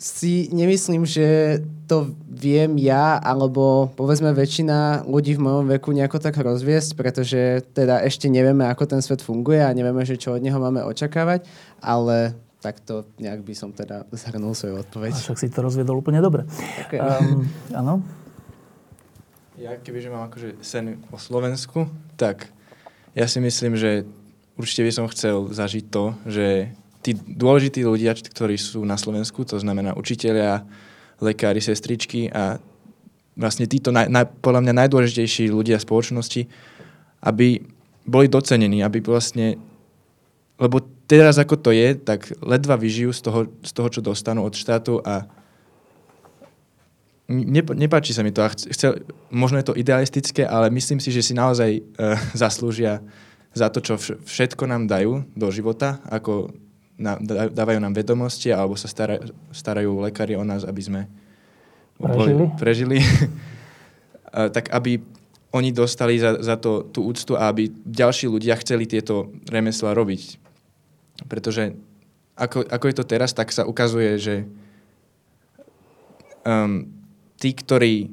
si 0.00 0.48
nemyslím, 0.48 1.04
že 1.04 1.60
to 1.84 2.16
viem 2.24 2.80
ja, 2.80 3.20
alebo 3.20 3.92
povedzme 4.00 4.32
väčšina 4.32 5.04
ľudí 5.04 5.36
v 5.36 5.44
mojom 5.44 5.68
veku 5.76 5.92
nejako 5.92 6.16
tak 6.16 6.40
rozviesť, 6.40 6.96
pretože 6.96 7.60
teda 7.76 8.00
ešte 8.08 8.32
nevieme, 8.32 8.64
ako 8.64 8.88
ten 8.88 9.04
svet 9.04 9.20
funguje 9.20 9.60
a 9.60 9.76
nevieme, 9.76 10.00
že 10.08 10.16
čo 10.16 10.32
od 10.32 10.40
neho 10.40 10.56
máme 10.56 10.80
očakávať, 10.88 11.44
ale 11.84 12.32
takto 12.60 13.08
nejak 13.16 13.40
by 13.40 13.54
som 13.56 13.72
teda 13.72 14.04
zhrnul 14.12 14.52
svoju 14.52 14.84
odpoveď. 14.84 15.12
A 15.16 15.20
však 15.20 15.40
si 15.40 15.48
to 15.48 15.64
rozviedol 15.64 15.96
úplne 15.96 16.20
dobre. 16.20 16.44
Okay. 16.86 17.00
Um, 17.00 17.48
áno? 17.72 18.04
Ja 19.56 19.76
kebyže 19.76 20.12
mám 20.12 20.28
akože 20.28 20.60
sen 20.64 21.00
o 21.12 21.16
Slovensku, 21.20 21.88
tak 22.16 22.48
ja 23.16 23.28
si 23.28 23.40
myslím, 23.40 23.76
že 23.76 24.08
určite 24.56 24.84
by 24.84 24.92
som 24.92 25.10
chcel 25.12 25.52
zažiť 25.52 25.84
to, 25.88 26.04
že 26.28 26.46
tí 27.00 27.16
dôležití 27.16 27.84
ľudia, 27.84 28.12
ktorí 28.12 28.60
sú 28.60 28.84
na 28.84 29.00
Slovensku, 29.00 29.44
to 29.48 29.56
znamená 29.56 29.96
učiteľia, 29.96 30.64
lekári, 31.20 31.60
sestričky 31.60 32.32
a 32.32 32.60
vlastne 33.36 33.64
títo 33.68 33.92
naj, 33.92 34.08
naj, 34.08 34.24
podľa 34.40 34.68
mňa 34.68 34.72
najdôležitejší 34.84 35.52
ľudia 35.52 35.80
spoločnosti, 35.80 36.48
aby 37.24 37.60
boli 38.08 38.26
docenení, 38.28 38.80
aby 38.80 39.04
vlastne, 39.04 39.60
lebo 40.56 40.80
teraz 41.10 41.42
ako 41.42 41.58
to 41.58 41.74
je, 41.74 41.98
tak 41.98 42.30
ledva 42.38 42.78
vyžijú 42.78 43.10
z 43.10 43.20
toho, 43.26 43.40
z 43.66 43.70
toho 43.74 43.88
čo 43.90 44.00
dostanú 44.00 44.46
od 44.46 44.54
štátu 44.54 45.02
a 45.02 45.26
Nep- 47.30 47.78
nepáči 47.78 48.10
sa 48.10 48.26
mi 48.26 48.34
to 48.34 48.42
a 48.42 48.50
chcel, 48.50 49.06
možno 49.30 49.62
je 49.62 49.70
to 49.70 49.78
idealistické, 49.78 50.42
ale 50.42 50.66
myslím 50.74 50.98
si, 50.98 51.14
že 51.14 51.22
si 51.22 51.30
naozaj 51.30 51.78
uh, 51.78 52.18
zaslúžia 52.42 53.06
za 53.54 53.70
to, 53.70 53.78
čo 53.78 53.94
všetko 54.26 54.66
nám 54.66 54.90
dajú 54.90 55.22
do 55.38 55.46
života, 55.54 56.02
ako 56.10 56.50
na, 56.98 57.14
dávajú 57.54 57.78
nám 57.78 57.94
vedomosti 57.94 58.50
alebo 58.50 58.74
sa 58.74 58.90
starajú, 58.90 59.30
starajú 59.54 60.02
lekári 60.02 60.34
o 60.34 60.42
nás, 60.42 60.66
aby 60.66 60.82
sme 60.82 61.00
prežili, 62.02 62.44
prežili 62.58 62.98
tak 64.58 64.74
aby 64.74 64.98
oni 65.50 65.70
dostali 65.74 66.18
za, 66.18 66.38
za 66.38 66.58
to 66.58 66.86
tú 66.90 67.10
úctu 67.10 67.34
a 67.34 67.50
aby 67.50 67.70
ďalší 67.86 68.30
ľudia 68.30 68.54
chceli 68.62 68.86
tieto 68.86 69.34
remesla 69.50 69.94
robiť. 69.94 70.49
Pretože 71.28 71.76
ako, 72.38 72.64
ako 72.64 72.84
je 72.88 72.96
to 72.96 73.04
teraz, 73.04 73.36
tak 73.36 73.52
sa 73.52 73.68
ukazuje, 73.68 74.16
že 74.16 74.34
um, 76.46 76.88
tí, 77.36 77.52
ktorí 77.52 78.08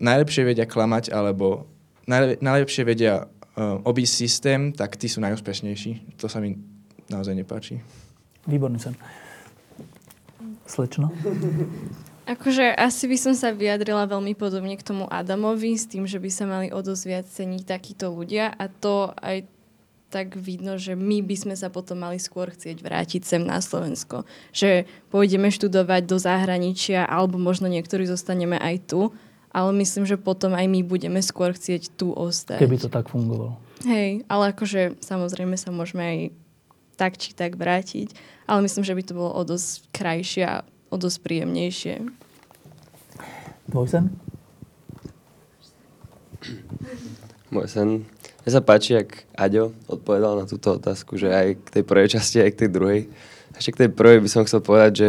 najlepšie 0.00 0.42
vedia 0.44 0.68
klamať 0.68 1.10
alebo 1.12 1.64
najle, 2.04 2.36
najlepšie 2.44 2.82
vedia 2.84 3.26
um, 3.56 3.80
obísť 3.88 4.14
systém, 4.14 4.60
tak 4.76 5.00
tí 5.00 5.08
sú 5.08 5.24
najúspešnejší. 5.24 6.20
To 6.20 6.28
sa 6.28 6.44
mi 6.44 6.60
naozaj 7.08 7.34
nepáči. 7.34 7.80
Výborný 8.46 8.78
sen. 8.80 8.94
Slečno? 10.68 11.10
Akože 12.30 12.70
asi 12.78 13.10
by 13.10 13.18
som 13.18 13.34
sa 13.34 13.50
vyjadrila 13.50 14.06
veľmi 14.06 14.38
podobne 14.38 14.78
k 14.78 14.86
tomu 14.86 15.10
Adamovi 15.10 15.74
s 15.74 15.90
tým, 15.90 16.06
že 16.06 16.22
by 16.22 16.30
sa 16.30 16.46
mali 16.46 16.68
o 16.70 16.78
dosť 16.78 17.02
viac 17.10 17.26
ceniť 17.26 17.66
takíto 17.66 18.14
ľudia 18.14 18.54
a 18.54 18.70
to 18.70 19.10
aj 19.18 19.50
tak 20.10 20.34
vidno, 20.34 20.74
že 20.74 20.98
my 20.98 21.22
by 21.22 21.36
sme 21.38 21.54
sa 21.54 21.70
potom 21.70 22.02
mali 22.02 22.18
skôr 22.18 22.50
chcieť 22.50 22.82
vrátiť 22.82 23.22
sem 23.22 23.42
na 23.46 23.62
Slovensko. 23.62 24.26
Že 24.50 24.90
pôjdeme 25.14 25.54
študovať 25.54 26.02
do 26.10 26.18
zahraničia 26.18 27.06
alebo 27.06 27.38
možno 27.38 27.70
niektorí 27.70 28.10
zostaneme 28.10 28.58
aj 28.58 28.90
tu, 28.90 29.14
ale 29.54 29.70
myslím, 29.78 30.04
že 30.04 30.18
potom 30.18 30.58
aj 30.58 30.66
my 30.66 30.82
budeme 30.82 31.22
skôr 31.22 31.54
chcieť 31.54 31.94
tu 31.94 32.10
ostať. 32.10 32.58
Keby 32.58 32.82
to 32.82 32.90
tak 32.90 33.06
fungovalo. 33.06 33.54
Hej, 33.86 34.26
ale 34.26 34.52
akože 34.52 35.00
samozrejme 35.00 35.54
sa 35.54 35.70
môžeme 35.70 36.02
aj 36.02 36.18
tak 37.00 37.16
či 37.16 37.32
tak 37.32 37.56
vrátiť. 37.56 38.12
Ale 38.44 38.60
myslím, 38.66 38.84
že 38.84 38.92
by 38.92 39.02
to 39.06 39.16
bolo 39.16 39.30
o 39.32 39.42
dosť 39.46 39.88
krajšie 39.94 40.44
a 40.44 40.66
o 40.92 40.96
dosť 41.00 41.18
príjemnejšie. 41.24 41.94
Tvoj 43.70 43.88
sen? 43.88 44.04
Môj 47.50 47.66
sen? 47.66 47.88
Mne 48.40 48.50
sa 48.56 48.64
páči, 48.64 48.96
ak 48.96 49.28
Aďo 49.36 49.76
odpovedal 49.84 50.40
na 50.40 50.48
túto 50.48 50.80
otázku, 50.80 51.20
že 51.20 51.28
aj 51.28 51.60
k 51.60 51.68
tej 51.76 51.84
prvej 51.84 52.08
časti, 52.16 52.40
aj 52.40 52.56
k 52.56 52.60
tej 52.64 52.70
druhej. 52.72 53.00
Ešte 53.52 53.76
k 53.76 53.80
tej 53.84 53.90
prvej 53.92 54.24
by 54.24 54.28
som 54.32 54.48
chcel 54.48 54.64
povedať, 54.64 54.92
že, 54.96 55.08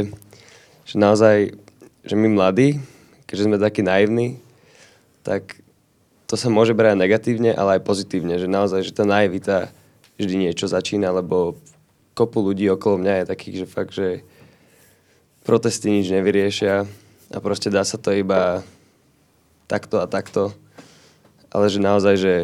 že 0.83 0.95
naozaj, 0.99 1.55
že 2.03 2.15
my 2.19 2.27
mladí, 2.27 2.83
keďže 3.31 3.47
sme 3.47 3.55
takí 3.55 3.87
naivní, 3.87 4.35
tak 5.23 5.63
to 6.27 6.35
sa 6.35 6.51
môže 6.51 6.75
brať 6.75 6.99
negatívne, 6.99 7.55
ale 7.55 7.79
aj 7.79 7.87
pozitívne, 7.87 8.35
že 8.35 8.51
naozaj, 8.51 8.83
že 8.83 8.91
tá 8.91 9.07
naivita 9.07 9.71
vždy 10.19 10.51
niečo 10.51 10.67
začína, 10.67 11.15
lebo 11.15 11.55
kopu 12.11 12.43
ľudí 12.43 12.67
okolo 12.67 12.99
mňa 12.99 13.23
je 13.23 13.31
takých, 13.31 13.55
že 13.63 13.67
fakt, 13.67 13.95
že 13.95 14.27
protesty 15.47 15.87
nič 15.87 16.11
nevyriešia 16.11 16.83
a 17.31 17.37
proste 17.39 17.71
dá 17.71 17.87
sa 17.87 17.95
to 17.95 18.11
iba 18.11 18.59
takto 19.71 20.03
a 20.03 20.07
takto. 20.11 20.51
Ale 21.47 21.71
že 21.71 21.79
naozaj, 21.79 22.15
že, 22.19 22.35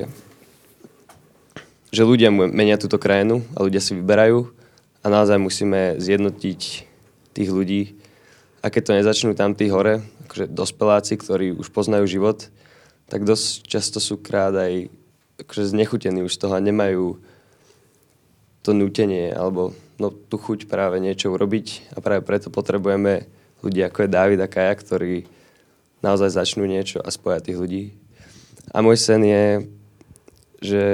že 1.91 2.03
ľudia 2.03 2.31
menia 2.31 2.75
túto 2.79 2.99
krajinu 2.99 3.43
a 3.55 3.63
ľudia 3.63 3.79
si 3.79 3.95
vyberajú 3.95 4.51
a 5.01 5.05
naozaj 5.07 5.39
musíme 5.39 5.99
zjednotiť 5.99 6.61
tých 7.31 7.49
ľudí. 7.49 7.95
A 8.59 8.73
keď 8.73 8.81
to 8.83 8.97
nezačnú 8.97 9.31
tam 9.37 9.55
tí 9.55 9.71
hore, 9.71 10.03
akože 10.27 10.51
dospeláci, 10.51 11.15
ktorí 11.15 11.55
už 11.55 11.71
poznajú 11.71 12.09
život, 12.09 12.51
tak 13.07 13.23
dosť 13.23 13.63
často 13.63 14.03
sú 14.03 14.19
krát 14.19 14.51
aj 14.51 14.91
akože 15.39 15.71
znechutení 15.71 16.25
už 16.25 16.35
z 16.35 16.41
toho 16.43 16.53
a 16.57 16.63
nemajú 16.63 17.21
to 18.65 18.75
nutenie 18.75 19.31
alebo 19.31 19.71
no, 19.95 20.11
tú 20.11 20.35
chuť 20.35 20.67
práve 20.67 20.99
niečo 20.99 21.31
urobiť 21.31 21.95
a 21.95 22.03
práve 22.03 22.25
preto 22.25 22.51
potrebujeme 22.51 23.29
ľudí 23.63 23.79
ako 23.85 24.03
je 24.03 24.09
David 24.11 24.39
a 24.43 24.51
Kaja, 24.51 24.75
ktorí 24.75 25.23
naozaj 26.03 26.35
začnú 26.35 26.67
niečo 26.67 27.01
a 27.01 27.09
spoja 27.09 27.41
tých 27.41 27.57
ľudí. 27.57 27.83
A 28.75 28.83
môj 28.83 28.99
sen 28.99 29.23
je, 29.23 29.45
že, 30.59 30.85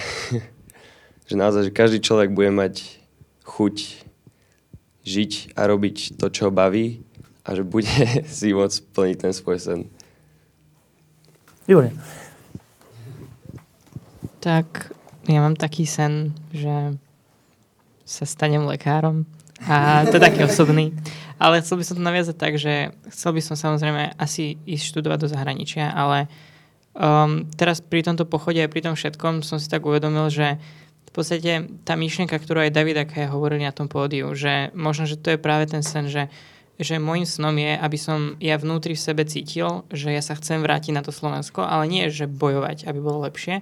že 1.28 1.34
naozaj, 1.34 1.70
že 1.70 1.76
každý 1.76 1.98
človek 2.02 2.34
bude 2.34 2.50
mať 2.50 3.00
chuť 3.46 3.76
žiť 5.04 5.56
a 5.56 5.62
robiť 5.66 6.20
to, 6.20 6.26
čo 6.28 6.48
ho 6.48 6.52
baví 6.52 7.02
a 7.44 7.56
že 7.56 7.62
bude 7.64 7.90
si 8.28 8.52
môcť 8.52 8.78
plniť 8.94 9.16
ten 9.16 9.32
svoj 9.32 9.58
sen. 9.58 9.80
Výborne. 11.66 11.94
Tak 14.40 14.96
ja 15.28 15.40
mám 15.44 15.54
taký 15.54 15.84
sen, 15.84 16.32
že 16.50 16.96
sa 18.08 18.24
stanem 18.26 18.64
lekárom. 18.64 19.28
A 19.68 20.08
to 20.08 20.16
je 20.16 20.24
taký 20.24 20.40
osobný. 20.48 20.96
Ale 21.36 21.60
chcel 21.60 21.76
by 21.76 21.84
som 21.84 21.94
to 22.00 22.02
naviazať 22.02 22.36
tak, 22.40 22.56
že 22.56 22.96
chcel 23.12 23.36
by 23.36 23.42
som 23.44 23.56
samozrejme 23.60 24.16
asi 24.16 24.56
ísť 24.64 24.84
študovať 24.96 25.18
do 25.20 25.28
zahraničia, 25.28 25.92
ale 25.92 26.32
um, 26.94 27.46
teraz 27.54 27.78
pri 27.84 28.02
tomto 28.02 28.26
pochode 28.26 28.58
a 28.58 28.70
pri 28.70 28.82
tom 28.84 28.94
všetkom 28.94 29.46
som 29.46 29.58
si 29.62 29.70
tak 29.70 29.86
uvedomil, 29.86 30.30
že 30.30 30.58
v 31.10 31.12
podstate 31.12 31.66
tá 31.82 31.98
myšlienka, 31.98 32.38
ktorú 32.38 32.62
aj 32.62 32.74
David 32.74 33.02
Aké 33.02 33.26
hovorili 33.26 33.66
na 33.66 33.74
tom 33.74 33.90
pódiu, 33.90 34.30
že 34.38 34.70
možno, 34.78 35.10
že 35.10 35.18
to 35.18 35.34
je 35.34 35.42
práve 35.42 35.66
ten 35.66 35.82
sen, 35.82 36.06
že, 36.06 36.30
že 36.78 37.02
môjim 37.02 37.26
snom 37.26 37.58
je, 37.58 37.74
aby 37.74 37.98
som 37.98 38.38
ja 38.38 38.54
vnútri 38.54 38.94
v 38.94 39.02
sebe 39.02 39.26
cítil, 39.26 39.82
že 39.90 40.14
ja 40.14 40.22
sa 40.22 40.38
chcem 40.38 40.62
vrátiť 40.62 40.94
na 40.94 41.02
to 41.02 41.10
Slovensko, 41.10 41.66
ale 41.66 41.90
nie, 41.90 42.06
že 42.14 42.30
bojovať, 42.30 42.86
aby 42.86 42.98
bolo 43.02 43.26
lepšie, 43.26 43.58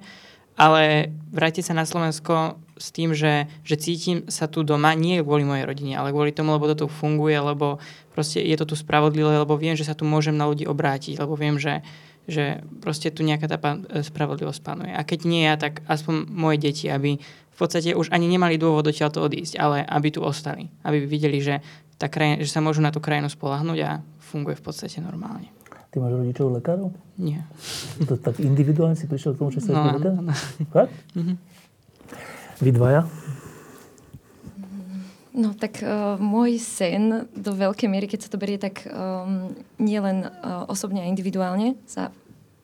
ale 0.61 1.09
vrátiť 1.33 1.73
sa 1.73 1.75
na 1.75 1.89
Slovensko 1.89 2.61
s 2.77 2.93
tým, 2.93 3.17
že, 3.17 3.49
že 3.65 3.81
cítim 3.81 4.29
sa 4.29 4.45
tu 4.45 4.61
doma, 4.61 4.93
nie 4.93 5.25
kvôli 5.25 5.49
mojej 5.49 5.65
rodine, 5.65 5.97
ale 5.97 6.13
kvôli 6.13 6.37
tomu, 6.37 6.53
lebo 6.53 6.69
to 6.69 6.85
tu 6.85 6.87
funguje, 6.93 7.39
lebo 7.41 7.81
proste 8.13 8.45
je 8.45 8.61
to 8.61 8.69
tu 8.69 8.75
spravodlivé, 8.77 9.41
lebo 9.41 9.57
viem, 9.57 9.73
že 9.73 9.89
sa 9.89 9.97
tu 9.97 10.05
môžem 10.05 10.37
na 10.37 10.45
ľudí 10.45 10.69
obrátiť, 10.69 11.17
lebo 11.17 11.33
viem, 11.33 11.57
že, 11.57 11.81
že 12.29 12.61
proste 12.85 13.09
tu 13.09 13.25
nejaká 13.25 13.49
tá 13.49 13.57
spravodlivosť 14.05 14.61
panuje. 14.61 14.93
A 14.93 15.01
keď 15.03 15.21
nie 15.25 15.49
ja, 15.49 15.57
tak 15.57 15.81
aspoň 15.89 16.29
moje 16.29 16.61
deti, 16.61 16.87
aby 16.93 17.17
v 17.19 17.57
podstate 17.57 17.97
už 17.97 18.13
ani 18.13 18.29
nemali 18.29 18.61
dôvod 18.61 18.87
odtiaľ 18.87 19.11
to 19.11 19.25
odísť, 19.25 19.59
ale 19.59 19.83
aby 19.83 20.15
tu 20.15 20.21
ostali. 20.23 20.69
Aby 20.85 21.09
videli, 21.09 21.41
že, 21.41 21.65
tá 21.99 22.07
krajina, 22.07 22.45
že 22.45 22.53
sa 22.53 22.63
môžu 22.63 22.85
na 22.85 22.95
tú 22.95 23.03
krajinu 23.03 23.27
spolahnúť 23.27 23.79
a 23.83 23.91
funguje 24.23 24.55
v 24.55 24.63
podstate 24.63 25.03
normálne. 25.03 25.51
Ty 25.89 26.05
máš 26.05 26.21
rodičov 26.21 26.53
lekárov? 26.55 26.93
Nie. 27.17 27.49
To 28.09 28.15
tak 28.15 28.39
individuálne 28.39 28.95
si 28.95 29.09
prišiel 29.09 29.35
k 29.35 29.39
tomu, 29.41 29.51
že 29.51 29.65
sa 29.65 29.73
no, 29.73 29.97
lekár? 29.97 30.15
No? 30.21 30.33
Mm-hmm. 31.17 31.37
Vy 32.63 32.71
dvaja? 32.77 33.09
No 35.39 35.55
tak 35.55 35.79
uh, 35.87 36.19
môj 36.19 36.59
sen 36.59 37.31
do 37.31 37.55
veľkej 37.55 37.87
miery, 37.87 38.11
keď 38.11 38.27
sa 38.27 38.31
to 38.35 38.43
berie 38.43 38.59
tak 38.59 38.83
um, 38.91 39.55
nielen 39.79 40.27
uh, 40.27 40.67
osobne 40.67 40.99
a 40.99 41.07
individuálne, 41.07 41.79
sa 41.87 42.11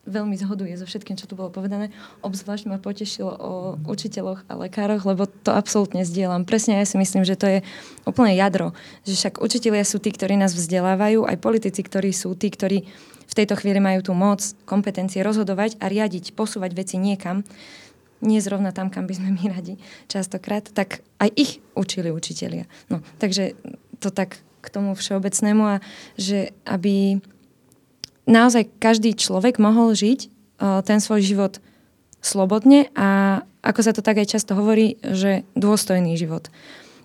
veľmi 0.05 0.36
zhoduje 0.36 0.74
so 0.76 0.84
všetkým, 0.84 1.16
čo 1.16 1.24
tu 1.24 1.38
bolo 1.38 1.48
povedané. 1.48 1.88
Obzvlášť 2.20 2.68
ma 2.68 2.82
potešilo 2.82 3.32
o 3.32 3.52
učiteľoch 3.88 4.44
a 4.51 4.52
lekároch, 4.59 5.06
lebo 5.06 5.24
to 5.24 5.55
absolútne 5.55 6.05
zdieľam. 6.05 6.44
Presne 6.44 6.76
ja 6.76 6.84
si 6.84 7.01
myslím, 7.01 7.24
že 7.24 7.38
to 7.40 7.46
je 7.48 7.59
úplne 8.05 8.36
jadro. 8.36 8.76
Že 9.09 9.14
však 9.16 9.34
učitelia 9.40 9.84
sú 9.86 10.02
tí, 10.02 10.12
ktorí 10.12 10.36
nás 10.36 10.52
vzdelávajú, 10.52 11.24
aj 11.24 11.40
politici, 11.40 11.80
ktorí 11.80 12.12
sú 12.12 12.36
tí, 12.36 12.52
ktorí 12.52 12.84
v 13.24 13.34
tejto 13.34 13.56
chvíli 13.56 13.80
majú 13.80 14.05
tú 14.05 14.12
moc, 14.12 14.44
kompetencie 14.68 15.24
rozhodovať 15.24 15.80
a 15.80 15.88
riadiť, 15.88 16.36
posúvať 16.36 16.76
veci 16.76 17.01
niekam, 17.01 17.40
nie 18.24 18.40
zrovna 18.40 18.72
tam, 18.72 18.88
kam 18.88 19.05
by 19.05 19.14
sme 19.20 19.36
my 19.36 19.44
radi 19.52 19.76
častokrát, 20.09 20.64
tak 20.72 21.05
aj 21.20 21.30
ich 21.36 21.52
učili 21.76 22.09
učitelia. 22.09 22.64
No, 22.88 23.05
takže 23.20 23.55
to 24.01 24.09
tak 24.09 24.40
k 24.64 24.66
tomu 24.72 24.96
všeobecnému 24.96 25.76
a 25.76 25.76
že 26.16 26.56
aby 26.64 27.20
naozaj 28.24 28.72
každý 28.80 29.12
človek 29.12 29.60
mohol 29.60 29.92
žiť 29.92 30.20
uh, 30.24 30.80
ten 30.80 30.98
svoj 31.05 31.20
život 31.20 31.60
slobodne 32.24 32.88
a 32.96 33.40
ako 33.60 33.80
sa 33.84 33.92
to 33.92 34.01
tak 34.01 34.20
aj 34.20 34.32
často 34.36 34.56
hovorí, 34.56 34.96
že 35.05 35.44
dôstojný 35.56 36.16
život. 36.16 36.48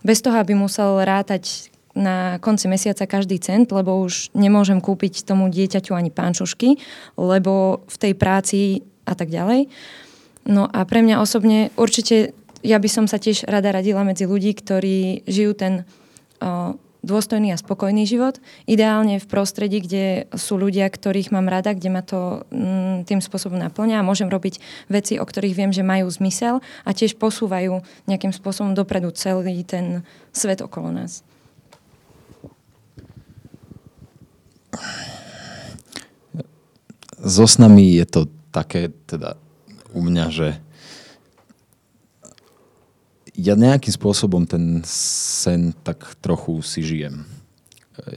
Bez 0.04 0.24
toho, 0.24 0.40
aby 0.40 0.56
musel 0.56 1.04
rátať 1.04 1.72
na 1.92 2.40
konci 2.40 2.72
mesiaca 2.72 3.04
každý 3.04 3.40
cent, 3.44 3.68
lebo 3.68 4.00
už 4.00 4.32
nemôžem 4.32 4.80
kúpiť 4.80 5.28
tomu 5.28 5.52
dieťaťu 5.52 5.92
ani 5.92 6.12
pánčušky, 6.12 6.80
lebo 7.20 7.84
v 7.84 7.96
tej 8.00 8.14
práci 8.16 8.60
a 9.04 9.14
tak 9.18 9.28
ďalej. 9.28 9.68
No 10.48 10.70
a 10.70 10.86
pre 10.88 11.04
mňa 11.04 11.22
osobne 11.22 11.74
určite 11.76 12.38
ja 12.64 12.78
by 12.80 12.90
som 12.92 13.06
sa 13.08 13.20
tiež 13.20 13.48
rada 13.48 13.72
radila 13.72 14.04
medzi 14.04 14.28
ľudí, 14.28 14.52
ktorí 14.52 15.24
žijú 15.24 15.52
ten 15.56 15.74
uh, 16.44 16.76
dôstojný 17.00 17.56
a 17.56 17.62
spokojný 17.62 18.04
život. 18.04 18.44
Ideálne 18.68 19.24
v 19.24 19.30
prostredí, 19.30 19.80
kde 19.80 20.28
sú 20.36 20.60
ľudia, 20.60 20.92
ktorých 20.92 21.32
mám 21.32 21.48
rada, 21.48 21.72
kde 21.72 21.90
ma 21.92 22.04
to 22.04 22.44
mm, 22.52 23.08
tým 23.08 23.24
spôsobom 23.24 23.56
naplňa 23.56 24.04
a 24.04 24.08
môžem 24.08 24.28
robiť 24.28 24.60
veci, 24.92 25.16
o 25.16 25.24
ktorých 25.24 25.56
viem, 25.56 25.72
že 25.72 25.88
majú 25.88 26.12
zmysel 26.12 26.60
a 26.84 26.90
tiež 26.92 27.16
posúvajú 27.16 27.80
nejakým 28.12 28.36
spôsobom 28.36 28.76
dopredu 28.76 29.16
celý 29.16 29.64
ten 29.64 30.04
svet 30.36 30.60
okolo 30.60 30.92
nás. 30.92 31.24
So 37.20 37.48
snami 37.48 38.00
je 38.00 38.06
to 38.08 38.22
také 38.52 38.92
teda 39.08 39.36
u 39.94 40.02
mňa, 40.06 40.26
že 40.30 40.48
ja 43.40 43.56
nejakým 43.56 43.96
spôsobom 43.96 44.44
ten 44.44 44.84
sen 44.84 45.72
tak 45.82 46.20
trochu 46.20 46.60
si 46.60 46.84
žijem. 46.84 47.24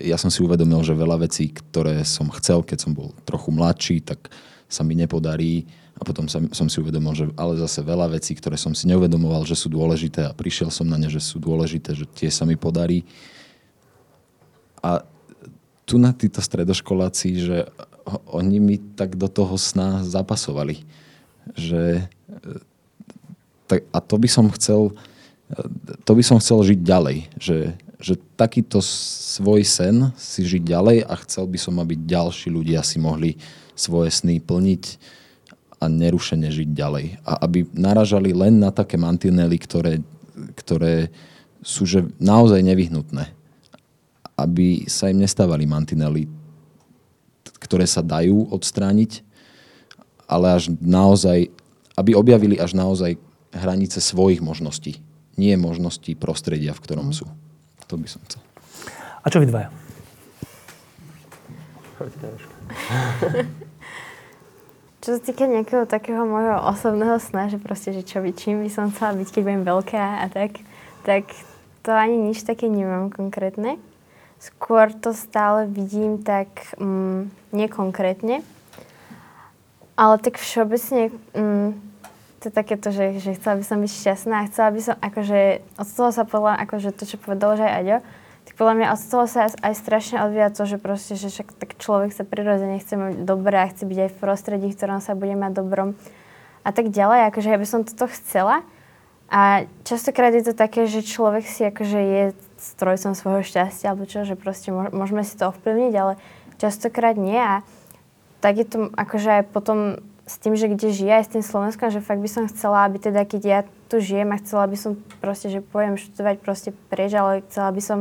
Ja 0.03 0.19
som 0.19 0.31
si 0.31 0.43
uvedomil, 0.43 0.83
že 0.83 0.99
veľa 0.99 1.23
vecí, 1.23 1.51
ktoré 1.51 2.03
som 2.03 2.31
chcel, 2.35 2.63
keď 2.63 2.79
som 2.87 2.93
bol 2.95 3.15
trochu 3.23 3.55
mladší, 3.55 4.03
tak 4.03 4.31
sa 4.67 4.83
mi 4.83 4.99
nepodarí 4.99 5.67
a 5.99 6.03
potom 6.03 6.27
som, 6.27 6.67
si 6.67 6.79
uvedomil, 6.83 7.15
že 7.15 7.25
ale 7.39 7.61
zase 7.61 7.85
veľa 7.87 8.11
vecí, 8.11 8.35
ktoré 8.35 8.59
som 8.59 8.75
si 8.75 8.91
neuvedomoval, 8.91 9.47
že 9.47 9.55
sú 9.55 9.71
dôležité 9.71 10.27
a 10.27 10.35
prišiel 10.35 10.73
som 10.73 10.89
na 10.89 10.99
ne, 10.99 11.07
že 11.07 11.23
sú 11.23 11.39
dôležité, 11.39 11.95
že 11.95 12.11
tie 12.11 12.27
sa 12.27 12.43
mi 12.43 12.59
podarí. 12.59 13.07
A 14.83 15.07
tu 15.87 16.03
na 16.03 16.11
títo 16.11 16.43
stredoškoláci, 16.43 17.29
že 17.39 17.71
oni 18.27 18.59
mi 18.59 18.77
tak 18.99 19.15
do 19.15 19.31
toho 19.31 19.55
sna 19.55 20.03
zapasovali. 20.03 20.83
Že, 21.59 22.07
tak, 23.67 23.81
a 23.91 23.99
to 23.99 24.17
by 24.19 24.29
som 24.29 24.47
chcel 24.55 24.95
to 26.05 26.13
by 26.17 26.23
som 26.25 26.41
chcel 26.41 26.65
žiť 26.65 26.81
ďalej. 26.81 27.17
Že, 27.37 27.59
že 28.01 28.15
takýto 28.35 28.81
svoj 28.83 29.63
sen 29.63 30.11
si 30.17 30.43
žiť 30.43 30.63
ďalej 30.65 30.97
a 31.05 31.15
chcel 31.23 31.45
by 31.45 31.59
som, 31.61 31.77
aby 31.79 31.95
ďalší 31.95 32.49
ľudia 32.49 32.81
si 32.81 32.97
mohli 32.97 33.37
svoje 33.77 34.13
sny 34.13 34.41
plniť 34.41 34.85
a 35.83 35.91
nerušene 35.91 36.49
žiť 36.49 36.71
ďalej. 36.73 37.07
A 37.27 37.33
aby 37.45 37.67
naražali 37.75 38.33
len 38.33 38.63
na 38.63 38.73
také 38.73 38.97
mantinely, 38.97 39.59
ktoré, 39.61 40.01
ktoré 40.57 41.13
sú 41.63 41.85
že 41.85 42.07
naozaj 42.17 42.63
nevyhnutné. 42.65 43.29
Aby 44.35 44.89
sa 44.89 45.13
im 45.13 45.21
nestávali 45.21 45.69
mantinely, 45.69 46.27
ktoré 47.61 47.87
sa 47.87 48.01
dajú 48.01 48.51
odstrániť, 48.51 49.23
ale 50.27 50.57
až 50.57 50.73
naozaj, 50.81 51.51
aby 51.99 52.17
objavili 52.17 52.57
až 52.57 52.75
naozaj 52.77 53.17
hranice 53.53 54.01
svojich 54.01 54.41
možností 54.41 55.01
nie 55.37 55.57
možnosti 55.57 56.13
prostredia, 56.17 56.77
v 56.77 56.83
ktorom 56.85 57.13
sú. 57.13 57.25
To 57.89 57.97
by 57.97 58.09
som 58.09 58.21
chcel. 58.29 58.41
A 59.23 59.27
čo 59.29 59.41
vy 59.41 59.47
dvaja? 59.49 59.69
Čo 65.03 65.19
sa 65.19 65.21
týka 65.21 65.51
nejakého 65.51 65.83
takého 65.83 66.23
môjho 66.23 66.63
osobného 66.63 67.19
sna, 67.19 67.51
že 67.51 67.59
proste, 67.59 67.91
že 67.91 68.07
čo 68.07 68.23
by, 68.23 68.31
čím 68.39 68.63
by 68.63 68.71
som 68.71 68.95
chcela 68.95 69.19
byť, 69.19 69.29
keď 69.35 69.43
budem 69.43 69.65
veľká 69.67 70.05
a 70.23 70.27
tak, 70.31 70.63
tak 71.03 71.27
to 71.83 71.91
ani 71.91 72.31
nič 72.31 72.47
také 72.47 72.71
nemám 72.71 73.11
konkrétne. 73.11 73.83
Skôr 74.39 74.95
to 74.95 75.11
stále 75.11 75.67
vidím 75.67 76.23
tak 76.23 76.49
mm, 76.79 77.35
nekonkrétne, 77.51 78.47
ale 79.97 80.15
tak 80.19 80.41
všeobecne 80.41 81.13
mm, 81.37 81.93
to 82.43 82.51
je 82.51 82.55
takéto, 82.55 82.91
že, 82.91 83.23
že 83.23 83.39
chcela 83.39 83.55
by 83.55 83.65
som 83.65 83.79
byť 83.79 83.93
šťastná 83.95 84.35
a 84.43 84.49
chcela 84.51 84.69
by 84.75 84.81
som, 84.83 84.97
akože 84.99 85.41
od 85.79 85.89
toho 85.89 86.11
sa 86.11 86.25
podľa, 86.27 86.59
akože 86.67 86.91
to, 86.91 87.07
čo 87.07 87.17
povedal, 87.23 87.55
že 87.55 87.63
aj 87.63 87.75
Aďo, 87.79 87.99
tak 88.43 88.55
podľa 88.59 88.75
mňa 88.75 88.87
od 88.91 89.01
toho 89.07 89.25
sa 89.31 89.41
aj 89.47 89.75
strašne 89.79 90.19
odvíja 90.27 90.51
to, 90.51 90.67
že 90.67 90.83
proste, 90.83 91.15
že 91.15 91.31
však 91.31 91.55
tak 91.55 91.79
človek 91.79 92.11
sa 92.11 92.27
prirodzene 92.27 92.83
chce 92.83 92.99
mať 92.99 93.15
dobre 93.23 93.55
a 93.55 93.71
chce 93.71 93.87
byť 93.87 93.99
aj 94.03 94.11
v 94.11 94.19
prostredí, 94.19 94.67
v 94.75 94.77
ktorom 94.77 94.99
sa 94.99 95.15
bude 95.15 95.39
mať 95.39 95.53
dobrom 95.55 95.95
a 96.67 96.71
tak 96.75 96.91
ďalej, 96.91 97.31
akože 97.31 97.49
ja 97.55 97.59
by 97.59 97.67
som 97.67 97.87
toto 97.87 98.11
chcela. 98.11 98.67
A 99.33 99.65
častokrát 99.87 100.35
je 100.35 100.45
to 100.45 100.53
také, 100.53 100.85
že 100.85 101.07
človek 101.07 101.47
si 101.49 101.65
akože 101.65 102.01
je 102.05 102.23
strojcom 102.61 103.17
svojho 103.17 103.43
šťastia 103.47 103.95
alebo 103.95 104.05
čo, 104.05 104.29
že 104.29 104.37
proste 104.37 104.75
môžeme 104.75 105.25
si 105.25 105.39
to 105.39 105.49
ovplyvniť, 105.49 105.95
ale 105.97 106.21
častokrát 106.61 107.17
nie. 107.17 107.39
A 107.39 107.65
tak 108.43 108.59
je 108.59 108.67
to 108.67 108.79
akože 108.91 109.31
aj 109.41 109.43
potom 109.55 110.03
s 110.27 110.35
tým, 110.39 110.59
že 110.59 110.67
kde 110.67 110.91
žije 110.91 111.13
aj 111.23 111.25
s 111.31 111.33
tým 111.39 111.45
Slovenskom, 111.47 111.95
že 111.95 112.03
fakt 112.03 112.19
by 112.19 112.31
som 112.31 112.51
chcela, 112.51 112.87
aby 112.87 112.99
teda, 112.99 113.23
keď 113.23 113.43
ja 113.43 113.61
tu 113.87 114.03
žijem 114.03 114.35
a 114.35 114.41
chcela 114.43 114.67
by 114.67 114.77
som 114.79 114.99
proste, 115.23 115.51
že 115.51 115.63
pojem 115.63 115.95
študovať 115.95 116.37
proste 116.43 116.71
preč, 116.91 117.15
ale 117.15 117.47
chcela 117.47 117.71
by 117.71 117.83
som, 117.83 117.99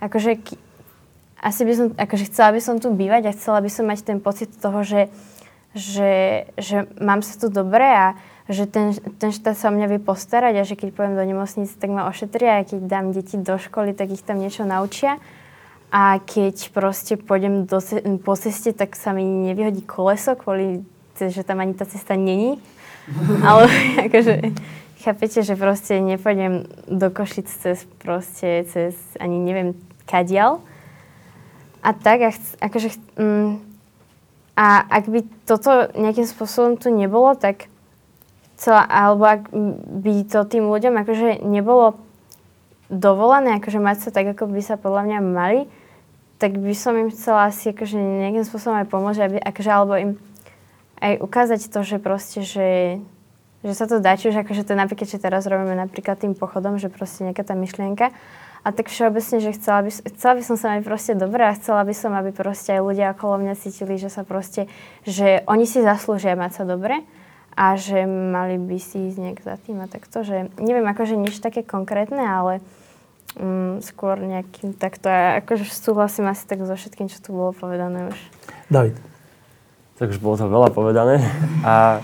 akože, 0.00 0.40
asi 1.40 1.62
by 1.64 1.72
som, 1.76 1.86
akože 1.96 2.24
chcela 2.32 2.50
by 2.56 2.60
som 2.60 2.76
tu 2.80 2.88
bývať 2.92 3.28
a 3.28 3.36
chcela 3.36 3.60
by 3.60 3.70
som 3.72 3.84
mať 3.88 4.00
ten 4.04 4.18
pocit 4.20 4.52
toho, 4.56 4.80
že, 4.84 5.12
že, 5.76 6.44
že 6.60 6.88
mám 7.00 7.20
sa 7.20 7.36
tu 7.40 7.48
dobre 7.52 7.84
a 7.84 8.16
že 8.50 8.66
ten, 8.66 8.92
ten 9.22 9.30
štát 9.30 9.54
sa 9.54 9.70
o 9.70 9.74
mňa 9.74 9.86
vie 9.96 10.00
postarať 10.02 10.54
a 10.60 10.66
že 10.66 10.74
keď 10.74 10.92
pojem 10.92 11.14
do 11.14 11.24
nemocnice, 11.24 11.70
tak 11.78 11.88
ma 11.94 12.10
ošetria 12.10 12.60
a 12.60 12.66
keď 12.66 12.84
dám 12.84 13.14
deti 13.14 13.38
do 13.38 13.56
školy, 13.56 13.94
tak 13.94 14.10
ich 14.10 14.26
tam 14.26 14.42
niečo 14.42 14.66
naučia. 14.66 15.22
A 15.90 16.22
keď 16.22 16.70
proste 16.70 17.18
pôjdem 17.18 17.66
do, 17.66 17.82
po 18.22 18.38
ceste, 18.38 18.70
tak 18.70 18.94
sa 18.94 19.10
mi 19.10 19.26
nevyhodí 19.26 19.82
koleso 19.82 20.38
kvôli 20.38 20.86
že 21.28 21.44
tam 21.44 21.60
ani 21.60 21.76
tá 21.76 21.84
cesta 21.84 22.16
není. 22.16 22.56
Ale 23.44 23.68
akože, 24.08 24.54
chápete, 25.04 25.44
že 25.44 25.58
proste 25.58 26.00
nepôjdem 26.00 26.64
do 26.88 27.12
Košic 27.12 27.50
cez 27.50 27.84
proste, 28.00 28.64
cez 28.72 28.96
ani 29.20 29.36
neviem 29.36 29.76
kadial. 30.08 30.64
A 31.84 31.92
tak, 31.92 32.24
a 32.24 32.30
chc, 32.32 32.44
akože, 32.60 32.88
mm, 33.20 33.50
a 34.56 34.84
ak 34.84 35.04
by 35.08 35.20
toto 35.48 35.88
nejakým 35.96 36.28
spôsobom 36.28 36.76
tu 36.76 36.92
nebolo, 36.92 37.32
tak 37.32 37.72
chcela, 38.56 38.84
alebo 38.84 39.24
ak 39.24 39.48
by 40.04 40.28
to 40.28 40.44
tým 40.44 40.68
ľuďom 40.68 41.00
akože 41.00 41.40
nebolo 41.48 41.96
dovolené, 42.92 43.56
akože 43.56 43.80
mať 43.80 43.96
sa 44.04 44.10
tak, 44.12 44.36
ako 44.36 44.52
by 44.52 44.60
sa 44.60 44.76
podľa 44.76 45.08
mňa 45.08 45.18
mali, 45.24 45.60
tak 46.40 46.56
by 46.56 46.72
som 46.72 46.96
im 46.96 47.12
chcela 47.12 47.52
asi 47.52 47.76
akože 47.76 48.00
nejakým 48.00 48.48
spôsobom 48.48 48.80
aj 48.80 48.88
pomôcť, 48.88 49.20
aby, 49.20 49.36
akože, 49.44 49.70
alebo 49.70 49.92
im 50.00 50.10
aj 51.04 51.20
ukázať 51.20 51.60
to, 51.68 51.80
že 51.84 51.96
proste, 52.00 52.40
že, 52.40 53.00
že 53.60 53.72
sa 53.76 53.84
to 53.84 54.00
dá, 54.00 54.16
čiže 54.16 54.40
akože 54.40 54.64
to 54.64 54.72
napríklad, 54.72 55.04
že 55.04 55.20
teraz 55.20 55.44
robíme 55.44 55.76
napríklad 55.76 56.16
tým 56.16 56.32
pochodom, 56.32 56.80
že 56.80 56.88
proste 56.88 57.28
nejaká 57.28 57.44
tá 57.44 57.52
myšlienka. 57.52 58.08
A 58.60 58.76
tak 58.76 58.92
všeobecne, 58.92 59.40
že 59.40 59.56
chcela 59.56 59.80
by, 59.84 59.90
chcela 60.16 60.34
by 60.36 60.42
som 60.44 60.56
sa 60.60 60.76
mať 60.76 60.84
proste 60.84 61.12
dobre 61.16 61.48
a 61.48 61.56
chcela 61.56 61.80
by 61.80 61.96
som, 61.96 62.12
aby 62.12 62.28
proste 62.28 62.76
aj 62.76 62.84
ľudia 62.84 63.16
okolo 63.16 63.40
mňa 63.40 63.54
cítili, 63.56 63.96
že 63.96 64.12
sa 64.12 64.20
proste, 64.20 64.68
že 65.08 65.44
oni 65.48 65.64
si 65.64 65.80
zaslúžia 65.80 66.36
mať 66.36 66.60
sa 66.60 66.64
dobre 66.68 67.00
a 67.56 67.76
že 67.80 68.04
mali 68.04 68.60
by 68.60 68.76
si 68.76 69.08
ísť 69.08 69.16
nejak 69.16 69.40
za 69.40 69.56
tým 69.56 69.80
a 69.80 69.88
takto, 69.88 70.20
že 70.20 70.52
neviem, 70.60 70.84
akože 70.84 71.16
nič 71.16 71.40
také 71.40 71.64
konkrétne, 71.64 72.20
ale 72.20 72.60
um, 73.36 73.78
skôr 73.84 74.18
nejakým 74.18 74.74
takto, 74.74 75.10
akože 75.10 75.68
súhlasím 75.68 76.26
asi 76.26 76.48
tak 76.48 76.64
so 76.64 76.74
všetkým, 76.74 77.06
čo 77.06 77.20
tu 77.22 77.36
bolo 77.36 77.54
povedané 77.54 78.10
už. 78.10 78.18
David 78.70 79.10
tak 80.00 80.16
už 80.16 80.18
bolo 80.24 80.40
to 80.40 80.48
veľa 80.48 80.72
povedané. 80.72 81.20
A 81.60 82.00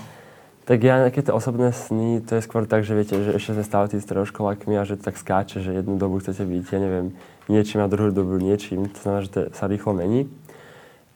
tak 0.69 0.85
ja 0.85 1.01
nejaké 1.01 1.25
tie 1.25 1.33
osobné 1.33 1.73
sny, 1.73 2.21
to 2.21 2.37
je 2.37 2.45
skôr 2.45 2.69
tak, 2.69 2.85
že 2.85 2.93
viete, 2.93 3.17
že 3.17 3.33
ešte 3.33 3.57
sme 3.57 3.65
stále 3.65 3.89
tí 3.89 3.97
stredoškolákmi 3.97 4.77
a 4.77 4.85
že 4.85 5.01
to 5.01 5.09
tak 5.09 5.17
skáče, 5.17 5.65
že 5.65 5.73
jednu 5.73 5.97
dobu 5.97 6.21
chcete 6.21 6.45
byť, 6.45 6.65
ja 6.77 6.81
neviem, 6.85 7.17
niečím 7.49 7.81
a 7.81 7.89
druhú 7.89 8.13
dobu 8.13 8.37
niečím. 8.37 8.93
To 8.93 8.99
znamená, 9.01 9.21
že 9.25 9.33
to 9.33 9.41
sa 9.57 9.65
rýchlo 9.65 9.97
mení. 9.97 10.29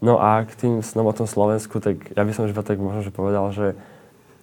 No 0.01 0.17
a 0.17 0.49
k 0.49 0.57
tým 0.57 0.81
snom 0.81 1.05
o 1.05 1.13
tom 1.13 1.29
Slovensku, 1.29 1.85
tak 1.85 2.17
ja 2.17 2.25
by 2.25 2.33
som 2.33 2.49
iba 2.49 2.65
tak 2.65 2.81
možno, 2.81 3.05
že 3.05 3.13
povedal, 3.13 3.45
že, 3.53 3.77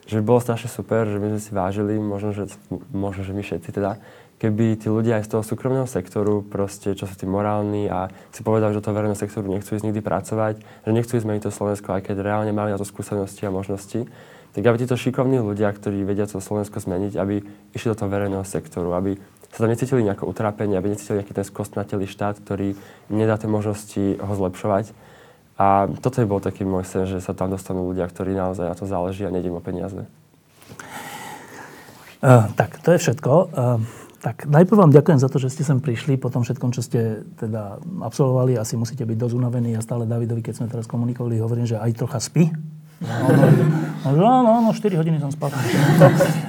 že 0.05 0.21
by 0.21 0.37
bolo 0.37 0.37
strašne 0.37 0.69
super, 0.69 1.09
že 1.09 1.17
by 1.17 1.33
sme 1.33 1.41
si 1.41 1.51
vážili, 1.57 1.97
možno, 1.97 2.37
že, 2.37 2.53
možno, 2.93 3.25
že 3.25 3.33
my 3.33 3.41
všetci 3.41 3.73
teda, 3.73 3.97
keby 4.37 4.77
tí 4.77 4.87
ľudia 4.87 5.17
aj 5.17 5.25
z 5.25 5.31
toho 5.33 5.43
súkromného 5.43 5.89
sektoru, 5.89 6.45
proste, 6.45 6.93
čo 6.93 7.09
sú 7.09 7.17
tí 7.17 7.25
morálni 7.25 7.89
a 7.89 8.13
si 8.29 8.45
povedali, 8.45 8.73
že 8.73 8.79
do 8.81 8.85
toho 8.85 8.97
verejného 8.97 9.17
sektoru 9.17 9.49
nechcú 9.49 9.73
ísť 9.73 9.85
nikdy 9.89 10.01
pracovať, 10.05 10.55
že 10.61 10.91
nechcú 10.93 11.17
zmeniť 11.17 11.49
to 11.49 11.51
Slovensko, 11.51 11.97
aj 11.97 12.05
keď 12.05 12.21
reálne 12.21 12.53
mali 12.53 12.69
na 12.69 12.77
to 12.77 12.85
skúsenosti 12.85 13.49
a 13.49 13.53
možnosti, 13.53 14.05
tak 14.53 14.61
aby 14.61 14.77
títo 14.77 14.97
šikovní 14.97 15.41
ľudia, 15.41 15.73
ktorí 15.73 16.05
vedia 16.05 16.29
to 16.29 16.37
Slovensko 16.37 16.77
zmeniť, 16.77 17.13
aby 17.17 17.41
išli 17.73 17.93
do 17.93 17.97
toho 17.97 18.09
verejného 18.13 18.45
sektoru, 18.45 18.93
aby 18.93 19.17
sa 19.53 19.65
tam 19.65 19.73
necítili 19.73 20.05
nejako 20.05 20.29
utrapenie, 20.29 20.77
aby 20.77 20.93
necítili 20.93 21.21
nejaký 21.21 21.33
ten 21.33 21.45
skostnatelý 21.45 22.05
štát, 22.05 22.37
ktorý 22.41 22.77
nedá 23.09 23.41
tie 23.41 23.49
možnosti 23.49 24.21
ho 24.21 24.33
zlepšovať. 24.37 24.93
A 25.57 25.89
toto 25.89 26.21
je 26.21 26.29
bol 26.29 26.37
taký 26.37 26.61
môj 26.61 26.85
sen, 26.85 27.09
že 27.09 27.17
sa 27.17 27.33
tam 27.33 27.49
dostanú 27.49 27.89
ľudia, 27.89 28.05
ktorí 28.05 28.37
naozaj 28.37 28.69
na 28.69 28.77
to 28.77 28.85
záleží 28.85 29.25
a 29.25 29.33
nedím 29.33 29.57
o 29.57 29.61
peniaze. 29.63 30.05
Uh, 32.21 32.49
tak, 32.53 32.77
to 32.85 32.93
je 32.93 33.01
všetko. 33.01 33.31
Uh, 33.53 33.81
tak 34.27 34.43
najprv 34.43 34.75
vám 34.75 34.91
ďakujem 34.91 35.23
za 35.23 35.31
to, 35.31 35.39
že 35.39 35.55
ste 35.55 35.63
sem 35.63 35.79
prišli 35.79 36.19
po 36.19 36.27
tom 36.27 36.43
všetkom, 36.43 36.75
čo 36.75 36.83
ste 36.83 37.23
teda 37.39 37.79
absolvovali. 38.03 38.59
Asi 38.59 38.75
musíte 38.75 39.07
byť 39.07 39.15
dosť 39.15 39.39
unavení. 39.39 39.71
Ja 39.71 39.79
stále 39.79 40.03
Davidovi, 40.03 40.43
keď 40.43 40.59
sme 40.59 40.67
teraz 40.67 40.83
komunikovali, 40.83 41.39
hovorím, 41.39 41.63
že 41.63 41.79
aj 41.79 41.95
trocha 41.95 42.19
spí. 42.19 42.51
No, 44.03 44.11
no, 44.11 44.43
no, 44.43 44.51
no 44.67 44.69
4 44.75 44.99
hodiny 44.99 45.23
som 45.23 45.31
spal. 45.31 45.55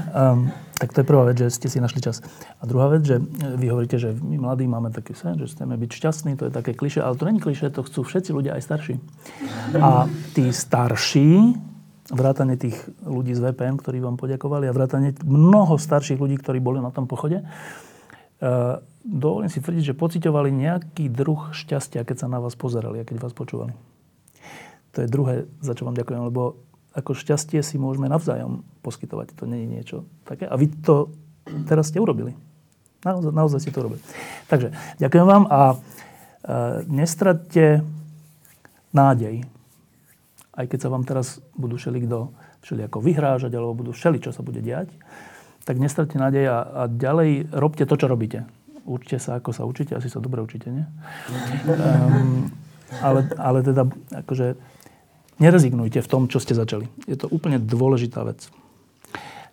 Um, 0.09 0.51
tak 0.75 0.91
to 0.91 1.03
je 1.03 1.07
prvá 1.07 1.23
vec, 1.31 1.39
že 1.39 1.55
ste 1.55 1.71
si 1.71 1.79
našli 1.79 2.03
čas. 2.03 2.19
A 2.59 2.67
druhá 2.67 2.91
vec, 2.91 3.07
že 3.07 3.23
vy 3.55 3.71
hovoríte, 3.71 3.95
že 3.95 4.11
my 4.11 4.43
mladí 4.43 4.67
máme 4.67 4.91
taký 4.91 5.15
sen, 5.15 5.39
že 5.39 5.47
chceme 5.47 5.79
byť 5.79 5.91
šťastní, 5.95 6.35
to 6.35 6.51
je 6.51 6.53
také 6.55 6.75
kliše, 6.75 6.99
ale 6.99 7.15
to 7.15 7.31
není 7.31 7.39
kliše, 7.39 7.71
to 7.71 7.87
chcú 7.87 8.03
všetci 8.03 8.31
ľudia 8.35 8.59
aj 8.59 8.63
starší. 8.67 8.95
A 9.79 10.11
tí 10.35 10.51
starší, 10.51 11.55
vrátane 12.09 12.57
tých 12.57 12.77
ľudí 13.05 13.37
z 13.37 13.53
VPN, 13.53 13.77
ktorí 13.81 14.01
vám 14.01 14.17
poďakovali 14.17 14.69
a 14.69 14.77
vrátane 14.77 15.13
mnoho 15.23 15.77
starších 15.77 16.17
ľudí, 16.17 16.41
ktorí 16.41 16.59
boli 16.61 16.81
na 16.81 16.89
tom 16.89 17.05
pochode, 17.05 17.45
uh, 17.45 18.81
dovolím 19.05 19.53
si 19.53 19.61
tvrdiť, 19.61 19.93
že 19.93 19.99
pocitovali 19.99 20.49
nejaký 20.49 21.13
druh 21.13 21.53
šťastia, 21.53 22.05
keď 22.09 22.17
sa 22.25 22.29
na 22.33 22.41
vás 22.41 22.57
pozerali 22.57 23.01
a 23.01 23.09
keď 23.09 23.21
vás 23.21 23.37
počúvali. 23.37 23.77
To 24.97 25.05
je 25.05 25.09
druhé, 25.09 25.45
za 25.61 25.77
čo 25.77 25.85
vám 25.85 25.97
ďakujem, 25.97 26.23
lebo 26.33 26.57
ako 26.97 27.13
šťastie 27.15 27.61
si 27.61 27.77
môžeme 27.77 28.09
navzájom 28.09 28.65
poskytovať. 28.81 29.37
To 29.39 29.45
nie 29.45 29.63
je 29.65 29.69
niečo 29.69 29.97
také. 30.25 30.49
A 30.49 30.57
vy 30.57 30.73
to 30.83 31.13
teraz 31.69 31.93
ste 31.93 32.01
urobili. 32.01 32.35
Naozaj, 33.07 33.31
naozaj 33.31 33.61
ste 33.63 33.71
to 33.71 33.87
urobili. 33.87 34.03
Takže 34.51 34.75
ďakujem 34.99 35.27
vám 35.29 35.45
a 35.47 35.61
e, 35.71 35.77
nestratte 36.91 37.87
nádej. 38.91 39.47
Aj 40.59 40.67
keď 40.67 40.79
sa 40.83 40.89
vám 40.91 41.07
teraz 41.07 41.39
budú 41.55 41.79
všeli 41.79 42.03
kto 42.11 42.35
všeli 42.67 42.91
ako 42.91 42.99
vyhrážať, 42.99 43.55
alebo 43.55 43.79
budú 43.79 43.95
všeli, 43.95 44.19
čo 44.19 44.35
sa 44.35 44.43
bude 44.43 44.59
diať, 44.59 44.91
tak 45.63 45.79
nestratte 45.79 46.19
nádej 46.19 46.51
a, 46.51 46.59
a 46.59 46.83
ďalej 46.91 47.55
robte 47.55 47.87
to, 47.87 47.95
čo 47.95 48.11
robíte. 48.11 48.43
Učte 48.89 49.21
sa, 49.23 49.39
ako 49.39 49.55
sa 49.55 49.63
učíte. 49.69 49.95
Asi 49.95 50.09
sa 50.11 50.19
dobre 50.19 50.41
učíte, 50.41 50.73
nie? 50.73 50.83
Um, 51.69 52.49
ale, 53.05 53.29
ale 53.37 53.61
teda, 53.61 53.85
akože 54.25 54.57
nerezignujte 55.39 56.01
v 56.01 56.09
tom, 56.09 56.25
čo 56.27 56.41
ste 56.41 56.57
začali. 56.57 56.89
Je 57.05 57.21
to 57.21 57.29
úplne 57.29 57.61
dôležitá 57.61 58.25
vec. 58.25 58.49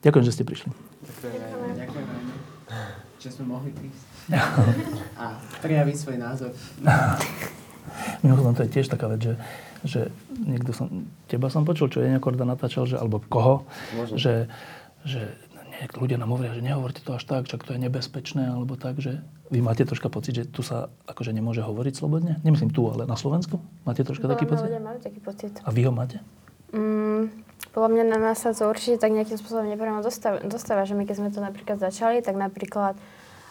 Ďakujem, 0.01 0.25
že 0.25 0.33
ste 0.33 0.47
prišli. 0.47 0.71
Ďakujem. 0.71 1.75
Ďakujem, 1.83 2.07
že 3.19 3.29
sme 3.29 3.45
mohli 3.51 3.69
prísť. 3.75 4.03
A 5.21 5.37
prejaviť 5.61 5.95
svoj 5.99 6.17
názor. 6.17 6.51
Mimochodom, 8.23 8.57
to 8.57 8.65
je 8.65 8.71
tiež 8.71 8.87
taká 8.89 9.11
vec, 9.11 9.21
že, 9.21 9.33
že 9.85 10.09
niekto 10.33 10.73
som, 10.73 11.07
teba 11.29 11.47
som 11.53 11.63
počul, 11.63 11.87
čo 11.93 12.01
Jeňa 12.01 12.19
Korda 12.19 12.43
natáčal, 12.43 12.89
že, 12.89 12.97
alebo 12.97 13.21
koho, 13.21 13.69
že, 14.17 14.49
že 15.05 15.37
niekto 15.81 16.01
ľudia 16.01 16.17
nám 16.17 16.33
hovoria, 16.33 16.55
že 16.55 16.63
nehovorte 16.65 17.03
to 17.03 17.15
až 17.15 17.23
tak, 17.23 17.47
čak 17.47 17.63
to 17.63 17.75
je 17.75 17.79
nebezpečné, 17.79 18.49
alebo 18.49 18.79
tak, 18.79 18.99
že 18.99 19.21
vy 19.53 19.61
máte 19.61 19.85
troška 19.85 20.09
pocit, 20.09 20.33
že 20.33 20.43
tu 20.49 20.65
sa 20.65 20.89
akože 21.05 21.29
nemôže 21.29 21.61
hovoriť 21.61 21.93
slobodne? 21.93 22.41
Nemyslím 22.41 22.73
tu, 22.73 22.87
ale 22.89 23.05
na 23.05 23.13
Slovensku? 23.13 23.61
Máte 23.85 24.01
troška 24.01 24.25
taký 24.25 24.49
pocit? 24.49 24.67
Ľudia 24.67 24.81
majú 24.81 24.97
taký 24.97 25.19
pocit. 25.21 25.53
A 25.61 25.69
vy 25.69 25.85
ho 25.85 25.93
máte? 25.93 26.17
Mm, 26.73 27.29
podľa 27.71 27.89
mňa 27.91 28.03
na 28.09 28.17
nás 28.17 28.41
sa 28.41 28.51
to 28.55 28.65
určite 28.65 28.97
tak 28.97 29.13
nejakým 29.13 29.37
spôsobom 29.37 29.69
nepriamo 29.69 30.01
dostáva, 30.01 30.41
dostáva, 30.41 30.87
že 30.89 30.97
my 30.97 31.05
keď 31.05 31.15
sme 31.21 31.29
to 31.29 31.39
napríklad 31.43 31.77
začali, 31.77 32.25
tak 32.25 32.35
napríklad 32.35 32.97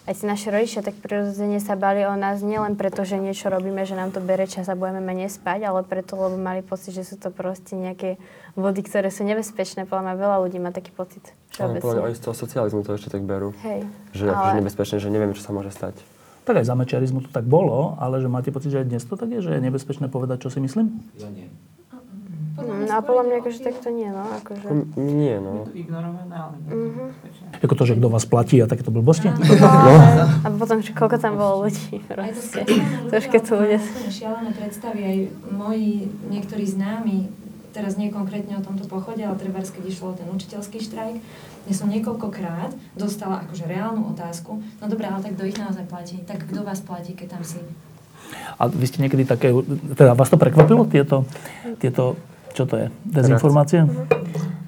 aj 0.05 0.15
si 0.21 0.25
naši 0.29 0.53
rodičia 0.53 0.85
tak 0.85 1.01
prirodzene 1.01 1.57
sa 1.65 1.81
bali 1.81 2.05
o 2.05 2.13
nás 2.13 2.45
nielen 2.45 2.77
preto, 2.77 3.09
že 3.09 3.17
niečo 3.17 3.49
robíme, 3.49 3.89
že 3.89 3.97
nám 3.97 4.13
to 4.13 4.21
bere 4.21 4.45
čas 4.45 4.69
a 4.69 4.77
budeme 4.77 5.01
menej 5.01 5.33
spať, 5.33 5.65
ale 5.65 5.81
preto, 5.81 6.21
lebo 6.21 6.37
mali 6.37 6.61
pocit, 6.61 6.93
že 6.93 7.09
sú 7.09 7.17
to 7.17 7.33
proste 7.33 7.73
nejaké 7.73 8.21
vody, 8.53 8.85
ktoré 8.85 9.09
sú 9.09 9.25
nebezpečné. 9.25 9.89
Podľa 9.89 10.13
mňa 10.13 10.15
veľa 10.21 10.37
ľudí 10.45 10.61
má 10.61 10.77
taký 10.77 10.93
pocit. 10.93 11.25
Ale 11.57 11.81
podľa 11.81 12.13
mňa 12.13 12.21
z 12.21 12.25
toho 12.29 12.37
socializmu 12.37 12.85
to 12.85 12.93
ešte 12.93 13.09
tak 13.09 13.25
berú. 13.25 13.57
Hej. 13.65 13.89
Že 14.13 14.25
ale... 14.29 14.37
akože 14.37 14.55
nebezpečné, 14.61 14.97
že 15.01 15.09
nevieme, 15.09 15.33
čo 15.33 15.45
sa 15.45 15.57
môže 15.57 15.73
stať. 15.73 15.97
Tak 16.45 16.61
aj 16.61 16.69
za 16.69 16.77
mečiarizmu 16.77 17.25
to 17.25 17.31
tak 17.33 17.49
bolo, 17.49 17.97
ale 17.97 18.21
že 18.21 18.29
máte 18.29 18.53
pocit, 18.53 18.69
že 18.69 18.85
aj 18.85 18.89
dnes 18.93 19.03
to 19.09 19.17
tak 19.17 19.33
je, 19.33 19.41
že 19.41 19.57
je 19.57 19.61
nebezpečné 19.65 20.13
povedať, 20.13 20.45
čo 20.45 20.53
si 20.53 20.61
myslím? 20.61 20.93
Ja 21.17 21.33
nie. 21.33 21.49
Mm, 22.55 22.87
no 22.87 22.93
a 22.95 23.03
podľa 23.03 23.23
mňa 23.27 23.37
akože 23.43 23.59
takto 23.67 23.91
nie, 23.91 24.07
no. 24.07 24.23
Akože... 24.39 24.67
Nie, 24.95 25.43
no. 25.43 25.67
Je 25.67 25.75
to 25.75 25.75
ignorované, 25.75 26.35
ale 26.35 26.55
Mhm. 26.71 27.05
Ako 27.65 27.75
to, 27.75 27.85
že 27.89 27.99
kto 27.99 28.07
vás 28.13 28.25
platí 28.29 28.63
a 28.63 28.71
takéto 28.71 28.95
blbosti? 28.95 29.27
No, 29.35 30.27
a 30.47 30.49
potom, 30.55 30.79
že 30.79 30.95
koľko 30.95 31.19
tam 31.19 31.35
bolo 31.35 31.67
ľudí. 31.67 31.99
Proste. 32.07 32.63
To 33.11 33.15
ľudia... 33.59 33.79
Úplne 33.83 34.13
šialené 34.13 34.51
predstavy. 34.55 35.01
Aj 35.03 35.19
moji 35.51 36.07
niektorí 36.31 36.63
známi, 36.69 37.27
teraz 37.75 37.99
nie 37.99 38.15
konkrétne 38.15 38.55
o 38.55 38.63
tomto 38.63 38.87
pochode, 38.87 39.19
ale 39.27 39.35
treba, 39.35 39.59
keď 39.59 39.85
išlo 39.91 40.15
o 40.15 40.19
ten 40.19 40.31
učiteľský 40.31 40.79
štrajk, 40.79 41.19
ja 41.65 41.75
som 41.75 41.91
niekoľkokrát 41.91 42.71
dostala 42.95 43.43
akože 43.43 43.67
reálnu 43.67 44.15
otázku, 44.15 44.63
no 44.63 44.85
dobré, 44.87 45.11
ale 45.11 45.25
tak 45.27 45.35
kto 45.35 45.49
ich 45.49 45.59
naozaj 45.59 45.85
platí? 45.91 46.23
Tak 46.23 46.47
kto 46.47 46.63
vás 46.63 46.79
platí, 46.85 47.17
keď 47.19 47.41
tam 47.41 47.43
si? 47.43 47.59
A 48.61 48.71
vy 48.71 48.87
ste 48.87 49.03
niekedy 49.03 49.27
také, 49.27 49.51
teda 49.99 50.15
vás 50.15 50.31
to 50.31 50.39
prekvapilo, 50.39 50.87
tieto, 50.87 51.27
tieto 51.83 52.15
čo 52.55 52.71
to 52.71 52.75
je, 52.79 52.87
dezinformácie? 53.03 53.83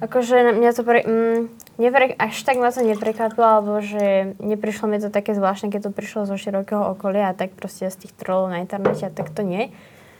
Akože 0.02 0.52
mňa 0.52 0.70
to 0.76 0.82
pre, 0.84 1.00
mm, 1.00 1.38
nepre, 1.80 2.12
až 2.20 2.36
tak 2.44 2.60
ma 2.60 2.68
to 2.68 2.84
neprekvapilo, 2.84 3.46
alebo 3.46 3.80
že 3.80 4.36
neprišlo 4.42 4.90
mi 4.90 5.00
to 5.00 5.08
také 5.08 5.32
zvláštne, 5.32 5.72
keď 5.72 5.88
to 5.88 5.90
prišlo 5.94 6.28
zo 6.28 6.36
širokého 6.36 6.92
okolia 6.92 7.32
a 7.32 7.36
tak 7.38 7.56
proste 7.56 7.88
z 7.88 8.04
tých 8.04 8.12
trolov 8.12 8.52
na 8.52 8.60
internete 8.60 9.08
a 9.08 9.14
tak 9.14 9.32
to 9.32 9.40
nie. 9.40 9.72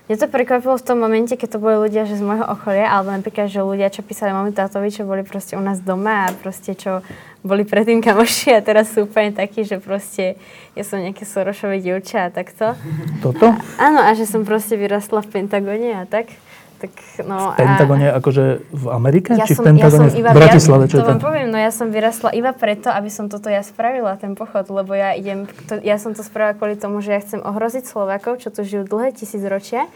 Mňa 0.07 0.23
to 0.23 0.31
prekvapilo 0.31 0.79
v 0.79 0.87
tom 0.87 1.03
momente, 1.03 1.35
keď 1.35 1.59
to 1.59 1.59
boli 1.59 1.83
ľudia 1.83 2.07
že 2.07 2.15
z 2.15 2.23
môjho 2.23 2.47
okolia, 2.47 2.87
alebo 2.87 3.11
napríklad, 3.11 3.51
že 3.51 3.59
ľudia, 3.59 3.91
čo 3.91 4.07
písali 4.07 4.31
mami 4.31 4.55
tátovi, 4.55 4.87
čo 4.95 5.03
boli 5.03 5.27
proste 5.27 5.59
u 5.59 5.63
nás 5.63 5.83
doma 5.83 6.31
a 6.31 6.35
proste 6.39 6.79
čo 6.79 7.03
boli 7.43 7.67
predtým 7.67 7.99
kamoši 7.99 8.55
a 8.55 8.63
teraz 8.63 8.95
sú 8.95 9.11
úplne 9.11 9.35
takí, 9.35 9.67
že 9.67 9.83
proste 9.83 10.39
ja 10.79 10.87
som 10.87 11.03
nejaké 11.03 11.27
Sorošové 11.27 11.83
dievča 11.83 12.31
a 12.31 12.31
takto. 12.31 12.79
Toto? 13.19 13.51
Áno, 13.83 13.99
a 13.99 14.15
že 14.15 14.31
som 14.31 14.47
proste 14.47 14.79
vyrastla 14.79 15.27
v 15.27 15.43
Pentagone 15.43 15.99
a 15.99 16.07
tak. 16.07 16.31
Tak, 16.77 16.93
no, 17.25 17.57
V 17.57 17.57
Pentagone 17.57 18.13
akože 18.13 18.45
v 18.69 18.85
Amerike? 18.93 19.33
Ja 19.33 19.49
či 19.49 19.57
som, 19.57 19.65
v 19.65 19.73
Pentagone 19.73 20.09
ja 20.09 20.13
som 20.13 20.21
iba, 20.21 20.31
v 20.31 20.37
Bratislave? 20.37 20.85
Čo 20.93 20.97
ja, 20.97 21.01
to 21.01 21.09
vám 21.17 21.25
poviem, 21.25 21.49
no 21.49 21.57
ja 21.57 21.73
som 21.73 21.89
vyrastla 21.89 22.37
iba 22.37 22.53
preto, 22.53 22.93
aby 22.93 23.09
som 23.09 23.33
toto 23.33 23.49
ja 23.49 23.65
spravila, 23.65 24.21
ten 24.21 24.37
pochod, 24.37 24.69
lebo 24.69 24.93
ja 24.93 25.17
idem, 25.17 25.49
to, 25.69 25.81
ja 25.81 25.97
som 25.97 26.13
to 26.13 26.21
spravila 26.21 26.53
kvôli 26.53 26.77
tomu, 26.77 27.01
že 27.01 27.17
ja 27.17 27.21
chcem 27.25 27.41
ohroziť 27.41 27.89
Slovákov, 27.89 28.45
čo 28.45 28.53
tu 28.53 28.61
žijú 28.61 28.85
dlhé 28.85 29.17
tisícročia 29.17 29.89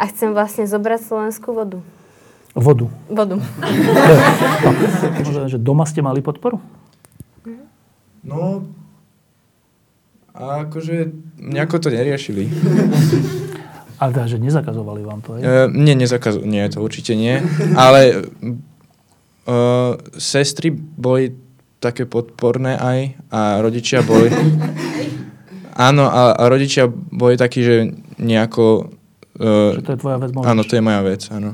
a 0.00 0.02
chcem 0.08 0.32
vlastne 0.32 0.64
zobrať 0.64 1.00
slovenskú 1.04 1.52
vodu. 1.52 1.84
Vodu. 2.56 2.88
Vodu. 3.12 3.36
Možno, 5.20 5.52
že 5.52 5.60
doma 5.60 5.84
ste 5.84 6.00
mali 6.00 6.24
podporu? 6.24 6.60
No, 8.22 8.64
a 10.32 10.64
akože 10.64 11.12
nejako 11.36 11.76
to 11.76 11.88
neriešili. 11.92 12.48
Ale 14.02 14.10
teda, 14.10 14.26
že 14.26 14.42
nezakazovali 14.42 15.06
vám 15.06 15.22
to, 15.22 15.38
je? 15.38 15.46
Uh, 15.46 15.70
nie, 15.70 15.94
nezakazu- 15.94 16.42
nie, 16.42 16.66
to 16.66 16.82
určite 16.82 17.14
nie. 17.14 17.38
Ale 17.78 18.26
uh, 19.46 19.94
sestry 20.18 20.74
boli 20.74 21.38
také 21.78 22.02
podporné 22.10 22.74
aj 22.74 22.98
a 23.30 23.40
rodičia 23.62 24.02
boli... 24.02 24.26
Áno, 25.78 26.10
a, 26.10 26.34
a 26.34 26.42
rodičia 26.50 26.90
boli 26.90 27.38
takí, 27.38 27.62
že 27.62 27.94
nejako... 28.18 28.90
Uh, 29.38 29.78
Že 29.78 29.86
to 29.86 29.92
je 29.94 29.98
tvoja 30.02 30.18
vec, 30.18 30.30
môžeš. 30.34 30.46
áno, 30.50 30.60
to 30.66 30.74
je 30.74 30.82
moja 30.82 31.00
vec, 31.06 31.22
áno. 31.30 31.50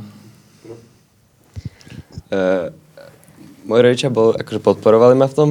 Uh, 2.28 2.68
moji 3.64 3.80
rodičia 3.84 4.08
bol, 4.08 4.32
akože 4.32 4.60
podporovali 4.60 5.14
ma 5.16 5.28
v 5.28 5.36
tom, 5.36 5.48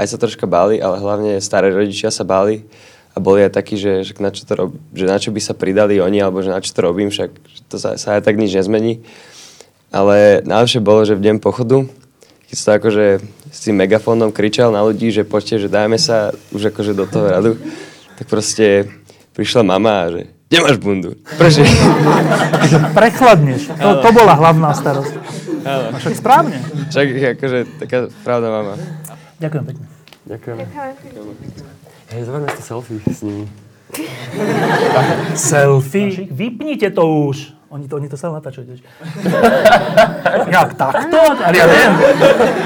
aj 0.00 0.06
sa 0.08 0.16
troška 0.16 0.48
báli, 0.48 0.80
ale 0.80 0.96
hlavne 0.96 1.36
staré 1.40 1.72
rodičia 1.72 2.08
sa 2.08 2.24
báli 2.24 2.64
a 3.12 3.16
boli 3.20 3.44
aj 3.44 3.52
takí, 3.52 3.76
že, 3.76 4.08
že, 4.08 4.16
na 4.16 4.32
čo 4.32 4.48
to 4.48 4.52
rob, 4.56 4.70
že 4.96 5.04
na 5.04 5.20
čo 5.20 5.28
by 5.28 5.40
sa 5.40 5.52
pridali 5.52 6.00
oni, 6.00 6.24
alebo 6.24 6.40
že 6.40 6.48
na 6.48 6.64
čo 6.64 6.72
to 6.72 6.80
robím, 6.80 7.12
však 7.12 7.30
že 7.32 7.60
to 7.68 7.76
sa, 7.76 8.00
sa 8.00 8.16
aj 8.16 8.24
tak 8.24 8.40
nič 8.40 8.56
nezmení. 8.56 9.04
Ale 9.92 10.40
najlepšie 10.48 10.80
bolo, 10.80 11.04
že 11.04 11.12
v 11.12 11.28
deň 11.28 11.36
pochodu, 11.44 11.84
keď 12.48 12.56
sa 12.56 12.80
akože 12.80 13.20
s 13.52 13.58
tým 13.68 13.76
megafónom 13.76 14.32
kričal 14.32 14.72
na 14.72 14.80
ľudí, 14.80 15.12
že 15.12 15.28
poďte, 15.28 15.68
že 15.68 15.68
dajme 15.68 16.00
sa 16.00 16.32
už 16.56 16.72
akože 16.72 16.96
do 16.96 17.04
toho 17.04 17.26
radu, 17.28 17.52
tak 18.16 18.32
proste 18.32 18.88
prišla 19.36 19.60
mama 19.60 20.08
a 20.08 20.10
že 20.12 20.22
kde 20.52 20.68
máš 20.68 20.76
bundu? 20.84 21.16
Prečo? 21.40 21.64
Prechladneš. 23.00 23.72
To, 23.72 24.04
to 24.04 24.08
bola 24.12 24.36
hlavná 24.36 24.76
starosť. 24.76 25.16
A 25.64 25.96
však 25.96 26.12
správne. 26.12 26.60
Však 26.92 27.40
akože 27.40 27.58
taká 27.80 28.12
pravda 28.20 28.52
mama. 28.52 28.76
Ďakujem 29.40 29.64
pekne. 29.64 29.86
Ďakujem. 30.28 31.80
Hej, 32.12 32.28
zoberme 32.28 32.48
si 32.52 32.62
selfie 32.62 33.00
s 33.08 33.24
nimi. 33.24 33.48
Selfie. 35.52 36.28
Vypnite 36.28 36.92
to 36.92 37.04
už. 37.08 37.56
Oni 37.72 37.88
to, 37.88 37.96
oni 37.96 38.08
to 38.12 38.20
stále 38.20 38.36
natáčajú. 38.36 38.68
tiež. 38.68 38.84
Jak 40.60 40.76
takto? 40.76 41.16
Ale 41.40 41.56
ja 41.56 41.64
neviem. 41.64 41.94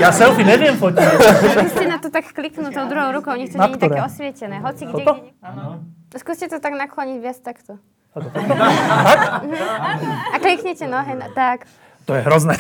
Ja 0.03 0.11
selfie 0.11 0.43
neviem 0.43 0.75
fotiť. 0.75 0.99
Vy 1.63 1.71
ste 1.71 1.87
na 1.87 2.03
to 2.03 2.11
tak 2.11 2.27
kliknú 2.35 2.75
tou 2.75 2.91
druhou 2.91 3.15
rukou, 3.15 3.39
nech 3.39 3.55
to 3.55 3.63
nie 3.63 3.71
je 3.71 3.87
také 3.87 4.03
osvietené. 4.03 4.59
Hoci 4.67 4.83
kde, 4.91 5.07
Toto? 5.07 5.13
kde. 5.23 6.19
Skúste 6.19 6.51
to 6.51 6.59
tak 6.59 6.75
nakloniť 6.75 7.19
viac 7.23 7.39
takto. 7.39 7.79
Mhm. 8.19 9.55
A 10.35 10.37
kliknite 10.43 10.91
nohe 10.91 11.15
na, 11.15 11.31
tak. 11.39 11.71
To 12.11 12.19
je 12.19 12.23
hrozné. 12.27 12.59